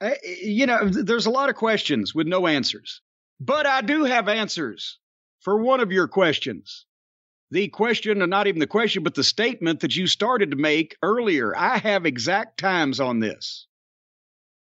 [0.00, 3.02] I, you know, there's a lot of questions with no answers.
[3.38, 4.98] But I do have answers
[5.40, 6.86] for one of your questions.
[7.50, 10.96] The question, and not even the question, but the statement that you started to make
[11.02, 11.54] earlier.
[11.56, 13.66] I have exact times on this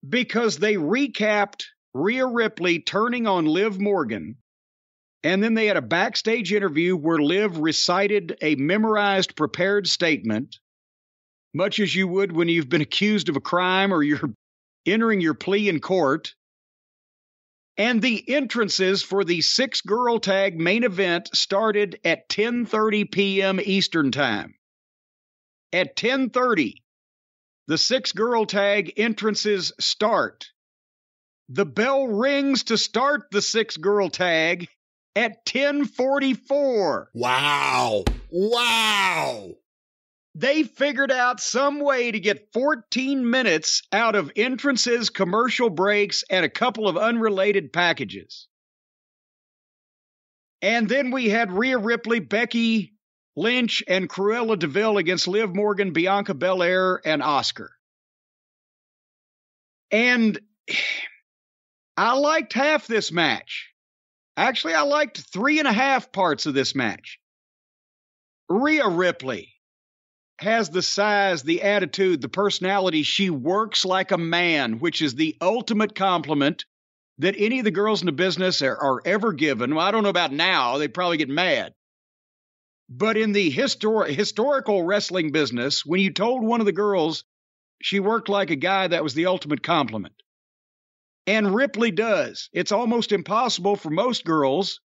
[0.07, 4.37] because they recapped Rhea Ripley turning on Liv Morgan
[5.23, 10.59] and then they had a backstage interview where Liv recited a memorized, prepared statement,
[11.53, 14.33] much as you would when you've been accused of a crime or you're
[14.85, 16.35] entering your plea in court.
[17.75, 23.59] And the entrances for the six girl tag main event started at 10:30 p.m.
[23.63, 24.53] Eastern Time.
[25.71, 26.75] At 10:30,
[27.69, 30.47] the six girl tag entrances start.
[31.49, 34.67] The bell rings to start the six girl tag
[35.15, 37.11] at 1044.
[37.13, 38.05] Wow.
[38.31, 39.51] Wow.
[40.33, 46.43] They figured out some way to get 14 minutes out of entrances, commercial breaks, and
[46.43, 48.47] a couple of unrelated packages.
[50.63, 52.95] And then we had Rhea Ripley, Becky
[53.39, 57.71] Lynch, and Cruella DeVille against Liv Morgan, Bianca Belair, and Oscar.
[59.91, 60.39] And
[61.97, 63.69] I liked half this match.
[64.37, 67.19] Actually, I liked three and a half parts of this match.
[68.49, 69.53] Rhea Ripley
[70.39, 73.03] has the size, the attitude, the personality.
[73.03, 76.65] She works like a man, which is the ultimate compliment
[77.17, 79.75] that any of the girls in the business are, are ever given.
[79.75, 81.73] Well, I don't know about now, they probably get mad.
[82.89, 87.23] But in the histor- historical wrestling business, when you told one of the girls
[87.81, 90.15] she worked like a guy, that was the ultimate compliment.
[91.27, 92.49] And Ripley does.
[92.51, 94.81] It's almost impossible for most girls,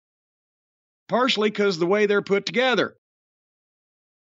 [1.10, 2.96] partially because the way they're put together.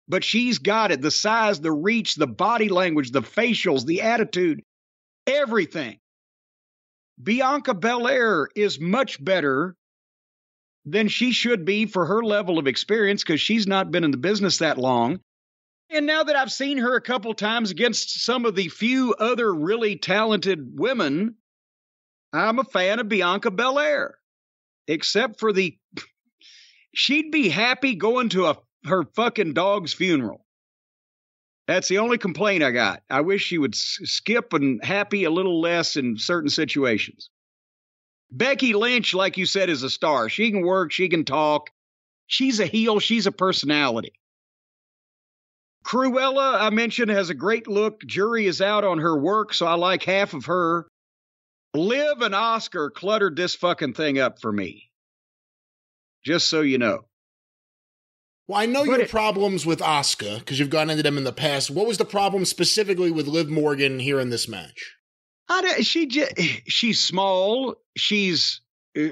[0.07, 4.63] But she's got it the size, the reach, the body language, the facials, the attitude,
[5.27, 5.99] everything.
[7.21, 9.75] Bianca Belair is much better
[10.85, 14.17] than she should be for her level of experience because she's not been in the
[14.17, 15.19] business that long.
[15.89, 19.53] And now that I've seen her a couple times against some of the few other
[19.53, 21.35] really talented women,
[22.31, 24.15] I'm a fan of Bianca Belair,
[24.87, 25.77] except for the
[26.93, 30.45] she'd be happy going to a her fucking dog's funeral.
[31.67, 33.03] That's the only complaint I got.
[33.09, 37.29] I wish she would skip and happy a little less in certain situations.
[38.31, 40.29] Becky Lynch, like you said, is a star.
[40.29, 41.69] She can work, she can talk.
[42.27, 44.13] She's a heel, she's a personality.
[45.85, 48.01] Cruella, I mentioned, has a great look.
[48.05, 50.85] Jury is out on her work, so I like half of her.
[51.73, 54.91] Liv and Oscar cluttered this fucking thing up for me.
[56.25, 57.05] Just so you know.
[58.47, 61.23] Well, I know But your it- problems with Oscar because you've gone into them in
[61.23, 61.69] the past.
[61.71, 64.95] What was the problem specifically with Liv Morgan here in this match?
[65.49, 66.33] I don't- she just,
[66.67, 67.75] she's small.
[67.97, 68.61] She's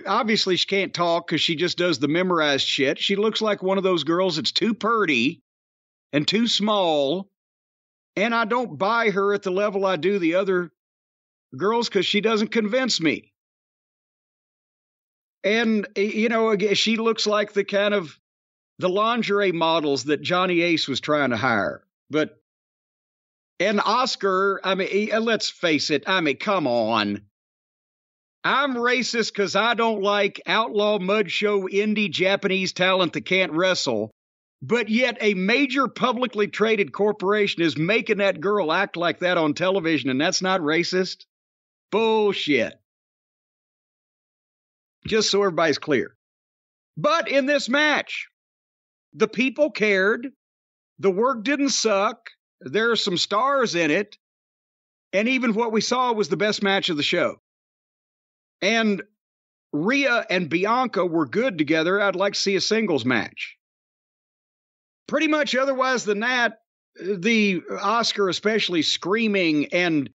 [0.05, 2.99] obviously she can't talk because she just does the memorized shit.
[2.99, 5.41] She looks like one of those girls that's too purty
[6.13, 7.29] and too small.
[8.15, 10.71] And I don't buy her at the level I do the other
[11.55, 13.31] girls because she doesn't convince me.
[15.43, 18.19] And you know, she looks like the kind of
[18.79, 21.83] the lingerie models that Johnny Ace was trying to hire.
[22.09, 22.41] But
[23.59, 26.03] and Oscar, I mean, he- uh, let's face it.
[26.07, 27.21] I mean, come on.
[28.43, 34.11] I'm racist because I don't like outlaw mud show indie Japanese talent that can't wrestle.
[34.61, 39.53] But yet, a major publicly traded corporation is making that girl act like that on
[39.53, 41.25] television, and that's not racist?
[41.91, 42.73] Bullshit.
[45.05, 46.15] Just so everybody's clear.
[46.95, 48.29] But in this match,
[49.13, 50.27] the people cared.
[50.99, 52.29] The work didn't suck.
[52.61, 54.17] There are some stars in it.
[55.13, 57.39] And even what we saw was the best match of the show.
[58.61, 59.03] And
[59.71, 62.01] Rhea and Bianca were good together.
[62.01, 63.57] I'd like to see a singles match.
[65.07, 66.59] Pretty much otherwise than that,
[66.99, 70.09] the Oscar especially screaming and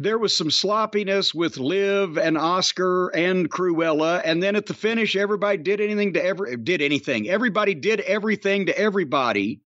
[0.00, 5.14] there was some sloppiness with Liv and Oscar and Cruella, and then at the finish,
[5.14, 7.28] everybody did anything to every did anything.
[7.28, 9.60] Everybody did everything to everybody,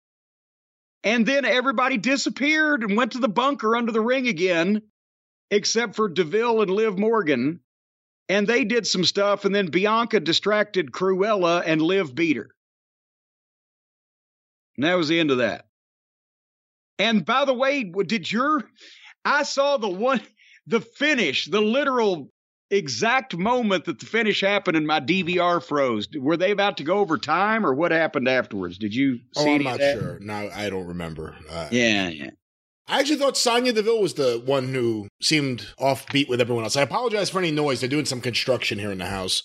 [1.04, 4.82] and then everybody disappeared and went to the bunker under the ring again,
[5.50, 7.60] except for Deville and Liv Morgan,
[8.28, 12.50] and they did some stuff, and then Bianca distracted Cruella, and Liv beat her.
[14.76, 15.66] And that was the end of that.
[16.98, 18.70] And by the way, did your
[19.24, 20.20] I saw the one,
[20.66, 22.30] the finish, the literal
[22.70, 26.08] exact moment that the finish happened and my DVR froze.
[26.18, 28.78] Were they about to go over time or what happened afterwards?
[28.78, 29.98] Did you see Oh, I'm not that?
[29.98, 30.18] sure.
[30.20, 31.36] No, I don't remember.
[31.50, 32.30] Uh, Yeah, yeah.
[32.88, 36.76] I actually thought Sonya Deville was the one who seemed offbeat with everyone else.
[36.76, 37.78] I apologize for any noise.
[37.80, 39.44] They're doing some construction here in the house.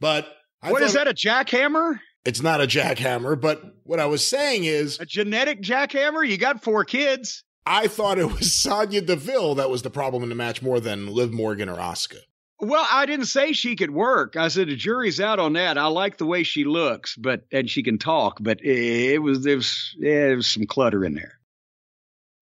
[0.00, 0.26] But
[0.60, 1.06] I What is that?
[1.06, 2.00] A jackhammer?
[2.24, 6.26] It's not a jackhammer, but what I was saying is A genetic jackhammer?
[6.28, 7.44] You got four kids.
[7.66, 11.06] I thought it was Sonya Deville that was the problem in the match more than
[11.14, 12.18] Liv Morgan or Asuka.
[12.64, 14.36] Well, I didn't say she could work.
[14.36, 15.76] I said the jury's out on that.
[15.76, 19.56] I like the way she looks, but and she can talk, but it was there
[19.56, 21.38] was, yeah, was some clutter in there.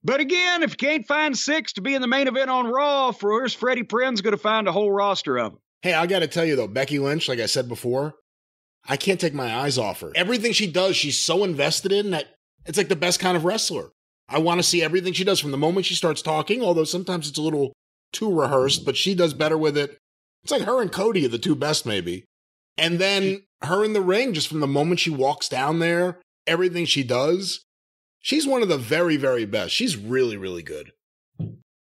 [0.04, 3.12] But again, if you can't find six to be in the main event on Raw,
[3.12, 5.60] where's Freddie Prinze going to find a whole roster of them?
[5.82, 8.14] Hey, I got to tell you though, Becky Lynch, like I said before,
[8.88, 10.12] I can't take my eyes off her.
[10.14, 12.34] Everything she does, she's so invested in that
[12.66, 13.90] it's like the best kind of wrestler.
[14.28, 17.28] I want to see everything she does from the moment she starts talking, although sometimes
[17.28, 17.72] it's a little
[18.12, 19.98] too rehearsed, but she does better with it.
[20.42, 22.24] It's like her and Cody are the two best, maybe.
[22.76, 26.84] And then her in the ring, just from the moment she walks down there, everything
[26.84, 27.64] she does,
[28.20, 29.72] she's one of the very, very best.
[29.72, 30.92] She's really, really good.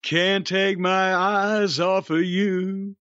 [0.03, 2.95] Can't take my eyes off of you.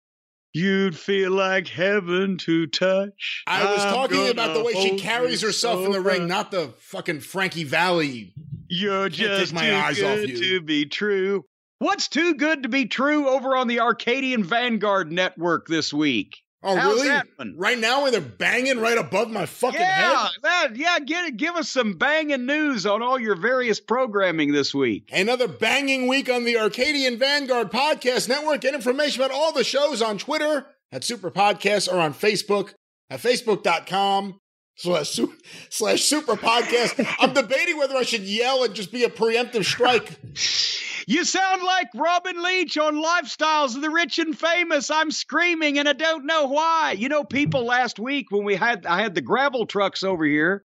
[0.52, 3.42] You'd feel like heaven to touch.
[3.46, 6.72] I was I'm talking about the way she carries herself in the ring, not the
[6.78, 8.32] fucking Frankie Valli.
[8.68, 10.38] You're Can't take just my too eyes off good you.
[10.38, 11.44] to be true.
[11.78, 16.42] What's too good to be true over on the Arcadian Vanguard network this week?
[16.62, 17.55] Oh, How's really?
[17.55, 20.30] Right now, when they're banging right above my fucking yeah, head?
[20.42, 20.98] that, yeah.
[20.98, 21.36] Get it.
[21.36, 25.10] Give us some banging news on all your various programming this week.
[25.12, 28.62] Another banging week on the Arcadian Vanguard Podcast Network.
[28.62, 32.72] Get information about all the shows on Twitter at Super Podcast or on Facebook
[33.10, 34.40] at facebook.com
[34.76, 35.20] slash
[35.68, 37.06] slash Super Podcast.
[37.20, 40.18] I'm debating whether I should yell and just be a preemptive strike.
[41.08, 44.90] You sound like Robin Leach on Lifestyles of the Rich and Famous.
[44.90, 46.96] I'm screaming and I don't know why.
[46.98, 50.64] You know, people last week when we had I had the gravel trucks over here,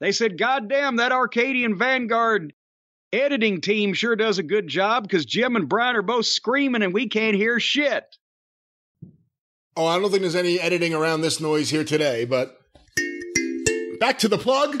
[0.00, 2.52] they said, God damn, that Arcadian Vanguard
[3.12, 6.94] editing team sure does a good job because Jim and Brian are both screaming and
[6.94, 8.04] we can't hear shit.
[9.76, 12.56] Oh, I don't think there's any editing around this noise here today, but
[13.98, 14.80] back to the plug.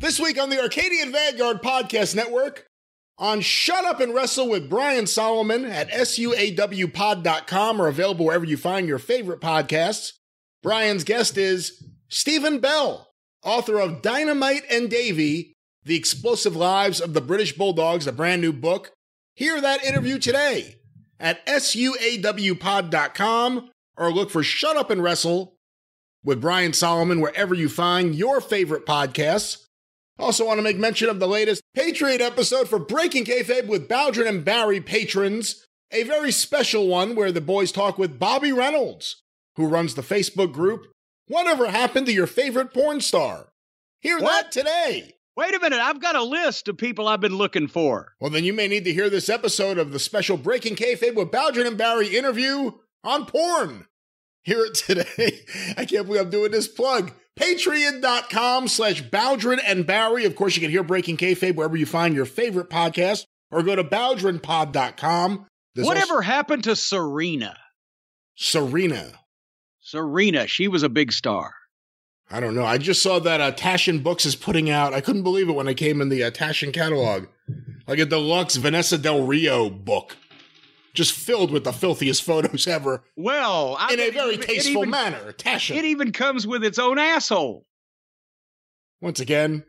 [0.00, 2.66] This week on the Arcadian Vanguard Podcast Network,
[3.18, 8.88] on Shut Up and Wrestle with Brian Solomon at suawpod.com or available wherever you find
[8.88, 10.12] your favorite podcasts.
[10.62, 13.10] Brian's guest is Stephen Bell,
[13.42, 18.52] author of Dynamite and Davey The Explosive Lives of the British Bulldogs, a brand new
[18.52, 18.92] book.
[19.34, 20.76] Hear that interview today
[21.20, 21.80] at suawpod.com
[23.96, 25.56] or look for Shut Up and Wrestle
[26.24, 29.63] with Brian Solomon wherever you find your favorite podcasts.
[30.18, 34.28] Also, want to make mention of the latest Patreon episode for Breaking Kayfabe with Baldrin
[34.28, 39.22] and Barry patrons, a very special one where the boys talk with Bobby Reynolds,
[39.56, 40.86] who runs the Facebook group
[41.26, 43.48] Whatever Happened to Your Favorite Porn Star?
[44.00, 44.52] Hear What?
[44.52, 45.14] that today.
[45.36, 48.14] Wait a minute, I've got a list of people I've been looking for.
[48.20, 51.32] Well, then you may need to hear this episode of the special Breaking Kayfabe with
[51.32, 52.70] Baldrin and Barry interview
[53.02, 53.86] on porn.
[54.42, 55.40] Hear it today.
[55.76, 57.10] I can't believe I'm doing this plug.
[57.38, 60.24] Patreon.com slash Baldrin and Barry.
[60.24, 63.74] Of course, you can hear Breaking Kayfabe wherever you find your favorite podcast, or go
[63.76, 65.46] to BaldrinPod.com.
[65.74, 67.56] There's Whatever also- happened to Serena?
[68.36, 69.12] Serena.
[69.80, 71.52] Serena, she was a big star.
[72.30, 72.64] I don't know.
[72.64, 74.94] I just saw that uh, Taschen Books is putting out.
[74.94, 77.26] I couldn't believe it when I came in the uh, Taschen catalog,
[77.86, 80.16] like a deluxe Vanessa Del Rio book,
[80.94, 84.90] just filled with the filthiest photos ever Well, I in a very it tasteful even-
[84.90, 85.32] manner.
[85.32, 85.76] Taschen.
[85.76, 87.66] It even comes with its own asshole.
[89.00, 89.64] Once again,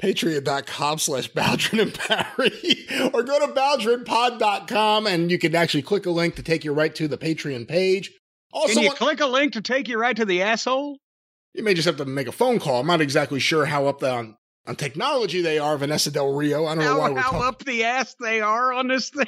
[0.00, 6.10] patreon.com slash Baldrin and Barry, or go to baldrinpod.com and you can actually click a
[6.10, 8.10] link to take you right to the Patreon page.
[8.52, 10.98] Also, Can you click a link to take you right to the asshole?
[11.54, 12.80] You may just have to make a phone call.
[12.80, 16.66] I'm not exactly sure how up on, on technology they are, Vanessa Del Rio.
[16.66, 17.46] I don't know why How, we're how talking.
[17.48, 19.26] up the ass they are on this thing.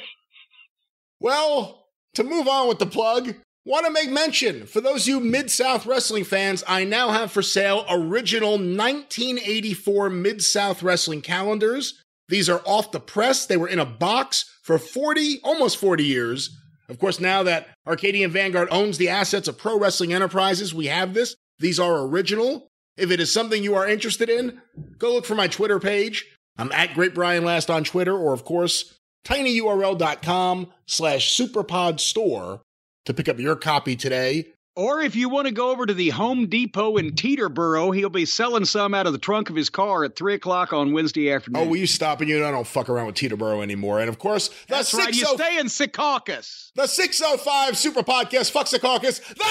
[1.25, 3.33] Well, to move on with the plug,
[3.65, 7.41] want to make mention for those you Mid South Wrestling fans, I now have for
[7.41, 11.99] sale original 1984 Mid South Wrestling calendars.
[12.29, 13.47] These are off the press.
[13.47, 16.55] They were in a box for 40, almost 40 years.
[16.89, 21.15] Of course, now that Arcadian Vanguard owns the assets of Pro Wrestling Enterprises, we have
[21.15, 21.35] this.
[21.57, 22.67] These are original.
[22.97, 24.61] If it is something you are interested in,
[24.99, 26.27] go look for my Twitter page.
[26.55, 28.94] I'm at Great Brian Last on Twitter, or of course,
[29.25, 32.61] tinyurl.com slash superpod store
[33.05, 34.47] to pick up your copy today.
[34.77, 38.25] Or if you want to go over to the Home Depot in Teterboro, he'll be
[38.25, 41.63] selling some out of the trunk of his car at 3 o'clock on Wednesday afternoon.
[41.63, 42.45] Oh, will you stop and you?
[42.45, 44.01] I don't fuck around with Teterboro anymore.
[44.01, 45.15] And of course, the, That's right.
[45.15, 46.71] You oh- stay in Secaucus.
[46.75, 49.45] the 605 Super Podcast, Fuck the Caucus, the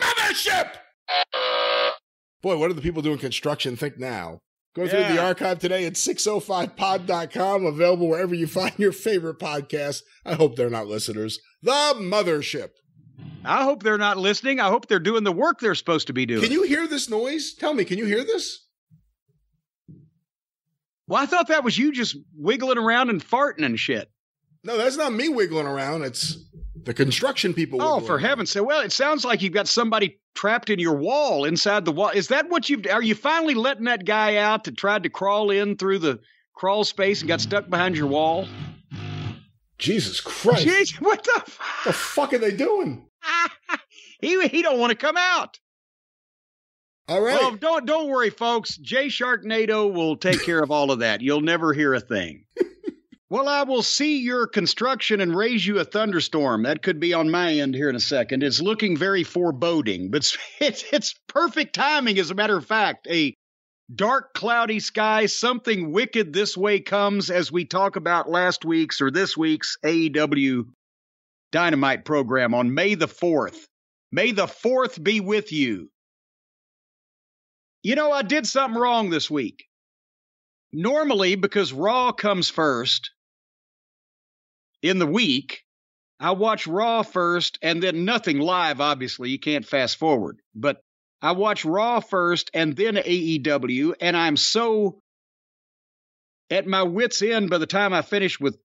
[0.00, 0.72] mothership!
[2.42, 4.40] Boy, what do the people doing construction think now?
[4.74, 10.02] Go through the archive today at 605pod.com, available wherever you find your favorite podcast.
[10.24, 11.38] I hope they're not listeners.
[11.62, 12.70] The mothership.
[13.44, 14.60] I hope they're not listening.
[14.60, 16.42] I hope they're doing the work they're supposed to be doing.
[16.42, 17.54] Can you hear this noise?
[17.54, 18.66] Tell me, can you hear this?
[21.06, 24.10] well, I thought that was you just wiggling around and farting and shit.
[24.64, 26.02] No, that's not me wiggling around.
[26.04, 26.38] It's
[26.84, 27.80] the construction people.
[27.80, 28.64] Oh, for heaven's sake.
[28.64, 32.10] Well, it sounds like you've got somebody trapped in your wall inside the wall.
[32.10, 35.50] Is that what you've are you finally letting that guy out that tried to crawl
[35.50, 36.20] in through the
[36.54, 38.46] crawl space and got stuck behind your wall?
[39.78, 40.66] Jesus Christ.
[40.66, 43.06] Jeez, what the What the fuck are they doing?
[44.20, 45.58] he he don't want to come out.
[47.08, 47.38] All right.
[47.38, 48.76] Well, don't don't worry, folks.
[48.76, 51.20] Jay Sharknado will take care of all of that.
[51.20, 52.44] You'll never hear a thing.
[53.32, 56.64] well, I will see your construction and raise you a thunderstorm.
[56.64, 58.42] That could be on my end here in a second.
[58.42, 60.18] It's looking very foreboding, but
[60.60, 62.18] it's it's, perfect timing.
[62.18, 63.34] As a matter of fact, a
[63.94, 65.24] dark, cloudy sky.
[65.24, 70.64] Something wicked this way comes as we talk about last week's or this week's AEW
[71.52, 73.66] Dynamite program on May the fourth.
[74.10, 75.88] May the fourth be with you.
[77.82, 79.64] You know, I did something wrong this week.
[80.70, 83.10] Normally, because Raw comes first
[84.82, 85.64] in the week,
[86.20, 89.30] I watch Raw first and then nothing live, obviously.
[89.30, 90.40] You can't fast forward.
[90.54, 90.82] But
[91.20, 95.00] I watch Raw first and then AEW, and I'm so
[96.50, 98.58] at my wits' end by the time I finish with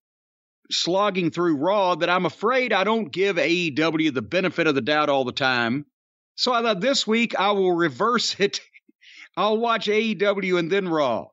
[0.69, 5.09] slogging through Raw that I'm afraid I don't give AEW the benefit of the doubt
[5.09, 5.85] all the time.
[6.35, 8.59] So I thought this week I will reverse it
[9.37, 11.27] I'll watch AEW and then Raw.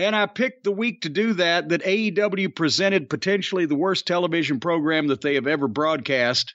[0.00, 4.58] And I picked the week to do that, that AEW presented potentially the worst television
[4.58, 6.54] program that they have ever broadcast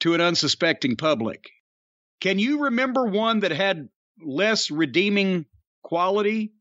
[0.00, 1.50] to an unsuspecting public.
[2.20, 3.88] Can you remember one that had
[4.20, 5.46] less redeeming
[5.84, 6.52] quality?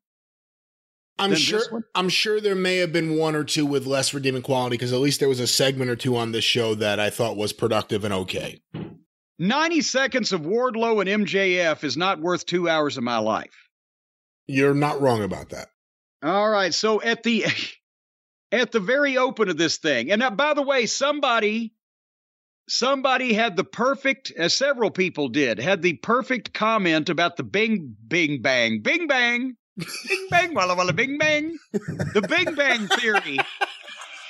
[1.18, 1.88] I'm sure.
[1.96, 5.00] I'm sure there may have been one or two with less redeeming quality because at
[5.00, 8.04] least there was a segment or two on this show that I thought was productive
[8.04, 8.62] and okay.
[9.40, 13.71] 90 seconds of Wardlow and MJF is not worth two hours of my life.
[14.52, 15.70] You're not wrong about that.
[16.22, 16.74] All right.
[16.74, 17.46] So at the
[18.52, 21.74] at the very open of this thing, and now, by the way, somebody
[22.68, 27.96] somebody had the perfect, as several people did, had the perfect comment about the Bing
[28.08, 28.82] Bing Bang.
[28.82, 29.56] Bing Bang.
[29.78, 31.58] Bing Bang, walla walla Bing Bang.
[31.72, 33.40] The Bing Bang Theory.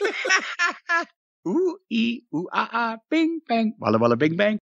[1.47, 4.59] ooh, ee, ooh, ah, ah, Bing Bang, walla walla Bing Bang.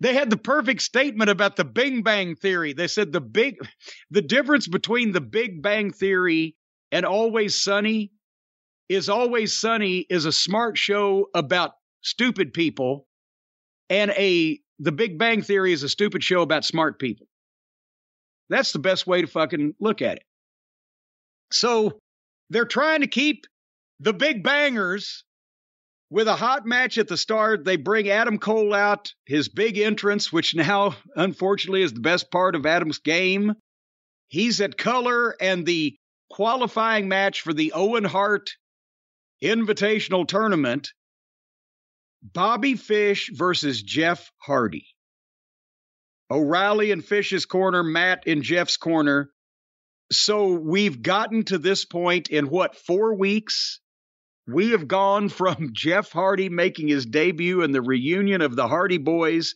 [0.00, 2.72] They had the perfect statement about the Bing Bang Theory.
[2.72, 3.56] They said the big,
[4.10, 6.56] the difference between the Big Bang Theory
[6.90, 8.10] and Always Sunny
[8.88, 11.72] is Always Sunny is a smart show about
[12.02, 13.06] stupid people
[13.90, 17.26] and a the Big Bang Theory is a stupid show about smart people.
[18.48, 20.24] That's the best way to fucking look at it.
[21.52, 22.00] So
[22.48, 23.46] they're trying to keep
[24.00, 25.24] the Big Bangers
[26.10, 27.64] with a hot match at the start.
[27.64, 32.54] They bring Adam Cole out, his big entrance, which now unfortunately is the best part
[32.54, 33.54] of Adam's game.
[34.28, 35.96] He's at color and the
[36.30, 38.50] qualifying match for the Owen Hart
[39.42, 40.90] Invitational Tournament
[42.22, 44.86] Bobby Fish versus Jeff Hardy.
[46.30, 49.30] O'Reilly in Fish's corner, Matt in Jeff's corner.
[50.12, 53.80] So we've gotten to this point in what, four weeks?
[54.46, 58.98] We have gone from Jeff Hardy making his debut in the reunion of the Hardy
[58.98, 59.54] Boys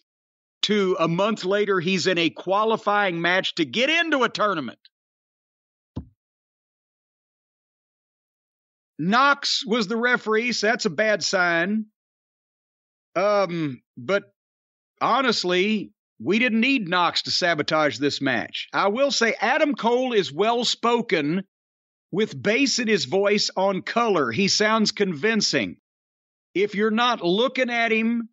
[0.64, 4.78] to a month later, he's in a qualifying match to get into a tournament.
[8.98, 11.86] Knox was the referee, so that's a bad sign.
[13.14, 14.22] Um, but
[15.02, 18.68] honestly, we didn't need Knox to sabotage this match.
[18.72, 21.42] I will say Adam Cole is well spoken
[22.14, 24.30] with bass in his voice on color.
[24.30, 25.78] He sounds convincing.
[26.54, 28.28] If you're not looking at him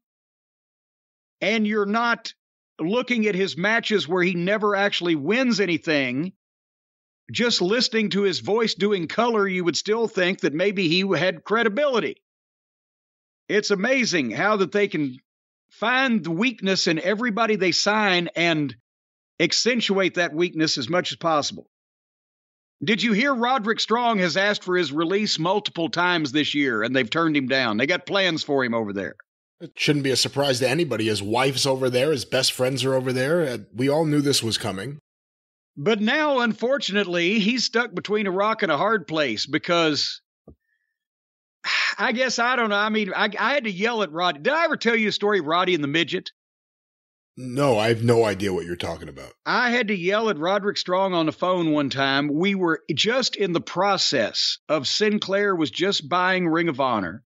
[1.42, 2.35] and you're not
[2.80, 6.34] looking at his matches where he never actually wins anything,
[7.32, 11.43] just listening to his voice doing color, you would still think that maybe he had
[11.43, 12.22] credibility.
[13.50, 15.18] It's amazing how that they can
[15.72, 18.76] find the weakness in everybody they sign and
[19.40, 21.70] accentuate that weakness as much as possible.
[22.84, 26.95] Did you hear Roderick Strong has asked for his release multiple times this year and
[26.95, 27.77] they've turned him down?
[27.77, 29.16] They got plans for him over there.
[29.60, 31.06] It shouldn't be a surprise to anybody.
[31.06, 33.42] His wife's over there, his best friends are over there.
[33.42, 34.98] Uh, we all knew this was coming.
[35.77, 40.22] But now, unfortunately, he's stuck between a rock and a hard place because
[42.00, 42.76] I guess I don't know.
[42.76, 44.40] I mean, I, I had to yell at Roddy.
[44.40, 46.32] Did I ever tell you a story of Roddy and the midget?
[47.44, 49.34] No, I have no idea what you're talking about.
[49.48, 52.28] I had to yell at Roderick Strong on the phone one time.
[52.32, 57.24] We were just in the process of Sinclair was just buying Ring of Honor.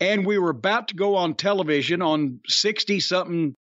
[0.00, 3.54] And we were about to go on television on 60 something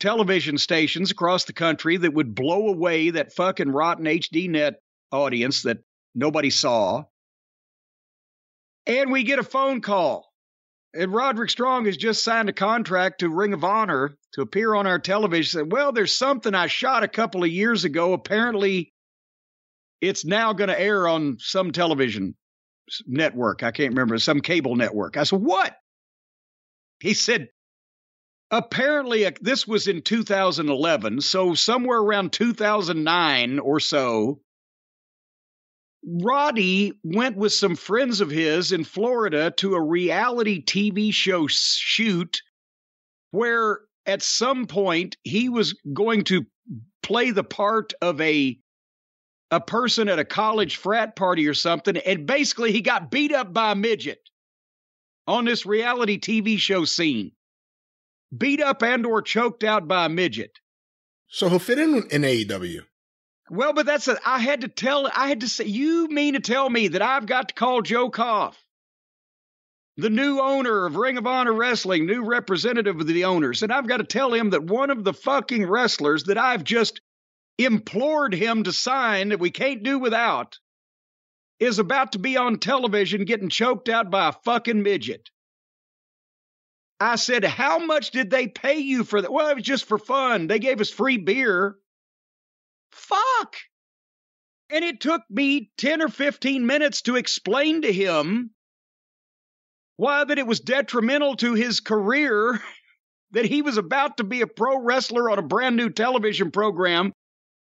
[0.00, 4.80] television stations across the country that would blow away that fucking rotten HD net
[5.10, 5.78] audience that
[6.14, 7.04] nobody saw.
[8.86, 10.30] And we get a phone call.
[10.92, 14.86] And Roderick Strong has just signed a contract to Ring of Honor to appear on
[14.86, 15.60] our television.
[15.60, 18.12] Said, well, there's something I shot a couple of years ago.
[18.12, 18.92] Apparently,
[20.00, 22.34] it's now going to air on some television
[23.06, 23.62] network.
[23.62, 25.16] I can't remember, some cable network.
[25.16, 25.76] I said, what?
[27.00, 27.48] He said,
[28.50, 31.20] apparently, uh, this was in 2011.
[31.20, 34.40] So, somewhere around 2009 or so,
[36.04, 42.40] Roddy went with some friends of his in Florida to a reality TV show shoot
[43.32, 43.80] where
[44.10, 46.44] at some point he was going to
[47.02, 48.58] play the part of a
[49.50, 53.52] a person at a college frat party or something and basically he got beat up
[53.52, 54.20] by a midget
[55.26, 57.32] on this reality TV show scene.
[58.36, 60.52] Beat up and or choked out by a midget.
[61.28, 62.82] So he'll fit in in AEW
[63.50, 66.40] well, but that's a, I had to tell, I had to say, you mean to
[66.40, 68.56] tell me that I've got to call Joe Koff,
[69.96, 73.88] the new owner of Ring of Honor Wrestling, new representative of the owners, and I've
[73.88, 77.00] got to tell him that one of the fucking wrestlers that I've just
[77.58, 80.58] implored him to sign that we can't do without
[81.58, 85.28] is about to be on television getting choked out by a fucking midget.
[86.98, 89.32] I said, How much did they pay you for that?
[89.32, 90.46] Well, it was just for fun.
[90.46, 91.76] They gave us free beer.
[92.92, 93.56] Fuck.
[94.70, 98.50] And it took me 10 or 15 minutes to explain to him
[100.00, 102.58] why that it was detrimental to his career
[103.32, 107.12] that he was about to be a pro wrestler on a brand new television program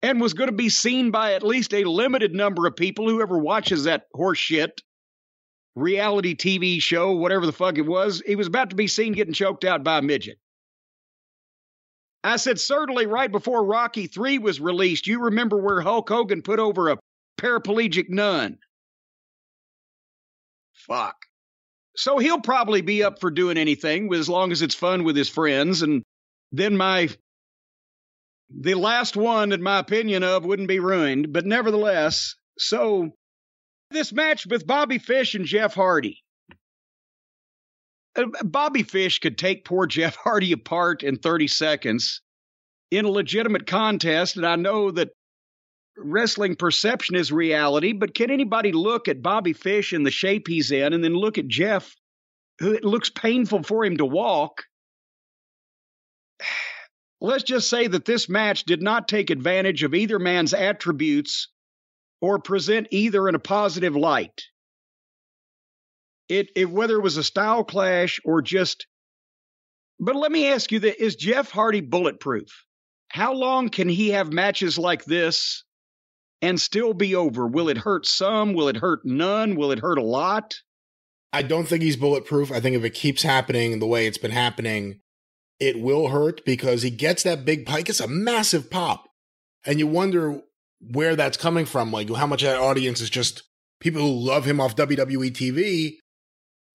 [0.01, 3.37] and was going to be seen by at least a limited number of people whoever
[3.37, 4.81] watches that horse shit
[5.77, 8.21] reality TV show, whatever the fuck it was.
[8.25, 10.37] He was about to be seen getting choked out by a midget.
[12.23, 16.59] I said, certainly right before Rocky 3 was released, you remember where Hulk Hogan put
[16.59, 16.97] over a
[17.37, 18.57] paraplegic nun.
[20.73, 21.24] Fuck.
[21.97, 25.29] So he'll probably be up for doing anything as long as it's fun with his
[25.29, 25.81] friends.
[25.81, 26.03] And
[26.51, 27.09] then my
[28.49, 31.33] the last one, in my opinion, of wouldn't be ruined.
[31.33, 33.11] But nevertheless, so
[33.91, 36.23] this match with Bobby Fish and Jeff Hardy.
[38.15, 42.21] Uh, Bobby Fish could take poor Jeff Hardy apart in 30 seconds
[42.91, 44.37] in a legitimate contest.
[44.37, 45.09] And I know that
[45.97, 50.71] wrestling perception is reality, but can anybody look at Bobby Fish in the shape he's
[50.71, 51.95] in and then look at Jeff,
[52.59, 54.63] who it looks painful for him to walk?
[57.21, 61.47] Let's just say that this match did not take advantage of either man's attributes
[62.21, 64.43] or present either in a positive light.
[66.27, 68.85] It, it whether it was a style clash or just
[69.99, 72.65] but let me ask you that is Jeff Hardy bulletproof?
[73.07, 75.63] How long can he have matches like this
[76.45, 77.47] and still be over?
[77.47, 78.53] Will it hurt some?
[78.53, 79.55] Will it hurt none?
[79.55, 80.53] Will it hurt a lot?
[81.33, 82.51] I don't think he's bulletproof.
[82.51, 84.99] I think if it keeps happening the way it's been happening,
[85.59, 87.89] it will hurt because he gets that big pike.
[87.89, 89.07] It's a massive pop.
[89.65, 90.41] And you wonder
[90.79, 91.91] where that's coming from.
[91.91, 93.43] Like how much that audience is just
[93.79, 95.97] people who love him off WWE TV.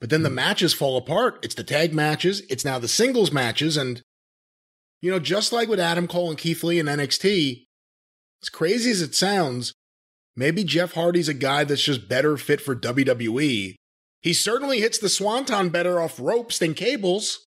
[0.00, 0.34] But then the hmm.
[0.34, 1.38] matches fall apart.
[1.42, 2.42] It's the tag matches.
[2.50, 3.76] It's now the singles matches.
[3.76, 4.02] And,
[5.00, 7.66] you know, just like with Adam Cole and Keith Lee in NXT,
[8.42, 9.74] as crazy as it sounds,
[10.36, 13.74] maybe Jeff Hardy's a guy that's just better fit for WWE.
[14.22, 17.46] He certainly hits the swanton better off ropes than cables.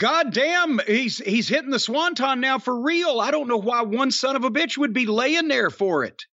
[0.00, 3.20] God damn, he's he's hitting the swanton now for real.
[3.20, 6.24] I don't know why one son of a bitch would be laying there for it.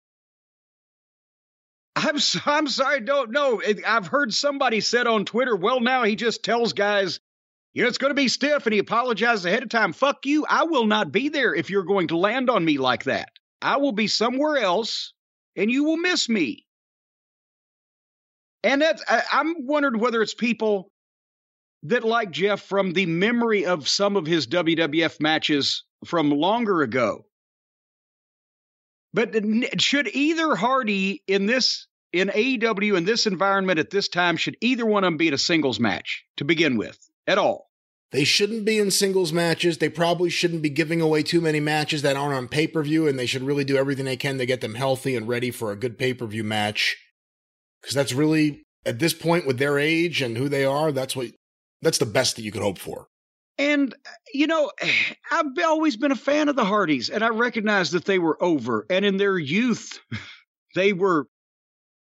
[1.96, 3.62] I'm I'm sorry, don't know.
[3.86, 7.20] I've heard somebody said on Twitter, well, now he just tells guys,
[7.74, 9.94] you know, it's going to be stiff, and he apologizes ahead of time.
[9.94, 10.46] Fuck you.
[10.48, 13.30] I will not be there if you're going to land on me like that.
[13.62, 15.14] I will be somewhere else,
[15.56, 16.66] and you will miss me.
[18.64, 20.92] And that's I, I'm wondering whether it's people
[21.84, 27.26] that like Jeff from the memory of some of his WWF matches from longer ago.
[29.14, 29.36] But
[29.82, 34.86] should either Hardy in this in AEW in this environment at this time should either
[34.86, 36.98] one of them be in a singles match to begin with
[37.28, 37.69] at all?
[38.12, 39.78] They shouldn't be in singles matches.
[39.78, 43.08] They probably shouldn't be giving away too many matches that aren't on pay per view,
[43.08, 45.72] and they should really do everything they can to get them healthy and ready for
[45.72, 46.98] a good pay per view match.
[47.82, 51.28] Because that's really, at this point, with their age and who they are, that's what
[51.82, 53.08] that's the best that you could hope for.
[53.60, 53.94] And,
[54.34, 54.72] you know,
[55.32, 58.88] I've always been a fan of the Hardys, and I recognize that they were over.
[58.90, 60.00] And in their youth,
[60.76, 61.28] they were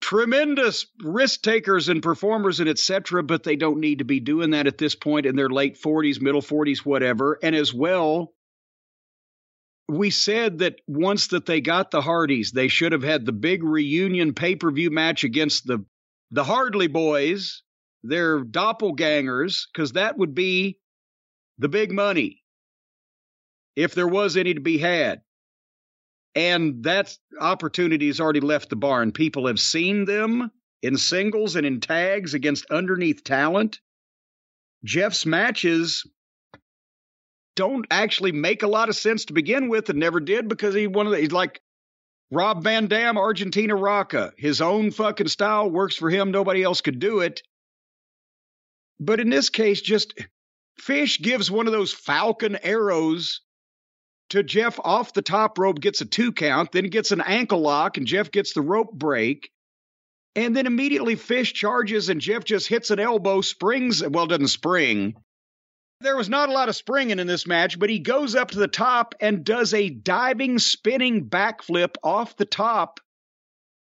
[0.00, 4.66] tremendous risk takers and performers and etc but they don't need to be doing that
[4.66, 8.32] at this point in their late 40s middle 40s whatever and as well
[9.88, 13.62] we said that once that they got the hardys they should have had the big
[13.62, 15.84] reunion pay-per-view match against the
[16.30, 17.62] the hardly boys
[18.02, 20.78] their doppelgangers, because that would be
[21.58, 22.42] the big money
[23.76, 25.20] if there was any to be had.
[26.34, 29.12] And that opportunity has already left the barn.
[29.12, 30.50] People have seen them
[30.82, 33.80] in singles and in tags against underneath talent.
[34.84, 36.06] Jeff's matches
[37.56, 40.86] don't actually make a lot of sense to begin with and never did because he
[40.86, 41.60] one of the, he's like
[42.30, 44.32] Rob Van Dam, Argentina Rocca.
[44.38, 46.30] His own fucking style works for him.
[46.30, 47.42] Nobody else could do it.
[49.00, 50.14] But in this case, just
[50.78, 53.40] Fish gives one of those falcon arrows
[54.30, 57.60] to Jeff off the top rope, gets a two count, then he gets an ankle
[57.60, 59.50] lock, and Jeff gets the rope break.
[60.36, 65.16] And then immediately Fish charges, and Jeff just hits an elbow, springs, well, doesn't spring.
[66.00, 68.58] There was not a lot of springing in this match, but he goes up to
[68.58, 73.00] the top and does a diving, spinning backflip off the top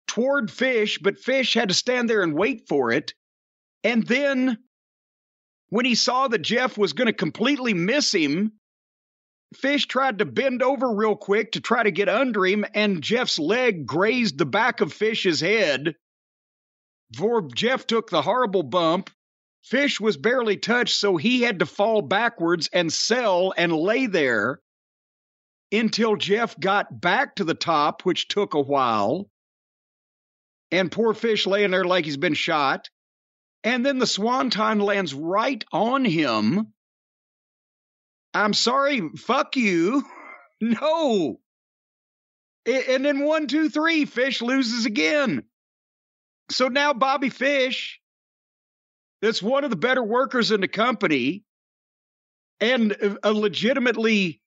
[0.08, 3.14] toward Fish, but Fish had to stand there and wait for it.
[3.84, 4.58] And then
[5.68, 8.52] when he saw that Jeff was going to completely miss him,
[9.54, 13.38] Fish tried to bend over real quick to try to get under him, and Jeff's
[13.38, 15.96] leg grazed the back of Fish's head.
[17.10, 19.10] Before Jeff took the horrible bump,
[19.62, 24.60] Fish was barely touched, so he had to fall backwards and sell and lay there
[25.72, 29.28] until Jeff got back to the top, which took a while.
[30.70, 32.88] And poor Fish laying there like he's been shot.
[33.64, 36.72] And then the swanton lands right on him.
[38.34, 40.04] I'm sorry, fuck you.
[40.62, 41.40] No.
[42.66, 45.44] And then one, two, three, Fish loses again.
[46.50, 47.98] So now Bobby Fish,
[49.22, 51.44] that's one of the better workers in the company
[52.60, 54.42] and a legitimately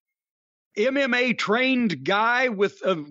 [0.78, 3.04] MMA trained guy with a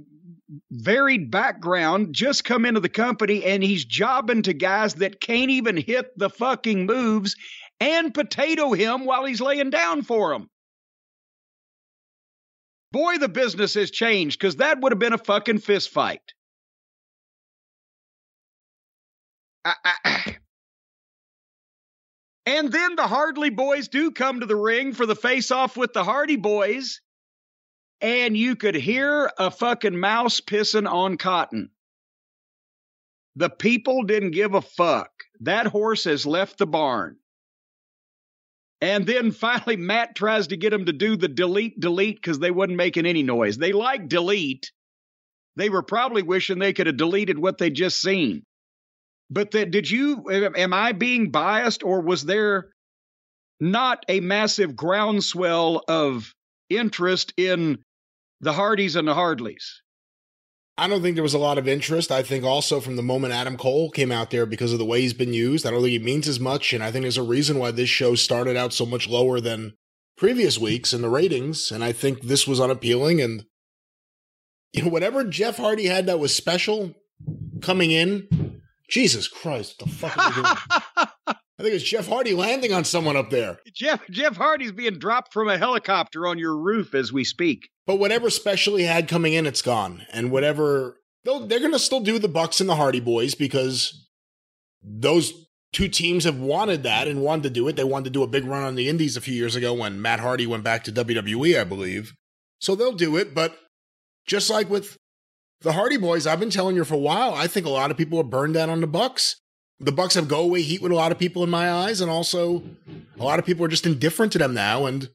[0.71, 5.77] varied background, just come into the company and he's jobbing to guys that can't even
[5.77, 7.37] hit the fucking moves
[7.81, 10.49] and potato him while he's laying down for them.
[12.93, 16.21] Boy, the business has changed because that would have been a fucking fist fight.
[19.65, 20.37] I, I,
[22.47, 25.95] and then the Hardly boys do come to the ring for the face off with
[25.95, 27.01] the Hardy boys
[28.03, 31.71] and you could hear a fucking mouse pissing on cotton.
[33.37, 35.11] The people didn't give a fuck.
[35.41, 37.17] That horse has left the barn.
[38.83, 42.51] And then finally, Matt tries to get him to do the delete, delete because they
[42.51, 43.57] wasn't making any noise.
[43.57, 44.71] They like delete.
[45.57, 48.43] They were probably wishing they could have deleted what they just seen.
[49.31, 50.29] But that did you?
[50.31, 52.73] Am I being biased, or was there
[53.61, 56.35] not a massive groundswell of
[56.69, 57.79] interest in
[58.41, 59.83] the Hardys and the Hardleys.
[60.83, 62.11] I don't think there was a lot of interest.
[62.11, 65.01] I think also from the moment Adam Cole came out there because of the way
[65.01, 66.73] he's been used, I don't think it means as much.
[66.73, 69.75] And I think there's a reason why this show started out so much lower than
[70.17, 71.71] previous weeks in the ratings.
[71.71, 73.21] And I think this was unappealing.
[73.21, 73.45] And
[74.73, 76.97] you know, whatever Jeff Hardy had that was special
[77.61, 81.12] coming in, Jesus Christ, the fuck?
[81.63, 83.61] I think it's Jeff Hardy landing on someone up there.
[83.73, 87.69] Jeff Jeff Hardy's being dropped from a helicopter on your roof as we speak.
[87.87, 90.05] But whatever special he had coming in, it's gone.
[90.13, 94.09] And whatever they're going to still do the Bucks and the Hardy Boys because
[94.83, 95.33] those
[95.73, 97.77] two teams have wanted that and wanted to do it.
[97.77, 100.03] They wanted to do a big run on the Indies a few years ago when
[100.03, 102.13] Matt Hardy went back to WWE, I believe.
[102.59, 103.37] So they'll do it.
[103.37, 103.57] But
[104.27, 104.97] just like with
[105.61, 107.97] the Hardy Boys, I've been telling you for a while, I think a lot of
[107.97, 109.37] people are burned out on the Bucks
[109.81, 112.11] the Bucks have go away heat with a lot of people in my eyes, and
[112.11, 112.63] also
[113.19, 114.87] a lot of people are just indifferent to them now.
[114.87, 115.09] And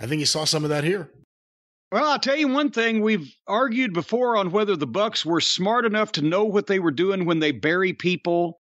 [0.00, 1.10] I think you saw some of that here.
[1.92, 3.00] Well, I'll tell you one thing.
[3.00, 6.90] We've argued before on whether the Bucks were smart enough to know what they were
[6.90, 8.58] doing when they bury people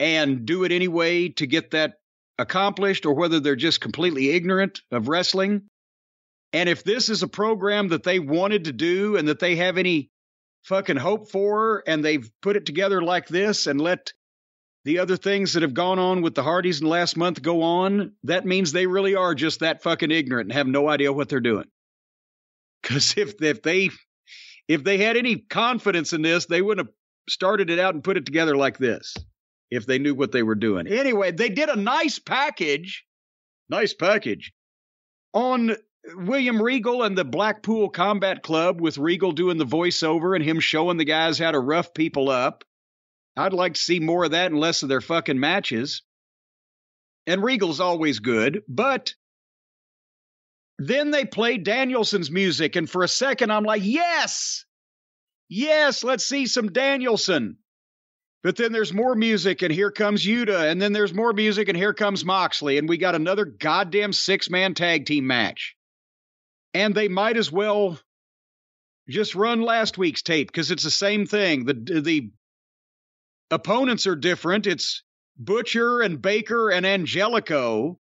[0.00, 1.94] and do it anyway to get that
[2.38, 5.62] accomplished, or whether they're just completely ignorant of wrestling.
[6.52, 9.76] And if this is a program that they wanted to do and that they have
[9.76, 10.10] any
[10.64, 14.12] fucking hope for, and they've put it together like this and let
[14.84, 17.62] the other things that have gone on with the Hardys in the last month go
[17.62, 21.28] on, that means they really are just that fucking ignorant and have no idea what
[21.28, 21.66] they're doing.
[22.82, 23.90] Because if if they
[24.68, 26.94] if they had any confidence in this, they wouldn't have
[27.28, 29.14] started it out and put it together like this.
[29.70, 30.86] If they knew what they were doing.
[30.86, 33.04] Anyway, they did a nice package,
[33.68, 34.52] nice package
[35.32, 35.76] on
[36.14, 40.98] William Regal and the Blackpool Combat Club with Regal doing the voiceover and him showing
[40.98, 42.64] the guys how to rough people up.
[43.36, 46.02] I'd like to see more of that and less of their fucking matches.
[47.26, 49.14] And Regal's always good, but
[50.78, 54.64] then they play Danielson's music, and for a second I'm like, yes,
[55.48, 57.58] yes, let's see some Danielson.
[58.42, 61.78] But then there's more music, and here comes Yuta, and then there's more music, and
[61.78, 65.74] here comes Moxley, and we got another goddamn six man tag team match.
[66.74, 67.98] And they might as well
[69.08, 71.64] just run last week's tape because it's the same thing.
[71.64, 72.30] The the
[73.50, 74.66] opponents are different.
[74.66, 75.02] It's
[75.36, 77.98] Butcher and Baker and Angelico.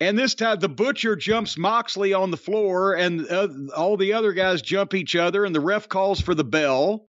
[0.00, 4.32] And this time, the Butcher jumps Moxley on the floor, and uh, all the other
[4.32, 7.08] guys jump each other, and the ref calls for the bell.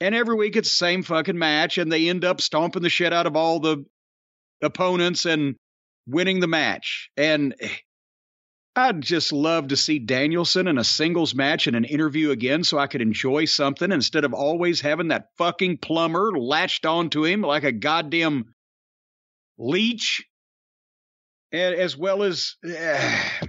[0.00, 3.12] And every week, it's the same fucking match, and they end up stomping the shit
[3.12, 3.84] out of all the
[4.62, 5.56] opponents and
[6.06, 7.10] winning the match.
[7.18, 7.54] And
[8.80, 12.78] I'd just love to see Danielson in a singles match and an interview again so
[12.78, 17.64] I could enjoy something instead of always having that fucking plumber latched onto him like
[17.64, 18.54] a goddamn
[19.58, 20.24] leech.
[21.52, 22.56] As well as.
[22.64, 23.46] Uh,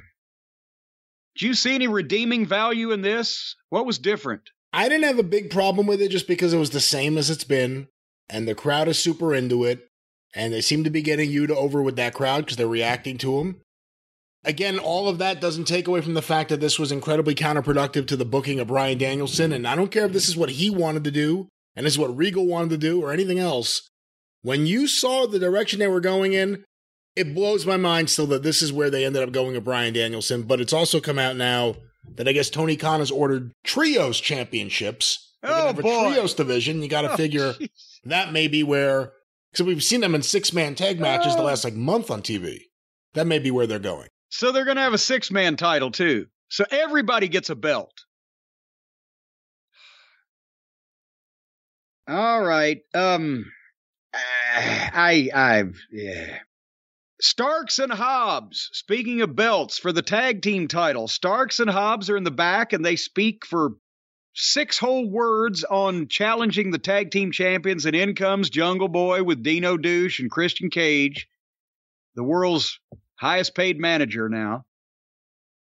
[1.38, 3.56] do you see any redeeming value in this?
[3.70, 4.42] What was different?
[4.74, 7.30] I didn't have a big problem with it just because it was the same as
[7.30, 7.88] it's been,
[8.30, 9.88] and the crowd is super into it,
[10.36, 13.40] and they seem to be getting Yuta over with that crowd because they're reacting to
[13.40, 13.62] him.
[14.44, 18.08] Again, all of that doesn't take away from the fact that this was incredibly counterproductive
[18.08, 19.54] to the booking of Bryan Danielson.
[19.54, 22.00] And I don't care if this is what he wanted to do and this is
[22.00, 23.90] what Regal wanted to do or anything else.
[24.42, 26.64] When you saw the direction they were going in,
[27.16, 29.94] it blows my mind still that this is where they ended up going with Bryan
[29.94, 30.44] Danielson.
[30.44, 31.76] But it's also come out now
[32.16, 35.36] that I guess Tony Khan has ordered trios championships.
[35.44, 35.80] oh, boy.
[35.80, 36.82] a trios division.
[36.82, 38.00] You got to oh, figure geez.
[38.06, 39.12] that may be where,
[39.52, 41.38] because we've seen them in six man tag matches oh.
[41.38, 42.62] the last like month on TV.
[43.14, 44.08] That may be where they're going.
[44.32, 46.28] So they're going to have a six man title too.
[46.50, 48.06] So everybody gets a belt.
[52.08, 52.82] All right.
[52.94, 53.52] Um,
[54.56, 56.40] I, I've, yeah.
[57.22, 58.70] Starks and Hobbs.
[58.74, 62.74] Speaking of belts for the tag team title, Starks and Hobbs are in the back
[62.74, 63.74] and they speak for
[64.34, 69.44] six whole words on challenging the tag team champions, and in comes Jungle Boy with
[69.44, 71.28] Dino Douche and Christian Cage,
[72.16, 72.80] the world's
[73.22, 74.66] highest paid manager now.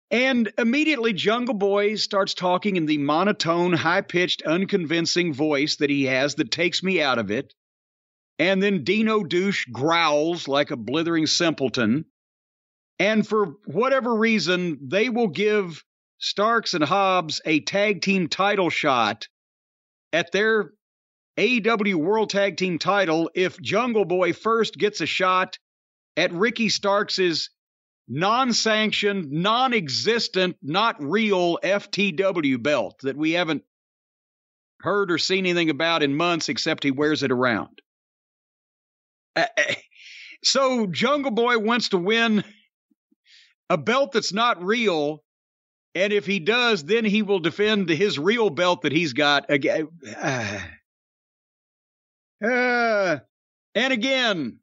[0.09, 6.05] And immediately, Jungle Boy starts talking in the monotone, high pitched, unconvincing voice that he
[6.05, 7.53] has that takes me out of it.
[8.39, 12.05] And then Dino Douche growls like a blithering simpleton.
[12.97, 15.83] And for whatever reason, they will give
[16.17, 19.27] Starks and Hobbs a tag team title shot
[20.11, 20.71] at their
[21.37, 25.59] AEW World Tag Team title if Jungle Boy first gets a shot
[26.17, 27.49] at Ricky Starks's
[28.07, 33.63] non sanctioned, non existent, not real FTW belt that we haven't
[34.81, 37.81] heard or seen anything about in months except he wears it around.
[40.43, 42.43] So Jungle Boy wants to win
[43.69, 45.23] a belt that's not real.
[45.95, 49.89] And if he does, then he will defend his real belt that he's got again.
[50.17, 50.59] Uh,
[52.45, 53.19] uh,
[53.75, 54.59] and again,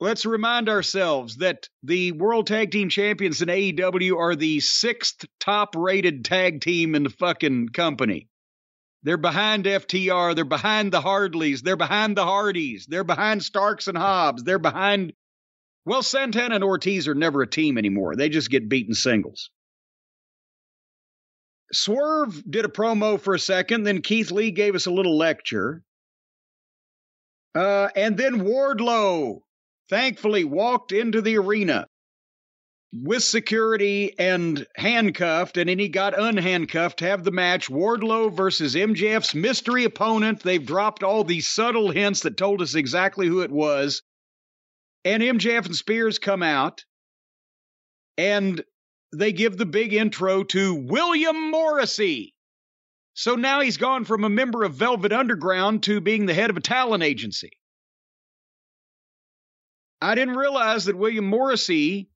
[0.00, 5.74] let's remind ourselves that the World Tag Team Champions in AEW are the sixth top
[5.76, 8.28] rated tag team in the fucking company.
[9.02, 10.34] They're behind FTR.
[10.34, 11.62] They're behind the Hardleys.
[11.62, 12.86] They're behind the Hardys.
[12.86, 14.42] They're behind Starks and Hobbs.
[14.42, 15.12] They're behind.
[15.84, 18.16] Well, Santana and Ortiz are never a team anymore.
[18.16, 19.50] They just get beaten singles.
[21.72, 25.82] Swerve did a promo for a second, then Keith Lee gave us a little lecture.
[27.54, 29.40] Uh, and then Wardlow
[29.88, 31.86] thankfully walked into the arena
[32.92, 38.74] with security and handcuffed, and then he got unhandcuffed to have the match Wardlow versus
[38.74, 40.42] MJF's mystery opponent.
[40.42, 44.02] They've dropped all these subtle hints that told us exactly who it was.
[45.04, 46.84] And MJF and Spears come out,
[48.16, 48.62] and
[49.14, 52.34] they give the big intro to William Morrissey.
[53.14, 56.56] So now he's gone from a member of Velvet Underground to being the head of
[56.56, 57.50] a talent agency.
[60.00, 62.08] I didn't realize that William Morrissey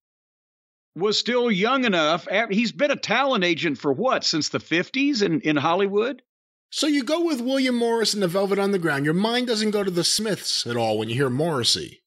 [0.94, 2.26] was still young enough.
[2.50, 6.22] He's been a talent agent for what, since the 50s in, in Hollywood?
[6.70, 9.04] So you go with William Morris and the Velvet Underground.
[9.04, 12.02] Your mind doesn't go to the Smiths at all when you hear Morrissey.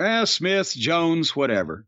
[0.00, 1.86] Eh, Smith, Jones, whatever.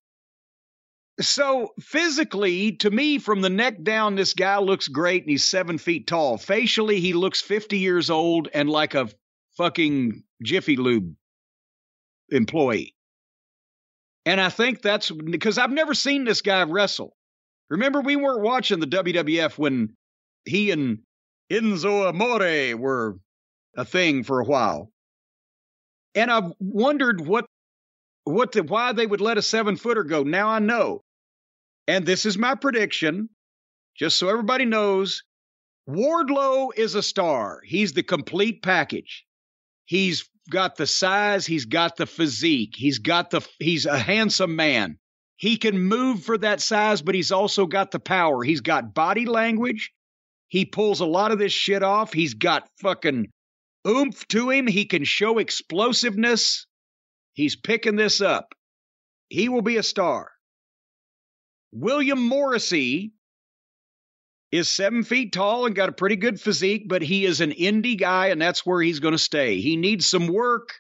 [1.21, 5.79] So physically, to me, from the neck down, this guy looks great and he's seven
[5.79, 6.37] feet tall.
[6.37, 9.09] Facially, he looks 50 years old and like a
[9.57, 11.15] fucking Jiffy Lube
[12.29, 12.96] employee.
[14.27, 17.17] And I think that's because I've never seen this guy wrestle.
[17.71, 19.95] Remember, we weren't watching the WWF when
[20.45, 20.99] he and
[21.51, 23.19] Enzo Amore were
[23.77, 24.91] a thing for a while.
[26.17, 27.47] And I've wondered what
[28.25, 30.25] what the, why they would let a seven footer go.
[30.25, 31.03] Now I know.
[31.87, 33.29] And this is my prediction,
[33.97, 35.23] just so everybody knows.
[35.89, 37.61] Wardlow is a star.
[37.65, 39.25] He's the complete package.
[39.85, 44.99] He's got the size, he's got the physique, he's got the he's a handsome man.
[45.37, 48.43] He can move for that size, but he's also got the power.
[48.43, 49.93] He's got body language.
[50.49, 52.13] He pulls a lot of this shit off.
[52.13, 53.27] He's got fucking
[53.87, 54.67] oomph to him.
[54.67, 56.67] He can show explosiveness.
[57.35, 58.55] He's picking this up.
[59.29, 60.31] He will be a star.
[61.73, 63.13] William Morrissey
[64.57, 67.99] is seven feet tall and got a pretty good physique, but he is an indie
[67.99, 69.61] guy, and that's where he's going to stay.
[69.61, 70.75] He needs some work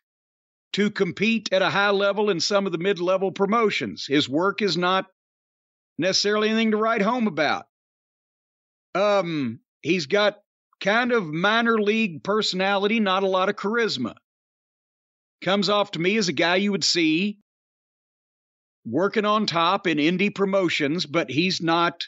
[0.75, 4.07] to compete at a high level in some of the mid level promotions.
[4.07, 5.07] His work is not
[5.99, 7.67] necessarily anything to write home about.
[8.95, 10.39] Um, he's got
[10.81, 14.15] kind of minor league personality, not a lot of charisma.
[15.43, 17.39] Comes off to me as a guy you would see
[18.85, 22.07] working on top in indie promotions, but he's not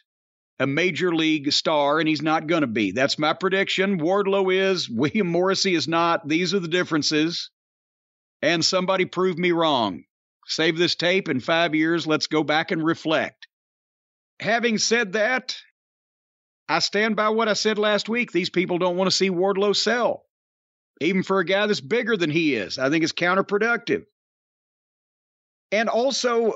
[0.60, 2.90] a major league star, and he's not going to be.
[2.92, 4.00] That's my prediction.
[4.00, 6.26] Wardlow is, William Morrissey is not.
[6.26, 7.50] These are the differences.
[8.42, 10.04] And somebody prove me wrong.
[10.46, 12.06] Save this tape in five years.
[12.06, 13.46] Let's go back and reflect.
[14.40, 15.56] Having said that,
[16.68, 18.30] I stand by what I said last week.
[18.30, 20.24] These people don't want to see Wardlow sell,
[21.00, 22.78] even for a guy that's bigger than he is.
[22.78, 24.04] I think it's counterproductive.
[25.72, 26.52] And also,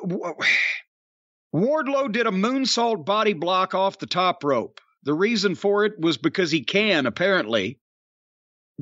[1.54, 4.80] Wardlow did a moonsault body block off the top rope.
[5.04, 7.78] The reason for it was because he can, apparently,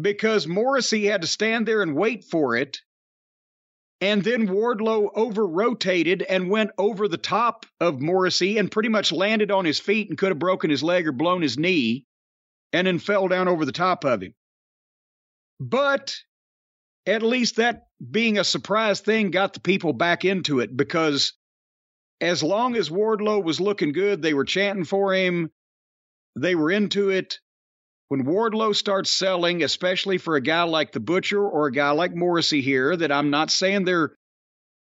[0.00, 2.80] because Morrissey had to stand there and wait for it.
[4.02, 9.12] And then Wardlow over rotated and went over the top of Morrissey and pretty much
[9.12, 12.06] landed on his feet and could have broken his leg or blown his knee
[12.72, 14.34] and then fell down over the top of him.
[15.58, 16.16] But
[17.04, 21.34] at least that being a surprise thing got the people back into it because
[22.20, 25.50] as long as Wardlow was looking good, they were chanting for him.
[26.36, 27.40] They were into it.
[28.08, 32.14] when Wardlow starts selling, especially for a guy like the Butcher or a guy like
[32.14, 34.16] Morrissey here, that I'm not saying they're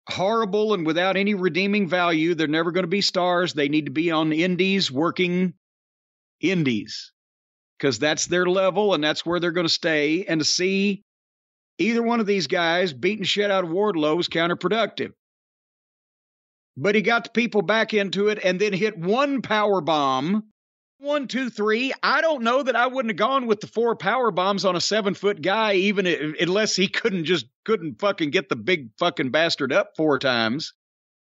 [0.09, 2.35] horrible and without any redeeming value.
[2.35, 3.53] They're never going to be stars.
[3.53, 5.53] They need to be on indies working
[6.39, 7.11] indies
[7.77, 10.25] because that's their level and that's where they're going to stay.
[10.25, 11.03] And to see
[11.77, 15.11] either one of these guys beating shit out of Wardlow is counterproductive.
[16.77, 20.43] But he got the people back into it and then hit one power bomb.
[20.99, 21.93] One, two, three.
[22.03, 24.81] I don't know that I wouldn't have gone with the four power bombs on a
[24.81, 29.31] seven foot guy, even i- unless he couldn't just couldn't fucking get the big fucking
[29.31, 30.73] bastard up four times.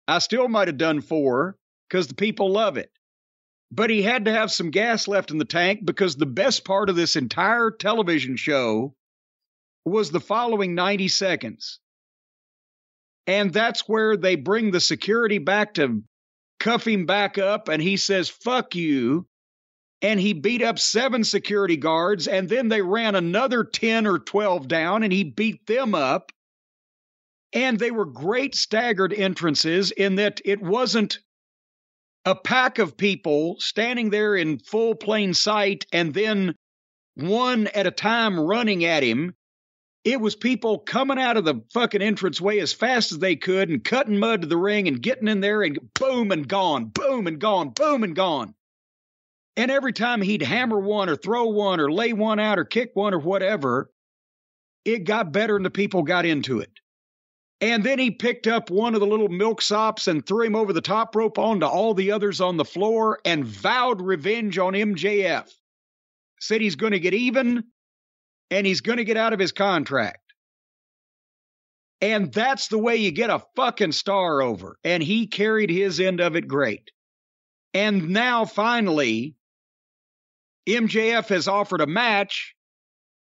[0.06, 1.56] I still might have done four
[1.88, 2.90] because the people love it.
[3.72, 6.88] But he had to have some gas left in the tank because the best part
[6.88, 8.94] of this entire television show
[9.84, 11.80] was the following 90 seconds.
[13.26, 16.02] And that's where they bring the security back to
[16.60, 19.26] cuff him back up, and he says, fuck you.
[20.02, 24.68] And he beat up seven security guards, and then they ran another 10 or 12
[24.68, 26.30] down, and he beat them up.
[27.52, 31.20] And they were great staggered entrances in that it wasn't
[32.26, 36.54] a pack of people standing there in full plain sight and then
[37.14, 39.34] one at a time running at him.
[40.06, 43.82] It was people coming out of the fucking entranceway as fast as they could and
[43.82, 47.40] cutting mud to the ring and getting in there and boom and gone, boom and
[47.40, 48.54] gone, boom and gone.
[49.56, 52.92] And every time he'd hammer one or throw one or lay one out or kick
[52.94, 53.90] one or whatever,
[54.84, 56.70] it got better and the people got into it.
[57.60, 60.80] And then he picked up one of the little milksops and threw him over the
[60.80, 65.50] top rope onto all the others on the floor and vowed revenge on MJF.
[66.38, 67.64] Said he's going to get even
[68.50, 70.20] and he's going to get out of his contract.
[72.00, 74.78] And that's the way you get a fucking star over.
[74.84, 76.90] And he carried his end of it great.
[77.72, 79.34] And now finally,
[80.68, 82.54] MJF has offered a match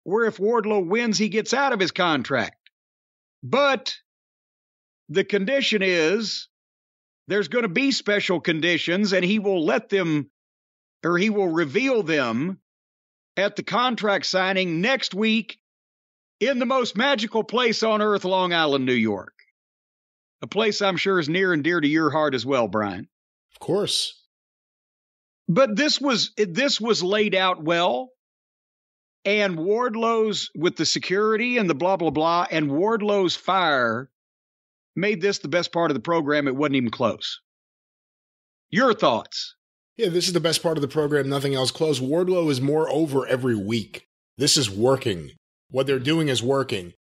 [0.04, 2.58] where if Wardlow wins, he gets out of his contract.
[3.42, 3.96] But
[5.08, 6.48] the condition is
[7.28, 10.30] there's going to be special conditions and he will let them
[11.04, 12.60] or he will reveal them
[13.40, 15.58] at the contract signing next week
[16.40, 19.34] in the most magical place on earth, Long Island, New York.
[20.42, 23.08] A place I'm sure is near and dear to your heart as well, Brian.
[23.54, 24.14] Of course.
[25.48, 28.12] But this was this was laid out well.
[29.26, 34.10] And Wardlow's with the security and the blah blah blah, and Wardlow's fire
[34.96, 36.48] made this the best part of the program.
[36.48, 37.42] It wasn't even close.
[38.70, 39.56] Your thoughts?
[40.00, 41.28] Yeah, this is the best part of the program.
[41.28, 42.00] Nothing else close.
[42.00, 44.06] Wardlow is more over every week.
[44.38, 45.32] This is working.
[45.72, 46.94] What they're doing is working.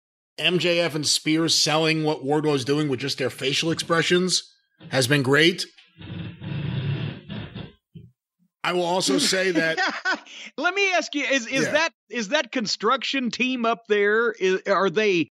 [0.41, 4.51] MJF and Spears selling what Wardlow is doing with just their facial expressions
[4.89, 5.67] has been great.
[8.65, 9.79] I will also say that
[10.57, 11.73] Let me ask you: Is is Yeah.
[11.73, 14.33] that is that construction team up there?
[14.33, 15.29] Is, are they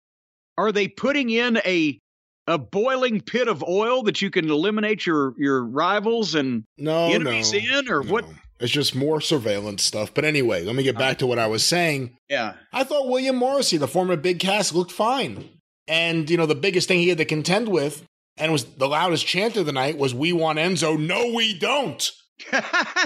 [0.59, 2.01] are they putting in a
[2.47, 7.53] a boiling pit of oil that you can eliminate your your rivals and no, enemies
[7.53, 8.25] no, in, or what?
[8.61, 10.15] It's just more surveillance stuff.
[10.15, 12.17] But anyway, let me get back to what I was saying.
[12.29, 15.49] Yeah, I thought William Morrissey, the former Big Cass, looked fine.
[15.89, 18.05] And, you know, the biggest thing he had to contend with,
[18.37, 20.99] and was the loudest chant of the night, was We want Enzo.
[20.99, 22.11] No, we don't.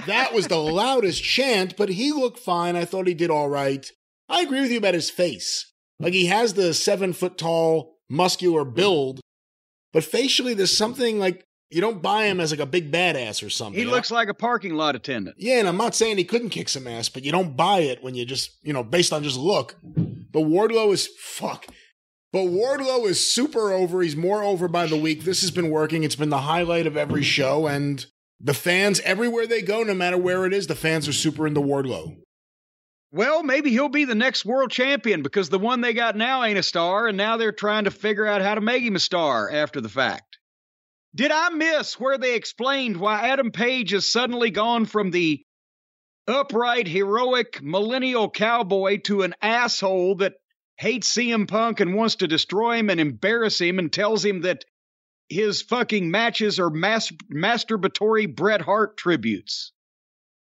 [0.06, 2.76] That was the loudest chant, but he looked fine.
[2.76, 3.90] I thought he did all right.
[4.28, 5.73] I agree with you about his face.
[5.98, 9.20] Like he has the seven foot tall, muscular build,
[9.97, 13.49] but facially there's something like you don't buy him as like a big badass or
[13.49, 13.81] something.
[13.81, 15.36] he looks like a parking lot attendant.
[15.39, 18.05] Yeah, and I'm not saying he couldn't kick some ass, but you don't buy it
[18.05, 19.75] when you just, you know, based on just look.
[19.83, 21.65] But Wardlow is fuck.
[22.31, 24.02] But Wardlow is super over.
[24.02, 25.25] He's more over by the week.
[25.25, 26.05] This has been working.
[26.05, 28.05] It's been the highlight of every show, and
[28.39, 31.62] the fans everywhere they go, no matter where it is, the fans are super into
[31.62, 32.18] Wardlow.
[33.16, 36.58] Well, maybe he'll be the next world champion because the one they got now ain't
[36.58, 39.50] a star, and now they're trying to figure out how to make him a star
[39.50, 40.36] after the fact.
[41.14, 45.42] Did I miss where they explained why Adam Page has suddenly gone from the
[46.28, 50.34] upright, heroic millennial cowboy to an asshole that
[50.76, 54.66] hates CM Punk and wants to destroy him and embarrass him and tells him that
[55.30, 59.72] his fucking matches are mas- masturbatory Bret Hart tributes?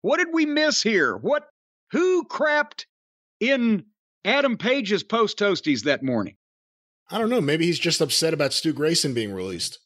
[0.00, 1.16] What did we miss here?
[1.16, 1.44] What
[1.92, 2.84] who crapped
[3.40, 3.84] in
[4.24, 6.36] Adam Page's post toasties that morning?
[7.10, 7.40] I don't know.
[7.40, 9.78] Maybe he's just upset about Stu Grayson being released,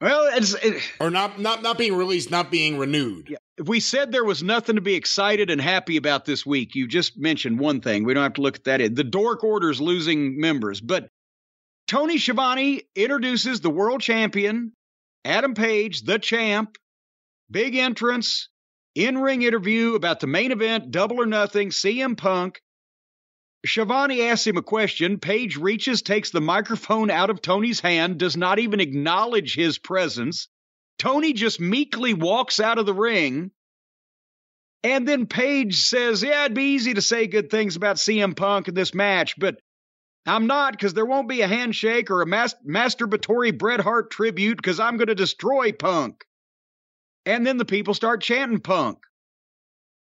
[0.00, 3.28] Well, it's, it, or not, not, not being released, not being renewed.
[3.30, 6.74] yeah, if we said there was nothing to be excited and happy about this week,
[6.74, 8.04] you just mentioned one thing.
[8.04, 8.94] We don't have to look at that.
[8.94, 11.08] The Dork Order's losing members, but
[11.88, 14.72] Tony Schiavone introduces the world champion,
[15.24, 16.76] Adam Page, the champ,
[17.50, 18.48] big entrance,
[18.94, 22.60] in ring interview about the main event, Double or Nothing, CM Punk.
[23.64, 25.18] Schiavone asks him a question.
[25.18, 30.48] Page reaches, takes the microphone out of Tony's hand, does not even acknowledge his presence.
[30.98, 33.50] Tony just meekly walks out of the ring.
[34.82, 38.68] And then Page says, Yeah, it'd be easy to say good things about CM Punk
[38.68, 39.60] in this match, but
[40.26, 44.56] I'm not because there won't be a handshake or a mas- masturbatory Bret Hart tribute
[44.56, 46.24] because I'm going to destroy Punk.
[47.24, 48.98] And then the people start chanting Punk.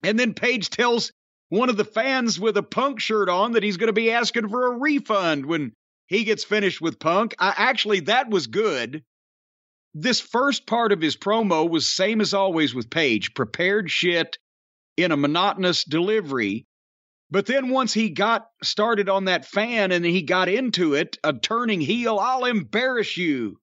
[0.03, 1.11] And then Page tells
[1.49, 4.49] one of the fans with a Punk shirt on that he's going to be asking
[4.49, 5.73] for a refund when
[6.07, 7.35] he gets finished with Punk.
[7.39, 9.03] I, actually, that was good.
[9.93, 14.37] This first part of his promo was same as always with Page, prepared shit
[14.97, 16.65] in a monotonous delivery.
[17.29, 21.33] But then once he got started on that fan and he got into it, a
[21.33, 23.59] turning heel, I'll embarrass you.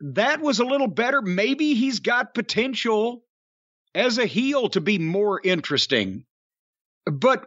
[0.00, 1.20] That was a little better.
[1.20, 3.22] Maybe he's got potential
[3.94, 6.24] as a heel to be more interesting.
[7.04, 7.46] But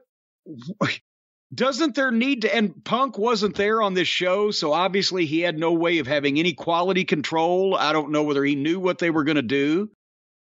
[1.53, 5.57] doesn't there need to and Punk wasn't there on this show, so obviously he had
[5.57, 7.75] no way of having any quality control.
[7.75, 9.89] I don't know whether he knew what they were going to do.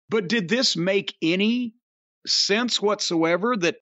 [0.10, 1.74] But did this make any
[2.26, 3.78] sense whatsoever that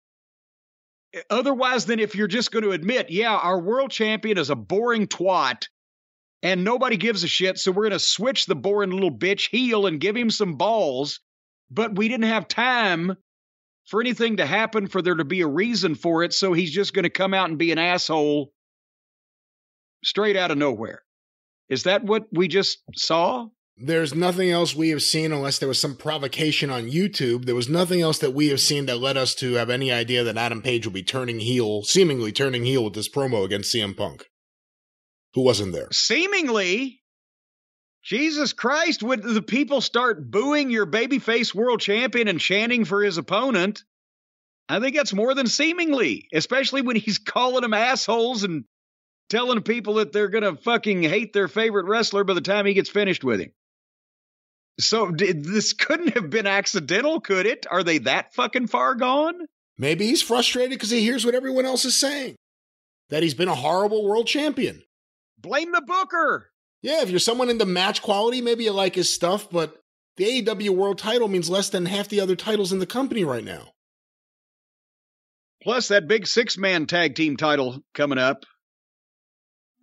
[1.30, 5.08] otherwise than if you're just going to admit, yeah, our world champion is a boring
[5.08, 5.68] twat
[6.44, 9.88] and nobody gives a shit, so we're going to switch the boring little bitch heel
[9.88, 11.22] and give him some balls,
[11.72, 13.16] but we didn't have time
[13.88, 16.94] for anything to happen for there to be a reason for it, so he's just
[16.94, 18.52] going to come out and be an asshole
[20.04, 21.02] straight out of nowhere.
[21.70, 23.48] Is that what we just saw?
[23.78, 27.46] There's nothing else we have seen unless there was some provocation on YouTube.
[27.46, 30.24] There was nothing else that we have seen that led us to have any idea
[30.26, 33.98] that Adam Page will be turning heel, seemingly turning heel with this promo against CM
[33.98, 34.30] Punk,
[35.34, 35.88] who wasn't there.
[35.92, 37.02] Seemingly,
[38.04, 43.18] Jesus Christ, would the people start booing your babyface world champion and chanting for his
[43.18, 43.84] opponent?
[44.68, 48.66] I think that's more than seemingly, especially when he's calling them assholes and
[49.30, 52.74] telling people that they're going to fucking hate their favorite wrestler by the time he
[52.74, 53.52] gets finished with him.
[54.80, 57.66] So did, this couldn't have been accidental, could it?
[57.70, 59.48] Are they that fucking far gone?
[59.78, 62.36] Maybe he's frustrated because he hears what everyone else is saying.
[63.10, 64.82] That he's been a horrible world champion.
[65.44, 66.50] Blame the booker.
[66.82, 69.78] Yeah, if you're someone into match quality, maybe you like his stuff, but
[70.18, 73.44] the AEW world title means less than half the other titles in the company right
[73.44, 73.70] now.
[75.62, 78.46] Plus that big six man tag team title coming up.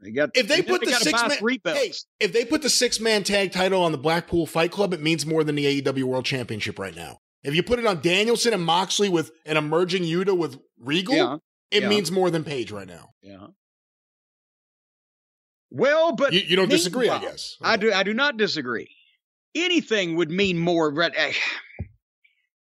[0.03, 3.01] They got if they, they put the six man hey, if they put the six
[3.01, 6.25] man tag title on the Blackpool Fight Club, it means more than the AEW World
[6.25, 7.19] Championship right now.
[7.43, 11.37] If you put it on Danielson and Moxley with an emerging Yuta with Regal, Yeah,
[11.71, 11.89] it yeah.
[11.89, 13.11] means more than Page right now.
[13.23, 13.49] Yeah.
[15.71, 17.57] Well, but You, you don't disagree, I guess.
[17.63, 17.93] I do.
[17.93, 18.91] I do not disagree.
[19.55, 20.91] Anything would mean more.
[20.91, 21.33] But eh,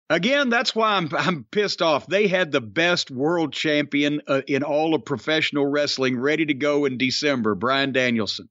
[0.09, 2.07] again, that's why I'm I'm pissed off.
[2.07, 6.85] They had the best world champion uh, in all of professional wrestling ready to go
[6.85, 8.49] in December, Bryan Danielson,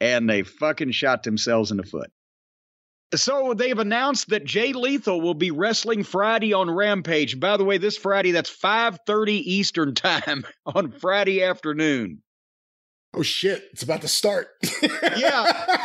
[0.00, 2.10] and they fucking shot themselves in the foot.
[3.14, 7.40] So they've announced that Jay Lethal will be wrestling Friday on Rampage.
[7.40, 12.22] By the way, this Friday that's 5:30 Eastern time on Friday afternoon.
[13.14, 14.48] Oh shit, it's about to start.
[15.16, 15.78] Yeah.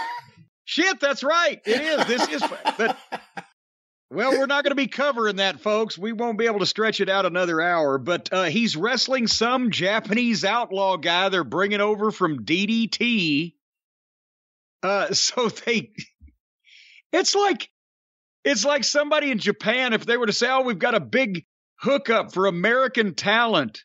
[0.65, 1.61] Shit, that's right.
[1.65, 2.05] It is.
[2.07, 2.43] This is
[2.77, 2.97] but
[4.09, 5.97] well, we're not going to be covering that, folks.
[5.97, 7.97] We won't be able to stretch it out another hour.
[7.97, 13.53] But uh, he's wrestling some Japanese outlaw guy they're bringing over from DDT.
[14.81, 15.91] Uh, so they,
[17.11, 17.69] it's like,
[18.43, 21.45] it's like somebody in Japan if they were to say, "Oh, we've got a big
[21.79, 23.83] hookup for American talent."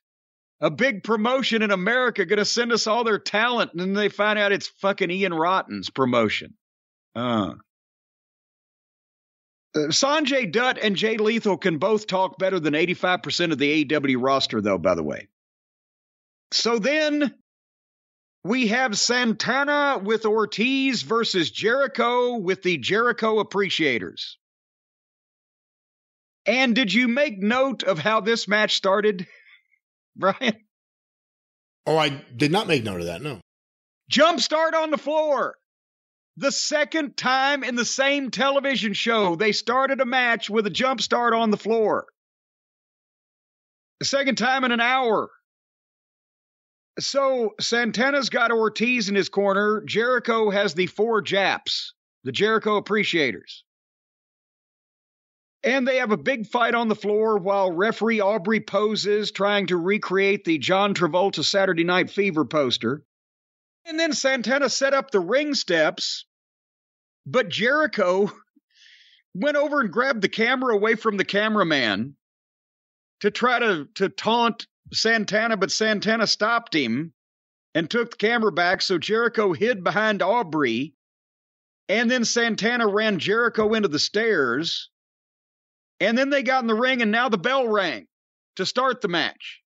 [0.61, 4.09] A big promotion in America going to send us all their talent, and then they
[4.09, 6.55] find out it's fucking Ian Rotten's promotion.
[7.15, 7.55] Uh.
[9.75, 14.17] Uh, Sanjay Dutt and Jay Lethal can both talk better than 85% of the AEW
[14.21, 15.29] roster, though, by the way.
[16.53, 17.35] So then
[18.45, 24.39] we have Santana with Ortiz versus Jericho with the Jericho Appreciators.
[26.47, 29.27] And did you make note of how this match started,
[30.21, 30.57] Brian?
[31.87, 33.23] oh, I did not make note of that.
[33.23, 33.41] No.
[34.11, 35.55] Jump start on the floor.
[36.37, 41.01] The second time in the same television show, they started a match with a jump
[41.01, 42.07] start on the floor.
[44.01, 45.31] The second time in an hour.
[47.01, 49.83] So Santana's got Ortiz in his corner.
[49.85, 53.65] Jericho has the four Japs, the Jericho Appreciators.
[55.65, 59.77] And they have a big fight on the floor while referee Aubrey poses, trying to
[59.77, 63.03] recreate the John Travolta Saturday Night Fever poster.
[63.85, 66.27] And then Santana set up the ring steps,
[67.27, 68.31] but Jericho
[69.35, 72.17] went over and grabbed the camera away from the cameraman
[73.21, 77.13] to try to, to taunt Santana, but Santana stopped him
[77.75, 78.83] and took the camera back.
[78.83, 80.95] So Jericho hid behind Aubrey.
[81.89, 84.91] And then Santana ran Jericho into the stairs.
[86.01, 88.07] And then they got in the ring, and now the bell rang
[88.57, 89.61] to start the match.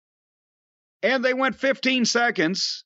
[1.03, 2.83] And they went 15 seconds,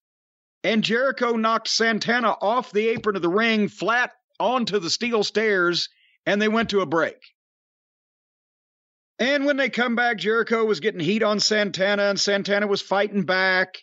[0.63, 5.89] and Jericho knocked Santana off the apron of the ring flat onto the steel stairs,
[6.25, 7.17] and they went to a break.
[9.19, 13.23] And when they come back, Jericho was getting heat on Santana, and Santana was fighting
[13.23, 13.77] back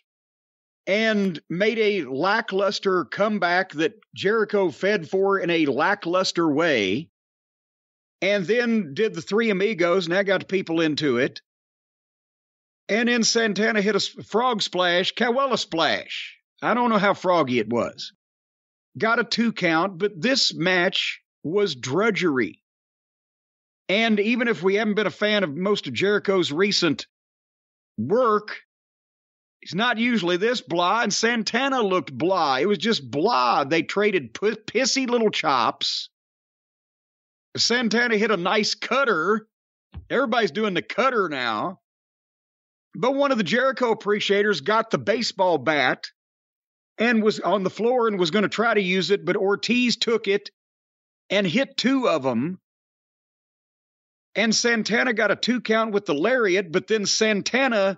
[0.85, 7.09] and made a lackluster comeback that Jericho fed for in a lackluster way.
[8.23, 11.41] And then did the three amigos, and I got people into it.
[12.87, 16.37] And then Santana hit a frog splash, Cahuela splash.
[16.61, 18.13] I don't know how froggy it was.
[18.97, 22.61] Got a two count, but this match was drudgery.
[23.89, 27.07] And even if we haven't been a fan of most of Jericho's recent
[27.97, 28.55] work,
[29.59, 31.01] he's not usually this blah.
[31.01, 32.55] And Santana looked blah.
[32.55, 33.65] It was just blah.
[33.65, 36.07] They traded p- pissy little chops.
[37.55, 39.47] Santana hit a nice cutter.
[40.09, 41.79] Everybody's doing the cutter now.
[42.95, 46.07] But one of the Jericho appreciators got the baseball bat
[46.97, 49.97] and was on the floor and was going to try to use it, but Ortiz
[49.97, 50.51] took it
[51.29, 52.59] and hit two of them.
[54.35, 57.97] And Santana got a two count with the lariat, but then Santana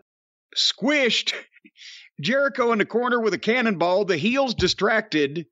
[0.56, 1.34] squished
[2.22, 4.06] Jericho in the corner with a cannonball.
[4.06, 5.48] The heels distracted.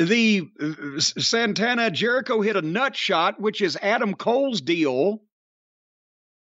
[0.00, 5.20] The uh, Santana Jericho hit a nut shot, which is Adam Cole's deal,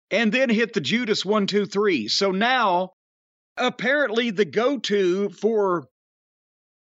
[0.09, 2.07] and then hit the Judas one, two, three.
[2.07, 2.93] So now,
[3.57, 5.89] apparently, the go to for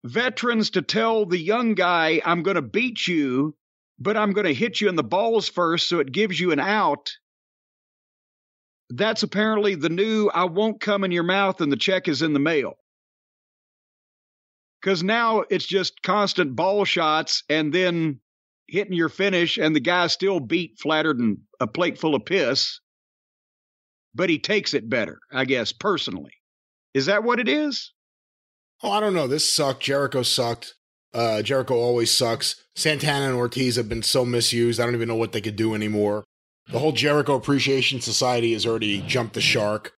[0.06, 3.54] veterans to tell the young guy, I'm going to beat you,
[4.00, 6.62] but I'm going to hit you in the balls first so it gives you an
[6.62, 7.12] out.
[8.92, 12.32] That's apparently the new I won't come in your mouth and the check is in
[12.32, 12.76] the mail.
[14.86, 18.20] Because now it's just constant ball shots and then
[18.68, 22.80] hitting your finish, and the guy still beat flattered and a plate full of piss,
[24.14, 26.34] but he takes it better, I guess, personally.
[26.94, 27.94] Is that what it is?
[28.84, 29.26] Oh, I don't know.
[29.26, 29.82] This sucked.
[29.82, 30.76] Jericho sucked.
[31.16, 32.64] Uh, Jericho always sucks.
[32.76, 34.80] Santana and Ortiz have been so misused.
[34.80, 36.26] I don't even know what they could do anymore.
[36.72, 39.94] The whole Jericho Appreciation Society has already jumped the shark.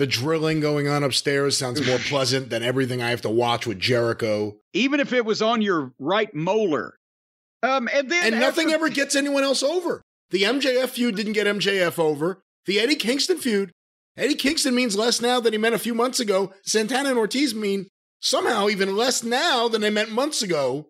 [0.00, 3.78] The drilling going on upstairs sounds more pleasant than everything I have to watch with
[3.78, 4.56] Jericho.
[4.72, 6.94] Even if it was on your right molar.
[7.62, 10.00] Um, and then And nothing after- ever gets anyone else over.
[10.30, 12.40] The MJF feud didn't get MJF over.
[12.64, 13.72] The Eddie Kingston feud.
[14.16, 16.54] Eddie Kingston means less now than he meant a few months ago.
[16.64, 17.86] Santana and Ortiz mean
[18.20, 20.86] somehow even less now than they meant months ago.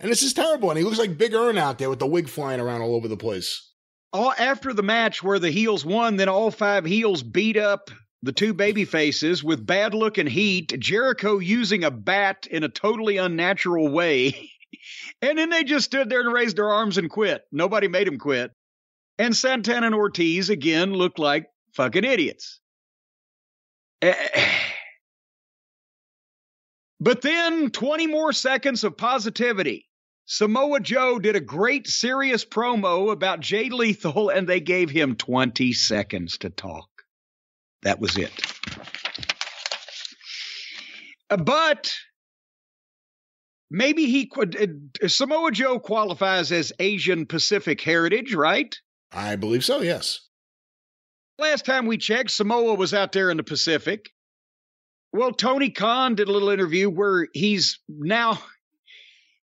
[0.00, 0.70] And this is terrible.
[0.70, 3.06] And he looks like Big Ern out there with the wig flying around all over
[3.06, 3.72] the place.
[4.12, 7.88] all after the match where the heels won, then all five heels beat up
[8.22, 10.78] the two baby faces with bad looking heat.
[10.78, 14.50] Jericho using a bat in a totally unnatural way.
[15.22, 17.42] and then they just stood there and raised their arms and quit.
[17.52, 18.52] Nobody made them quit.
[19.18, 22.60] And Santana and Ortiz again looked like fucking idiots.
[24.02, 24.14] Eh,
[27.00, 29.88] But then 20 more seconds of positivity.
[30.24, 35.72] Samoa Joe did a great serious promo about Jay Lethal, and they gave him 20
[35.72, 36.95] seconds to talk.
[37.82, 38.32] That was it.
[41.30, 41.90] Uh, But
[43.70, 44.56] maybe he could.
[45.02, 48.74] uh, Samoa Joe qualifies as Asian Pacific heritage, right?
[49.12, 50.20] I believe so, yes.
[51.38, 54.10] Last time we checked, Samoa was out there in the Pacific.
[55.12, 58.38] Well, Tony Khan did a little interview where he's now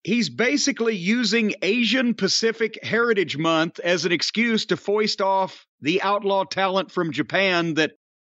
[0.02, 6.44] he's basically using Asian Pacific Heritage Month as an excuse to foist off the outlaw
[6.44, 7.92] talent from Japan that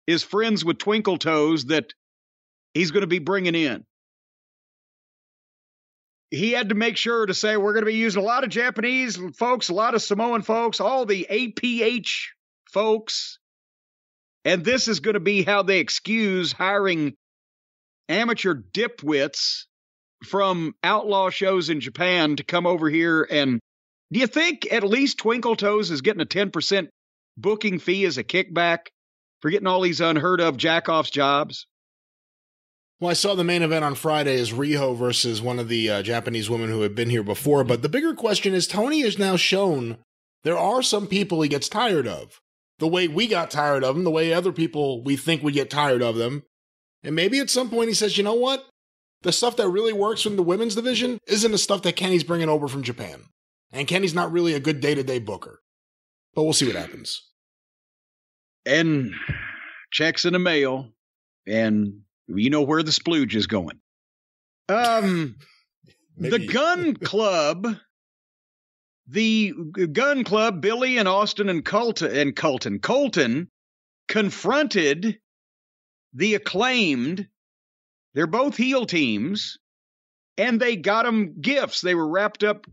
[0.08, 1.92] is friends with Twinkle Toes that
[2.72, 3.84] he's going to be bringing in.
[6.30, 8.48] He had to make sure to say we're going to be using a lot of
[8.48, 12.28] Japanese folks, a lot of Samoan folks, all the APH
[12.72, 13.38] folks.
[14.46, 17.14] And this is going to be how they excuse hiring
[18.08, 19.64] amateur dipwits
[20.24, 23.26] from outlaw shows in Japan to come over here.
[23.30, 23.60] And
[24.10, 26.88] do you think at least Twinkle Toes is getting a 10%
[27.36, 28.86] booking fee as a kickback
[29.41, 31.67] for getting all these unheard of jackoffs jobs?
[33.00, 36.02] Well, I saw the main event on Friday is Riho versus one of the uh,
[36.02, 37.62] Japanese women who had been here before.
[37.62, 39.99] But the bigger question is Tony has now shown
[40.42, 42.41] there are some people he gets tired of.
[42.81, 45.70] The way we got tired of them, the way other people we think would get
[45.70, 46.42] tired of them.
[47.05, 48.67] And maybe at some point he says, you know what?
[49.23, 52.49] The stuff that really works from the women's division isn't the stuff that Kenny's bringing
[52.49, 53.25] over from Japan.
[53.73, 55.60] And Kenny's not really a good day to day booker.
[56.34, 57.27] But we'll see what happens.
[58.68, 59.14] And
[59.90, 60.90] checks in the mail,
[61.47, 63.80] and you know where the splooge is going.
[64.68, 65.36] Um,
[66.18, 67.66] the Gunn Club,
[69.06, 69.55] the
[69.92, 73.48] Gunn Club, Billy and Austin and Colten and Colten, Colten
[74.06, 75.18] confronted
[76.12, 77.26] the acclaimed.
[78.14, 79.58] They're both heel teams,
[80.36, 81.80] and they got them gifts.
[81.80, 82.66] They were wrapped up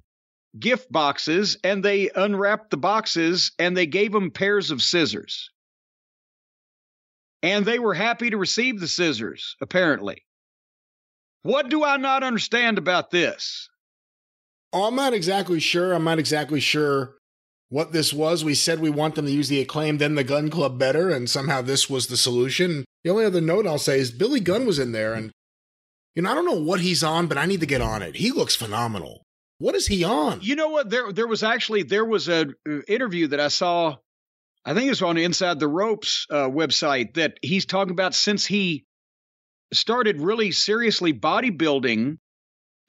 [0.60, 5.50] gift boxes, and they unwrapped the boxes and they gave them pairs of scissors.
[7.46, 10.24] And they were happy to receive the scissors, apparently.
[11.44, 13.70] What do I not understand about this?
[14.74, 15.94] Oh, I'm not exactly sure.
[15.94, 17.18] I'm not exactly sure
[17.70, 18.44] what this was.
[18.44, 21.30] We said we want them to use the acclaim, then the Gunn Club better, and
[21.30, 22.84] somehow this was the solution.
[23.04, 25.32] The only other note I'll say is Billy Gunn was in there, and
[26.16, 28.16] you know, I don't know what he's on, but I need to get on it.
[28.16, 29.22] He looks phenomenal.
[29.60, 30.40] What is he on?
[30.42, 30.90] You know what?
[30.90, 33.98] There, there was actually there was a uh, interview that I saw.
[34.66, 38.46] I think it was on Inside the Ropes uh, website that he's talking about since
[38.46, 38.86] he
[39.72, 42.18] started really seriously bodybuilding.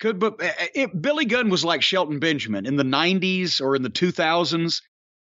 [0.01, 3.83] Could but uh, it, Billy Gunn was like Shelton Benjamin in the '90s or in
[3.83, 4.81] the 2000s.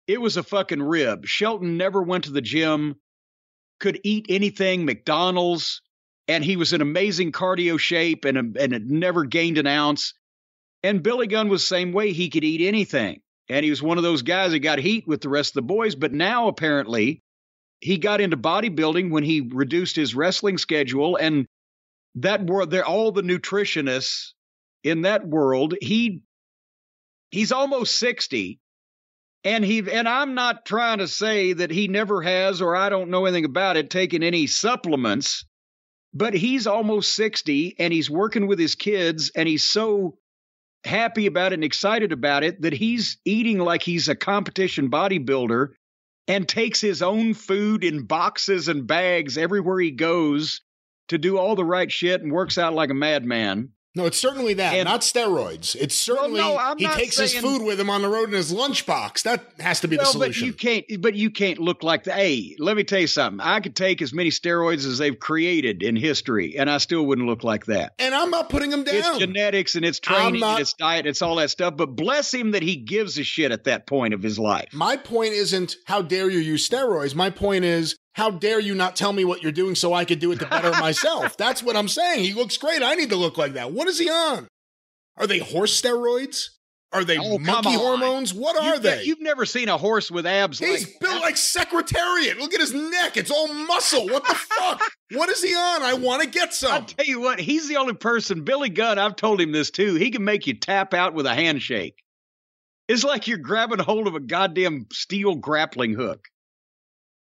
[0.08, 1.26] It was a fucking rib.
[1.26, 2.96] Shelton never went to the gym,
[3.80, 5.82] could eat anything, McDonald's,
[6.28, 10.14] and he was in amazing cardio shape and and had never gained an ounce.
[10.84, 12.12] And Billy Gunn was same way.
[12.12, 13.22] He could eat anything.
[13.50, 15.74] And he was one of those guys that got heat with the rest of the
[15.74, 15.96] boys.
[15.96, 17.22] But now, apparently,
[17.80, 21.16] he got into bodybuilding when he reduced his wrestling schedule.
[21.16, 21.46] And
[22.16, 24.32] that world, they're all the nutritionists
[24.84, 25.76] in that world.
[25.82, 26.24] He
[27.32, 28.60] he's almost 60.
[29.44, 33.12] And he and I'm not trying to say that he never has or I don't
[33.12, 35.46] know anything about it, taken any supplements,
[36.14, 40.18] but he's almost 60 and he's working with his kids and he's so
[40.86, 45.70] happy about it and excited about it that he's eating like he's a competition bodybuilder
[46.28, 50.62] and takes his own food in boxes and bags everywhere he goes
[51.08, 53.70] to do all the right shit and works out like a madman.
[53.96, 55.76] No, it's certainly that, And- not steroids.
[55.80, 59.24] It's certainly no, he takes his food with him on the road in his lunchbox.
[59.24, 60.86] That has to be the Well, but you can't.
[61.00, 62.12] But you can't look like the.
[62.12, 63.40] Hey, let me tell you something.
[63.40, 67.28] I could take as many steroids as they've created in history, and I still wouldn't
[67.28, 67.94] look like that.
[68.00, 68.96] and I'm not putting him down.
[68.96, 71.76] It's genetics and it's training not- and it's diet, and it's all that stuff.
[71.78, 74.70] But bless him that he gives a shit at that point of his life.
[74.74, 77.16] My point isn't how dare you use steroids.
[77.16, 80.20] My point is how dare you not tell me what you're doing so I could
[80.20, 81.36] do it to better myself.
[81.36, 82.24] That's what I'm saying.
[82.24, 82.82] He looks great.
[82.82, 83.72] I need to look like that.
[83.74, 84.48] What is he on?
[85.18, 86.50] Are they horse steroids?
[86.94, 88.34] Are they Oh, monkey hormones?
[88.34, 89.04] What are You've, they?
[89.04, 92.38] You've never seen a horse with abs He's like built like Secretariat.
[92.38, 93.18] Look at his neck.
[93.18, 94.08] It's all muscle.
[94.08, 94.82] What the fuck?
[95.12, 95.84] What is he on?
[95.84, 96.72] I want to get some.
[96.72, 96.86] I some.
[96.88, 99.94] tell you what, he's the only person, Billy Gunn, I've told him this too.
[99.94, 102.02] He can make you tap out with a handshake.
[102.88, 106.28] It's like you're grabbing hold of a goddamn steel grappling hook.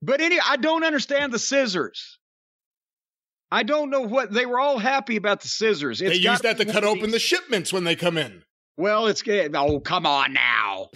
[0.06, 2.18] But any I don't understand the scissors.
[3.50, 5.98] I don't know what they were all happy about the scissors.
[5.98, 8.44] They It's use that to cut open the shipments when they come in.
[8.76, 9.56] Well, it's good.
[9.56, 10.90] Oh, come on now.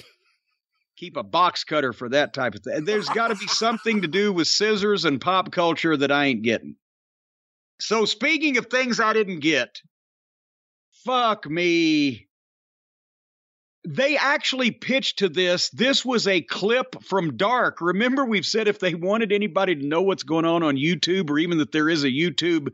[0.97, 2.85] Keep a box cutter for that type of thing.
[2.85, 6.43] There's got to be something to do with scissors and pop culture that I ain't
[6.43, 6.77] getting.
[7.81, 9.81] So, speaking of things I didn't get,
[11.05, 12.29] fuck me.
[13.87, 15.71] They actually pitched to this.
[15.71, 17.81] This was a clip from Dark.
[17.81, 21.39] Remember, we've said if they wanted anybody to know what's going on on YouTube or
[21.39, 22.69] even that there is a YouTube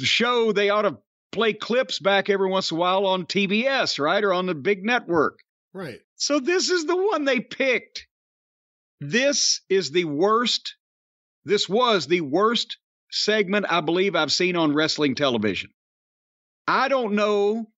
[0.00, 0.98] show, they ought to
[1.30, 4.24] play clips back every once in a while on TBS, right?
[4.24, 5.40] Or on the big network.
[5.74, 6.00] Right.
[6.16, 8.06] So this is the one they picked.
[9.00, 10.76] This is the worst.
[11.44, 12.78] This was the worst
[13.10, 15.70] segment I believe I've seen on wrestling television.
[16.66, 17.68] I don't know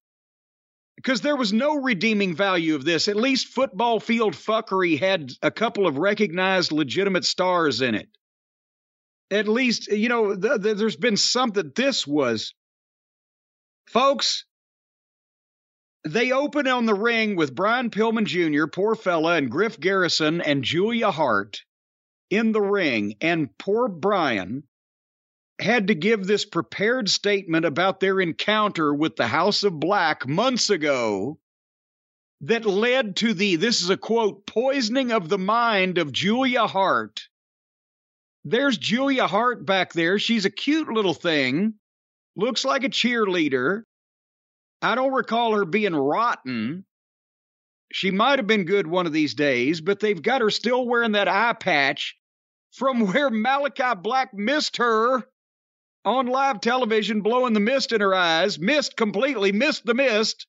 [0.99, 3.07] because there was no redeeming value of this.
[3.07, 8.09] At least football field fuckery had a couple of recognized legitimate stars in it.
[9.31, 11.71] At least, you know, th- th- there's been something.
[11.77, 12.53] This was,
[13.87, 14.45] folks,
[16.03, 20.65] they open on the ring with Brian Pillman Jr., poor fella, and Griff Garrison and
[20.65, 21.63] Julia Hart
[22.29, 23.15] in the ring.
[23.21, 24.65] And poor Brian
[25.61, 30.71] had to give this prepared statement about their encounter with the House of Black months
[30.71, 31.39] ago
[32.43, 37.23] that led to the, this is a quote, poisoning of the mind of Julia Hart.
[38.45, 40.19] There's Julia Hart back there.
[40.19, 41.75] She's a cute little thing,
[42.37, 43.83] looks like a cheerleader.
[44.81, 46.85] I don't recall her being rotten.
[47.93, 51.13] She might have been good one of these days, but they've got her still wearing
[51.13, 52.17] that eye patch
[52.73, 55.25] from where Malachi Black missed her
[56.09, 60.47] on live television, blowing the mist in her eyes, missed completely, missed the mist.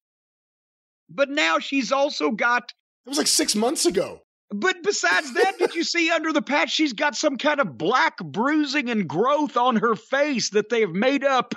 [1.09, 2.71] But now she's also got
[3.05, 4.21] It was like six months ago.
[4.51, 8.17] But besides that, did you see under the patch she's got some kind of black
[8.17, 11.53] bruising and growth on her face that they've made up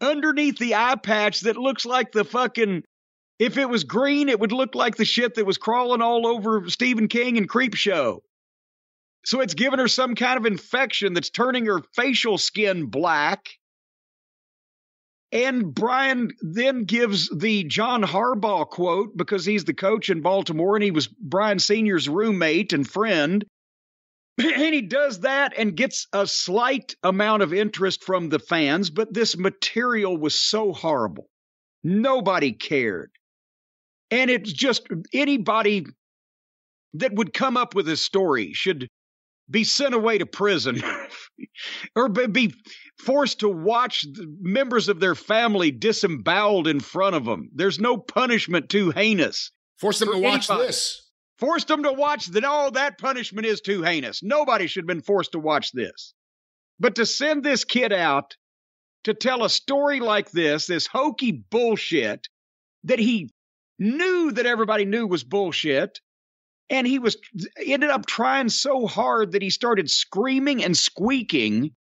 [0.00, 2.84] underneath the eye patch that looks like the fucking
[3.38, 6.68] if it was green, it would look like the shit that was crawling all over
[6.68, 8.20] Stephen King and Creepshow.
[9.24, 13.48] So it's given her some kind of infection that's turning her facial skin black.
[15.32, 20.82] And Brian then gives the John Harbaugh quote because he's the coach in Baltimore and
[20.82, 23.44] he was Brian Sr.'s roommate and friend.
[24.38, 29.12] And he does that and gets a slight amount of interest from the fans, but
[29.12, 31.28] this material was so horrible.
[31.84, 33.10] Nobody cared.
[34.10, 35.84] And it's just anybody
[36.94, 38.88] that would come up with this story should
[39.50, 40.82] be sent away to prison
[41.96, 42.54] or be
[42.98, 44.06] forced to watch
[44.40, 47.50] members of their family disemboweled in front of them.
[47.54, 49.50] There's no punishment too heinous.
[49.78, 50.68] Force them to watch anybody.
[50.68, 51.10] this.
[51.38, 52.44] Forced them to watch that.
[52.46, 54.22] Oh, that punishment is too heinous.
[54.22, 56.12] Nobody should have been forced to watch this.
[56.78, 58.36] But to send this kid out
[59.04, 62.28] to tell a story like this, this hokey bullshit
[62.84, 63.30] that he
[63.78, 66.00] knew that everybody knew was bullshit,
[66.70, 67.16] and he was
[67.58, 71.72] ended up trying so hard that he started screaming and squeaking,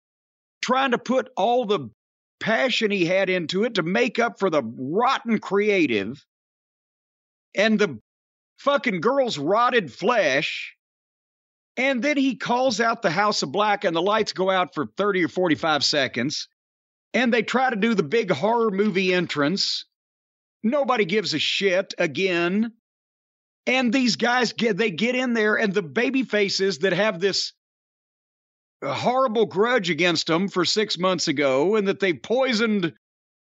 [0.62, 1.90] trying to put all the
[2.40, 6.26] passion he had into it to make up for the rotten creative
[7.56, 8.00] and the
[8.58, 10.76] fucking girl's rotted flesh.
[11.78, 14.88] And then he calls out the House of Black, and the lights go out for
[14.98, 16.50] 30 or 45 seconds.
[17.14, 19.86] And they try to do the big horror movie entrance.
[20.62, 22.74] Nobody gives a shit again.
[23.66, 27.54] And these guys get they get in there, and the baby faces that have this
[28.84, 32.94] horrible grudge against them for six months ago, and that they poisoned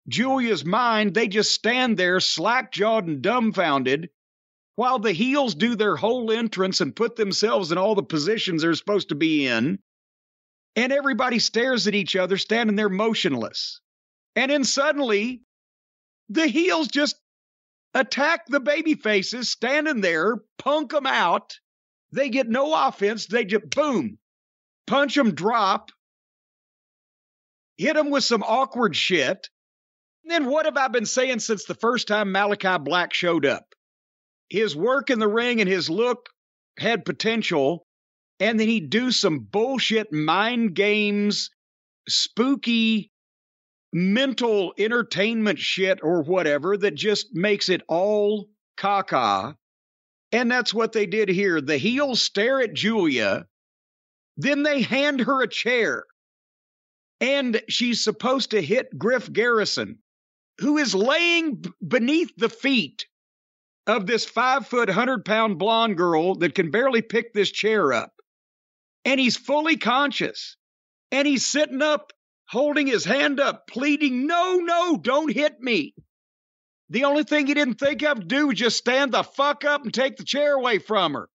[0.08, 4.10] Julia's mind, they just stand there slack jawed and dumbfounded
[4.74, 8.74] while the heels do their whole entrance and put themselves in all the positions they're
[8.74, 9.78] supposed to be in.
[10.74, 13.80] And everybody stares at each other, standing there motionless.
[14.34, 15.42] And then suddenly,
[16.30, 17.16] the heels just
[17.94, 21.58] attack the baby faces standing there, punk them out.
[22.12, 23.26] They get no offense.
[23.26, 24.18] They just boom,
[24.86, 25.90] punch them, drop,
[27.76, 29.48] hit them with some awkward shit.
[30.24, 33.64] And then what have I been saying since the first time Malakai Black showed up?
[34.48, 36.28] His work in the ring and his look
[36.78, 37.86] had potential,
[38.38, 41.50] and then he'd do some bullshit mind games,
[42.08, 43.11] spooky
[43.92, 49.56] mental entertainment shit or whatever that just makes it all caca.
[50.32, 51.60] And that's what they did here.
[51.60, 53.46] The heels stare at Julia,
[54.36, 56.04] then they hand her a chair.
[57.20, 59.98] And she's supposed to hit Griff Garrison,
[60.58, 63.06] who is laying b- beneath the feet
[63.86, 68.12] of this five foot, 100 pound blonde girl that can barely pick this chair up.
[69.04, 70.56] And he's fully conscious.
[71.12, 72.12] And he's sitting up,
[72.48, 75.94] holding his hand up, pleading, No, no, don't hit me.
[76.90, 79.82] The only thing he didn't think of to do was just stand the fuck up
[79.82, 81.28] and take the chair away from her.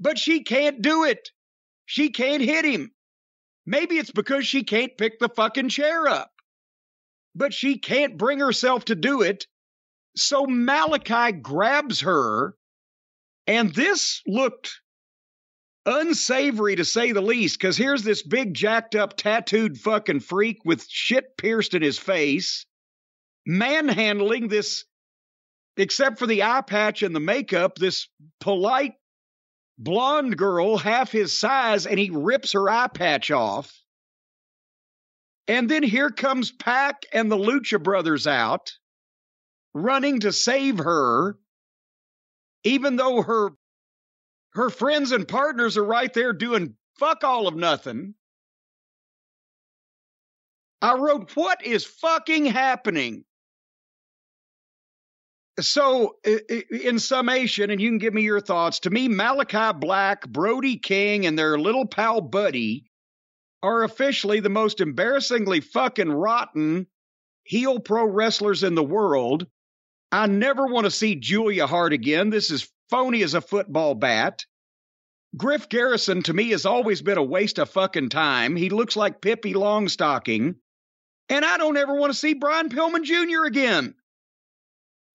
[0.00, 1.28] But she can't do it.
[1.84, 2.92] She can't hit him.
[3.66, 6.30] Maybe it's because she can't pick the fucking chair up.
[7.34, 9.46] But she can't bring herself to do it.
[10.16, 12.54] So Malakai grabs her,
[13.46, 14.81] and this looked
[15.84, 20.86] unsavory to say the least, because here's this big, jacked up, tattooed fucking freak with
[20.88, 22.66] shit pierced in his face,
[23.46, 24.84] manhandling this,
[25.76, 28.08] except for the eye patch and the makeup, this
[28.40, 28.94] polite
[29.78, 33.72] blonde girl, half his size, and he rips her eye patch off.
[35.48, 38.72] And then here comes PAC and the Lucha Brothers out,
[39.74, 41.36] running to save her,
[42.62, 43.50] even though her
[44.54, 48.14] her friends and partners are right there doing fuck all of nothing.
[50.80, 53.24] I wrote, What is fucking happening?
[55.60, 56.16] So,
[56.70, 61.26] in summation, and you can give me your thoughts, to me, Malakai Black, Brody King,
[61.26, 62.86] and their little pal Buddy
[63.62, 66.86] are officially the most embarrassingly fucking rotten
[67.44, 69.46] heel pro wrestlers in the world.
[70.10, 72.30] I never want to see Julia Hart again.
[72.30, 74.44] This is phony as a football bat.
[75.34, 78.54] Griff Garrison to me has always been a waste of fucking time.
[78.54, 80.56] He looks like Pippi Longstocking.
[81.30, 83.44] And I don't ever want to see Brian Pillman Jr.
[83.46, 83.94] again.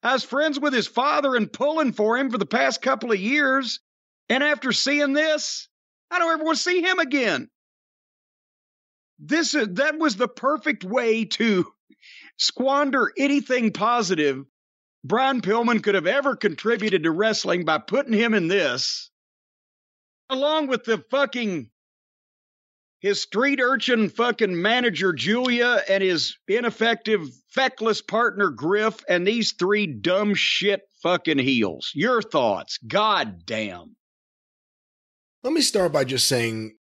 [0.01, 3.19] I was friends with his father and pulling for him for the past couple of
[3.19, 3.79] years.
[4.27, 5.69] And after seeing this,
[6.09, 7.47] I don't ever want to see him again.
[9.19, 11.67] This is, that was the perfect way to
[12.37, 14.45] squander anything positive
[15.03, 19.09] Brian Pillman could have ever contributed to wrestling by putting him in this,
[20.29, 21.69] along with the fucking
[22.99, 29.85] his street urchin fucking manager Julia and his ineffective, feckless partner Griff, and these three
[29.85, 31.91] dumb shit fucking heels.
[31.93, 32.79] Your thoughts?
[32.87, 33.95] God damn.
[35.43, 36.75] Let me start by just saying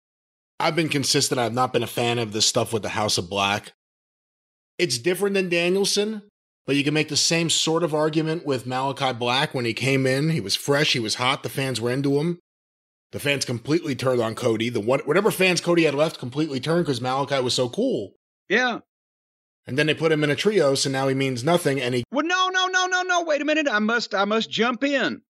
[0.61, 1.41] I've been consistent.
[1.41, 3.73] I've not been a fan of this stuff with the House of Black.
[4.79, 6.23] It's different than Danielson,
[6.67, 10.07] but you can make the same sort of argument with Malakai Black when he came
[10.07, 10.31] in.
[10.31, 12.39] He was fresh, he was hot, the fans were into him.
[13.13, 14.71] The fans completely turned on Cody.
[14.71, 18.13] The what, whatever fans Cody had left completely turned because Malakai was so cool.
[18.49, 18.79] Yeah.
[19.67, 21.81] And then they put him in a trio, so now he means nothing.
[21.81, 23.23] And he Well, no, no, no, no, no.
[23.25, 23.69] Wait a minute.
[23.71, 25.21] I must I must jump in.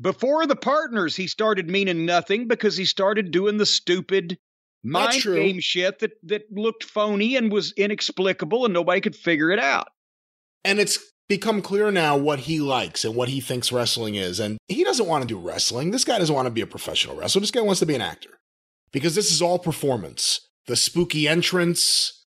[0.00, 4.38] Before the partners, he started meaning nothing because he started doing the stupid
[4.84, 9.58] mind game shit that that looked phony and was inexplicable and nobody could figure it
[9.58, 9.88] out.
[10.66, 14.40] And it's become clear now what he likes and what he thinks wrestling is.
[14.40, 15.90] And he doesn't want to do wrestling.
[15.90, 17.40] This guy doesn't want to be a professional wrestler.
[17.40, 18.38] This guy wants to be an actor
[18.92, 20.40] because this is all performance.
[20.66, 22.24] The spooky entrance,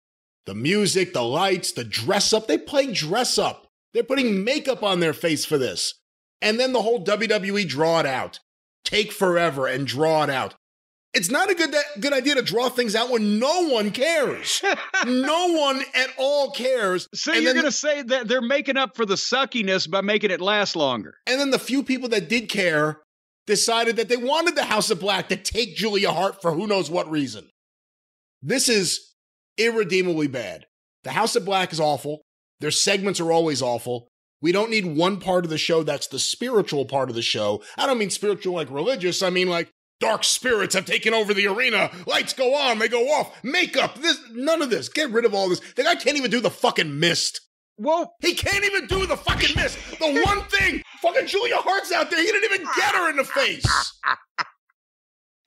[0.45, 2.47] the music, the lights, the dress up.
[2.47, 3.67] They play dress up.
[3.93, 5.93] They're putting makeup on their face for this.
[6.41, 8.39] And then the whole WWE draw it out.
[8.83, 10.55] Take forever and draw it out.
[11.15, 14.61] It's not a good good idea to draw things out when no one cares.
[15.05, 17.07] no one at all cares.
[17.13, 20.29] So And you're going to say that they're making up for the suckiness by making
[20.29, 21.15] it last longer.
[21.25, 23.01] And then the few people that did care
[23.47, 26.89] decided that they wanted the House of Black to take Julia Hart for who knows
[26.89, 27.49] what reason.
[28.41, 29.13] This is
[29.57, 30.65] irredeemably bad.
[31.03, 32.21] The House of Black is awful.
[32.59, 34.07] Their segments are always awful.
[34.41, 37.63] We don't need one part of the show that's the spiritual part of the show.
[37.77, 39.21] I don't mean spiritual like religious.
[39.23, 39.69] I mean like
[39.99, 41.91] dark spirits have taken over the arena.
[42.05, 43.43] Lights go on, they go off.
[43.43, 44.89] Makeup, this, none of this.
[44.89, 45.61] Get rid of all this.
[45.75, 47.41] The guy can't even do the fucking mist.
[47.77, 49.77] Well, He can't even do the fucking mist.
[49.99, 52.19] The one thing, fucking Julia Hart's out there.
[52.19, 53.65] He didn't even get her in the face.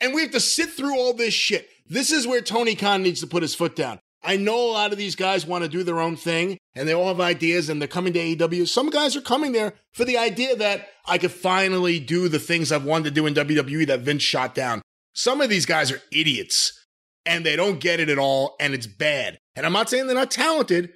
[0.00, 1.68] And we have to sit through all this shit.
[1.86, 3.98] This is where Tony Khan needs to put his foot down.
[4.22, 6.92] I know a lot of these guys want to do their own thing and they
[6.92, 8.68] all have ideas and they're coming to AEW.
[8.68, 12.72] Some guys are coming there for the idea that I could finally do the things
[12.72, 14.82] I've wanted to do in WWE that Vince shot down.
[15.14, 16.72] Some of these guys are idiots
[17.24, 19.38] and they don't get it at all and it's bad.
[19.54, 20.92] And I'm not saying they're not talented.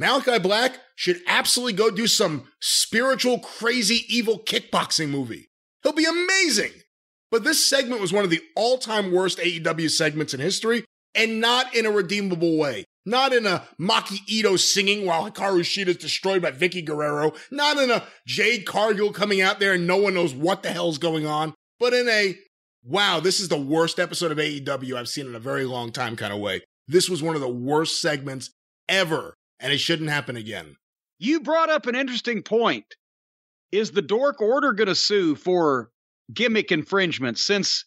[0.00, 5.50] Malakai Black should absolutely go do some spiritual, crazy, evil kickboxing movie.
[5.82, 6.72] He'll be amazing.
[7.30, 10.84] But this segment was one of the all time worst AEW segments in history,
[11.16, 12.84] and not in a redeemable way.
[13.08, 17.34] Not in a Maki Ito singing while Hikaru Shida is destroyed by Vickie Guerrero.
[17.52, 20.98] Not in a Jade Cargill coming out there and no one knows what the hell's
[20.98, 21.54] going on.
[21.78, 22.36] But in a,
[22.84, 26.16] wow, this is the worst episode of AEW I've seen in a very long time
[26.16, 26.62] kind of way.
[26.88, 28.50] This was one of the worst segments
[28.88, 30.76] ever, and it shouldn't happen again.
[31.18, 32.84] you brought up an interesting point.
[33.72, 35.90] Is the Dork Order going to sue for
[36.32, 37.84] gimmick infringement since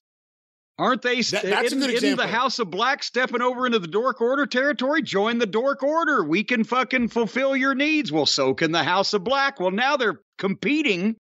[0.79, 2.27] aren't they That- that's a good isn't the.
[2.27, 5.01] House of Black stepping over into the Dork Order territory?
[5.01, 6.23] Join the Dork Order.
[6.23, 8.11] We can fucking fulfill your needs.
[8.11, 9.59] Well, so can the House of Black.
[9.59, 11.17] Well, now they're competing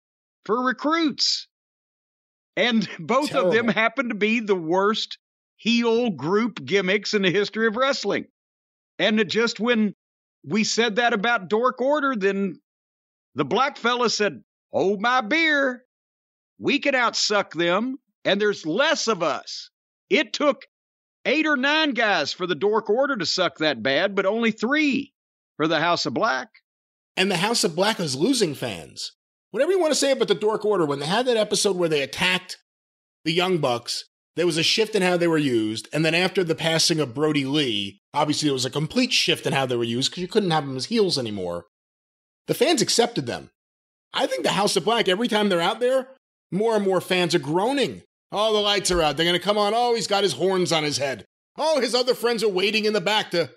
[0.45, 1.49] for recruits.
[2.57, 5.19] And both of them happen to be the worst
[5.57, 8.27] heel group gimmicks in the history of wrestling.
[8.99, 9.95] And just when
[10.45, 12.61] we said that about Dork Order, then
[13.35, 15.83] the black fella said, Hold my beer.
[16.59, 19.71] We can outsuck them, and there's less of us.
[20.11, 20.67] It took
[21.25, 25.13] eight or nine guys for the Dork Order to suck that bad, but only three
[25.57, 26.49] for the House of Black.
[27.17, 29.13] and the House of Black is losing fans.
[29.53, 31.89] Whatever you want to say about the Dork Order, when they had that episode where
[31.89, 32.59] they attacked
[33.25, 35.89] the Young Bucks, there was a shift in how they were used.
[35.95, 39.55] And then after the passing of Brodie Lee, obviously there was a complete shift in
[39.55, 41.65] how they were used because you couldn't have them as heels anymore.
[42.49, 43.51] The fans accepted them.
[44.13, 46.09] I think the House of Black, every time they're out there,
[46.51, 48.03] more and more fans are groaning.
[48.33, 49.17] Oh, the lights are out.
[49.17, 49.73] They're going to come on.
[49.75, 51.25] Oh, he's got his horns on his head.
[51.57, 53.51] Oh, his other friends are waiting in the back to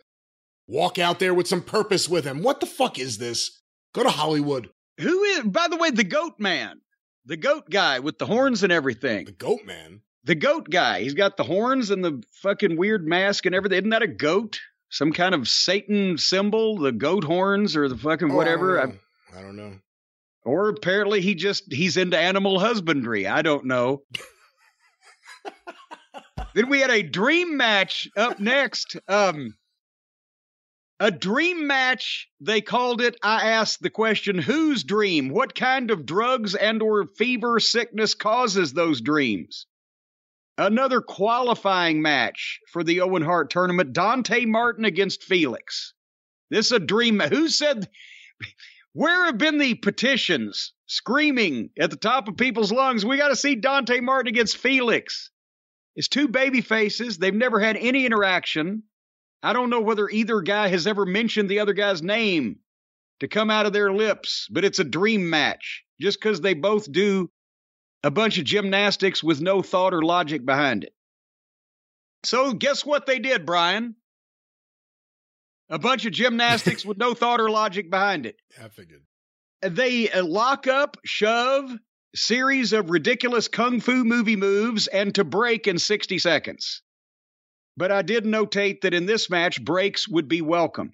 [0.67, 2.43] walk out there with some purpose with him.
[2.43, 3.61] What the fuck is this?
[3.93, 4.69] Go to Hollywood.
[4.99, 6.81] Who is, by the way, the Goat Man,
[7.25, 9.25] the Goat guy with the horns and everything.
[9.25, 10.01] The Goat Man.
[10.25, 11.01] The Goat guy.
[11.01, 13.79] He's got the horns and the fucking weird mask and everything.
[13.79, 14.59] Isn't that a goat?
[14.89, 16.77] Some kind of Satan symbol?
[16.77, 18.79] The goat horns or the fucking whatever?
[18.79, 19.37] Oh, I I- don't, know.
[19.37, 19.79] I don't know.
[20.45, 23.27] Or apparently he just he's into animal husbandry.
[23.27, 24.03] I don't know.
[26.53, 28.97] then we had a dream match up next.
[29.07, 29.55] Um
[31.01, 33.15] a dream match, they called it.
[33.23, 35.29] I asked the question, whose dream?
[35.29, 39.65] What kind of drugs and or fever sickness causes those dreams?
[40.57, 45.93] Another qualifying match for the Owen Hart tournament, Dante Martin against Felix.
[46.49, 47.21] This is a dream.
[47.21, 47.87] Who said
[48.99, 53.05] Where have been the petitions screaming at the top of people's lungs?
[53.05, 55.31] We got to see Dante Martin against Felix.
[55.95, 57.17] It's two baby faces.
[57.17, 58.83] They've never had any interaction.
[59.41, 62.59] I don't know whether either guy has ever mentioned the other guy's name
[63.21, 66.91] to come out of their lips, but it's a dream match just because they both
[66.91, 67.31] do
[68.03, 70.93] a bunch of gymnastics with no thought or logic behind it.
[72.23, 73.95] So, guess what they did, Brian?
[75.69, 78.35] A bunch of gymnastics with no thought or logic behind it.
[78.61, 79.03] I figured.
[79.61, 81.71] They uh, lock up, shove,
[82.15, 86.81] series of ridiculous kung fu movie moves, and to break in 60 seconds.
[87.77, 90.93] But I did notate that in this match, breaks would be welcome.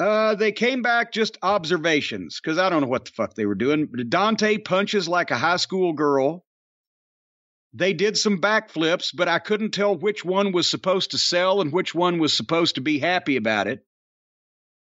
[0.00, 3.54] Uh, they came back just observations because I don't know what the fuck they were
[3.54, 3.88] doing.
[4.08, 6.44] Dante punches like a high school girl.
[7.74, 11.72] They did some backflips, but I couldn't tell which one was supposed to sell and
[11.72, 13.86] which one was supposed to be happy about it.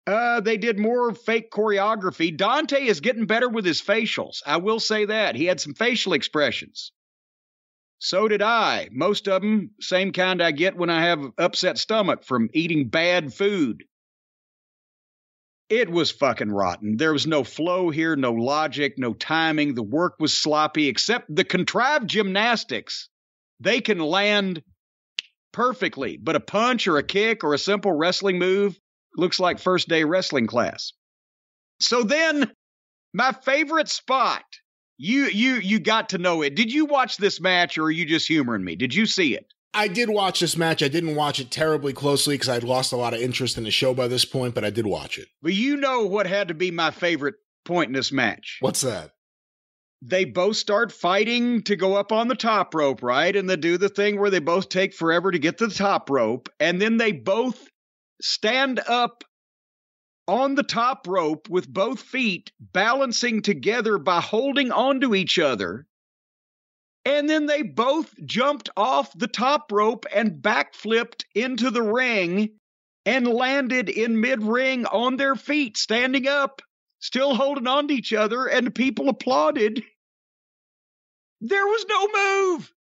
[0.05, 2.35] Uh, they did more fake choreography.
[2.35, 4.41] Dante is getting better with his facials.
[4.45, 5.35] I will say that.
[5.35, 6.91] He had some facial expressions.
[7.99, 8.89] So did I.
[8.91, 13.33] Most of them, same kind I get when I have upset stomach from eating bad
[13.33, 13.83] food.
[15.69, 16.95] It was fucking rotten.
[16.95, 19.73] There was no flow here, no logic, no timing.
[19.75, 23.09] The work was sloppy, except the contrived gymnastics.
[23.59, 24.63] They can land
[25.51, 28.79] perfectly, but a punch or a kick or a simple wrestling move
[29.17, 30.93] looks like first day wrestling class.
[31.81, 32.51] So then,
[33.13, 34.43] my favorite spot.
[34.99, 36.55] You you you got to know it.
[36.55, 38.75] Did you watch this match or are you just humoring me?
[38.75, 39.45] Did you see it?
[39.73, 40.81] I did watch this match.
[40.81, 43.71] I didn't watch it terribly closely because I'd lost a lot of interest in the
[43.71, 45.27] show by this point, but I did watch it.
[45.41, 48.57] But you know what had to be my favorite point in this match.
[48.59, 49.11] What's that?
[50.01, 53.35] They both start fighting to go up on the top rope, right?
[53.35, 56.09] And they do the thing where they both take forever to get to the top
[56.09, 56.49] rope.
[56.59, 57.67] And then they both
[58.21, 59.23] stand up
[60.27, 65.87] on the top rope with both feet balancing together by holding onto each other.
[67.07, 72.49] And then they both jumped off the top rope and backflipped into the ring
[73.05, 76.61] and landed in mid ring on their feet, standing up,
[76.99, 79.81] still holding on to each other, and people applauded.
[81.39, 82.73] There was no move.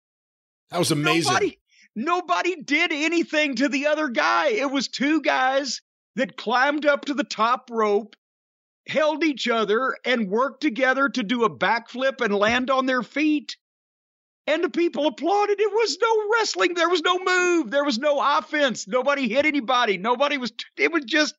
[0.70, 1.32] That was amazing.
[1.32, 1.58] Nobody,
[1.94, 4.48] nobody did anything to the other guy.
[4.48, 5.82] It was two guys
[6.16, 8.16] that climbed up to the top rope,
[8.88, 13.56] held each other, and worked together to do a backflip and land on their feet.
[14.46, 15.60] And the people applauded.
[15.60, 16.74] It was no wrestling.
[16.74, 17.70] There was no move.
[17.70, 18.86] There was no offense.
[18.86, 19.98] Nobody hit anybody.
[19.98, 21.34] Nobody was, it was just,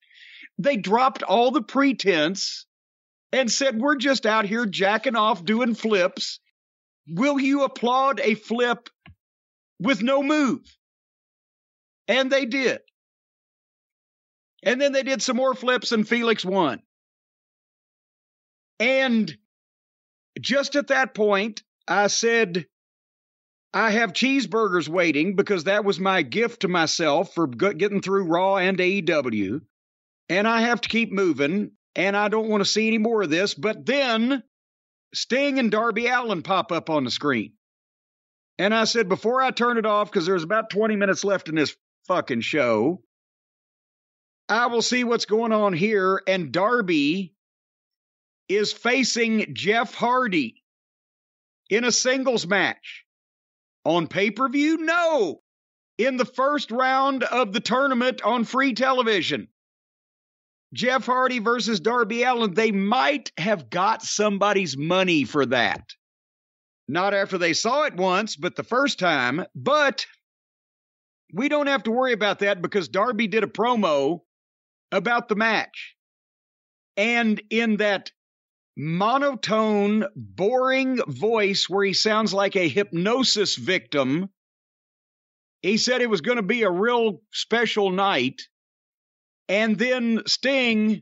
[0.58, 2.66] they dropped all the pretense
[3.32, 6.40] and said, We're just out here jacking off doing flips.
[7.10, 8.90] Will you applaud a flip
[9.80, 10.62] with no move?
[12.08, 12.80] And they did.
[14.64, 16.82] And then they did some more flips and Felix won.
[18.80, 19.36] And
[20.40, 22.66] just at that point, I said,
[23.74, 28.56] I have cheeseburgers waiting because that was my gift to myself for getting through Raw
[28.56, 29.62] and AEW.
[30.30, 31.72] And I have to keep moving.
[31.96, 33.54] And I don't want to see any more of this.
[33.54, 34.44] But then
[35.14, 37.54] Sting and Darby Allin pop up on the screen.
[38.60, 41.56] And I said, before I turn it off, because there's about 20 minutes left in
[41.56, 41.76] this
[42.08, 43.02] fucking show,
[44.50, 46.22] I will see what's going on here.
[46.28, 47.36] And Darby
[48.48, 50.64] is facing Jeff Hardy
[51.70, 53.06] in a singles match.
[53.88, 54.80] On pay per view?
[54.80, 55.40] No.
[55.98, 59.48] In the first round of the tournament on free television.
[60.74, 65.94] Jeff Hardy versus Darby Allin, they might have got somebody's money for that.
[66.90, 69.46] Not after they saw it once, but the first time.
[69.56, 70.06] But
[71.32, 74.20] we don't have to worry about that because Darby did a promo
[74.92, 75.96] about the match.
[76.98, 78.12] And in that
[78.78, 84.30] monotone, boring voice where he sounds like a hypnosis victim,
[85.64, 88.44] he said it was going to be a real special night.
[89.50, 91.02] And then Sting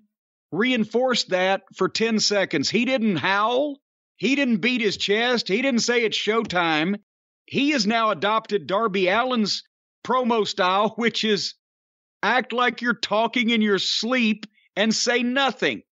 [0.54, 2.70] reinforced that for 10 seconds.
[2.70, 3.82] He didn't howl.
[4.16, 5.50] He didn't beat his chest.
[5.50, 6.96] He didn't say it's showtime.
[7.46, 9.64] He has now adopted Darby Allin's
[10.06, 11.56] promo style, which is
[12.24, 14.46] act like you're talking in your sleep
[14.78, 15.84] and say nothing.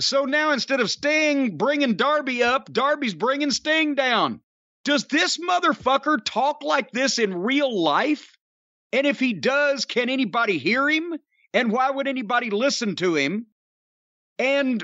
[0.00, 4.40] So now instead of Sting bringing Darby up, Darby's bringing Sting down.
[4.84, 8.36] Does this motherfucker talk like this in real life?
[8.92, 11.14] And if he does, can anybody hear him?
[11.52, 13.46] And why would anybody listen to him?
[14.38, 14.82] And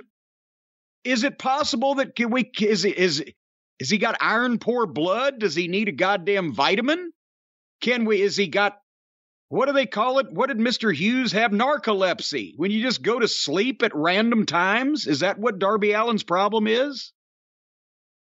[1.05, 3.25] is it possible that can we is is
[3.79, 5.39] is he got iron poor blood?
[5.39, 7.13] Does he need a goddamn vitamin?
[7.81, 8.79] Can we is he got
[9.49, 10.33] what do they call it?
[10.33, 10.95] What did Mr.
[10.95, 11.53] Hughes have?
[11.53, 12.55] Narcolepsy.
[12.57, 15.07] When you just go to sleep at random times?
[15.07, 17.13] Is that what Darby Allin's problem is?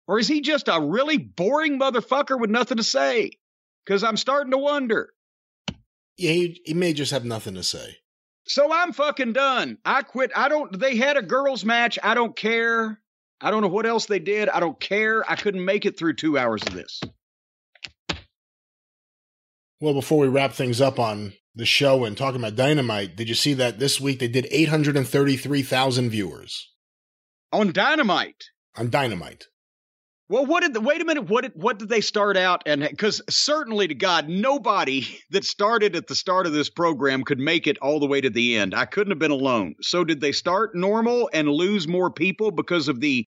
[0.07, 3.31] Or is he just a really boring motherfucker with nothing to say?
[3.85, 5.13] Because I'm starting to wonder.
[6.17, 7.97] Yeah, he, he may just have nothing to say.
[8.47, 9.77] So I'm fucking done.
[9.85, 10.31] I quit.
[10.35, 10.77] I don't.
[10.77, 11.99] They had a girls' match.
[12.01, 12.99] I don't care.
[13.41, 14.49] I don't know what else they did.
[14.49, 15.29] I don't care.
[15.29, 17.01] I couldn't make it through two hours of this.
[19.79, 23.35] Well, before we wrap things up on the show and talking about Dynamite, did you
[23.35, 26.71] see that this week they did 833,000 viewers
[27.51, 28.45] On Dynamite.
[28.75, 29.45] on Dynamite?
[30.29, 31.29] Well, what did the, wait a minute?
[31.29, 35.95] What did what did they start out and because certainly to God, nobody that started
[35.95, 38.73] at the start of this program could make it all the way to the end.
[38.73, 39.75] I couldn't have been alone.
[39.81, 43.25] So did they start normal and lose more people because of the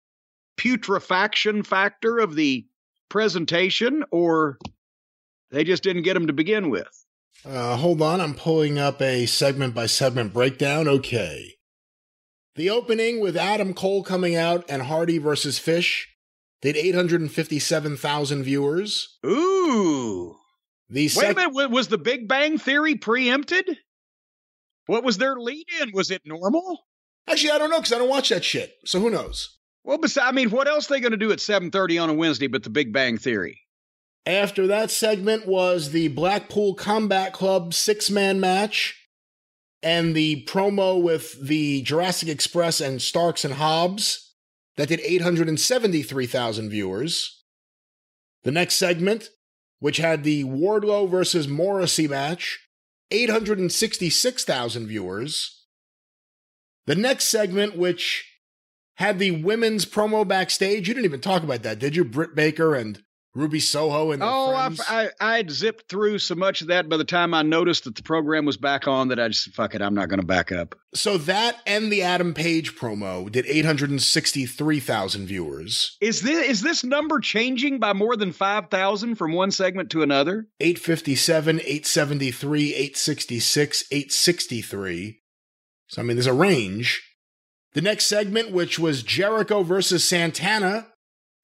[0.57, 2.65] putrefaction factor of the
[3.07, 4.57] presentation, or
[5.51, 6.87] they just didn't get them to begin with?
[7.45, 10.87] Uh, hold on, I'm pulling up a segment by segment breakdown.
[10.87, 11.55] Okay.
[12.55, 16.09] The opening with Adam Cole coming out and Hardy versus Fish
[16.61, 19.17] did 857,000 viewers.
[19.25, 20.35] Ooh.
[20.89, 21.71] The Wait a minute.
[21.71, 23.77] Was the Big Bang Theory preempted?
[24.87, 25.91] What was their lead in?
[25.93, 26.79] Was it normal?
[27.27, 28.73] Actually, I don't know because I don't watch that shit.
[28.85, 29.57] So who knows?
[29.83, 32.13] Well, besides, I mean, what else are they going to do at 7:30 on a
[32.13, 33.61] Wednesday but the Big Bang Theory?
[34.25, 38.95] After that segment was the Blackpool Combat Club six man match
[39.81, 44.33] and the promo with the Jurassic Express and Starks and Hobbs
[44.75, 47.43] that did 873,000 viewers.
[48.43, 49.29] The next segment,
[49.79, 52.59] which had the Wardlow versus Morrissey match,
[53.11, 55.65] 866,000 viewers.
[56.85, 58.25] The next segment, which
[58.95, 62.03] had the women's promo backstage, you didn't even talk about that, did you?
[62.03, 63.03] Britt Baker and
[63.35, 67.03] Ruby Soho and Oh, I, I I'd zipped through so much of that by the
[67.03, 69.81] time I noticed that the program was back on that I just fuck it.
[69.81, 70.75] I'm not going to back up.
[70.95, 75.97] So that and the Adam Page promo did 863,000 viewers.
[76.01, 80.01] Is this is this number changing by more than five thousand from one segment to
[80.01, 80.47] another?
[80.59, 85.19] 857, 873, 866, 863.
[85.87, 87.03] So, I mean, there's a range.
[87.73, 90.87] The next segment, which was Jericho versus Santana,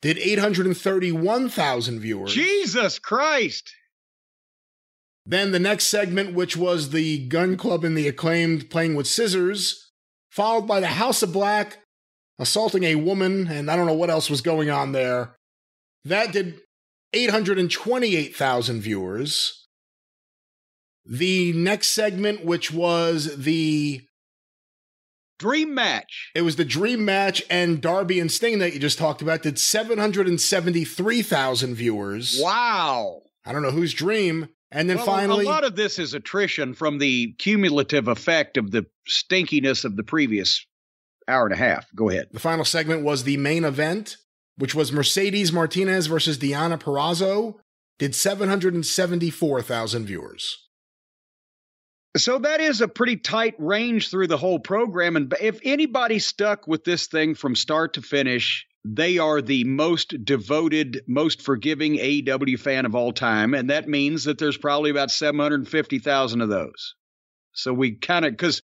[0.06, 2.32] did 831,000 viewers.
[2.32, 3.74] Jesus Christ!
[5.26, 9.90] Then the next segment, which was the Gunn Club and the Acclaimed playing with scissors,
[10.30, 11.80] followed by the House of Black
[12.38, 15.38] assaulting a woman, and I don't know what else was going on there.
[16.04, 16.60] That did
[17.14, 19.66] 828,000 viewers.
[21.04, 24.06] The next segment, which was the
[25.38, 26.32] Dream match.
[26.34, 29.60] it was the Dream Match and Darby and Sting that you just talked about, did
[29.60, 32.40] 773,000 viewers.
[32.42, 33.22] Wow.
[33.46, 34.50] I don't know whose dream.
[34.72, 38.72] And then Well, finally, a lot of this is attrition from the cumulative effect of
[38.72, 40.66] the stinkiness of the previous
[41.28, 41.88] hour and a half.
[41.96, 42.28] Go ahead.
[42.32, 44.18] The final segment was the main event,
[44.58, 47.56] which was Mercedes Martinez versus Deonna Purrazzo,
[48.00, 50.65] did 774,000 viewers.
[52.18, 55.18] So that is a pretty tight range through the whole program.
[55.18, 60.24] And if anybody stuck with this thing from start to finish, they are the most
[60.24, 63.54] devoted, most forgiving AEW fan of all time.
[63.54, 66.96] And that means that there's probably about 750,000 of those.
[67.52, 68.62] So we kind of, because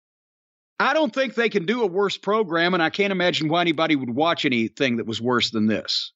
[0.79, 2.73] I don't think they can do a worse program.
[2.73, 6.13] And I can't imagine why anybody would watch anything that was worse than this.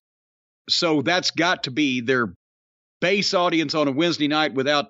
[0.67, 2.33] So that's got to be their
[3.01, 4.87] base audience on a Wednesday night without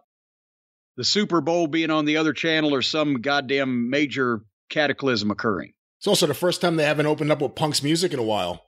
[1.00, 5.72] the Super Bowl being on the other channel or some goddamn major cataclysm occurring.
[5.98, 8.66] It's also the first time they haven't opened up with Punk's music in a while.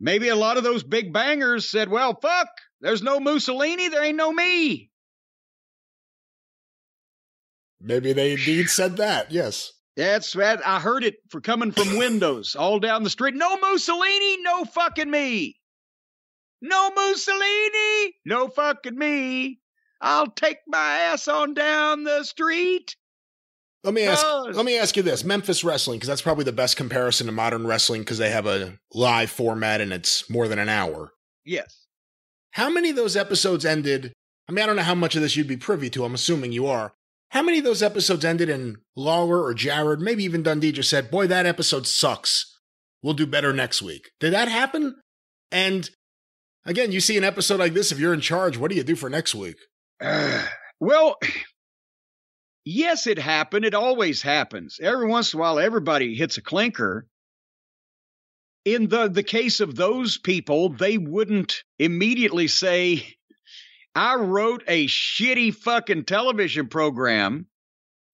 [0.00, 2.48] Maybe a lot of those big bangers said, well, fuck,
[2.80, 4.90] there's no Mussolini, there ain't no me.
[7.78, 9.74] Maybe they indeed said that, yes.
[9.98, 10.66] That's that.
[10.66, 13.34] I heard it for coming from windows all down the street.
[13.34, 15.60] No Mussolini, no fucking me.
[16.62, 19.58] No Mussolini, no fucking me.
[20.02, 22.96] I'll take my ass on down the street.
[23.84, 25.24] Let me ask let me ask you this.
[25.24, 28.78] Memphis Wrestling, because that's probably the best comparison to modern wrestling because they have a
[28.92, 31.12] live format and it's more than an hour.
[31.44, 31.86] Yes.
[32.52, 34.12] How many of those episodes ended?
[34.48, 36.04] I mean, I don't know how much of this you'd be privy to.
[36.04, 36.92] I'm assuming you are.
[37.30, 41.10] How many of those episodes ended in Lawler or Jarrett, maybe even Dundee just said,
[41.10, 42.58] Boy, that episode sucks.
[43.02, 44.10] We'll do better next week.
[44.20, 44.96] Did that happen?
[45.50, 45.90] And
[46.64, 48.94] again, you see an episode like this, if you're in charge, what do you do
[48.94, 49.56] for next week?
[50.80, 51.18] well,
[52.64, 53.64] yes, it happened.
[53.64, 54.78] It always happens.
[54.82, 57.06] Every once in a while, everybody hits a clinker.
[58.64, 63.16] In the, the case of those people, they wouldn't immediately say,
[63.94, 67.46] I wrote a shitty fucking television program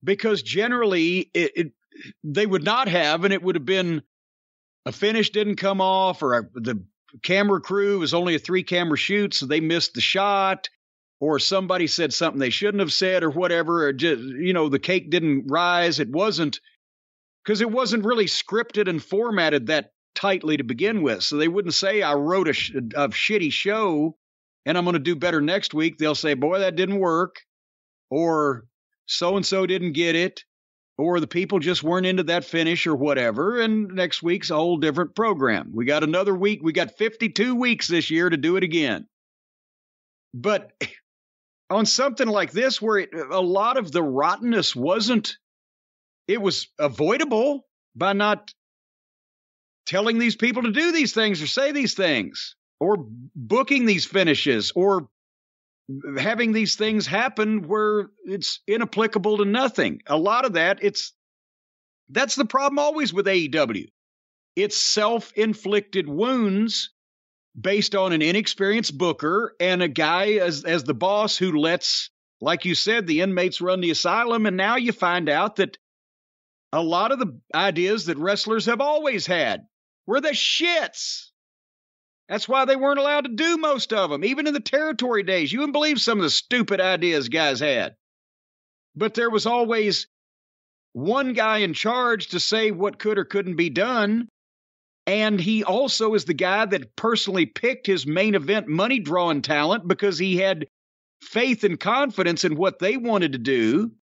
[0.03, 1.73] because generally it, it
[2.25, 4.03] they would not have, and it would have been
[4.87, 6.83] a finish didn't come off, or a, the
[7.23, 10.69] camera crew was only a three camera shoot, so they missed the shot,
[11.21, 14.79] or somebody said something they shouldn't have said, or whatever, or just, you know, the
[14.79, 15.99] cake didn't rise.
[15.99, 16.61] It wasn't
[17.45, 21.23] because it wasn't really scripted and formatted that tightly to begin with.
[21.23, 24.17] So they wouldn't say, I wrote a, sh- a shitty show
[24.67, 25.97] and I'm going to do better next week.
[25.97, 27.37] They'll say, boy, that didn't work.
[28.11, 28.67] Or
[29.07, 30.45] so and so didn't get it.
[30.99, 33.61] Or the people just weren't into that finish or whatever.
[33.61, 35.71] And next week's a whole different program.
[35.73, 36.61] We got another week.
[36.63, 39.07] We got 52 weeks this year to do it again.
[40.35, 40.73] But
[41.71, 45.37] on something like this, where it, a lot of the rottenness wasn't,
[46.27, 48.53] it was avoidable by not
[49.87, 54.73] telling these people to do these things or say these things or booking these finishes
[54.75, 55.09] or
[56.19, 60.03] having these things happen where it's inapplicable to nothing.
[60.07, 61.13] A lot of that, it's
[62.11, 63.87] that's the problem always with AEW.
[64.57, 66.91] It's self inflicted wounds
[67.59, 72.65] based on an inexperienced booker and a guy as, as the boss who lets, like
[72.65, 74.47] you said, the inmates run the asylum.
[74.47, 75.79] And now you find out that
[76.73, 79.67] a lot of the ideas that wrestlers have always had
[80.07, 81.31] were the shits.
[82.29, 85.51] That's why they weren't allowed to do most of them, even in the territory days.
[85.51, 87.97] You wouldn't believe some of the stupid ideas guys had.
[88.95, 90.09] But there was always
[90.93, 94.29] one guy in charge to say what could or couldn't be done.
[95.09, 99.89] And he also is the guy that personally picked his main event money drawing talent
[99.89, 100.67] because he had
[101.23, 103.93] faith and confidence in what they wanted to do.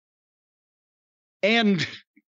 [1.45, 1.87] And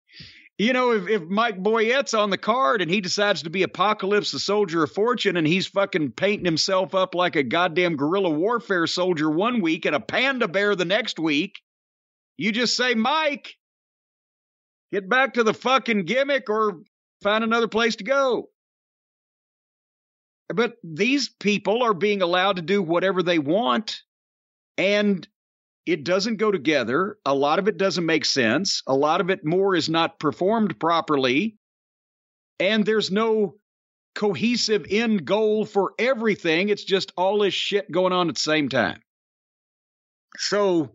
[0.58, 4.34] you know, if, if Mike Boyette's on the card and he decides to be Apocalypse,
[4.34, 8.86] the soldier of fortune, and he's fucking painting himself up like a goddamn guerrilla warfare
[8.86, 11.62] soldier one week and a panda bear the next week,
[12.36, 13.56] you just say, Mike,
[14.92, 16.82] get back to the fucking gimmick or
[17.24, 18.50] find another place to go.
[20.50, 24.02] But these people are being allowed to do whatever they want.
[24.78, 25.28] And
[25.86, 27.18] it doesn't go together.
[27.26, 28.84] A lot of it doesn't make sense.
[28.88, 31.58] A lot of it more is not performed properly.
[32.60, 33.56] And there's no
[34.16, 36.70] cohesive end goal for everything.
[36.70, 39.00] It's just all this shit going on at the same time.
[40.38, 40.92] So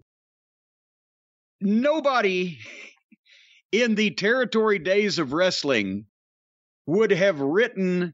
[1.60, 2.58] nobody
[3.70, 6.06] in the territory days of wrestling
[6.86, 8.12] would have written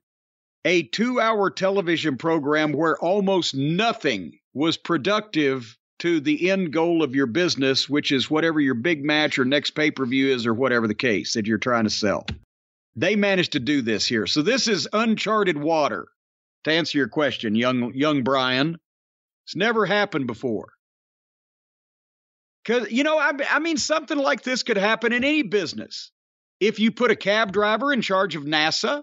[0.65, 7.15] a two hour television program where almost nothing was productive to the end goal of
[7.15, 10.55] your business, which is whatever your big match or next pay per view is, or
[10.55, 12.27] whatever the case that you're trying to sell.
[12.97, 14.27] They managed to do this here.
[14.27, 16.09] So this is uncharted water.
[16.65, 18.78] To answer your question, young young Brian,
[19.47, 20.73] it's never happened before.
[22.65, 26.11] Because you know, I, I mean, something like this could happen in any business.
[26.61, 29.03] If you put a cab driver in charge of NASA,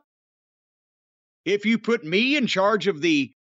[1.45, 3.32] if you put me in charge of the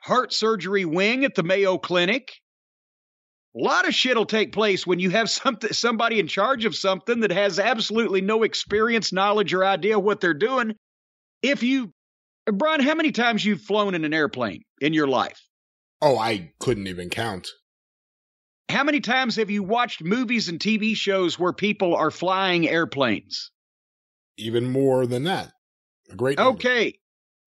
[0.00, 2.32] heart surgery wing at the Mayo Clinic,
[3.54, 6.74] a lot of shit will take place when you have something somebody in charge of
[6.74, 10.74] something that has absolutely no experience, knowledge, or idea what they're doing.
[11.42, 11.92] If you
[12.50, 15.40] Brian, how many times you've flown in an airplane in your life?
[16.00, 17.48] Oh, I couldn't even count.
[18.68, 23.50] How many times have you watched movies and TV shows where people are flying airplanes?
[24.38, 25.52] Even more than that.
[26.10, 26.54] A great number.
[26.54, 26.94] Okay.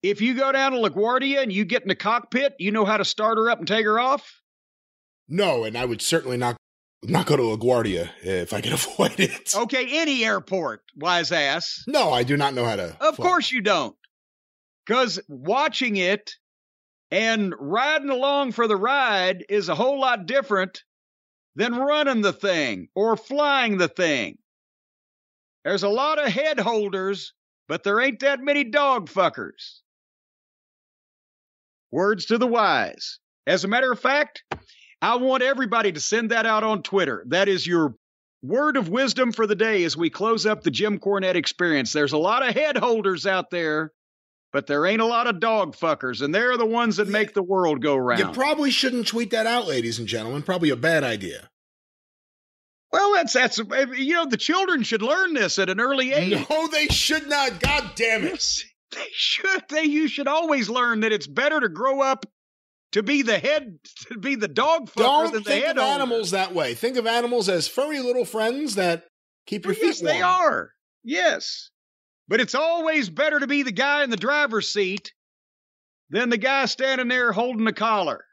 [0.05, 2.97] If you go down to LaGuardia and you get in the cockpit, you know how
[2.97, 4.39] to start her up and take her off?
[5.27, 6.57] No, and I would certainly not
[7.01, 9.55] not go to LaGuardia if I could avoid it.
[9.55, 11.83] Okay, any airport, wise ass.
[11.87, 12.95] No, I do not know how to.
[13.01, 13.25] Of fly.
[13.25, 13.95] course you don't.
[14.85, 16.35] Because watching it
[17.09, 20.83] and riding along for the ride is a whole lot different
[21.55, 24.37] than running the thing or flying the thing.
[25.63, 27.33] There's a lot of head holders,
[27.67, 29.79] but there ain't that many dog fuckers.
[31.91, 33.19] Words to the wise.
[33.47, 34.43] As a matter of fact,
[35.01, 37.23] I want everybody to send that out on Twitter.
[37.27, 37.95] That is your
[38.41, 41.93] word of wisdom for the day as we close up the Jim Cornette experience.
[41.93, 43.91] There's a lot of head holders out there,
[44.51, 47.43] but there ain't a lot of dog fuckers, and they're the ones that make the
[47.43, 48.19] world go round.
[48.19, 50.41] You probably shouldn't tweet that out, ladies and gentlemen.
[50.41, 51.49] Probably a bad idea.
[52.91, 56.45] well, that's that's eh, you know the children should learn this at an early age.
[56.49, 57.59] No, they should not.
[57.59, 58.63] God damn it.
[58.95, 59.63] Yes, they should.
[59.69, 62.25] They you should always learn that it's better to grow up
[62.93, 65.83] to be the head to be the dog fucker Don't than the think head of
[65.83, 66.73] animals that way.
[66.73, 69.05] Think of animals as furry little friends that
[69.45, 70.71] keep your Well, feet yes, they are.
[71.03, 71.71] Yes.
[72.27, 75.13] But it's always better to be the guy in the driver's seat
[76.09, 78.23] than the guy standing there holding the collar.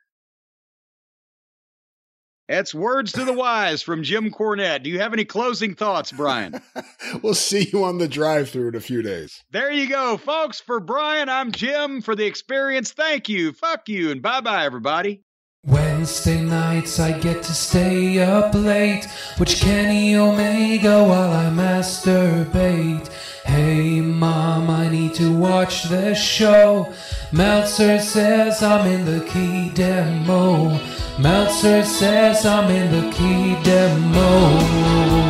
[2.49, 4.83] That's words to the wise from Jim Cornette.
[4.83, 6.61] Do you have any closing thoughts, Brian?
[7.23, 9.43] we'll see you on the Drive-Thru in a few days.
[9.51, 10.61] There you go, folks.
[10.61, 12.03] For Brian, I'm Jim.
[12.03, 13.53] For the experience, thank you.
[13.53, 15.23] Fuck you, and bye bye, everybody.
[15.65, 23.09] Wednesday nights I get to stay up late, which Kenny Omega while I masturbate.
[23.45, 26.93] Hey mom, I need to watch the show.
[27.31, 30.81] Meltzer says I'm in the key demo.
[31.21, 35.22] Meltzer says I'm in the key demo.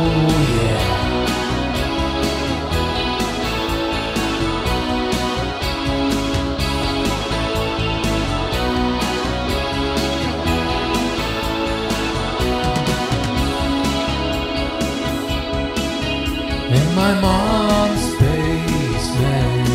[17.03, 19.67] My mom's basement,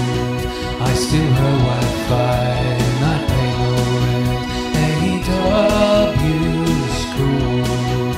[0.81, 2.40] I steal her Wi-Fi
[3.05, 4.44] I pay no rent.
[4.89, 6.40] AEW
[7.05, 8.08] school,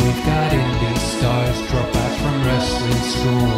[0.00, 3.56] we've got indie stars drop out from wrestling school.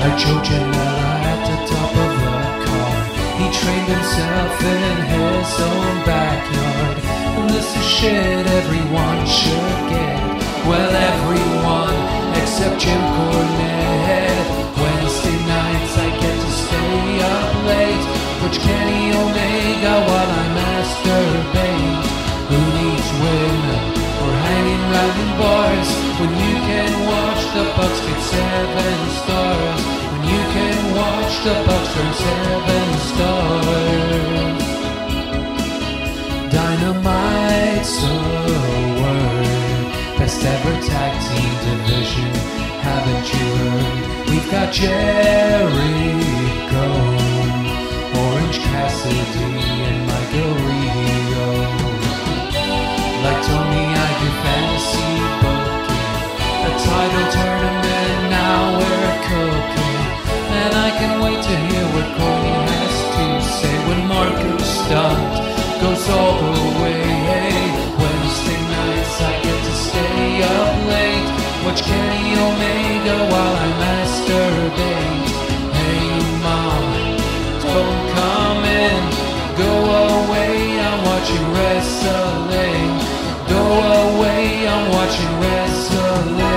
[0.00, 3.08] Like Joe Janela at the top of the card,
[3.40, 6.96] he trained himself in his own backyard.
[7.36, 10.16] And this is shit everyone should get.
[10.64, 14.48] Well, everyone except Jim Cornette.
[14.80, 18.06] Wednesday nights I get to stay up late.
[18.40, 22.04] Watch Kenny Omega while I masturbate.
[22.50, 23.84] Who needs women
[24.22, 29.82] or hanging round in bars when you can watch the Bucks get seven stars?
[30.10, 34.68] When you can watch the Bucks turn seven stars.
[36.54, 38.16] Dynamite's a
[39.00, 39.86] word.
[40.18, 41.79] Best ever tag team.
[43.00, 44.28] Haven't you heard?
[44.28, 44.94] We've got Jericho,
[48.20, 49.79] Orange Cassidy,
[73.30, 75.28] while I masturbate.
[75.78, 76.04] Hey
[76.44, 76.84] mom,
[77.64, 79.02] don't come in.
[79.54, 79.72] Go
[80.10, 82.90] away, I'm watching wrestling.
[83.46, 83.62] Go
[84.06, 86.48] away, I'm watching wrestling.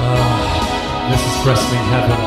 [0.00, 2.20] Ah, this is wrestling heaven.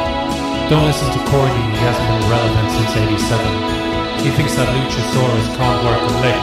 [0.69, 4.23] Don't listen to Corny, he hasn't been relevant since 87.
[4.23, 6.41] He thinks that Luchasaurus can't work a lick,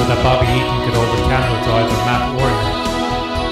[0.00, 2.61] or that Bobby Eaton could hold a candle to either Matt or.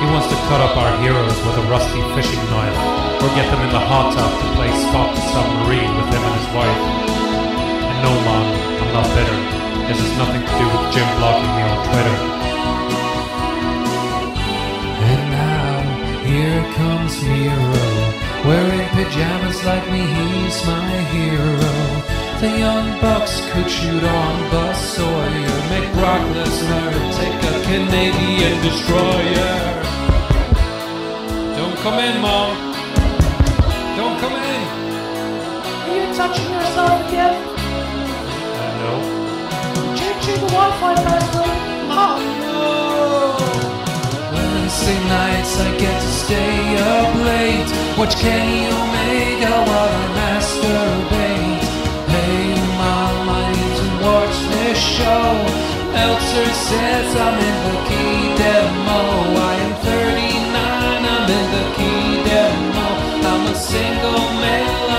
[0.00, 2.72] He wants to cut up our heroes with a rusty fishing knife,
[3.20, 6.34] or get them in the hot tub to play Scott the Submarine with him and
[6.40, 6.80] his wife.
[7.84, 8.46] And no, Mom,
[8.80, 9.36] I'm not bitter.
[9.92, 12.16] This has nothing to do with Jim blocking me on Twitter.
[15.04, 15.84] And now,
[16.24, 17.84] here comes Miro,
[18.48, 21.60] wearing pajamas like me, he's my hero.
[22.40, 29.69] The young bucks could shoot on Buzz Sawyer, make Brock Lesnar take a Canadian destroyer.
[31.82, 32.50] Come in, Mom.
[33.96, 34.62] Don't come in.
[35.88, 37.34] Are you touching yourself again?
[38.60, 38.98] I know.
[39.96, 41.58] Changing the Wi-Fi password?
[41.88, 42.20] Mom!
[44.34, 47.70] Wednesday nights I get to stay up late.
[47.98, 51.64] Watch Kenny Omega while I masturbate.
[52.12, 55.28] Hey mom, I need to watch this show.
[55.96, 59.00] Meltzer says I'm in the key demo.
[59.48, 59.99] I am 39,
[63.70, 64.89] single male,